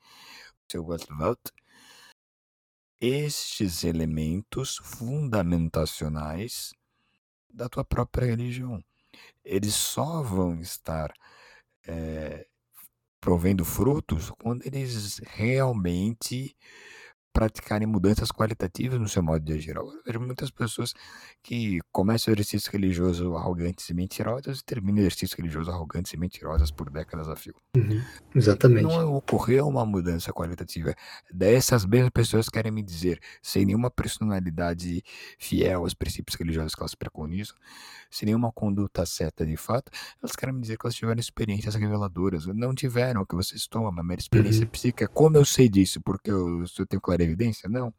O 0.68 0.72
seu 0.72 0.84
Weltwelt, 0.86 1.40
estes 3.00 3.84
elementos 3.84 4.76
fundamentacionais 4.78 6.72
da 7.50 7.68
tua 7.68 7.84
própria 7.84 8.26
religião. 8.26 8.82
Eles 9.44 9.74
só 9.74 10.22
vão 10.22 10.60
estar 10.60 11.12
é, 11.86 12.46
provendo 13.26 13.64
frutos 13.64 14.30
quando 14.40 14.64
eles 14.64 15.20
realmente 15.26 16.54
praticarem 17.32 17.86
mudanças 17.86 18.30
qualitativas 18.30 19.00
no 19.00 19.08
seu 19.08 19.20
modo 19.20 19.44
de 19.44 19.52
agir. 19.52 19.76
Eu 19.76 20.00
vejo 20.06 20.20
muitas 20.20 20.48
pessoas 20.48 20.94
que 21.42 21.80
começam 21.92 22.32
o 22.32 22.34
exercício 22.34 22.70
religioso 22.70 23.36
arrogantes 23.36 23.90
e 23.90 23.94
mentirosas 23.94 24.60
e 24.60 24.64
terminam 24.64 24.98
o 24.98 25.00
exercício 25.00 25.36
religioso 25.36 25.70
arrogantes 25.70 26.14
e 26.14 26.16
mentirosas 26.16 26.70
por 26.70 26.88
décadas 26.88 27.28
a 27.28 27.34
fio. 27.34 27.54
Uhum, 27.76 28.00
exatamente. 28.34 28.84
Não 28.84 29.16
ocorreu 29.16 29.66
uma 29.66 29.84
mudança 29.84 30.32
qualitativa. 30.32 30.94
Dessas 31.30 31.84
mesmas 31.84 32.10
pessoas 32.10 32.48
querem 32.48 32.70
me 32.70 32.82
dizer, 32.82 33.20
sem 33.42 33.66
nenhuma 33.66 33.90
personalidade 33.90 35.02
fiel 35.36 35.80
aos 35.80 35.94
princípios 35.94 36.38
religiosos 36.38 36.74
que 36.76 36.80
elas 36.80 36.94
preconizam, 36.94 37.56
sem 38.16 38.26
nenhuma 38.26 38.50
conduta 38.50 39.04
certa 39.04 39.44
de 39.44 39.56
fato, 39.56 39.92
elas 40.22 40.34
querem 40.34 40.54
me 40.54 40.60
dizer 40.62 40.78
que 40.78 40.86
elas 40.86 40.94
tiveram 40.94 41.20
experiências 41.20 41.74
reveladoras. 41.74 42.46
Não 42.46 42.74
tiveram, 42.74 43.22
o 43.22 43.26
que 43.26 43.34
vocês 43.34 43.66
tomam, 43.66 43.90
uma 43.90 44.02
mera 44.02 44.20
experiência 44.20 44.64
uhum. 44.64 44.70
psíquica. 44.70 45.06
Como 45.06 45.36
eu 45.36 45.44
sei 45.44 45.68
disso? 45.68 46.00
Porque 46.00 46.30
eu, 46.30 46.64
eu 46.78 46.86
tenho 46.86 47.00
clareza 47.00 47.28
evidência? 47.28 47.68
Não. 47.68 47.92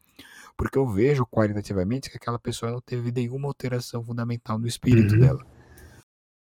Porque 0.57 0.77
eu 0.77 0.87
vejo 0.87 1.25
qualitativamente 1.25 2.09
que 2.09 2.17
aquela 2.17 2.39
pessoa 2.39 2.71
não 2.71 2.81
teve 2.81 3.11
nenhuma 3.11 3.47
alteração 3.47 4.03
fundamental 4.03 4.57
no 4.57 4.67
espírito 4.67 5.13
uhum. 5.13 5.19
dela. 5.19 5.45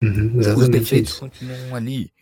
Uhum, 0.03 0.37
Os 0.37 0.69
defeitos 0.69 1.13
isso. 1.13 1.19
continuam 1.19 1.75
ali. 1.75 2.13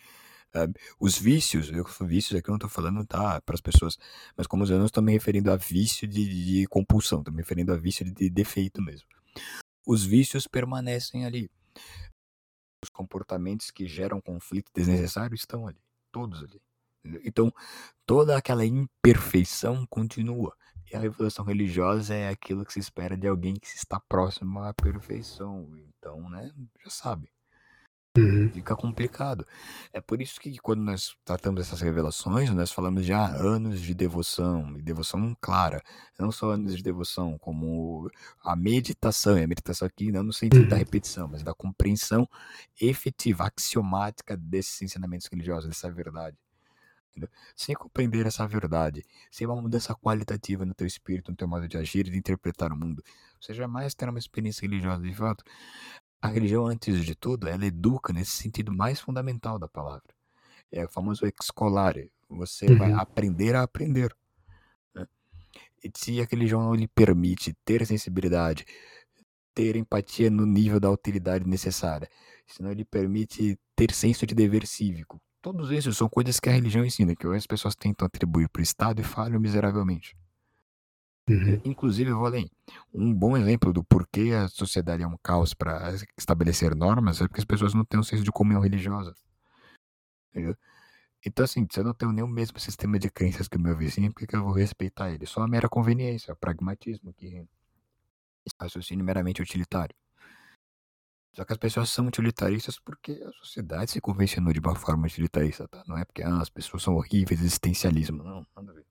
Sabe? 0.53 0.73
Os 0.99 1.17
vícios, 1.17 1.71
eu 1.71 1.85
vícios 2.05 2.37
aqui 2.37 2.49
eu 2.49 2.51
não 2.51 2.57
estou 2.57 2.69
falando 2.69 3.05
tá, 3.05 3.41
para 3.41 3.55
as 3.55 3.61
pessoas, 3.61 3.97
mas 4.35 4.47
como 4.47 4.65
eu 4.65 4.77
não 4.77 4.85
estou 4.85 5.01
me 5.01 5.13
referindo 5.13 5.49
a 5.49 5.55
vício 5.55 6.07
de, 6.07 6.45
de 6.45 6.67
compulsão, 6.67 7.19
estou 7.19 7.33
me 7.33 7.41
referindo 7.41 7.71
a 7.73 7.77
vício 7.77 8.03
de, 8.05 8.11
de 8.11 8.29
defeito 8.29 8.81
mesmo. 8.81 9.07
Os 9.85 10.03
vícios 10.05 10.47
permanecem 10.47 11.25
ali. 11.25 11.49
Os 12.83 12.89
comportamentos 12.89 13.71
que 13.71 13.87
geram 13.87 14.21
conflito 14.21 14.71
desnecessário 14.73 15.35
estão 15.35 15.67
ali, 15.67 15.81
todos 16.11 16.43
ali. 16.43 16.61
Então, 17.23 17.51
toda 18.05 18.37
aquela 18.37 18.65
imperfeição 18.65 19.85
continua. 19.87 20.55
E 20.91 20.95
a 20.95 20.99
revolução 20.99 21.45
religiosa 21.45 22.13
é 22.13 22.29
aquilo 22.29 22.65
que 22.65 22.73
se 22.73 22.79
espera 22.79 23.17
de 23.17 23.27
alguém 23.27 23.55
que 23.55 23.67
está 23.67 23.99
próximo 23.99 24.59
à 24.59 24.73
perfeição. 24.73 25.67
Então, 25.77 26.29
né, 26.29 26.51
já 26.83 26.89
sabe. 26.89 27.31
Uhum. 28.17 28.49
Fica 28.51 28.75
complicado. 28.75 29.47
É 29.93 30.01
por 30.01 30.21
isso 30.21 30.39
que 30.39 30.57
quando 30.57 30.81
nós 30.81 31.15
tratamos 31.23 31.61
essas 31.61 31.79
revelações, 31.79 32.49
nós 32.49 32.69
falamos 32.69 33.05
de 33.05 33.13
ah, 33.13 33.25
anos 33.25 33.79
de 33.79 33.93
devoção, 33.93 34.77
e 34.77 34.81
devoção 34.81 35.35
clara. 35.39 35.81
Não 36.19 36.29
só 36.29 36.51
anos 36.51 36.75
de 36.75 36.83
devoção, 36.83 37.37
como 37.37 38.11
a 38.43 38.53
meditação, 38.55 39.37
e 39.37 39.43
a 39.43 39.47
meditação 39.47 39.87
aqui 39.87 40.11
não 40.11 40.23
no 40.23 40.33
sentido 40.33 40.63
uhum. 40.63 40.67
da 40.67 40.75
repetição, 40.75 41.27
mas 41.29 41.41
da 41.41 41.53
compreensão 41.53 42.27
efetiva, 42.81 43.45
axiomática 43.45 44.35
desses 44.35 44.81
ensinamentos 44.81 45.27
religiosos, 45.31 45.69
dessa 45.69 45.89
verdade. 45.89 46.37
Sem 47.55 47.75
compreender 47.75 48.25
essa 48.25 48.47
verdade, 48.47 49.03
sem 49.29 49.45
uma 49.45 49.61
mudança 49.61 49.93
qualitativa 49.93 50.65
no 50.65 50.73
teu 50.73 50.87
espírito, 50.87 51.31
no 51.31 51.37
teu 51.37 51.47
modo 51.47 51.67
de 51.67 51.77
agir 51.77 52.07
e 52.07 52.11
de 52.11 52.17
interpretar 52.17 52.71
o 52.71 52.75
mundo, 52.75 53.03
você 53.39 53.53
jamais 53.53 53.93
terá 53.93 54.11
uma 54.11 54.19
experiência 54.19 54.61
religiosa 54.61 55.01
de 55.03 55.13
fato. 55.13 55.43
A 56.21 56.27
religião, 56.27 56.67
antes 56.67 57.03
de 57.03 57.15
tudo, 57.15 57.47
ela 57.47 57.65
educa 57.65 58.13
nesse 58.13 58.31
sentido 58.31 58.71
mais 58.71 58.99
fundamental 58.99 59.57
da 59.57 59.67
palavra. 59.67 60.13
É 60.71 60.85
o 60.85 60.89
famoso 60.89 61.25
escolare. 61.25 62.11
Você 62.29 62.67
uhum. 62.67 62.77
vai 62.77 62.91
aprender 62.93 63.55
a 63.55 63.63
aprender. 63.63 64.15
Né? 64.93 65.07
E 65.83 65.91
se 65.95 66.21
a 66.21 66.25
religião 66.25 66.61
não 66.61 66.75
lhe 66.75 66.87
permite 66.87 67.53
ter 67.65 67.85
sensibilidade, 67.85 68.65
ter 69.53 69.75
empatia 69.75 70.29
no 70.29 70.45
nível 70.45 70.79
da 70.79 70.91
utilidade 70.91 71.47
necessária, 71.47 72.07
se 72.45 72.61
não 72.61 72.71
lhe 72.71 72.85
permite 72.85 73.59
ter 73.75 73.91
senso 73.91 74.25
de 74.25 74.35
dever 74.35 74.67
cívico, 74.67 75.19
Todos 75.41 75.71
esses 75.71 75.97
são 75.97 76.07
coisas 76.07 76.39
que 76.39 76.49
a 76.49 76.51
religião 76.51 76.85
ensina, 76.85 77.15
que 77.15 77.25
as 77.25 77.47
pessoas 77.47 77.75
tentam 77.75 78.05
atribuir 78.05 78.47
para 78.47 78.59
o 78.59 78.63
Estado 78.63 79.01
e 79.01 79.03
falham 79.03 79.39
miseravelmente. 79.39 80.15
Uhum. 81.31 81.61
Inclusive, 81.63 82.09
eu 82.09 82.17
vou 82.17 82.25
além. 82.25 82.49
Um 82.93 83.13
bom 83.13 83.37
exemplo 83.37 83.71
do 83.71 83.83
porquê 83.83 84.31
a 84.33 84.47
sociedade 84.49 85.03
é 85.03 85.07
um 85.07 85.17
caos 85.17 85.53
para 85.53 85.93
estabelecer 86.17 86.75
normas 86.75 87.21
é 87.21 87.27
porque 87.27 87.39
as 87.39 87.45
pessoas 87.45 87.73
não 87.73 87.85
têm 87.85 87.99
um 87.99 88.03
senso 88.03 88.23
de 88.23 88.31
comunhão 88.31 88.61
religiosa. 88.61 89.15
Entendeu? 90.29 90.57
Então, 91.25 91.45
assim, 91.45 91.67
se 91.71 91.79
eu 91.79 91.83
não 91.83 91.93
tenho 91.93 92.11
nem 92.11 92.23
o 92.23 92.27
mesmo 92.27 92.59
sistema 92.59 92.97
de 92.97 93.09
crenças 93.09 93.47
que 93.47 93.55
o 93.55 93.59
meu 93.59 93.77
vizinho, 93.77 94.11
por 94.11 94.27
que 94.27 94.35
eu 94.35 94.43
vou 94.43 94.53
respeitar 94.53 95.11
ele? 95.11 95.25
Só 95.25 95.41
a 95.41 95.47
mera 95.47 95.69
conveniência, 95.69 96.33
o 96.33 96.37
pragmatismo, 96.37 97.13
que 97.13 97.45
raciocínio 98.59 99.05
meramente 99.05 99.41
utilitário. 99.41 99.95
Só 101.33 101.45
que 101.45 101.53
as 101.53 101.57
pessoas 101.57 101.89
são 101.89 102.07
utilitaristas 102.07 102.77
porque 102.79 103.13
a 103.23 103.31
sociedade 103.33 103.91
se 103.91 104.01
convencionou 104.01 104.51
de 104.51 104.59
uma 104.59 104.75
forma 104.75 105.05
utilitarista, 105.05 105.67
tá? 105.67 105.81
Não 105.87 105.97
é 105.97 106.03
porque 106.03 106.23
ah, 106.23 106.41
as 106.41 106.49
pessoas 106.49 106.83
são 106.83 106.95
horríveis, 106.95 107.39
existencialismo. 107.39 108.21
Não, 108.21 108.45
nada 108.55 108.71
a 108.71 108.75
ver. 108.75 108.85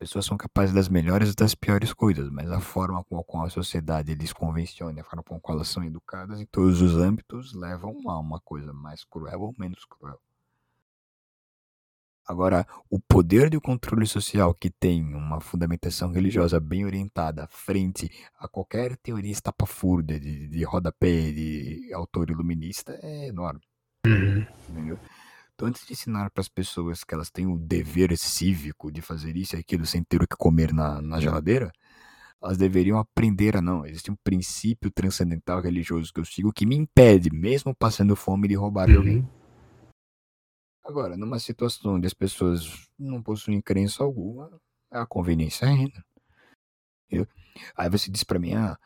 As 0.00 0.06
pessoas 0.06 0.26
são 0.26 0.36
capazes 0.36 0.72
das 0.72 0.88
melhores 0.88 1.32
e 1.32 1.34
das 1.34 1.56
piores 1.56 1.92
coisas, 1.92 2.30
mas 2.30 2.48
a 2.52 2.60
forma 2.60 3.02
com 3.02 3.18
a 3.18 3.24
qual 3.24 3.46
a 3.46 3.50
sociedade 3.50 4.12
eles 4.12 4.32
convenciona, 4.32 5.00
a 5.00 5.04
forma 5.04 5.24
com 5.24 5.34
a 5.34 5.40
qual 5.40 5.56
elas 5.56 5.66
são 5.66 5.82
educadas 5.82 6.40
em 6.40 6.46
todos 6.46 6.80
os 6.80 6.94
âmbitos 6.94 7.52
levam 7.52 7.98
a 8.08 8.16
uma 8.16 8.38
coisa 8.38 8.72
mais 8.72 9.02
cruel 9.02 9.40
ou 9.40 9.52
menos 9.58 9.84
cruel. 9.84 10.20
Agora, 12.28 12.64
o 12.88 13.00
poder 13.00 13.50
do 13.50 13.60
controle 13.60 14.06
social 14.06 14.54
que 14.54 14.70
tem 14.70 15.02
uma 15.02 15.40
fundamentação 15.40 16.12
religiosa 16.12 16.60
bem 16.60 16.84
orientada 16.84 17.48
frente 17.50 18.08
a 18.38 18.46
qualquer 18.46 18.96
teoria 18.98 19.32
estapafúrdia 19.32 20.20
de, 20.20 20.46
de 20.46 20.62
rodapé 20.62 21.32
de 21.32 21.92
autor 21.92 22.30
iluminista 22.30 22.96
é 23.02 23.26
enorme. 23.26 23.62
Uhum. 24.06 24.46
Entendeu? 24.68 24.98
Então, 25.58 25.66
antes 25.66 25.84
de 25.84 25.92
ensinar 25.92 26.30
para 26.30 26.40
as 26.40 26.48
pessoas 26.48 27.02
que 27.02 27.12
elas 27.12 27.32
têm 27.32 27.48
o 27.48 27.58
dever 27.58 28.16
cívico 28.16 28.92
de 28.92 29.02
fazer 29.02 29.36
isso 29.36 29.56
e 29.56 29.58
aquilo 29.58 29.84
sem 29.84 30.04
ter 30.04 30.22
o 30.22 30.28
que 30.28 30.36
comer 30.36 30.72
na, 30.72 31.02
na 31.02 31.18
geladeira, 31.18 31.72
elas 32.40 32.56
deveriam 32.56 32.96
aprender 32.96 33.56
a 33.56 33.60
não. 33.60 33.84
Existe 33.84 34.08
um 34.08 34.14
princípio 34.22 34.88
transcendental 34.88 35.60
religioso 35.60 36.12
que 36.12 36.20
eu 36.20 36.24
sigo 36.24 36.52
que 36.52 36.64
me 36.64 36.76
impede, 36.76 37.28
mesmo 37.34 37.74
passando 37.74 38.14
fome, 38.14 38.46
de 38.46 38.54
roubar 38.54 38.88
uhum. 38.88 38.98
alguém. 38.98 39.28
Agora, 40.84 41.16
numa 41.16 41.40
situação 41.40 41.96
onde 41.96 42.06
as 42.06 42.14
pessoas 42.14 42.88
não 42.96 43.20
possuem 43.20 43.60
crença 43.60 44.04
alguma, 44.04 44.48
a 44.88 45.04
conveniência 45.04 45.66
ainda. 45.66 46.04
Aí 47.76 47.90
você 47.90 48.12
diz 48.12 48.22
para 48.22 48.38
mim, 48.38 48.54
ah, 48.54 48.78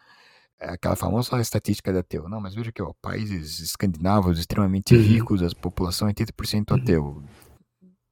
aquela 0.63 0.97
famosa 0.97 1.41
estatística 1.41 1.93
de 1.93 1.99
ateu. 1.99 2.29
Não, 2.29 2.41
mas 2.41 2.55
veja 2.55 2.73
que, 2.73 2.83
ó, 2.83 2.93
países 3.01 3.59
escandinavos 3.61 4.39
extremamente 4.39 4.95
uhum. 4.95 5.03
ricos, 5.03 5.43
a 5.43 5.49
população 5.55 6.09
é 6.09 6.13
80% 6.13 6.71
uhum. 6.71 6.77
ateu. 6.77 7.25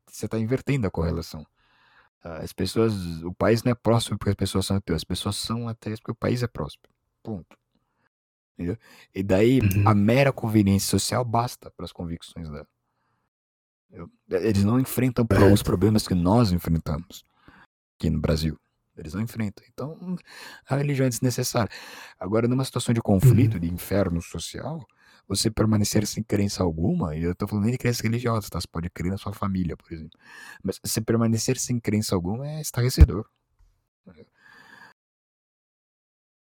Você 0.09 0.27
está 0.27 0.39
invertendo 0.39 0.87
a 0.87 0.91
correlação. 0.91 1.47
As 2.23 2.53
pessoas, 2.53 2.93
o 3.23 3.33
país 3.33 3.63
não 3.63 3.73
é 3.73 3.75
próximo 3.75 4.19
porque 4.19 4.31
as 4.31 4.37
pessoas 4.37 4.67
são 4.67 4.77
ateus, 4.77 4.97
as 4.97 5.05
pessoas 5.05 5.37
são 5.37 5.69
ateias 5.69 5.99
porque 5.99 6.13
o 6.13 6.15
país 6.15 6.43
é 6.43 6.47
próspero. 6.47 6.93
Ponto. 7.23 7.57
Entendeu? 8.55 8.77
E 9.15 9.23
daí 9.23 9.61
uhum. 9.61 9.89
a 9.89 9.95
mera 9.95 10.33
conveniência 10.33 10.91
social 10.91 11.25
basta 11.25 11.71
para 11.71 11.87
as 11.87 11.93
convicções 11.93 12.51
dela. 12.51 12.67
Eles 14.29 14.63
não 14.63 14.79
enfrentam 14.79 15.27
é. 15.31 15.53
os 15.53 15.63
problemas 15.63 16.07
que 16.07 16.15
nós 16.15 16.53
enfrentamos 16.53 17.25
aqui 17.99 18.11
no 18.11 18.21
Brasil. 18.21 18.59
Eles 19.01 19.15
não 19.15 19.23
enfrentam. 19.23 19.65
Então, 19.73 20.17
a 20.69 20.77
religião 20.77 21.07
é 21.07 21.09
desnecessária. 21.09 21.71
Agora, 22.19 22.47
numa 22.47 22.65
situação 22.65 22.95
de 22.95 23.01
conflito, 23.01 23.55
uhum. 23.55 23.61
de 23.61 23.73
inferno 23.73 24.21
social, 24.21 24.87
você 25.27 25.51
permanecer 25.51 26.07
sem 26.07 26.23
crença 26.23 26.63
alguma, 26.63 27.17
e 27.17 27.23
eu 27.23 27.33
estou 27.33 27.49
falando 27.49 27.65
nem 27.65 27.73
de 27.73 27.79
crença 27.79 28.03
religiosa, 28.03 28.49
tá? 28.51 28.61
Você 28.61 28.69
pode 28.71 28.91
crer 28.91 29.11
na 29.11 29.19
sua 29.19 29.33
família, 29.33 29.77
por 29.77 29.93
exemplo. 29.93 30.19
Mas 30.63 30.79
você 30.83 31.01
permanecer 31.01 31.59
sem 31.59 31.79
crença 31.79 32.15
alguma 32.15 32.49
é 32.49 32.61
estarrecedor. 32.61 33.27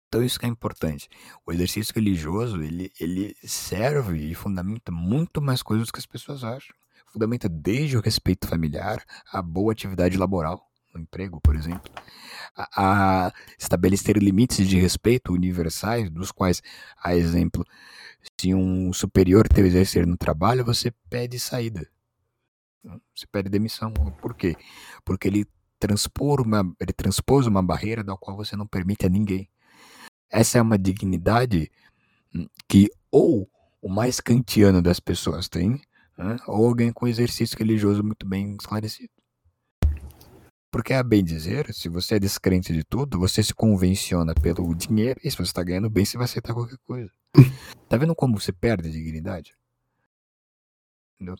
Então 0.08 0.24
isso 0.24 0.38
que 0.38 0.46
é 0.46 0.48
importante. 0.48 1.08
O 1.44 1.52
exercício 1.52 1.92
religioso, 1.94 2.62
ele, 2.62 2.92
ele 3.00 3.36
serve 3.42 4.30
e 4.30 4.34
fundamenta 4.34 4.92
muito 4.92 5.42
mais 5.42 5.62
coisas 5.62 5.88
do 5.88 5.92
que 5.92 5.98
as 5.98 6.06
pessoas 6.06 6.44
acham 6.44 6.74
fundamenta 7.16 7.48
desde 7.48 7.96
o 7.96 8.00
respeito 8.00 8.46
familiar 8.46 9.02
à 9.32 9.40
boa 9.40 9.72
atividade 9.72 10.18
laboral, 10.18 10.65
no 10.96 11.02
emprego, 11.02 11.40
por 11.40 11.54
exemplo, 11.54 11.90
a, 12.56 13.26
a 13.26 13.32
estabelecer 13.58 14.16
limites 14.16 14.66
de 14.68 14.78
respeito 14.78 15.32
universais, 15.32 16.10
dos 16.10 16.32
quais, 16.32 16.62
a 17.02 17.14
exemplo, 17.14 17.64
se 18.40 18.54
um 18.54 18.92
superior 18.92 19.48
teu 19.48 19.66
exercer 19.66 20.06
no 20.06 20.16
trabalho, 20.16 20.64
você 20.64 20.90
pede 21.08 21.38
saída. 21.38 21.88
Você 23.14 23.26
pede 23.30 23.48
demissão. 23.48 23.92
Por 23.92 24.34
quê? 24.34 24.56
Porque 25.04 25.28
ele 25.28 25.46
transpor 25.78 26.40
uma, 26.40 26.62
ele 26.80 26.92
transpôs 26.92 27.46
uma 27.46 27.62
barreira 27.62 28.02
da 28.02 28.16
qual 28.16 28.36
você 28.36 28.56
não 28.56 28.66
permite 28.66 29.06
a 29.06 29.08
ninguém. 29.08 29.48
Essa 30.30 30.58
é 30.58 30.62
uma 30.62 30.78
dignidade 30.78 31.70
hum, 32.34 32.46
que 32.68 32.88
ou 33.10 33.48
o 33.80 33.88
mais 33.88 34.20
kantiano 34.20 34.82
das 34.82 34.98
pessoas 34.98 35.48
tem, 35.48 35.80
né? 36.16 36.36
ou 36.46 36.66
alguém 36.66 36.92
com 36.92 37.06
exercício 37.06 37.58
religioso 37.58 38.02
muito 38.02 38.26
bem 38.26 38.56
esclarecido. 38.58 39.15
Porque, 40.76 40.92
a 40.92 41.02
bem 41.02 41.24
dizer, 41.24 41.72
se 41.72 41.88
você 41.88 42.16
é 42.16 42.18
descrente 42.18 42.70
de 42.70 42.84
tudo, 42.84 43.18
você 43.18 43.42
se 43.42 43.54
convenciona 43.54 44.34
pelo 44.34 44.74
dinheiro, 44.74 45.18
e 45.24 45.30
se 45.30 45.36
você 45.38 45.44
está 45.44 45.62
ganhando 45.62 45.88
bem, 45.88 46.04
você 46.04 46.18
vai 46.18 46.26
aceitar 46.26 46.52
qualquer 46.52 46.76
coisa. 46.86 47.10
tá 47.88 47.96
vendo 47.96 48.14
como 48.14 48.38
você 48.38 48.52
perde 48.52 48.90
a 48.90 48.92
dignidade? 48.92 49.56
Entendeu? 51.14 51.34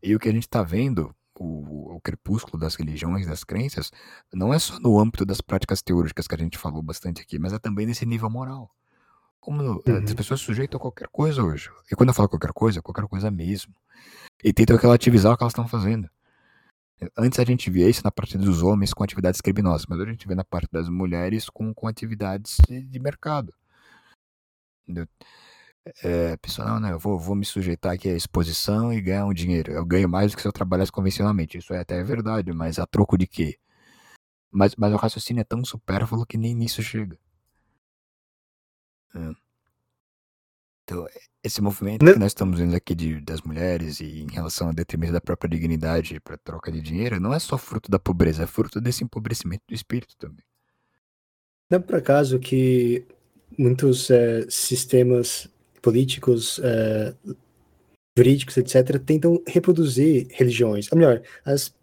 E 0.00 0.14
o 0.14 0.20
que 0.20 0.28
a 0.28 0.32
gente 0.32 0.44
está 0.44 0.62
vendo, 0.62 1.12
o, 1.36 1.96
o, 1.96 2.00
crepúsculo 2.00 2.60
das 2.60 2.76
religiões, 2.76 3.26
das 3.26 3.42
crenças, 3.42 3.90
não 4.32 4.54
é 4.54 4.58
só 4.60 4.78
no 4.78 5.00
âmbito 5.00 5.26
das 5.26 5.40
práticas 5.40 5.82
teóricas 5.82 6.28
que 6.28 6.34
a 6.36 6.38
gente 6.38 6.56
falou 6.56 6.80
bastante 6.80 7.20
aqui, 7.20 7.40
mas 7.40 7.52
é 7.52 7.58
também 7.58 7.86
nesse 7.86 8.06
nível 8.06 8.30
moral. 8.30 8.70
Como 9.40 9.64
uhum. 9.64 9.82
as 10.04 10.14
pessoas 10.14 10.40
sujeitam 10.40 10.78
a 10.78 10.80
qualquer 10.80 11.08
coisa 11.08 11.42
hoje. 11.42 11.70
E 11.90 11.96
quando 11.96 12.10
eu 12.10 12.14
falo 12.14 12.28
qualquer 12.28 12.52
coisa, 12.52 12.80
qualquer 12.80 13.08
coisa 13.08 13.32
mesmo 13.32 13.74
e 14.44 14.52
tentam 14.52 14.76
relativizar 14.76 15.32
o 15.32 15.36
que 15.36 15.42
elas 15.42 15.50
estão 15.50 15.66
fazendo. 15.66 16.08
Antes 17.16 17.38
a 17.38 17.44
gente 17.44 17.70
via 17.70 17.88
isso 17.88 18.02
na 18.02 18.10
parte 18.10 18.38
dos 18.38 18.62
homens 18.62 18.94
com 18.94 19.04
atividades 19.04 19.40
criminosas, 19.40 19.86
mas 19.86 19.98
hoje 19.98 20.08
a 20.08 20.12
gente 20.12 20.26
vê 20.26 20.34
na 20.34 20.44
parte 20.44 20.68
das 20.72 20.88
mulheres 20.88 21.48
com, 21.50 21.74
com 21.74 21.86
atividades 21.86 22.56
de, 22.66 22.82
de 22.82 22.98
mercado. 22.98 23.52
É, 26.02 26.36
pessoal, 26.38 26.68
não, 26.68 26.80
não, 26.80 26.88
eu 26.90 26.98
vou, 26.98 27.18
vou 27.18 27.36
me 27.36 27.44
sujeitar 27.44 27.92
aqui 27.92 28.08
à 28.08 28.14
exposição 28.14 28.92
e 28.92 29.00
ganhar 29.00 29.26
um 29.26 29.34
dinheiro. 29.34 29.72
Eu 29.72 29.84
ganho 29.84 30.08
mais 30.08 30.32
do 30.32 30.36
que 30.36 30.42
se 30.42 30.48
eu 30.48 30.52
trabalhasse 30.52 30.90
convencionalmente. 30.90 31.58
Isso 31.58 31.72
é 31.74 31.80
até 31.80 32.02
verdade, 32.02 32.52
mas 32.52 32.78
a 32.78 32.86
troco 32.86 33.16
de 33.18 33.26
quê? 33.26 33.58
Mas, 34.50 34.74
mas 34.76 34.92
o 34.92 34.96
raciocínio 34.96 35.42
é 35.42 35.44
tão 35.44 35.64
supérfluo 35.64 36.26
que 36.26 36.38
nem 36.38 36.54
nisso 36.54 36.82
chega. 36.82 37.18
É. 39.14 39.45
Então, 40.86 41.04
esse 41.42 41.60
movimento 41.60 42.04
Não. 42.04 42.12
que 42.12 42.18
nós 42.20 42.30
estamos 42.30 42.60
vendo 42.60 42.76
aqui 42.76 42.94
de, 42.94 43.20
das 43.20 43.42
mulheres 43.42 43.98
e 43.98 44.20
em 44.20 44.30
relação 44.30 44.68
ao 44.68 44.72
detrimento 44.72 45.12
da 45.12 45.20
própria 45.20 45.50
dignidade 45.50 46.20
para 46.20 46.38
troca 46.38 46.70
de 46.70 46.80
dinheiro 46.80 47.18
não 47.18 47.34
é 47.34 47.40
só 47.40 47.58
fruto 47.58 47.90
da 47.90 47.98
pobreza, 47.98 48.44
é 48.44 48.46
fruto 48.46 48.80
desse 48.80 49.02
empobrecimento 49.02 49.64
do 49.68 49.74
espírito 49.74 50.16
também. 50.16 50.44
Não 51.68 51.78
é 51.78 51.82
por 51.82 51.96
acaso 51.96 52.38
que 52.38 53.04
muitos 53.58 54.08
é, 54.10 54.46
sistemas 54.48 55.48
políticos, 55.82 56.60
é, 56.62 57.12
jurídicos, 58.16 58.56
etc., 58.56 59.00
tentam 59.04 59.42
reproduzir 59.44 60.28
religiões. 60.30 60.90
Ou 60.92 60.98
melhor, 60.98 61.20
as 61.44 61.74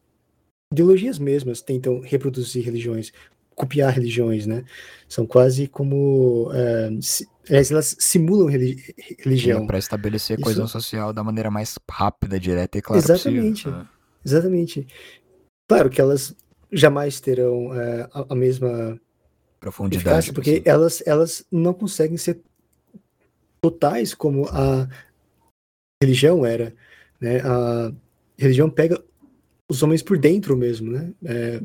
ideologias 0.71 1.19
mesmas 1.19 1.61
tentam 1.61 1.99
reproduzir 1.99 2.63
religiões 2.63 3.11
copiar 3.55 3.93
religiões, 3.93 4.47
né? 4.47 4.65
São 5.07 5.27
quase 5.27 5.67
como. 5.67 6.49
Si, 7.01 7.27
elas 7.49 7.95
simulam 7.99 8.47
religi 8.47 8.93
religião. 9.19 9.67
Para 9.67 9.77
estabelecer 9.77 10.37
Isso... 10.37 10.43
coesão 10.43 10.67
social 10.67 11.11
da 11.11 11.23
maneira 11.23 11.51
mais 11.51 11.77
rápida, 11.89 12.39
direta 12.39 12.77
e 12.77 12.81
clara 12.81 13.03
Exatamente. 13.03 13.63
Possível. 13.63 13.87
Exatamente. 14.25 14.87
Claro 15.67 15.89
que 15.89 15.99
elas 15.99 16.35
jamais 16.71 17.19
terão 17.19 17.67
uh, 17.67 18.09
a, 18.13 18.25
a, 18.29 18.35
mesma 18.35 18.99
profundidade. 19.59 20.31
Porque 20.33 20.61
elas, 20.65 21.03
elas 21.05 21.45
não 21.51 21.73
conseguem 21.73 22.17
ser 22.17 22.41
totais 23.61 24.13
como 24.13 24.47
a 24.49 24.87
religião 26.01 26.45
era. 26.45 26.73
Né? 27.19 27.39
A 27.41 27.93
religião 28.37 28.69
pega 28.69 29.03
os 29.69 29.81
homens 29.83 30.01
por 30.01 30.17
dentro 30.17 30.57
mesmo, 30.57 30.91
né? 30.91 31.13
É, 31.25 31.61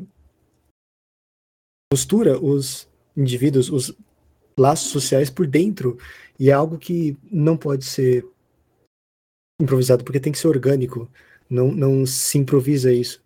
costura 1.91 2.39
os 2.39 2.87
indivíduos, 3.15 3.69
os 3.69 3.95
laços 4.59 4.91
sociais 4.91 5.29
por 5.29 5.47
dentro, 5.47 5.97
e 6.37 6.49
é 6.49 6.53
algo 6.53 6.77
que 6.77 7.17
não 7.31 7.57
pode 7.57 7.85
ser 7.85 8.25
improvisado, 9.59 10.03
porque 10.03 10.19
tem 10.19 10.31
que 10.31 10.39
ser 10.39 10.47
orgânico, 10.47 11.09
não, 11.49 11.71
não 11.71 12.05
se 12.05 12.37
improvisa 12.37 12.91
isso. 12.91 13.21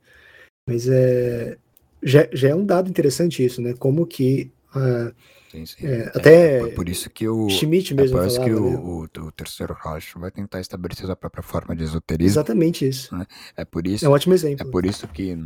Mas 0.68 0.88
é, 0.88 1.58
já, 2.02 2.28
já 2.32 2.50
é 2.50 2.56
um 2.56 2.66
dado 2.66 2.90
interessante 2.90 3.44
isso, 3.44 3.62
né? 3.62 3.74
Como 3.74 4.06
que 4.08 4.52
uh, 4.76 5.14
sim, 5.52 5.66
sim. 5.66 5.86
É, 5.86 6.08
até 6.16 6.60
é, 6.60 6.68
por 6.70 6.88
isso 6.88 7.10
que 7.10 7.28
o 7.28 7.50
Schmidt 7.50 7.94
mesmo 7.94 8.18
é 8.18 8.30
falava, 8.30 8.46
que 8.46 8.54
o, 8.54 8.70
né? 8.70 8.78
o, 8.78 9.26
o, 9.28 9.32
terceiro 9.32 9.74
Reich 9.74 10.18
vai 10.18 10.32
tentar 10.32 10.62
estabelecer 10.62 11.10
a 11.12 11.16
própria 11.16 11.44
forma 11.44 11.76
de 11.76 11.84
esoterismo. 11.84 12.32
Exatamente 12.32 12.88
isso. 12.88 13.16
Né? 13.16 13.26
É 13.58 13.66
por 13.66 13.86
isso. 13.86 14.06
É 14.06 14.10
um 14.10 14.14
ótimo 14.14 14.34
exemplo. 14.34 14.66
É 14.66 14.72
por 14.72 14.86
isso 14.86 15.08
que 15.08 15.38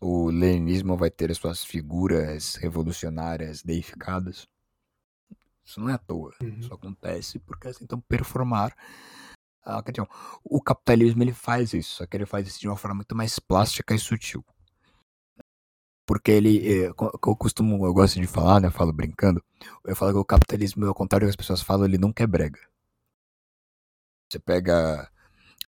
o 0.00 0.30
leninismo 0.30 0.96
vai 0.96 1.10
ter 1.10 1.30
as 1.30 1.38
suas 1.38 1.64
figuras 1.64 2.56
revolucionárias 2.56 3.62
deificadas. 3.62 4.46
Isso 5.70 5.78
não 5.78 5.88
é 5.88 5.94
à 5.94 5.98
toa. 5.98 6.34
Uhum. 6.42 6.58
Isso 6.58 6.74
acontece 6.74 7.38
porque 7.38 7.68
elas 7.68 7.78
tentam 7.78 8.00
performar 8.00 8.76
a 9.64 9.80
questão. 9.84 10.08
O 10.42 10.60
capitalismo 10.60 11.22
ele 11.22 11.32
faz 11.32 11.72
isso, 11.72 11.96
só 11.96 12.06
que 12.06 12.16
ele 12.16 12.26
faz 12.26 12.48
isso 12.48 12.58
de 12.58 12.66
uma 12.66 12.76
forma 12.76 12.96
muito 12.96 13.14
mais 13.14 13.38
plástica 13.38 13.94
e 13.94 13.98
sutil. 13.98 14.44
Porque 16.04 16.32
ele, 16.32 16.58
eh, 16.66 16.88
eu 16.88 17.36
costumo, 17.36 17.86
eu 17.86 17.94
gosto 17.94 18.20
de 18.20 18.26
falar, 18.26 18.60
né, 18.60 18.66
eu 18.66 18.72
falo 18.72 18.92
brincando, 18.92 19.40
eu 19.84 19.94
falo 19.94 20.12
que 20.12 20.18
o 20.18 20.24
capitalismo, 20.24 20.84
ao 20.86 20.94
contrário 20.94 21.24
do 21.24 21.28
que 21.28 21.34
as 21.34 21.36
pessoas 21.36 21.62
falam, 21.62 21.84
ele 21.84 21.98
nunca 21.98 22.24
é 22.24 22.26
brega. 22.26 22.58
Você 24.28 24.40
pega 24.40 25.08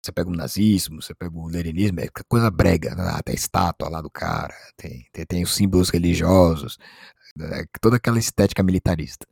você 0.01 0.13
pega 0.13 0.29
o 0.29 0.33
nazismo, 0.33 1.01
você 1.01 1.13
pega 1.13 1.37
o 1.37 1.47
leninismo, 1.49 1.99
é 1.99 2.07
coisa 2.29 2.49
brega, 2.49 2.95
né? 2.95 3.03
tem 3.25 3.35
estátua 3.35 3.89
lá 3.89 4.01
do 4.01 4.09
cara, 4.09 4.55
tem, 4.77 5.05
tem, 5.11 5.25
tem 5.25 5.43
os 5.43 5.53
símbolos 5.53 5.89
religiosos, 5.89 6.77
é 7.37 7.65
toda 7.81 7.97
aquela 7.97 8.17
estética 8.17 8.63
militarista. 8.63 9.27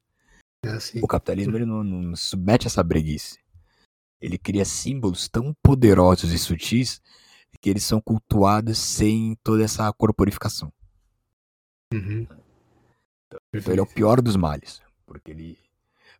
É 0.63 0.99
o 1.01 1.07
capitalismo 1.07 1.55
ele 1.55 1.65
não, 1.65 1.83
não 1.83 2.15
submete 2.15 2.67
essa 2.67 2.83
breguice. 2.83 3.39
Ele 4.19 4.37
cria 4.37 4.65
símbolos 4.65 5.29
tão 5.29 5.53
poderosos 5.61 6.31
e 6.31 6.39
sutis 6.39 7.01
que 7.61 7.69
eles 7.69 7.83
são 7.83 7.99
cultuados 7.99 8.77
sem 8.77 9.35
toda 9.43 9.63
essa 9.63 9.91
corporificação. 9.93 10.71
Uhum. 11.93 12.27
Então 13.53 13.73
ele 13.73 13.79
é 13.79 13.83
o 13.83 13.87
pior 13.87 14.21
dos 14.21 14.35
males, 14.35 14.81
porque 15.05 15.31
ele 15.31 15.57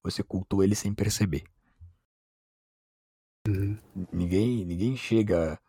você 0.01 0.23
cultua 0.23 0.64
ele 0.64 0.76
sem 0.76 0.93
perceber. 0.93 1.43
Uhum. 3.47 3.77
Ninguém, 4.11 4.65
ninguém 4.65 4.95
chega 4.95 5.59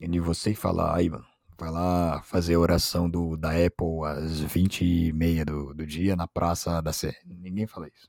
em 0.00 0.20
você 0.20 0.50
e 0.50 0.56
fala, 0.56 0.94
aí, 0.94 1.08
mano, 1.08 1.26
vai 1.58 1.70
lá 1.70 2.22
fazer 2.22 2.54
a 2.54 2.60
oração 2.60 3.08
do, 3.08 3.36
da 3.36 3.50
Apple 3.50 4.04
às 4.04 4.40
20 4.40 4.84
e 4.84 5.12
meia 5.12 5.44
do, 5.44 5.72
do 5.74 5.86
dia 5.86 6.14
na 6.14 6.26
Praça 6.26 6.80
da 6.82 6.92
Sé. 6.92 7.16
Ninguém 7.24 7.66
fala 7.66 7.88
isso. 7.88 8.08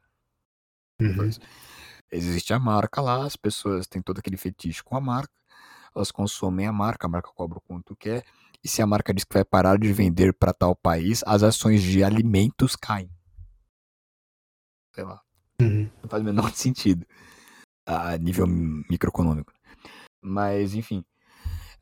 Uhum. 1.01 1.29
Existe 2.11 2.53
a 2.53 2.59
marca 2.59 3.01
lá, 3.01 3.25
as 3.25 3.35
pessoas 3.35 3.87
têm 3.87 4.01
todo 4.01 4.19
aquele 4.19 4.37
fetiche 4.37 4.83
com 4.83 4.95
a 4.95 5.01
marca, 5.01 5.33
elas 5.95 6.11
consomem 6.11 6.65
a 6.65 6.71
marca, 6.71 7.05
a 7.05 7.09
marca 7.09 7.31
cobra 7.33 7.57
o 7.57 7.61
quanto 7.61 7.95
quer, 7.95 8.23
e 8.63 8.67
se 8.67 8.81
a 8.81 8.87
marca 8.87 9.13
diz 9.13 9.23
que 9.23 9.33
vai 9.33 9.43
parar 9.43 9.77
de 9.77 9.91
vender 9.91 10.33
para 10.33 10.53
tal 10.53 10.75
país, 10.75 11.23
as 11.25 11.43
ações 11.43 11.81
de 11.81 12.03
alimentos 12.03 12.75
caem. 12.75 13.11
Sei 14.93 15.03
lá. 15.03 15.21
Uhum. 15.61 15.89
Não 16.01 16.09
faz 16.09 16.21
o 16.21 16.25
menor 16.25 16.51
sentido 16.55 17.05
a 17.85 18.17
nível 18.17 18.47
microeconômico. 18.47 19.53
Mas, 20.21 20.73
enfim, 20.73 21.05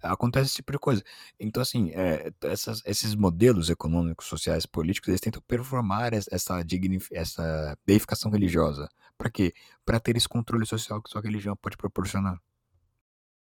acontece 0.01 0.47
esse 0.47 0.55
tipo 0.55 0.71
de 0.71 0.79
coisa. 0.79 1.03
Então, 1.39 1.61
assim, 1.61 1.91
é, 1.91 2.31
essas, 2.41 2.81
esses 2.85 3.15
modelos 3.15 3.69
econômicos, 3.69 4.27
sociais, 4.27 4.65
políticos, 4.65 5.09
eles 5.09 5.21
tentam 5.21 5.41
performar 5.47 6.13
essa, 6.13 6.63
essa 7.11 7.77
deificação 7.85 8.31
religiosa. 8.31 8.89
Para 9.17 9.29
quê? 9.29 9.53
Para 9.85 9.99
ter 9.99 10.15
esse 10.17 10.27
controle 10.27 10.65
social 10.65 11.01
que 11.01 11.09
sua 11.09 11.21
religião 11.21 11.55
pode 11.55 11.77
proporcionar. 11.77 12.39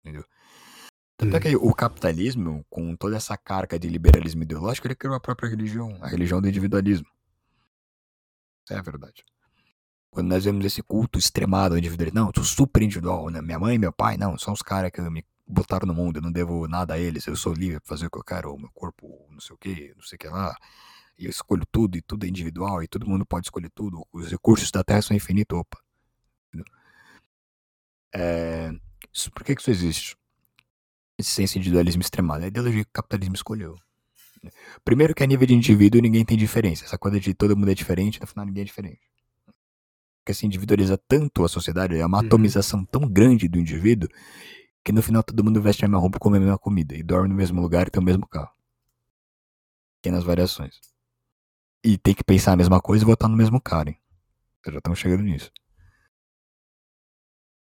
Entendeu? 0.02 0.26
Tanto 1.18 1.38
é 1.38 1.40
que 1.40 1.56
o 1.56 1.72
capitalismo, 1.74 2.66
com 2.68 2.96
toda 2.96 3.16
essa 3.16 3.38
carga 3.38 3.78
de 3.78 3.88
liberalismo 3.88 4.42
ideológico, 4.42 4.88
ele 4.88 4.96
criou 4.96 5.16
a 5.16 5.20
própria 5.20 5.48
religião, 5.48 5.96
a 6.02 6.08
religião 6.08 6.42
do 6.42 6.48
individualismo. 6.48 7.06
Essa 8.66 8.74
é 8.74 8.80
a 8.80 8.82
verdade. 8.82 9.24
Quando 10.10 10.28
nós 10.28 10.44
vemos 10.44 10.66
esse 10.66 10.82
culto 10.82 11.20
extremado 11.20 11.76
ao 11.76 11.78
individualismo, 11.78 12.20
não, 12.20 12.28
eu 12.28 12.44
sou 12.44 12.44
super 12.44 12.82
individual, 12.82 13.30
né? 13.30 13.40
minha 13.40 13.60
mãe 13.60 13.76
e 13.76 13.78
meu 13.78 13.94
pai, 13.94 14.18
não, 14.18 14.36
são 14.38 14.52
os 14.52 14.64
caras 14.64 14.90
que 14.92 15.00
me 15.00 15.24
botaram 15.48 15.88
no 15.88 15.94
mundo, 15.94 16.18
eu 16.18 16.22
não 16.22 16.32
devo 16.32 16.68
nada 16.68 16.94
a 16.94 17.00
eles, 17.00 17.28
eu 17.28 17.36
sou 17.36 17.54
livre 17.54 17.80
para 17.80 17.90
fazer 17.90 18.08
o 18.08 18.10
que 18.10 18.18
eu 18.18 18.24
quero, 18.24 18.54
o 18.54 18.60
meu 18.60 18.72
corpo, 18.74 19.28
não 19.30 19.40
sei 19.40 19.56
o 19.56 19.58
que, 19.58 19.94
não 19.96 20.04
sei 20.04 20.16
o 20.16 20.20
que 20.20 20.28
lá, 20.28 20.56
e 21.18 21.26
eu 21.26 21.30
escolho 21.30 21.64
tudo, 21.72 21.98
e 21.98 22.02
tudo 22.02 22.26
é 22.26 22.30
individual, 22.30 22.84
e 22.84 22.88
todo 22.88 23.08
mundo 23.08 23.26
pode 23.26 23.48
escolher 23.48 23.70
tudo, 23.74 24.06
os 24.12 24.30
recursos 24.30 24.72
da 24.72 24.84
Terra 24.84 25.02
são 25.02 25.16
infinitos, 25.16 25.58
opa. 25.58 25.80
É, 28.14 28.72
por 29.34 29.44
que, 29.44 29.56
que 29.56 29.62
isso 29.62 29.72
existe? 29.72 30.18
esse 31.22 31.32
senso 31.32 31.54
de 31.54 31.60
individualismo 31.60 32.02
extremado. 32.02 32.42
É 32.42 32.46
a 32.46 32.48
ideologia 32.48 32.84
que 32.84 32.90
o 32.90 32.94
capitalismo 32.94 33.36
escolheu. 33.36 33.76
Primeiro 34.84 35.14
que 35.14 35.24
a 35.24 35.28
nível 35.28 35.48
de 35.48 35.54
indivíduo 35.54 36.02
ninguém 36.02 36.26
tem 36.26 36.38
diferença. 36.38 36.84
Essa 36.84 36.98
coisa 36.98 37.20
de 37.20 37.34
todo 37.34 37.56
mundo 37.56 37.72
é 37.72 37.76
diferente, 37.76 38.20
no 38.20 38.28
final 38.28 38.46
ninguém 38.46 38.62
é 38.62 38.66
diferente. 38.66 39.02
Porque 40.20 40.34
se 40.34 40.46
individualiza 40.46 40.98
tanto 41.08 41.44
a 41.44 41.50
sociedade, 41.50 41.96
é 41.96 42.06
uma 42.06 42.20
uhum. 42.20 42.26
atomização 42.26 42.84
tão 42.86 43.08
grande 43.08 43.48
do 43.48 43.60
indivíduo, 43.60 44.10
que 44.84 44.92
no 44.92 45.02
final 45.02 45.24
todo 45.24 45.44
mundo 45.44 45.62
veste 45.62 45.86
a 45.86 45.88
mesma 45.88 46.00
roupa, 46.00 46.20
come 46.20 46.38
a 46.38 46.40
mesma 46.40 46.58
comida, 46.58 46.96
e 46.96 47.04
dorme 47.04 47.30
no 47.30 47.36
mesmo 47.36 47.62
lugar 47.62 47.88
e 47.88 47.92
tem 47.92 48.02
o 48.02 48.06
mesmo 48.06 48.28
carro. 48.28 48.52
Pequenas 50.02 50.24
variações. 50.24 50.80
E 51.84 51.98
tem 51.98 52.14
que 52.14 52.24
pensar 52.24 52.54
a 52.54 52.56
mesma 52.56 52.80
coisa 52.82 53.04
e 53.04 53.08
votar 53.08 53.30
no 53.30 53.38
mesmo 53.38 53.60
cara, 53.62 53.90
hein? 53.90 54.00
Já 54.66 54.78
estamos 54.78 55.00
chegando 55.00 55.24
nisso. 55.24 55.52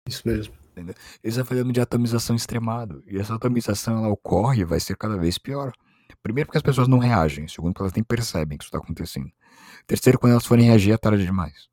Isso 0.09 0.27
mesmo. 0.27 0.55
Entendeu? 0.73 0.95
Eles 1.23 1.35
estão 1.35 1.45
falando 1.45 1.73
de 1.73 1.81
atomização 1.81 2.37
extremado. 2.37 3.03
E 3.07 3.19
essa 3.19 3.35
atomização 3.35 3.99
ela 3.99 4.09
ocorre 4.09 4.63
e 4.63 4.65
vai 4.65 4.81
ser 4.81 4.97
cada 4.97 5.19
vez 5.19 5.37
pior. 5.37 5.73
Primeiro, 6.23 6.47
porque 6.47 6.59
as 6.59 6.63
pessoas 6.63 6.89
não 6.89 6.99
reagem. 6.99 7.49
Segundo, 7.49 7.73
porque 7.73 7.83
elas 7.83 7.93
nem 7.93 8.05
percebem 8.05 8.57
que 8.57 8.65
isso 8.65 8.69
está 8.69 8.79
acontecendo. 8.79 9.31
Terceiro, 9.87 10.19
quando 10.19 10.33
elas 10.33 10.47
forem 10.47 10.67
reagir, 10.67 10.93
é 10.93 10.97
tarde 10.97 11.25
demais. 11.25 11.69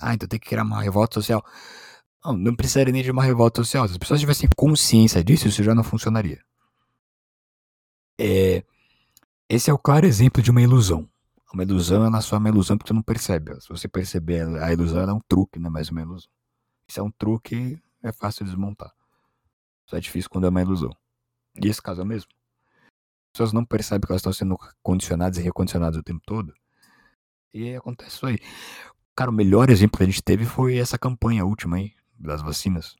Ah, 0.00 0.14
então 0.14 0.28
tem 0.28 0.40
que 0.40 0.48
criar 0.48 0.64
uma 0.64 0.82
revolta 0.82 1.14
social. 1.14 1.44
Não, 2.24 2.32
não 2.34 2.54
precisaria 2.54 2.92
nem 2.92 3.02
de 3.02 3.10
uma 3.10 3.22
revolta 3.22 3.62
social. 3.62 3.86
Se 3.86 3.92
as 3.92 3.98
pessoas 3.98 4.20
tivessem 4.20 4.48
consciência 4.56 5.22
disso, 5.24 5.48
isso 5.48 5.62
já 5.62 5.74
não 5.74 5.82
funcionaria. 5.82 6.40
É, 8.18 8.64
esse 9.48 9.70
é 9.70 9.72
o 9.72 9.78
claro 9.78 10.06
exemplo 10.06 10.42
de 10.42 10.50
uma 10.50 10.62
ilusão. 10.62 11.08
Uma 11.52 11.64
ilusão, 11.64 12.04
ela 12.04 12.20
só 12.20 12.36
é 12.36 12.38
uma 12.38 12.48
ilusão 12.48 12.78
porque 12.78 12.88
você 12.88 12.94
não 12.94 13.02
percebe. 13.02 13.60
Se 13.60 13.68
você 13.68 13.86
perceber 13.86 14.46
a 14.62 14.72
ilusão, 14.72 15.00
ela 15.00 15.12
é 15.12 15.14
um 15.14 15.20
truque, 15.28 15.58
não 15.58 15.68
é 15.68 15.70
mais 15.70 15.90
uma 15.90 16.00
ilusão. 16.00 16.30
Se 16.88 17.00
é 17.00 17.02
um 17.02 17.10
truque, 17.10 17.78
é 18.02 18.12
fácil 18.12 18.44
desmontar. 18.44 18.90
Só 19.86 19.96
é 19.96 20.00
difícil 20.00 20.30
quando 20.30 20.46
é 20.46 20.48
uma 20.48 20.62
ilusão. 20.62 20.90
E 21.62 21.68
esse 21.68 21.82
caso 21.82 22.00
é 22.00 22.04
o 22.04 22.06
mesmo. 22.06 22.30
As 22.30 23.32
pessoas 23.32 23.52
não 23.52 23.64
percebem 23.64 24.06
que 24.06 24.12
elas 24.12 24.20
estão 24.20 24.32
sendo 24.32 24.58
condicionadas 24.82 25.38
e 25.38 25.42
recondicionadas 25.42 25.98
o 25.98 26.02
tempo 26.02 26.22
todo. 26.24 26.54
E 27.52 27.74
acontece 27.74 28.16
isso 28.16 28.26
aí. 28.26 28.38
Cara, 29.14 29.30
o 29.30 29.34
melhor 29.34 29.68
exemplo 29.68 29.98
que 29.98 30.04
a 30.04 30.06
gente 30.06 30.22
teve 30.22 30.46
foi 30.46 30.78
essa 30.78 30.96
campanha 30.96 31.44
última 31.44 31.76
aí, 31.76 31.92
das 32.22 32.42
vacinas. 32.42 32.96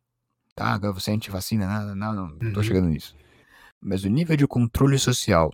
Tá, 0.55 0.67
agora 0.67 0.93
você 0.93 1.11
é 1.11 1.15
antivacina? 1.15 1.67
Não, 1.67 1.95
não, 1.95 2.13
não, 2.13 2.29
não 2.29 2.53
tô 2.53 2.61
uhum. 2.61 2.63
chegando 2.63 2.89
nisso. 2.89 3.17
Mas 3.81 4.05
o 4.05 4.09
nível 4.09 4.37
de 4.37 4.47
controle 4.47 4.99
social, 4.99 5.51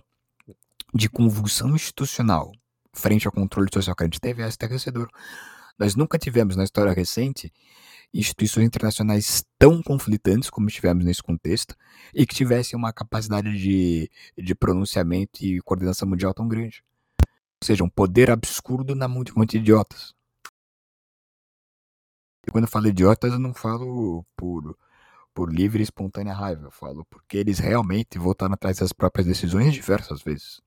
de 0.93 1.09
convulsão 1.09 1.73
institucional, 1.75 2.51
frente 2.93 3.25
ao 3.25 3.31
controle 3.31 3.69
social 3.73 3.95
que 3.95 4.03
a 4.03 4.07
gente 4.07 4.19
teve, 4.19 4.43
é 4.43 4.47
estarrecedor. 4.47 5.09
Nós 5.77 5.95
nunca 5.95 6.19
tivemos 6.19 6.55
na 6.55 6.63
história 6.63 6.91
recente 6.91 7.51
instituições 8.13 8.65
internacionais 8.65 9.43
tão 9.57 9.81
conflitantes 9.81 10.49
como 10.49 10.67
tivemos 10.67 11.05
nesse 11.05 11.21
contexto 11.21 11.75
e 12.13 12.25
que 12.25 12.35
tivessem 12.35 12.77
uma 12.77 12.91
capacidade 12.91 13.55
de, 13.57 14.09
de 14.37 14.55
pronunciamento 14.55 15.43
e 15.45 15.61
coordenação 15.61 16.07
mundial 16.07 16.33
tão 16.33 16.47
grande. 16.47 16.83
Ou 17.61 17.65
seja, 17.65 17.83
um 17.83 17.89
poder 17.89 18.31
absurdo 18.31 18.95
na 18.95 19.07
mão 19.07 19.23
de 19.23 19.31
um 19.31 19.35
monte 19.35 19.51
de 19.51 19.57
idiotas. 19.59 20.13
E 22.49 22.51
quando 22.51 22.63
eu 22.63 22.69
falo 22.69 22.87
idiotas, 22.87 23.31
eu 23.31 23.37
não 23.37 23.53
falo 23.53 24.25
por, 24.35 24.75
por 25.35 25.53
livre 25.53 25.81
e 25.81 25.83
espontânea 25.83 26.33
raiva, 26.33 26.65
eu 26.65 26.71
falo 26.71 27.05
porque 27.05 27.37
eles 27.37 27.59
realmente 27.59 28.17
voltaram 28.17 28.55
atrás 28.55 28.79
das 28.79 28.91
próprias 28.91 29.27
decisões 29.27 29.71
diversas 29.71 30.23
vezes. 30.23 30.59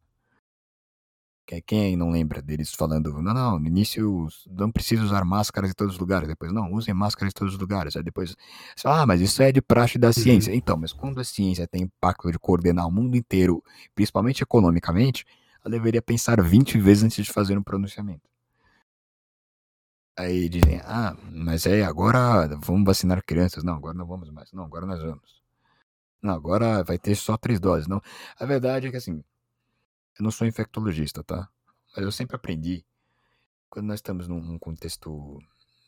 Quem 1.66 1.96
não 1.96 2.10
lembra 2.10 2.40
deles 2.40 2.72
falando, 2.72 3.20
não, 3.20 3.34
não, 3.34 3.58
no 3.58 3.66
início 3.66 4.28
não 4.48 4.70
precisa 4.70 5.02
usar 5.02 5.24
máscaras 5.24 5.70
em 5.70 5.74
todos 5.74 5.94
os 5.94 6.00
lugares, 6.00 6.28
depois, 6.28 6.52
não, 6.52 6.72
usem 6.72 6.94
máscaras 6.94 7.32
em 7.32 7.36
todos 7.36 7.54
os 7.54 7.60
lugares, 7.60 7.96
aí 7.96 8.02
depois, 8.02 8.36
ah, 8.84 9.04
mas 9.04 9.20
isso 9.20 9.42
é 9.42 9.50
de 9.50 9.60
praxe 9.60 9.98
da 9.98 10.12
ciência. 10.12 10.52
Uhum. 10.52 10.58
Então, 10.58 10.76
mas 10.76 10.92
quando 10.92 11.20
a 11.20 11.24
ciência 11.24 11.66
tem 11.66 11.82
impacto 11.82 12.30
de 12.30 12.38
coordenar 12.38 12.86
o 12.86 12.92
mundo 12.92 13.16
inteiro, 13.16 13.60
principalmente 13.92 14.40
economicamente, 14.40 15.26
ela 15.64 15.72
deveria 15.72 16.00
pensar 16.00 16.40
20 16.40 16.78
vezes 16.78 17.02
antes 17.02 17.24
de 17.24 17.32
fazer 17.32 17.58
um 17.58 17.62
pronunciamento. 17.62 18.31
Aí 20.16 20.48
dizem, 20.48 20.80
ah, 20.84 21.16
mas 21.32 21.66
é, 21.66 21.82
agora 21.82 22.46
vamos 22.58 22.84
vacinar 22.84 23.24
crianças. 23.24 23.64
Não, 23.64 23.74
agora 23.74 23.96
não 23.96 24.06
vamos 24.06 24.30
mais. 24.30 24.52
Não, 24.52 24.64
agora 24.64 24.86
nós 24.86 25.00
vamos. 25.02 25.42
Não, 26.22 26.34
agora 26.34 26.84
vai 26.84 26.98
ter 26.98 27.14
só 27.16 27.36
três 27.36 27.58
doses. 27.58 27.88
Não, 27.88 28.00
a 28.38 28.46
verdade 28.46 28.86
é 28.86 28.90
que 28.90 28.96
assim, 28.96 29.24
eu 30.18 30.22
não 30.22 30.30
sou 30.30 30.46
infectologista, 30.46 31.24
tá? 31.24 31.48
Mas 31.96 32.04
eu 32.04 32.12
sempre 32.12 32.36
aprendi, 32.36 32.84
quando 33.70 33.86
nós 33.86 33.96
estamos 33.96 34.28
num 34.28 34.58
contexto 34.58 35.38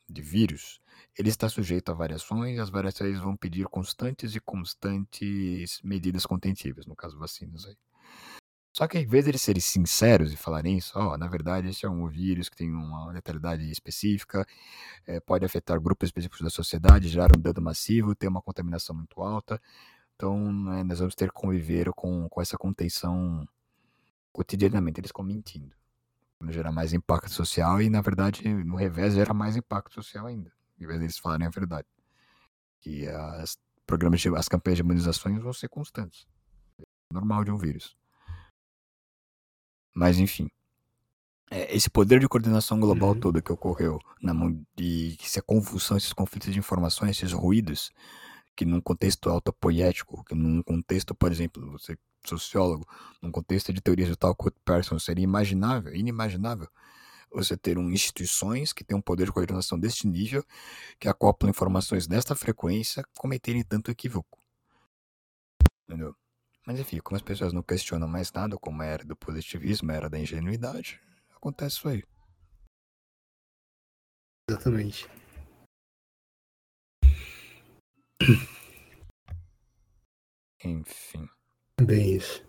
de 0.08 0.22
vírus, 0.22 0.80
ele 1.18 1.28
está 1.28 1.48
sujeito 1.48 1.90
a 1.90 1.94
variações, 1.94 2.58
as 2.58 2.70
variações 2.70 3.18
vão 3.18 3.36
pedir 3.36 3.66
constantes 3.68 4.34
e 4.34 4.40
constantes 4.40 5.80
medidas 5.82 6.26
contentivas, 6.26 6.86
no 6.86 6.96
caso 6.96 7.18
vacinas 7.18 7.66
aí. 7.66 7.76
Só 8.74 8.88
que, 8.88 8.98
em 8.98 9.06
vez 9.06 9.24
de 9.24 9.30
eles 9.30 9.40
serem 9.40 9.60
sinceros 9.60 10.32
e 10.32 10.36
falarem 10.36 10.76
isso, 10.76 10.98
ó, 10.98 11.16
na 11.16 11.28
verdade, 11.28 11.68
esse 11.68 11.86
é 11.86 11.88
um 11.88 12.08
vírus 12.08 12.48
que 12.48 12.56
tem 12.56 12.72
uma 12.72 13.12
letalidade 13.12 13.70
específica, 13.70 14.44
é, 15.06 15.20
pode 15.20 15.44
afetar 15.44 15.80
grupos 15.80 16.08
específicos 16.08 16.40
da 16.40 16.50
sociedade, 16.50 17.06
gerar 17.08 17.30
um 17.36 17.40
dano 17.40 17.62
massivo, 17.62 18.16
ter 18.16 18.26
uma 18.26 18.42
contaminação 18.42 18.96
muito 18.96 19.22
alta. 19.22 19.62
Então, 20.16 20.52
né, 20.52 20.82
nós 20.82 20.98
vamos 20.98 21.14
ter 21.14 21.28
que 21.28 21.34
conviver 21.34 21.92
com, 21.92 22.28
com 22.28 22.42
essa 22.42 22.58
contenção 22.58 23.46
cotidianamente 24.32 24.98
eles 24.98 25.10
ficam 25.10 25.24
mentindo. 25.24 25.72
Gera 26.48 26.72
mais 26.72 26.92
impacto 26.92 27.30
social 27.30 27.80
e, 27.80 27.88
na 27.88 28.00
verdade, 28.00 28.42
no 28.64 28.74
revés, 28.74 29.14
gera 29.14 29.32
mais 29.32 29.56
impacto 29.56 29.94
social 29.94 30.26
ainda, 30.26 30.52
em 30.80 30.86
vez 30.86 30.98
deles 30.98 31.16
falarem 31.16 31.46
a 31.46 31.50
verdade. 31.50 31.86
Que 32.80 33.06
as 33.06 33.56
programas 33.86 34.20
de, 34.20 34.28
as 34.36 34.48
campanhas 34.48 34.78
de 34.78 34.82
imunizações 34.82 35.40
vão 35.40 35.52
ser 35.52 35.68
constantes. 35.68 36.26
Normal 37.12 37.44
de 37.44 37.52
um 37.52 37.56
vírus. 37.56 37.96
Mas, 39.94 40.18
enfim. 40.18 40.48
É, 41.50 41.74
esse 41.74 41.88
poder 41.88 42.20
de 42.20 42.28
coordenação 42.28 42.80
global 42.80 43.10
uhum. 43.10 43.20
todo 43.20 43.42
que 43.42 43.52
ocorreu 43.52 44.00
na 44.20 44.34
mão 44.34 44.60
de 44.74 45.16
essa 45.22 45.40
convulsão, 45.40 45.96
esses 45.96 46.12
conflitos 46.12 46.52
de 46.52 46.58
informações, 46.58 47.16
esses 47.16 47.32
ruídos, 47.32 47.92
que 48.56 48.64
num 48.64 48.80
contexto 48.80 49.30
autopoético, 49.30 50.24
que 50.24 50.34
num 50.34 50.62
contexto, 50.62 51.14
por 51.14 51.30
exemplo, 51.30 51.70
você 51.72 51.96
sociólogo, 52.26 52.86
num 53.20 53.30
contexto 53.30 53.72
de 53.72 53.80
teorias 53.80 54.08
de 54.08 54.16
tal 54.16 54.34
person, 54.64 54.98
seria 54.98 55.24
imaginável, 55.24 55.94
inimaginável, 55.94 56.68
você 57.30 57.56
ter 57.56 57.78
um, 57.78 57.90
instituições 57.90 58.72
que 58.72 58.84
têm 58.84 58.96
um 58.96 59.02
poder 59.02 59.26
de 59.26 59.32
coordenação 59.32 59.78
deste 59.78 60.06
nível, 60.06 60.44
que 60.98 61.08
acoplam 61.08 61.50
informações 61.50 62.06
desta 62.06 62.34
frequência, 62.34 63.04
cometerem 63.16 63.62
tanto 63.62 63.90
equívoco. 63.90 64.38
Entendeu? 65.86 66.16
Mas 66.66 66.80
enfim, 66.80 66.98
como 67.00 67.16
as 67.16 67.22
pessoas 67.22 67.52
não 67.52 67.62
questionam 67.62 68.08
mais 68.08 68.32
nada, 68.32 68.56
como 68.58 68.82
era 68.82 69.04
do 69.04 69.14
positivismo, 69.14 69.92
era 69.92 70.08
da 70.08 70.18
ingenuidade, 70.18 71.00
acontece 71.36 71.76
isso 71.76 71.88
aí. 71.88 72.02
Exatamente. 74.48 75.06
Enfim. 80.64 81.28
Bem 81.80 82.16
isso. 82.16 82.42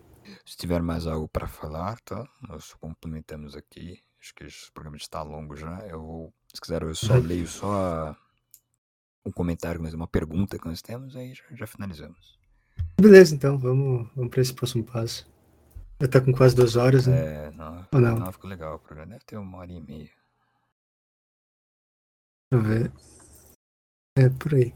Se 0.44 0.56
tiver 0.56 0.80
mais 0.82 1.06
algo 1.06 1.28
para 1.28 1.46
falar, 1.46 2.00
tá? 2.00 2.26
Nós 2.40 2.72
complementamos 2.74 3.54
aqui. 3.54 4.02
Acho 4.18 4.34
que 4.34 4.44
esse 4.44 4.72
programa 4.72 4.96
está 4.96 5.22
longo 5.22 5.54
já. 5.54 5.86
Eu 5.86 6.00
vou, 6.00 6.34
se 6.52 6.60
quiser, 6.60 6.82
eu 6.82 6.94
só 6.94 7.14
leio 7.14 7.46
só 7.46 8.16
um 9.24 9.32
comentário, 9.32 9.80
uma 9.94 10.06
pergunta 10.08 10.58
que 10.58 10.66
nós 10.66 10.80
temos, 10.80 11.16
aí 11.16 11.34
já, 11.34 11.44
já 11.50 11.66
finalizamos. 11.66 12.38
Beleza, 12.98 13.34
então, 13.34 13.58
vamos, 13.58 14.10
vamos 14.14 14.30
para 14.30 14.40
esse 14.40 14.54
próximo 14.54 14.82
passo. 14.82 15.28
Já 16.00 16.08
tá 16.08 16.20
com 16.20 16.32
quase 16.32 16.56
duas 16.56 16.76
horas, 16.76 17.06
né? 17.06 17.46
É, 17.46 17.50
não, 17.50 17.86
Ou 17.92 18.00
não? 18.00 18.18
não 18.18 18.32
ficou 18.32 18.48
legal 18.48 18.76
o 18.76 18.78
programa. 18.78 19.12
Deve 19.12 19.24
ter 19.24 19.36
uma 19.36 19.58
hora 19.58 19.72
e 19.72 19.80
meia. 19.80 20.10
Deixa 22.50 22.52
eu 22.52 22.62
ver. 22.62 22.92
É, 24.18 24.28
por 24.30 24.54
aí. 24.54 24.74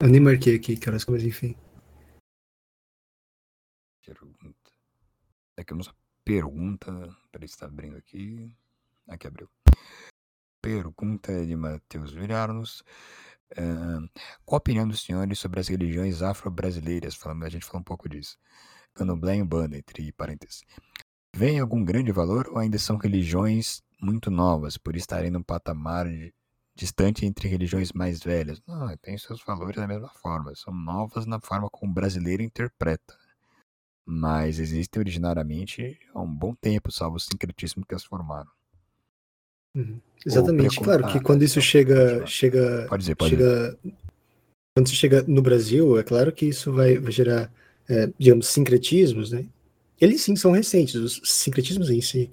Eu 0.00 0.08
nem 0.08 0.20
marquei 0.20 0.54
aqui, 0.54 0.76
cara, 0.76 0.96
mas 1.08 1.24
enfim. 1.24 1.56
Pergunta. 4.04 4.70
Aqui 5.56 5.72
uma 5.72 5.82
pergunta. 6.24 7.16
Peraí, 7.32 7.46
está 7.46 7.66
abrindo 7.66 7.96
aqui. 7.96 8.54
Aqui 9.08 9.26
abriu. 9.26 9.50
Pergunta 10.62 11.44
de 11.44 11.56
Matheus 11.56 12.12
Vilharnos. 12.12 12.84
Qual 14.44 14.56
a 14.56 14.62
opinião 14.62 14.86
dos 14.86 15.02
senhores 15.02 15.38
sobre 15.38 15.60
as 15.60 15.68
religiões 15.68 16.22
afro-brasileiras? 16.22 17.18
A 17.24 17.48
gente 17.48 17.64
falou 17.64 17.80
um 17.80 17.84
pouco 17.84 18.08
disso. 18.08 18.36
Candomblé 18.94 19.36
e 19.36 19.42
Umbanda, 19.42 19.76
entre 19.76 20.12
parênteses. 20.12 20.64
Vem 21.34 21.60
algum 21.60 21.84
grande 21.84 22.10
valor 22.10 22.48
ou 22.48 22.58
ainda 22.58 22.78
são 22.78 22.96
religiões 22.96 23.82
muito 24.00 24.30
novas, 24.30 24.76
por 24.76 24.96
estarem 24.96 25.30
num 25.30 25.42
patamar 25.42 26.06
de, 26.06 26.34
distante 26.74 27.26
entre 27.26 27.48
religiões 27.48 27.92
mais 27.92 28.20
velhas? 28.20 28.60
Não, 28.66 28.96
tem 28.98 29.16
seus 29.18 29.42
valores 29.44 29.76
da 29.76 29.86
mesma 29.86 30.08
forma. 30.08 30.54
São 30.54 30.72
novas 30.72 31.26
na 31.26 31.40
forma 31.40 31.68
como 31.70 31.92
o 31.92 31.94
brasileiro 31.94 32.42
interpreta 32.42 33.16
mas 34.10 34.58
existem 34.58 35.00
originariamente 35.00 36.00
há 36.14 36.20
um 36.22 36.34
bom 36.34 36.54
tempo, 36.54 36.90
salvo 36.90 37.16
o 37.16 37.20
sincretismo 37.20 37.84
que 37.84 37.94
as 37.94 38.02
formaram. 38.02 38.50
Uhum. 39.76 40.00
Exatamente, 40.26 40.80
claro 40.80 41.06
que 41.06 41.20
quando 41.20 41.42
isso 41.42 41.60
chega, 41.60 42.26
chega, 42.26 42.86
pode 42.88 43.02
dizer, 43.02 43.14
pode 43.14 43.30
chega, 43.30 43.78
dizer. 43.82 43.94
quando 44.76 44.86
isso 44.86 44.96
chega 44.96 45.24
no 45.26 45.40
Brasil, 45.40 45.98
é 45.98 46.02
claro 46.02 46.32
que 46.32 46.46
isso 46.46 46.72
vai, 46.72 46.98
vai 46.98 47.12
gerar, 47.12 47.52
é, 47.88 48.10
digamos, 48.18 48.48
sincretismos, 48.48 49.30
né? 49.30 49.46
Eles 50.00 50.22
sim 50.22 50.36
são 50.36 50.52
recentes, 50.52 50.94
os 50.96 51.20
sincretismos 51.24 51.90
em 51.90 52.00
si, 52.00 52.30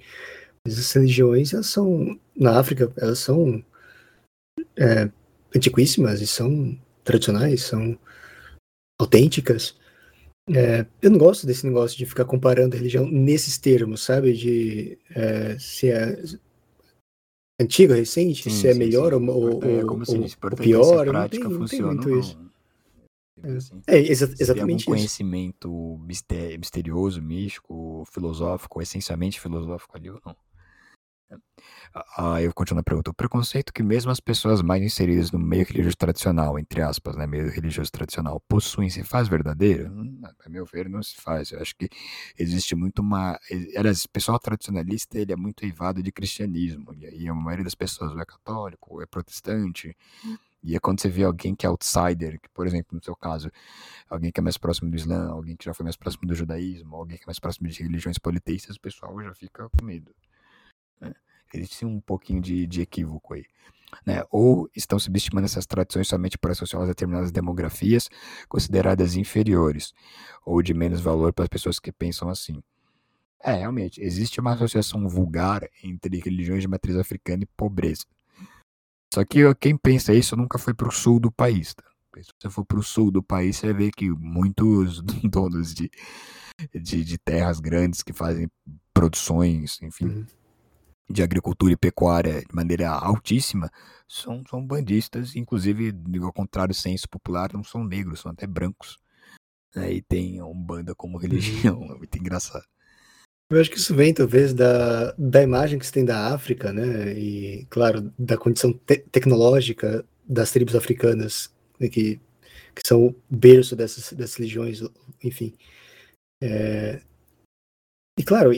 mas 0.65 0.77
as 0.79 0.91
religiões, 0.91 1.53
elas 1.53 1.67
são 1.67 2.19
na 2.35 2.59
África, 2.59 2.91
elas 2.97 3.19
são 3.19 3.63
é, 4.77 5.09
antiquíssimas 5.55 6.21
e 6.21 6.27
são 6.27 6.77
tradicionais, 7.03 7.63
são 7.63 7.97
autênticas. 8.99 9.75
É, 10.49 10.85
eu 11.01 11.09
não 11.09 11.17
gosto 11.17 11.47
desse 11.47 11.65
negócio 11.65 11.97
de 11.97 12.05
ficar 12.05 12.25
comparando 12.25 12.75
a 12.75 12.77
religião 12.77 13.07
nesses 13.09 13.57
termos, 13.57 14.03
sabe? 14.03 14.33
De 14.33 14.97
é, 15.09 15.57
se 15.59 15.89
é 15.89 16.21
antiga, 17.59 17.95
recente, 17.95 18.43
sim, 18.43 18.49
se 18.49 18.67
é 18.67 18.73
sim, 18.73 18.79
melhor 18.79 19.13
sim. 19.13 19.27
ou, 19.27 19.63
é, 19.63 19.83
ou, 19.83 19.91
ou, 19.91 19.99
disse, 19.99 20.37
ou 20.41 20.51
pior. 20.55 21.05
Não 21.07 21.29
tem, 21.29 21.39
não 21.39 21.65
tem 21.65 21.81
muito 21.81 22.09
isso. 22.19 22.37
É, 23.43 23.51
assim, 23.51 23.81
é 23.87 23.99
exa 23.99 24.33
exatamente 24.39 24.87
algum 24.87 24.97
conhecimento 24.97 25.99
misterioso, 26.57 27.21
místico, 27.21 28.03
filosófico, 28.11 28.81
essencialmente 28.81 29.39
filosófico 29.39 29.95
ali 29.95 30.09
ou 30.09 30.21
não? 30.25 30.35
Ah, 32.17 32.41
eu 32.41 32.53
continuo 32.53 32.81
a 32.81 32.83
pergunta. 32.83 33.11
O 33.11 33.13
preconceito 33.13 33.71
que 33.73 33.81
mesmo 33.83 34.11
as 34.11 34.19
pessoas 34.19 34.61
mais 34.61 34.81
inseridas 34.83 35.31
no 35.31 35.39
meio 35.39 35.65
religioso 35.65 35.95
tradicional, 35.97 36.57
entre 36.59 36.81
aspas, 36.81 37.15
né, 37.15 37.25
meio 37.25 37.49
religioso 37.49 37.91
tradicional, 37.91 38.41
possuem, 38.47 38.89
se 38.89 39.03
faz 39.03 39.27
verdadeiro? 39.27 39.89
Hum, 39.91 40.21
a 40.45 40.49
meu 40.49 40.65
ver, 40.65 40.89
não 40.89 41.01
se 41.01 41.15
faz. 41.21 41.51
Eu 41.51 41.61
acho 41.61 41.75
que 41.75 41.89
existe 42.37 42.75
muito 42.75 42.99
uma... 42.99 43.33
O 43.35 44.09
pessoal 44.11 44.39
tradicionalista, 44.39 45.17
ele 45.19 45.31
é 45.33 45.35
muito 45.35 45.63
eivado 45.63 46.01
de 46.03 46.11
cristianismo. 46.11 46.93
E 46.95 47.05
aí 47.05 47.27
a 47.27 47.33
maioria 47.33 47.63
das 47.63 47.75
pessoas 47.75 48.17
é 48.17 48.25
católico, 48.25 49.01
é 49.01 49.05
protestante. 49.05 49.95
E 50.63 50.75
é 50.75 50.79
quando 50.79 51.01
você 51.01 51.09
vê 51.09 51.23
alguém 51.23 51.55
que 51.55 51.65
é 51.65 51.69
outsider, 51.69 52.39
que, 52.41 52.49
por 52.53 52.67
exemplo, 52.67 52.95
no 52.97 53.03
seu 53.03 53.15
caso, 53.15 53.51
alguém 54.09 54.31
que 54.31 54.39
é 54.39 54.43
mais 54.43 54.57
próximo 54.57 54.89
do 54.91 54.97
Islã, 54.97 55.29
alguém 55.29 55.55
que 55.55 55.65
já 55.65 55.73
foi 55.73 55.83
mais 55.85 55.97
próximo 55.97 56.27
do 56.27 56.35
judaísmo, 56.35 56.95
alguém 56.95 57.17
que 57.17 57.23
é 57.23 57.27
mais 57.27 57.39
próximo 57.39 57.67
de 57.69 57.83
religiões 57.83 58.17
politeístas, 58.19 58.75
o 58.77 58.81
pessoal 58.81 59.21
já 59.23 59.33
fica 59.35 59.69
com 59.69 59.85
medo. 59.85 60.13
Né? 60.99 61.13
Existe 61.53 61.85
um 61.85 61.99
pouquinho 61.99 62.41
de, 62.41 62.65
de 62.67 62.81
equívoco 62.81 63.33
aí. 63.33 63.45
Né? 64.05 64.23
Ou 64.31 64.69
estão 64.75 64.97
subestimando 64.97 65.45
essas 65.45 65.65
tradições 65.65 66.07
somente 66.07 66.37
por 66.37 66.51
associá-las 66.51 66.89
a 66.89 66.91
determinadas 66.91 67.31
demografias 67.31 68.09
consideradas 68.49 69.15
inferiores, 69.15 69.93
ou 70.45 70.61
de 70.61 70.73
menos 70.73 70.99
valor 70.99 71.31
para 71.33 71.43
as 71.43 71.49
pessoas 71.49 71.79
que 71.79 71.91
pensam 71.91 72.29
assim. 72.29 72.61
É, 73.41 73.53
realmente, 73.53 74.01
existe 74.01 74.39
uma 74.39 74.53
associação 74.53 75.07
vulgar 75.07 75.69
entre 75.83 76.19
religiões 76.19 76.61
de 76.61 76.67
matriz 76.67 76.95
africana 76.97 77.43
e 77.43 77.49
pobreza. 77.57 78.05
Só 79.13 79.23
que 79.23 79.53
quem 79.55 79.77
pensa 79.77 80.13
isso 80.13 80.35
nunca 80.35 80.57
foi 80.57 80.73
para 80.73 80.89
o 80.89 80.91
sul 80.91 81.19
do 81.19 81.31
país. 81.31 81.73
Tá? 81.73 81.83
Se 82.21 82.31
você 82.39 82.49
for 82.49 82.65
para 82.65 82.79
o 82.79 82.83
sul 82.83 83.11
do 83.11 83.21
país, 83.21 83.57
você 83.57 83.71
vê 83.71 83.91
que 83.91 84.09
muitos 84.09 85.01
donos 85.23 85.73
de, 85.73 85.91
de, 86.73 87.03
de 87.03 87.17
terras 87.17 87.59
grandes 87.59 88.01
que 88.01 88.13
fazem 88.13 88.49
produções, 88.93 89.79
enfim, 89.81 90.05
uhum 90.05 90.25
de 91.09 91.21
agricultura 91.21 91.73
e 91.73 91.77
pecuária 91.77 92.41
de 92.41 92.53
maneira 92.55 92.89
altíssima 92.89 93.69
são, 94.07 94.43
são 94.49 94.65
bandistas, 94.65 95.35
inclusive, 95.35 95.93
ao 96.21 96.33
contrário 96.33 96.73
do 96.73 96.77
senso 96.77 97.07
popular, 97.09 97.53
não 97.53 97.63
são 97.63 97.83
negros, 97.83 98.21
são 98.21 98.31
até 98.31 98.47
brancos. 98.47 98.97
Né? 99.75 99.93
E 99.93 100.01
tem 100.01 100.39
a 100.39 100.45
Umbanda 100.45 100.95
como 100.95 101.17
religião, 101.17 101.83
é 101.91 101.95
muito 101.95 102.17
engraçado. 102.17 102.65
Eu 103.49 103.61
acho 103.61 103.69
que 103.69 103.77
isso 103.77 103.93
vem, 103.93 104.11
talvez, 104.11 104.53
da, 104.53 105.11
da 105.11 105.43
imagem 105.43 105.77
que 105.77 105.85
se 105.85 105.91
tem 105.91 106.03
da 106.03 106.33
África, 106.33 106.73
né? 106.73 107.13
E, 107.13 107.65
claro, 107.69 108.11
da 108.17 108.37
condição 108.37 108.73
te 108.73 108.97
tecnológica 108.97 110.03
das 110.27 110.51
tribos 110.51 110.75
africanas, 110.75 111.53
né? 111.79 111.87
que, 111.87 112.19
que 112.73 112.81
são 112.83 113.05
o 113.05 113.15
berço 113.29 113.75
dessas, 113.75 114.11
dessas 114.13 114.35
religiões, 114.37 114.81
enfim. 115.23 115.53
É... 116.41 117.01
E, 118.17 118.23
claro, 118.23 118.51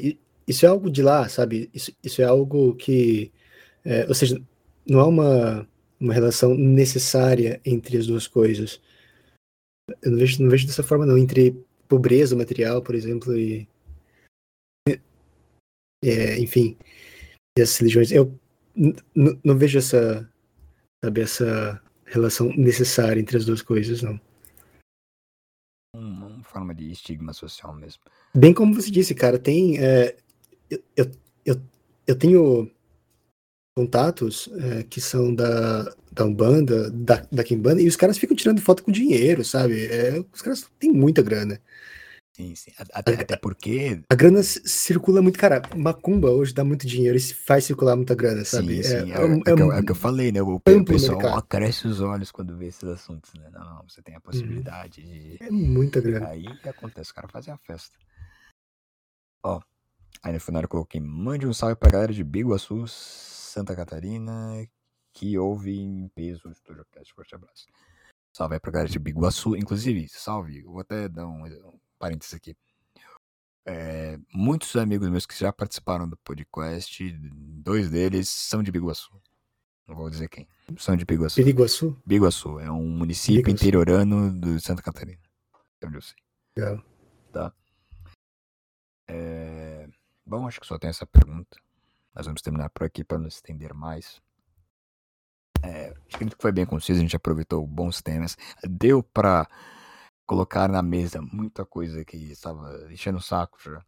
isso 0.48 0.66
é 0.66 0.70
algo 0.70 0.90
de 0.90 1.02
lá, 1.02 1.28
sabe? 1.28 1.70
Isso, 1.74 1.92
isso 2.02 2.22
é 2.22 2.26
algo 2.26 2.74
que, 2.76 3.32
é, 3.84 4.08
ou 4.08 4.16
seja, 4.16 4.42
não 4.88 5.02
há 5.02 5.08
uma, 5.08 5.68
uma 6.00 6.14
relação 6.14 6.56
necessária 6.56 7.60
entre 7.66 7.98
as 7.98 8.08
duas 8.08 8.28
coisas. 8.28 8.82
Eu 10.02 10.12
não 10.12 10.18
vejo, 10.18 10.42
não 10.42 10.50
vejo 10.50 10.68
dessa 10.68 10.84
forma, 10.84 11.06
não. 11.06 11.18
Entre 11.18 11.52
pobreza 11.88 12.36
material, 12.36 12.82
por 12.82 12.96
exemplo, 12.96 13.38
e. 13.38 13.68
É, 16.04 16.40
enfim, 16.40 16.78
essas 17.58 17.78
religiões. 17.78 18.12
Eu 18.12 18.38
não 18.76 19.58
vejo 19.58 19.80
essa, 19.80 20.32
sabe, 21.04 21.22
essa 21.22 21.82
relação 22.06 22.50
necessária 22.56 23.20
entre 23.20 23.36
as 23.36 23.46
duas 23.46 23.62
coisas, 23.62 24.02
não. 24.02 24.20
Uma 25.96 26.44
forma 26.44 26.76
de 26.76 26.92
estigma 26.92 27.34
social 27.34 27.74
mesmo. 27.74 28.04
Bem 28.36 28.54
como 28.54 28.74
você 28.74 28.92
disse, 28.92 29.16
cara, 29.16 29.40
tem. 29.40 29.80
É, 29.80 30.16
eu, 30.70 31.12
eu, 31.46 31.62
eu 32.06 32.16
tenho 32.16 32.70
contatos 33.76 34.50
é, 34.60 34.84
que 34.84 35.00
são 35.00 35.34
da, 35.34 35.84
da 36.12 36.26
Umbanda, 36.26 36.90
da, 36.90 37.26
da 37.32 37.44
Kimbanda, 37.44 37.82
e 37.82 37.88
os 37.88 37.96
caras 37.96 38.18
ficam 38.18 38.36
tirando 38.36 38.62
foto 38.62 38.84
com 38.84 38.92
dinheiro, 38.92 39.46
sabe? 39.46 39.86
É, 39.86 40.24
os 40.34 40.42
caras 40.42 40.68
têm 40.80 40.92
muita 40.92 41.22
grana. 41.22 41.62
Sim, 42.38 42.54
sim. 42.54 42.72
Até, 42.94 43.16
a, 43.16 43.22
até 43.22 43.36
porque. 43.36 44.00
A 44.08 44.14
grana 44.16 44.44
circula 44.44 45.24
muito, 45.24 45.40
cara. 45.40 45.60
Macumba 45.76 46.30
hoje 46.30 46.54
dá 46.54 46.64
muito 46.64 46.86
dinheiro 46.86 47.18
e 47.18 47.20
faz 47.20 47.66
circular 47.66 47.96
muita 47.96 48.14
grana, 48.14 48.46
sabe? 48.46 48.84
Sim, 48.84 48.84
sim. 48.84 48.96
É, 48.96 49.00
é, 49.00 49.02
é, 49.02 49.60
é, 49.60 49.78
é, 49.78 49.80
o 49.80 49.84
que 49.84 49.92
eu 49.92 49.96
falei, 49.96 50.32
né? 50.32 50.40
O, 50.44 50.56
o 50.56 50.86
pessoal 50.86 51.20
ó, 51.24 51.42
cresce 51.42 51.88
os 51.88 52.00
olhos 52.00 52.32
quando 52.32 52.56
vê 52.56 52.68
esses 52.68 52.84
assuntos, 52.84 53.34
né? 53.34 53.50
Não, 53.52 53.64
não, 53.64 53.84
você 53.88 54.04
tem 54.04 54.16
a 54.16 54.22
possibilidade 54.22 55.02
hum. 55.02 55.06
de. 55.06 55.38
É 55.40 55.50
muita 55.50 56.00
grana. 56.00 56.28
Aí 56.28 56.46
acontece, 56.64 57.10
os 57.10 57.12
caras 57.12 57.32
fazem 57.32 57.52
a 57.52 57.58
festa. 57.58 57.98
Ó, 59.44 59.60
Aí 60.22 60.34
no 60.34 60.40
final 60.40 60.62
eu 60.62 60.68
coloquei: 60.68 61.00
mande 61.02 61.48
um 61.48 61.54
salve 61.54 61.76
pra 61.76 61.90
galera 61.90 62.14
de 62.14 62.24
Biguaçu, 62.24 62.88
Santa 62.88 63.76
Catarina, 63.76 64.68
que 65.14 65.38
ouve 65.38 65.80
em 65.80 66.08
peso 66.10 66.48
o 66.48 66.52
StudioCast. 66.52 67.14
Forte 67.14 67.36
abraço. 67.36 67.66
Salve 68.34 68.56
aí 68.56 68.60
pra 68.60 68.72
galera 68.72 68.90
de 68.90 69.00
Biguaçu. 69.00 69.56
Inclusive, 69.56 70.08
salve, 70.10 70.62
vou 70.64 70.80
até 70.80 71.08
dar 71.10 71.28
um, 71.28 71.46
um 71.46 71.80
parênteses 71.98 72.34
aqui. 72.34 72.56
É, 73.66 74.18
muitos 74.34 74.76
amigos 74.78 75.10
meus 75.10 75.26
que 75.26 75.38
já 75.38 75.52
participaram 75.52 76.08
do 76.08 76.16
podcast, 76.18 77.12
dois 77.12 77.90
deles 77.90 78.30
são 78.30 78.64
de 78.64 78.72
Biguaçu. 78.72 79.12
Não 79.88 79.96
vou 79.96 80.10
dizer 80.10 80.30
quem. 80.30 80.48
São 80.78 80.96
de 80.96 81.06
Biguaçu. 81.06 81.44
Biguaçu? 81.44 82.02
Biguaçu. 82.06 82.60
É 82.60 82.72
um 82.72 82.88
município 82.88 83.44
Biguaçu. 83.44 83.56
interiorano 83.56 84.32
do 84.40 84.60
Santa 84.60 84.82
Catarina. 84.82 85.20
Onde 85.84 85.98
eu 85.98 86.02
sei. 86.02 86.16
Legal. 86.56 86.84
Tá? 87.32 87.54
É... 89.08 89.77
Bom, 90.28 90.46
acho 90.46 90.60
que 90.60 90.68
só 90.68 90.78
tem 90.78 90.90
essa 90.90 91.06
pergunta. 91.06 91.58
Nós 92.14 92.26
vamos 92.26 92.42
terminar 92.42 92.70
por 92.70 92.84
aqui 92.84 93.02
para 93.02 93.18
não 93.18 93.28
estender 93.28 93.74
mais. 93.74 94.22
É, 95.64 95.94
acredito 96.14 96.36
que 96.36 96.42
foi 96.42 96.52
bem 96.52 96.66
conciso, 96.66 97.00
a 97.00 97.02
gente 97.02 97.16
aproveitou 97.16 97.66
bons 97.66 98.02
temas. 98.02 98.36
Deu 98.70 99.02
para 99.02 99.48
colocar 100.26 100.68
na 100.68 100.82
mesa 100.82 101.22
muita 101.22 101.66
coisa 101.66 102.04
que 102.04 102.18
estava 102.18 102.92
enchendo 102.92 103.20
o 103.20 103.22
saco 103.22 103.58
já. 103.64 103.82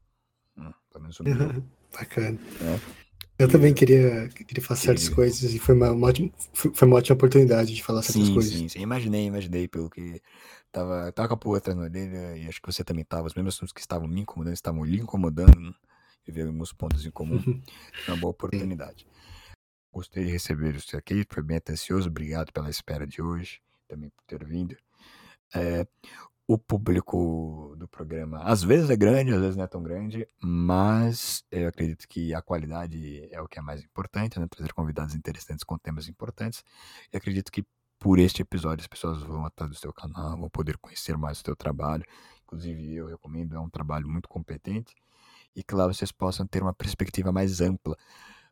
Hum, 0.57 0.71
pelo 0.89 1.01
menos 1.01 1.19
o 1.19 1.23
meu. 1.23 1.63
Bacana. 1.93 2.39
É. 2.61 2.99
Eu 3.37 3.47
também 3.47 3.73
queria, 3.73 4.29
queria 4.29 4.63
falar 4.63 4.77
certas 4.77 5.03
Queria. 5.03 5.15
coisas 5.15 5.53
e 5.53 5.59
foi 5.59 5.73
uma, 5.73 5.91
uma 5.91 6.07
ótima, 6.07 6.29
foi 6.53 6.87
uma 6.87 6.97
ótima 6.97 7.15
oportunidade 7.15 7.73
de 7.73 7.81
falar 7.81 8.01
certas 8.01 8.27
Sim, 8.27 8.33
coisas. 8.33 8.53
sim, 8.53 8.69
sim. 8.69 8.79
Imaginei, 8.79 9.25
imaginei, 9.25 9.67
pelo 9.67 9.89
que 9.89 10.21
tava, 10.71 11.11
tava 11.13 11.29
com 11.29 11.33
a 11.33 11.37
pulga 11.37 11.57
atrás 11.57 11.77
na 11.77 11.85
orelha 11.85 12.37
e 12.37 12.47
acho 12.47 12.61
que 12.61 12.71
você 12.71 12.83
também 12.83 13.05
tava. 13.05 13.27
Os 13.27 13.33
mesmos 13.33 13.55
assuntos 13.55 13.73
que 13.73 13.79
estavam 13.79 14.07
me 14.07 14.21
incomodando 14.21 14.53
estavam 14.53 14.83
lhe 14.83 14.99
incomodando. 14.99 15.73
Alguns 16.37 16.73
pontos 16.73 17.05
em 17.05 17.11
comum. 17.11 17.39
Foi 18.05 18.13
uma 18.13 18.21
boa 18.21 18.31
oportunidade. 18.31 19.05
Gostei 19.91 20.25
de 20.25 20.31
receber 20.31 20.79
você 20.79 20.97
aqui, 20.97 21.25
foi 21.27 21.41
bem 21.41 21.57
atencioso. 21.57 22.09
Obrigado 22.09 22.53
pela 22.53 22.69
espera 22.69 23.07
de 23.07 23.23
hoje, 23.23 23.59
também 23.87 24.11
por 24.11 24.23
ter 24.25 24.45
vindo. 24.45 24.77
É, 25.53 25.87
o 26.47 26.59
público 26.59 27.75
do 27.77 27.87
programa 27.87 28.39
às 28.43 28.63
vezes 28.63 28.89
é 28.91 28.95
grande, 28.95 29.33
às 29.33 29.41
vezes 29.41 29.55
não 29.55 29.63
é 29.63 29.67
tão 29.67 29.81
grande, 29.81 30.27
mas 30.39 31.43
eu 31.51 31.67
acredito 31.67 32.07
que 32.07 32.33
a 32.35 32.41
qualidade 32.41 33.27
é 33.31 33.41
o 33.41 33.47
que 33.47 33.57
é 33.57 33.61
mais 33.63 33.83
importante, 33.83 34.39
né? 34.39 34.47
Trazer 34.47 34.73
convidados 34.73 35.15
interessantes 35.15 35.63
com 35.63 35.77
temas 35.77 36.07
importantes. 36.07 36.63
E 37.11 37.17
acredito 37.17 37.51
que 37.51 37.65
por 37.99 38.19
este 38.19 38.43
episódio 38.43 38.81
as 38.81 38.87
pessoas 38.87 39.21
vão 39.23 39.45
atrás 39.45 39.71
do 39.71 39.77
seu 39.77 39.91
canal, 39.91 40.37
vão 40.37 40.49
poder 40.49 40.77
conhecer 40.77 41.17
mais 41.17 41.39
o 41.39 41.43
seu 41.43 41.55
trabalho. 41.55 42.05
Inclusive 42.43 42.95
eu 42.95 43.07
recomendo, 43.07 43.55
é 43.55 43.59
um 43.59 43.69
trabalho 43.69 44.07
muito 44.07 44.29
competente 44.29 44.95
e 45.55 45.63
que 45.63 45.75
lá 45.75 45.87
vocês 45.87 46.11
possam 46.11 46.45
ter 46.47 46.61
uma 46.61 46.73
perspectiva 46.73 47.31
mais 47.31 47.61
ampla 47.61 47.97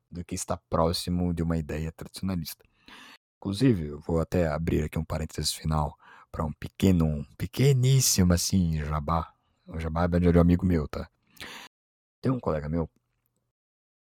do 0.09 0.23
que 0.23 0.35
está 0.35 0.57
próximo 0.69 1.33
de 1.33 1.43
uma 1.43 1.57
ideia 1.57 1.91
tradicionalista. 1.91 2.63
Inclusive, 3.37 3.87
eu 3.87 3.99
vou 4.01 4.19
até 4.19 4.47
abrir 4.47 4.83
aqui 4.83 4.97
um 4.97 5.05
parênteses 5.05 5.53
final 5.53 5.97
para 6.31 6.45
um 6.45 6.51
pequeno, 6.53 7.05
um 7.05 7.25
pequeníssimo 7.37 8.33
assim, 8.33 8.83
jabá. 8.83 9.33
O 9.65 9.79
jabá 9.79 10.05
é 10.05 10.19
de 10.19 10.37
um 10.37 10.41
amigo 10.41 10.65
meu, 10.65 10.87
tá? 10.87 11.09
Tem 12.21 12.31
um 12.31 12.39
colega 12.39 12.67
meu, 12.67 12.89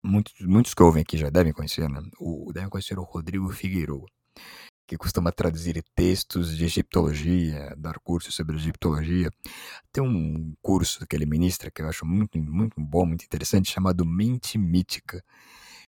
muitos, 0.02 0.34
muitos 0.40 0.74
que 0.74 0.82
ouvem 0.82 1.02
aqui 1.02 1.16
já 1.16 1.28
devem 1.28 1.52
conhecer, 1.52 1.88
né? 1.88 2.00
O, 2.18 2.52
devem 2.52 2.70
conhecer 2.70 2.98
o 2.98 3.02
Rodrigo 3.02 3.48
Figueiredo, 3.50 4.06
que 4.86 4.96
costuma 4.96 5.32
traduzir 5.32 5.82
textos 5.94 6.56
de 6.56 6.64
egiptologia, 6.64 7.74
dar 7.76 7.98
cursos 7.98 8.34
sobre 8.34 8.56
egiptologia. 8.56 9.30
Tem 9.92 10.02
um 10.02 10.54
curso 10.62 11.06
que 11.06 11.16
ele 11.16 11.26
ministra 11.26 11.70
que 11.70 11.82
eu 11.82 11.88
acho 11.88 12.06
muito, 12.06 12.38
muito 12.38 12.80
bom, 12.80 13.04
muito 13.04 13.24
interessante, 13.24 13.70
chamado 13.70 14.04
Mente 14.04 14.56
Mítica 14.58 15.22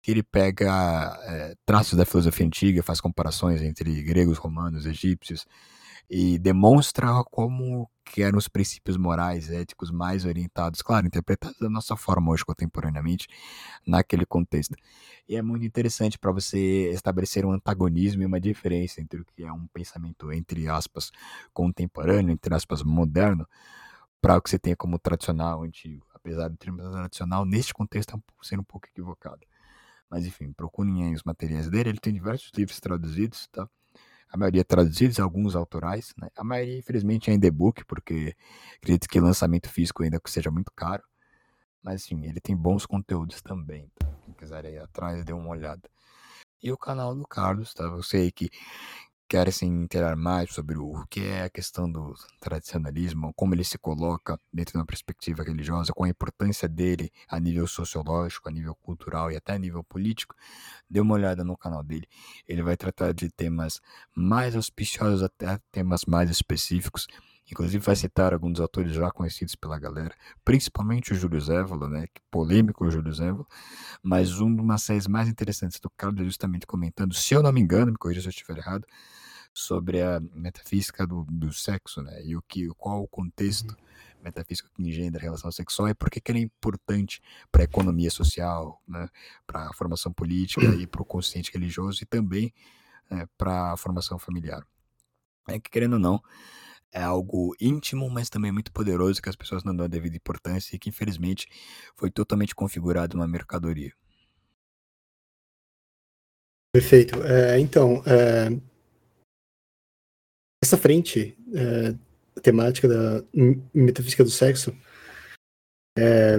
que 0.03 0.11
ele 0.11 0.21
pega 0.21 1.17
é, 1.21 1.55
traços 1.65 1.97
da 1.97 2.05
filosofia 2.05 2.45
antiga, 2.45 2.83
faz 2.83 2.99
comparações 2.99 3.61
entre 3.61 4.03
gregos, 4.03 4.37
romanos, 4.37 4.85
egípcios 4.85 5.45
e 6.09 6.37
demonstra 6.39 7.07
como 7.31 7.89
que 8.05 8.21
eram 8.21 8.37
os 8.37 8.47
princípios 8.47 8.97
morais, 8.97 9.49
éticos 9.49 9.89
mais 9.91 10.25
orientados, 10.25 10.81
claro, 10.81 11.07
interpretados 11.07 11.57
da 11.57 11.69
nossa 11.69 11.95
forma 11.95 12.31
hoje 12.31 12.45
contemporaneamente 12.45 13.27
naquele 13.87 14.25
contexto. 14.25 14.75
E 15.27 15.35
é 15.35 15.41
muito 15.41 15.65
interessante 15.65 16.19
para 16.19 16.31
você 16.31 16.91
estabelecer 16.91 17.45
um 17.45 17.51
antagonismo 17.51 18.21
e 18.23 18.25
uma 18.25 18.39
diferença 18.39 19.01
entre 19.01 19.21
o 19.21 19.25
que 19.25 19.43
é 19.43 19.51
um 19.51 19.67
pensamento 19.67 20.31
entre 20.31 20.67
aspas 20.67 21.11
contemporâneo, 21.53 22.31
entre 22.31 22.53
aspas 22.53 22.83
moderno, 22.83 23.47
para 24.21 24.37
o 24.37 24.41
que 24.41 24.49
você 24.49 24.59
tem 24.59 24.75
como 24.75 24.99
tradicional 24.99 25.63
antigo, 25.63 26.05
apesar 26.13 26.49
do 26.49 26.57
termo 26.57 26.77
tradicional 26.91 27.45
neste 27.45 27.73
contexto 27.73 28.21
ser 28.41 28.59
um 28.59 28.63
pouco 28.63 28.87
equivocado. 28.87 29.41
Mas 30.09 30.25
enfim, 30.25 30.53
procurem 30.53 31.05
aí 31.05 31.13
os 31.15 31.23
materiais 31.23 31.69
dele. 31.69 31.89
Ele 31.89 31.99
tem 31.99 32.13
diversos 32.13 32.51
livros 32.55 32.79
traduzidos, 32.79 33.47
tá? 33.47 33.67
A 34.33 34.37
maioria 34.37 34.65
traduzidos, 34.65 35.19
alguns 35.19 35.55
autorais, 35.55 36.11
né? 36.17 36.27
A 36.35 36.43
maioria, 36.43 36.79
infelizmente, 36.79 37.29
é 37.29 37.33
em 37.35 37.39
e-book, 37.39 37.85
porque 37.85 38.35
acredito 38.77 39.07
que 39.07 39.19
lançamento 39.19 39.69
físico 39.69 40.01
ainda 40.01 40.19
seja 40.25 40.49
muito 40.49 40.71
caro. 40.75 41.03
Mas 41.83 42.05
enfim, 42.05 42.25
ele 42.25 42.41
tem 42.41 42.55
bons 42.55 42.85
conteúdos 42.87 43.43
também, 43.43 43.91
tá? 43.99 44.07
Quem 44.25 44.33
quiser 44.33 44.65
ir 44.65 44.79
atrás, 44.79 45.23
dê 45.23 45.33
uma 45.33 45.49
olhada. 45.49 45.87
E 46.63 46.71
o 46.71 46.77
canal 46.77 47.13
do 47.13 47.27
Carlos, 47.27 47.75
tá? 47.75 47.87
Você 47.89 48.17
aí 48.17 48.31
que 48.31 48.49
quer 49.27 49.51
se 49.51 49.65
inteirar 49.65 50.15
mais 50.15 50.51
sobre 50.53 50.77
o 50.77 51.05
que 51.09 51.21
é 51.21 51.43
a 51.43 51.49
questão 51.49 51.91
do 51.91 52.13
tradicionalismo, 52.39 53.33
como 53.35 53.55
ele 53.55 53.63
se 53.63 53.77
coloca 53.77 54.39
dentro 54.51 54.73
de 54.73 54.77
uma 54.79 54.85
perspectiva 54.85 55.43
religiosa, 55.43 55.93
qual 55.93 56.05
a 56.05 56.09
importância 56.09 56.67
dele 56.67 57.11
a 57.27 57.39
nível 57.39 57.67
sociológico, 57.67 58.49
a 58.49 58.51
nível 58.51 58.75
cultural 58.75 59.31
e 59.31 59.35
até 59.35 59.53
a 59.53 59.57
nível 59.57 59.83
político, 59.83 60.35
dê 60.89 60.99
uma 60.99 61.15
olhada 61.15 61.43
no 61.43 61.57
canal 61.57 61.83
dele. 61.83 62.07
Ele 62.47 62.61
vai 62.61 62.77
tratar 62.77 63.13
de 63.13 63.29
temas 63.29 63.81
mais 64.15 64.55
auspiciosos 64.55 65.23
até 65.23 65.59
temas 65.71 66.01
mais 66.05 66.29
específicos. 66.29 67.07
Inclusive 67.51 67.83
vai 67.83 67.95
citar 67.95 68.33
alguns 68.33 68.59
autores 68.59 68.93
já 68.93 69.11
conhecidos 69.11 69.55
pela 69.55 69.77
galera, 69.77 70.15
principalmente 70.45 71.11
o 71.11 71.15
Júlio 71.15 71.39
Zévola, 71.41 71.89
né, 71.89 72.07
que 72.13 72.21
polêmico 72.31 72.85
o 72.85 72.91
Júlio 72.91 73.13
Zévola, 73.13 73.45
mas 74.01 74.39
uma 74.39 74.73
das 74.73 74.83
séries 74.83 75.07
mais 75.07 75.27
interessantes 75.27 75.79
do 75.79 75.89
Carlos 75.89 76.21
é 76.21 76.23
justamente 76.23 76.65
comentando, 76.65 77.13
se 77.13 77.33
eu 77.33 77.43
não 77.43 77.51
me 77.51 77.61
engano, 77.61 77.91
me 77.91 77.97
corrija 77.97 78.21
se 78.21 78.27
eu 78.27 78.31
estiver 78.31 78.57
errado, 78.57 78.87
sobre 79.53 80.01
a 80.01 80.19
metafísica 80.33 81.05
do, 81.05 81.25
do 81.29 81.53
sexo, 81.53 82.01
né? 82.01 82.21
E 82.25 82.35
o 82.35 82.41
que, 82.41 82.67
qual 82.69 83.03
o 83.03 83.07
contexto 83.07 83.77
metafísico 84.23 84.69
que 84.73 84.81
engendra 84.81 85.19
a 85.19 85.23
relação 85.23 85.51
sexual 85.51 85.89
e 85.89 85.93
por 85.93 86.09
que, 86.09 86.19
que 86.19 86.31
ela 86.31 86.39
é 86.39 86.43
importante 86.43 87.21
para 87.51 87.61
a 87.61 87.65
economia 87.65 88.09
social, 88.09 88.81
né? 88.87 89.07
Para 89.45 89.69
a 89.69 89.73
formação 89.73 90.11
política 90.11 90.65
e 90.75 90.87
para 90.87 91.01
o 91.01 91.05
consciente 91.05 91.51
religioso 91.53 92.01
e 92.01 92.05
também 92.05 92.51
né, 93.09 93.27
para 93.37 93.73
a 93.73 93.77
formação 93.77 94.17
familiar. 94.17 94.65
É 95.47 95.59
que 95.59 95.69
querendo 95.69 95.93
ou 95.93 95.99
não, 95.99 96.21
é 96.93 97.01
algo 97.01 97.55
íntimo, 97.59 98.09
mas 98.09 98.29
também 98.29 98.51
muito 98.51 98.71
poderoso 98.71 99.21
que 99.21 99.29
as 99.29 99.35
pessoas 99.35 99.63
não 99.63 99.75
dão 99.75 99.85
a 99.85 99.89
devida 99.89 100.15
importância 100.15 100.75
e 100.75 100.79
que 100.79 100.89
infelizmente 100.89 101.47
foi 101.95 102.11
totalmente 102.11 102.53
configurado 102.53 103.17
uma 103.17 103.27
mercadoria. 103.27 103.91
Perfeito. 106.71 107.21
É, 107.23 107.59
então, 107.59 108.03
é, 108.05 108.49
essa 110.63 110.77
frente 110.77 111.37
é, 111.53 112.41
temática 112.41 112.87
da 112.87 113.23
metafísica 113.73 114.23
do 114.23 114.31
sexo, 114.31 114.75
é, 115.97 116.37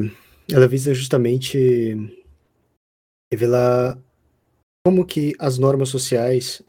ela 0.51 0.67
visa 0.69 0.95
justamente 0.95 1.95
revelar 3.33 3.99
como 4.85 5.07
que 5.07 5.35
as 5.39 5.59
normas 5.59 5.89
sociais 5.89 6.63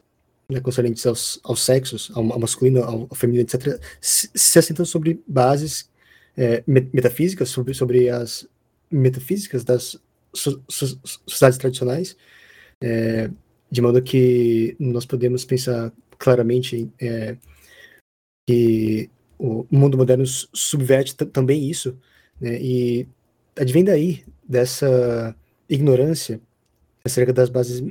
né, 0.48 0.60
concernentes 0.60 1.04
aos, 1.06 1.40
aos 1.42 1.60
sexos, 1.60 2.10
ao, 2.14 2.32
ao 2.32 2.38
masculino, 2.38 2.82
ao, 2.82 3.00
ao, 3.02 3.14
feminino, 3.14 3.42
etc., 3.42 3.80
se, 4.00 4.30
se 4.34 4.58
assentam 4.58 4.84
sobre 4.84 5.20
bases 5.26 5.90
é, 6.36 6.62
metafísicas, 6.66 7.48
sobre, 7.48 7.74
sobre 7.74 8.08
as 8.08 8.48
metafísicas 8.90 9.64
das 9.64 9.98
so, 10.32 10.62
so, 10.68 11.00
sociedades 11.26 11.58
tradicionais, 11.58 12.16
é, 12.82 13.30
de 13.70 13.80
modo 13.80 14.02
que 14.02 14.76
nós 14.78 15.06
podemos 15.06 15.44
pensar 15.44 15.92
claramente 16.18 16.90
é, 17.00 17.36
que 18.46 19.10
o 19.38 19.66
mundo 19.70 19.98
moderno 19.98 20.24
subverte 20.26 21.14
também 21.14 21.68
isso, 21.68 21.98
né, 22.40 22.58
e 22.60 23.08
advém 23.56 23.84
daí 23.84 24.24
dessa 24.48 25.34
ignorância 25.68 26.40
acerca 27.04 27.32
das 27.32 27.48
bases 27.48 27.82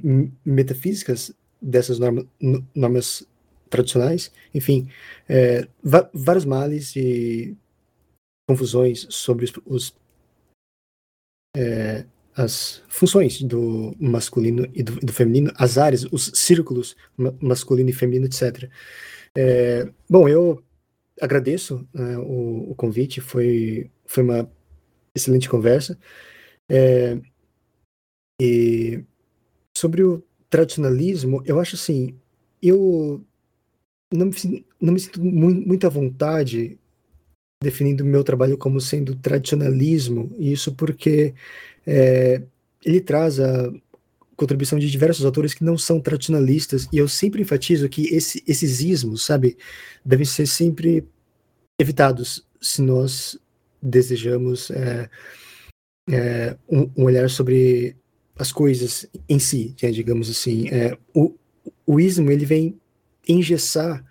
metafísicas 0.46 1.34
dessas 1.62 2.00
norma, 2.00 2.26
normas 2.74 3.28
tradicionais, 3.70 4.32
enfim, 4.54 4.88
é, 5.28 5.68
vários 6.14 6.46
males 6.46 6.96
e 6.96 7.58
confusões 8.48 9.08
sobre 9.10 9.46
os, 9.46 9.54
os 9.66 9.96
é, 11.58 12.06
as 12.36 12.84
funções 12.90 13.42
do 13.42 13.96
masculino 14.00 14.68
e 14.74 14.84
do, 14.84 14.98
do, 14.98 15.14
feminino, 15.14 15.52
as 15.56 15.78
áreas, 15.78 16.06
os 16.12 16.32
círculos 16.34 16.96
masculino 17.42 17.90
e 17.90 17.94
feminino, 17.94 18.26
etc. 18.26 18.70
É, 19.38 19.90
bom, 20.10 20.28
eu 20.28 20.62
agradeço 21.22 21.88
né, 21.94 22.18
o, 22.18 22.72
o, 22.72 22.76
convite, 22.76 23.22
foi, 23.22 23.90
foi 24.06 24.24
uma 24.24 24.52
excelente 25.16 25.48
conversa. 25.48 25.98
É, 26.70 27.18
e 28.42 29.02
sobre 29.78 30.04
o 30.04 30.22
tradicionalismo, 30.56 31.44
eu 31.46 31.60
acho 31.60 31.76
assim, 31.76 32.16
eu 32.62 33.22
não 34.14 34.28
me, 34.28 34.66
não 34.80 34.94
me 34.94 35.00
sinto 35.02 35.86
à 35.86 35.90
vontade 35.90 36.80
definindo 37.62 38.06
o 38.06 38.08
meu 38.08 38.24
trabalho 38.24 38.58
como 38.58 38.80
sendo 38.80 39.16
tradicionalismo, 39.16 40.34
isso 40.40 40.74
porque 40.74 41.34
é, 41.86 42.42
ele 42.86 43.02
traz 43.02 43.38
a 43.38 43.70
contribuição 44.38 44.80
de 44.80 44.90
diversos 44.90 45.26
autores 45.26 45.54
que 45.54 45.64
não 45.64 45.78
são 45.78 46.00
tradicionalistas, 46.00 46.88
e 46.90 46.98
eu 47.00 47.08
sempre 47.10 47.42
enfatizo 47.42 47.90
que 47.90 48.08
esse, 48.16 48.42
esses 48.48 48.80
ismos, 48.80 49.26
sabe, 49.26 49.58
devem 50.06 50.26
ser 50.26 50.48
sempre 50.48 51.06
evitados 51.78 52.48
se 52.62 52.82
nós 52.82 53.38
desejamos 53.82 54.72
é, 54.72 55.10
é, 56.10 56.58
um, 56.70 56.90
um, 56.96 57.04
olhar 57.04 57.30
sobre 57.30 57.98
as 58.38 58.52
coisas 58.52 59.08
em 59.30 59.40
si, 59.40 59.76
né, 59.82 59.92
digamos 59.92 60.30
assim. 60.30 60.68
É, 60.70 60.98
o, 61.14 61.34
o 61.86 62.00
ismo 62.00 62.30
ele 62.32 62.46
vem 62.46 62.80
engessar 63.28 64.04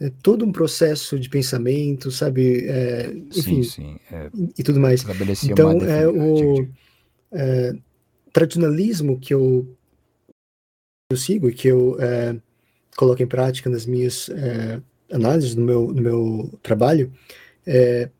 é, 0.00 0.10
todo 0.22 0.44
um 0.44 0.52
processo 0.52 1.18
de 1.18 1.28
pensamento, 1.28 2.10
sabe? 2.10 2.66
É, 2.66 3.12
enfim, 3.34 3.62
sim, 3.62 3.64
sim, 3.64 3.96
é. 4.10 4.30
e 4.58 4.62
tudo 4.62 4.80
mais. 4.80 5.04
Então, 5.44 5.78
é, 5.82 6.06
o 6.08 6.66
é, 7.32 7.74
tradicionalismo 8.32 9.18
que 9.18 9.32
eu, 9.32 9.66
eu 11.10 11.16
sigo 11.16 11.48
e 11.48 11.54
que 11.54 11.68
eu 11.68 11.96
é, 12.00 12.36
coloco 12.96 13.22
em 13.22 13.26
prática 13.26 13.70
nas 13.70 13.86
minhas 13.86 14.28
é, 14.30 14.80
análises, 15.10 15.54
no 15.54 15.64
meu, 15.64 15.88
no 15.88 16.02
meu 16.02 16.58
trabalho, 16.62 17.12
é, 17.66 18.10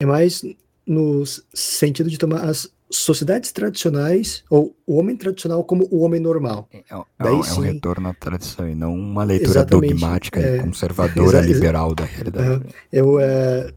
é 0.00 0.06
mais 0.06 0.44
no 0.86 1.24
sentido 1.54 2.10
de 2.10 2.18
tomar 2.18 2.44
as 2.44 2.72
sociedades 2.92 3.52
tradicionais, 3.52 4.44
ou 4.50 4.76
o 4.86 4.96
homem 4.96 5.16
tradicional 5.16 5.64
como 5.64 5.88
o 5.90 6.00
homem 6.00 6.20
normal. 6.20 6.68
É, 6.72 6.78
é, 6.78 7.02
Daí, 7.18 7.34
é 7.34 7.36
um, 7.36 7.42
sim, 7.42 7.62
retorno 7.62 8.08
à 8.08 8.14
tradição 8.14 8.68
e 8.68 8.74
não 8.74 8.94
uma 8.94 9.24
leitura 9.24 9.64
dogmática 9.64 10.40
e 10.40 10.44
é, 10.44 10.58
conservadora 10.58 11.40
liberal 11.40 11.94
da 11.94 12.04
realidade. 12.04 12.66
Eu 12.92 13.16
uh, 13.16 13.72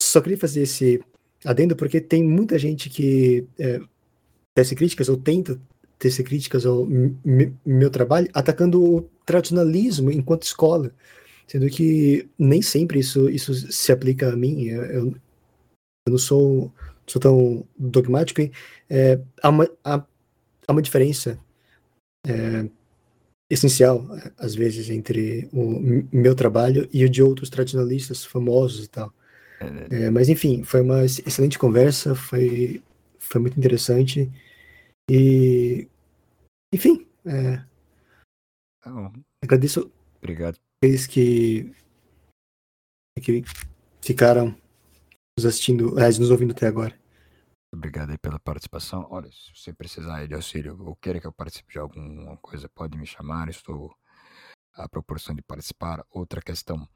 só 0.00 0.20
queria 0.20 0.38
fazer 0.38 0.62
esse 0.62 1.00
adendo 1.44 1.76
porque 1.76 2.00
tem 2.00 2.22
muita 2.22 2.58
gente 2.58 2.88
que 2.88 3.46
uh, 3.60 3.86
tece 4.54 4.74
críticas 4.74 5.08
ou 5.08 5.16
tenta 5.16 5.60
tecer 5.98 6.24
críticas 6.24 6.64
ao 6.64 6.86
meu 7.66 7.90
trabalho 7.90 8.28
atacando 8.32 8.82
o 8.82 9.10
tradicionalismo 9.26 10.10
enquanto 10.10 10.44
escola, 10.44 10.92
sendo 11.46 11.68
que 11.68 12.28
nem 12.38 12.62
sempre 12.62 13.00
isso, 13.00 13.28
isso 13.28 13.52
se 13.54 13.90
aplica 13.90 14.32
a 14.32 14.36
mim. 14.36 14.64
Eu, 14.64 14.84
eu 14.84 15.14
não 16.08 16.18
sou 16.18 16.72
sou 17.08 17.20
tão 17.20 17.66
dogmático, 17.76 18.40
é, 18.88 19.20
há, 19.42 19.48
uma, 19.48 19.68
há, 19.84 20.04
há 20.66 20.72
uma 20.72 20.82
diferença 20.82 21.38
é, 22.26 22.68
essencial, 23.50 24.06
às 24.36 24.54
vezes, 24.54 24.90
entre 24.90 25.48
o 25.52 25.80
meu 26.12 26.34
trabalho 26.34 26.88
e 26.92 27.04
o 27.04 27.08
de 27.08 27.22
outros 27.22 27.48
tradicionalistas 27.48 28.24
famosos 28.24 28.84
e 28.84 28.88
tal. 28.88 29.12
É, 29.90 30.04
é 30.04 30.10
mas, 30.10 30.28
enfim, 30.28 30.62
foi 30.62 30.82
uma 30.82 31.04
excelente 31.04 31.58
conversa, 31.58 32.14
foi, 32.14 32.82
foi 33.18 33.40
muito 33.40 33.58
interessante. 33.58 34.30
E, 35.10 35.88
enfim, 36.72 37.06
é, 37.24 37.64
oh. 38.86 39.10
agradeço 39.42 39.90
Obrigado. 40.18 40.58
aqueles 40.82 41.06
que, 41.06 41.72
que 43.22 43.42
ficaram 44.02 44.54
nos 45.38 45.46
assistindo, 45.46 45.94
aliás, 45.96 46.18
nos 46.18 46.30
ouvindo 46.30 46.50
até 46.50 46.66
agora. 46.66 46.98
Obrigado 47.72 48.10
aí 48.10 48.18
pela 48.18 48.40
participação. 48.40 49.06
Olha, 49.08 49.30
se 49.30 49.54
você 49.54 49.72
precisar 49.72 50.26
de 50.26 50.34
auxílio 50.34 50.76
ou 50.84 50.96
queira 50.96 51.20
que 51.20 51.26
eu 51.26 51.32
participe 51.32 51.74
de 51.74 51.78
alguma 51.78 52.36
coisa, 52.38 52.68
pode 52.68 52.98
me 52.98 53.06
chamar, 53.06 53.48
estou 53.48 53.94
à 54.74 54.88
proporção 54.88 55.36
de 55.36 55.42
participar. 55.42 56.04
Outra 56.10 56.42
questão, 56.42 56.88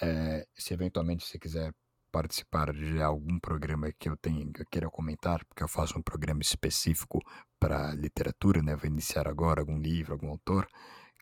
é, 0.00 0.46
se 0.54 0.72
eventualmente 0.72 1.26
você 1.26 1.38
quiser 1.38 1.74
participar 2.10 2.72
de 2.72 3.02
algum 3.02 3.38
programa 3.38 3.92
que 3.98 4.08
eu 4.08 4.16
tenha, 4.16 4.50
que 4.50 4.62
eu 4.62 4.66
queira 4.70 4.88
comentar, 4.88 5.44
porque 5.44 5.62
eu 5.62 5.68
faço 5.68 5.98
um 5.98 6.02
programa 6.02 6.40
específico 6.40 7.20
para 7.60 7.92
literatura, 7.92 8.62
né? 8.62 8.74
Vou 8.76 8.86
iniciar 8.86 9.28
agora 9.28 9.60
algum 9.60 9.78
livro, 9.78 10.12
algum 10.14 10.30
autor, 10.30 10.66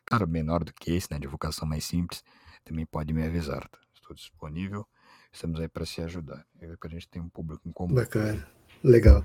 claro, 0.05 0.27
menor 0.29 0.63
do 0.63 0.73
que 0.73 0.91
esse, 0.93 1.11
né? 1.11 1.19
Divulgação 1.19 1.67
mais 1.67 1.83
simples, 1.83 2.23
também 2.63 2.85
pode 2.85 3.11
me 3.11 3.25
avisar? 3.25 3.67
Estou 3.93 4.15
disponível. 4.15 4.87
Estamos 5.33 5.59
aí 5.59 5.67
para 5.67 5.85
se 5.85 5.99
ajudar. 6.01 6.45
Eu 6.61 6.77
que 6.77 6.87
a 6.87 6.89
gente 6.89 7.09
tem 7.09 7.21
um 7.21 7.27
público 7.27 7.67
em 7.67 7.71
comum. 7.71 7.95
Bacana. 7.95 8.47
Legal. 8.83 9.23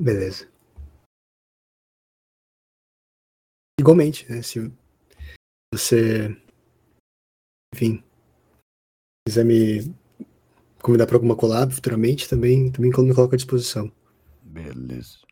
Beleza. 0.00 0.50
Igualmente, 3.78 4.28
né? 4.30 4.42
Se 4.42 4.72
você, 5.72 6.36
enfim, 7.72 8.02
quiser 9.26 9.44
me 9.44 9.94
convidar 10.82 11.06
para 11.06 11.16
alguma 11.16 11.36
collab 11.36 11.72
futuramente, 11.72 12.28
também, 12.28 12.72
também 12.72 12.90
me 12.90 13.14
coloco 13.14 13.34
à 13.34 13.36
disposição. 13.36 13.92
Beleza. 14.42 15.23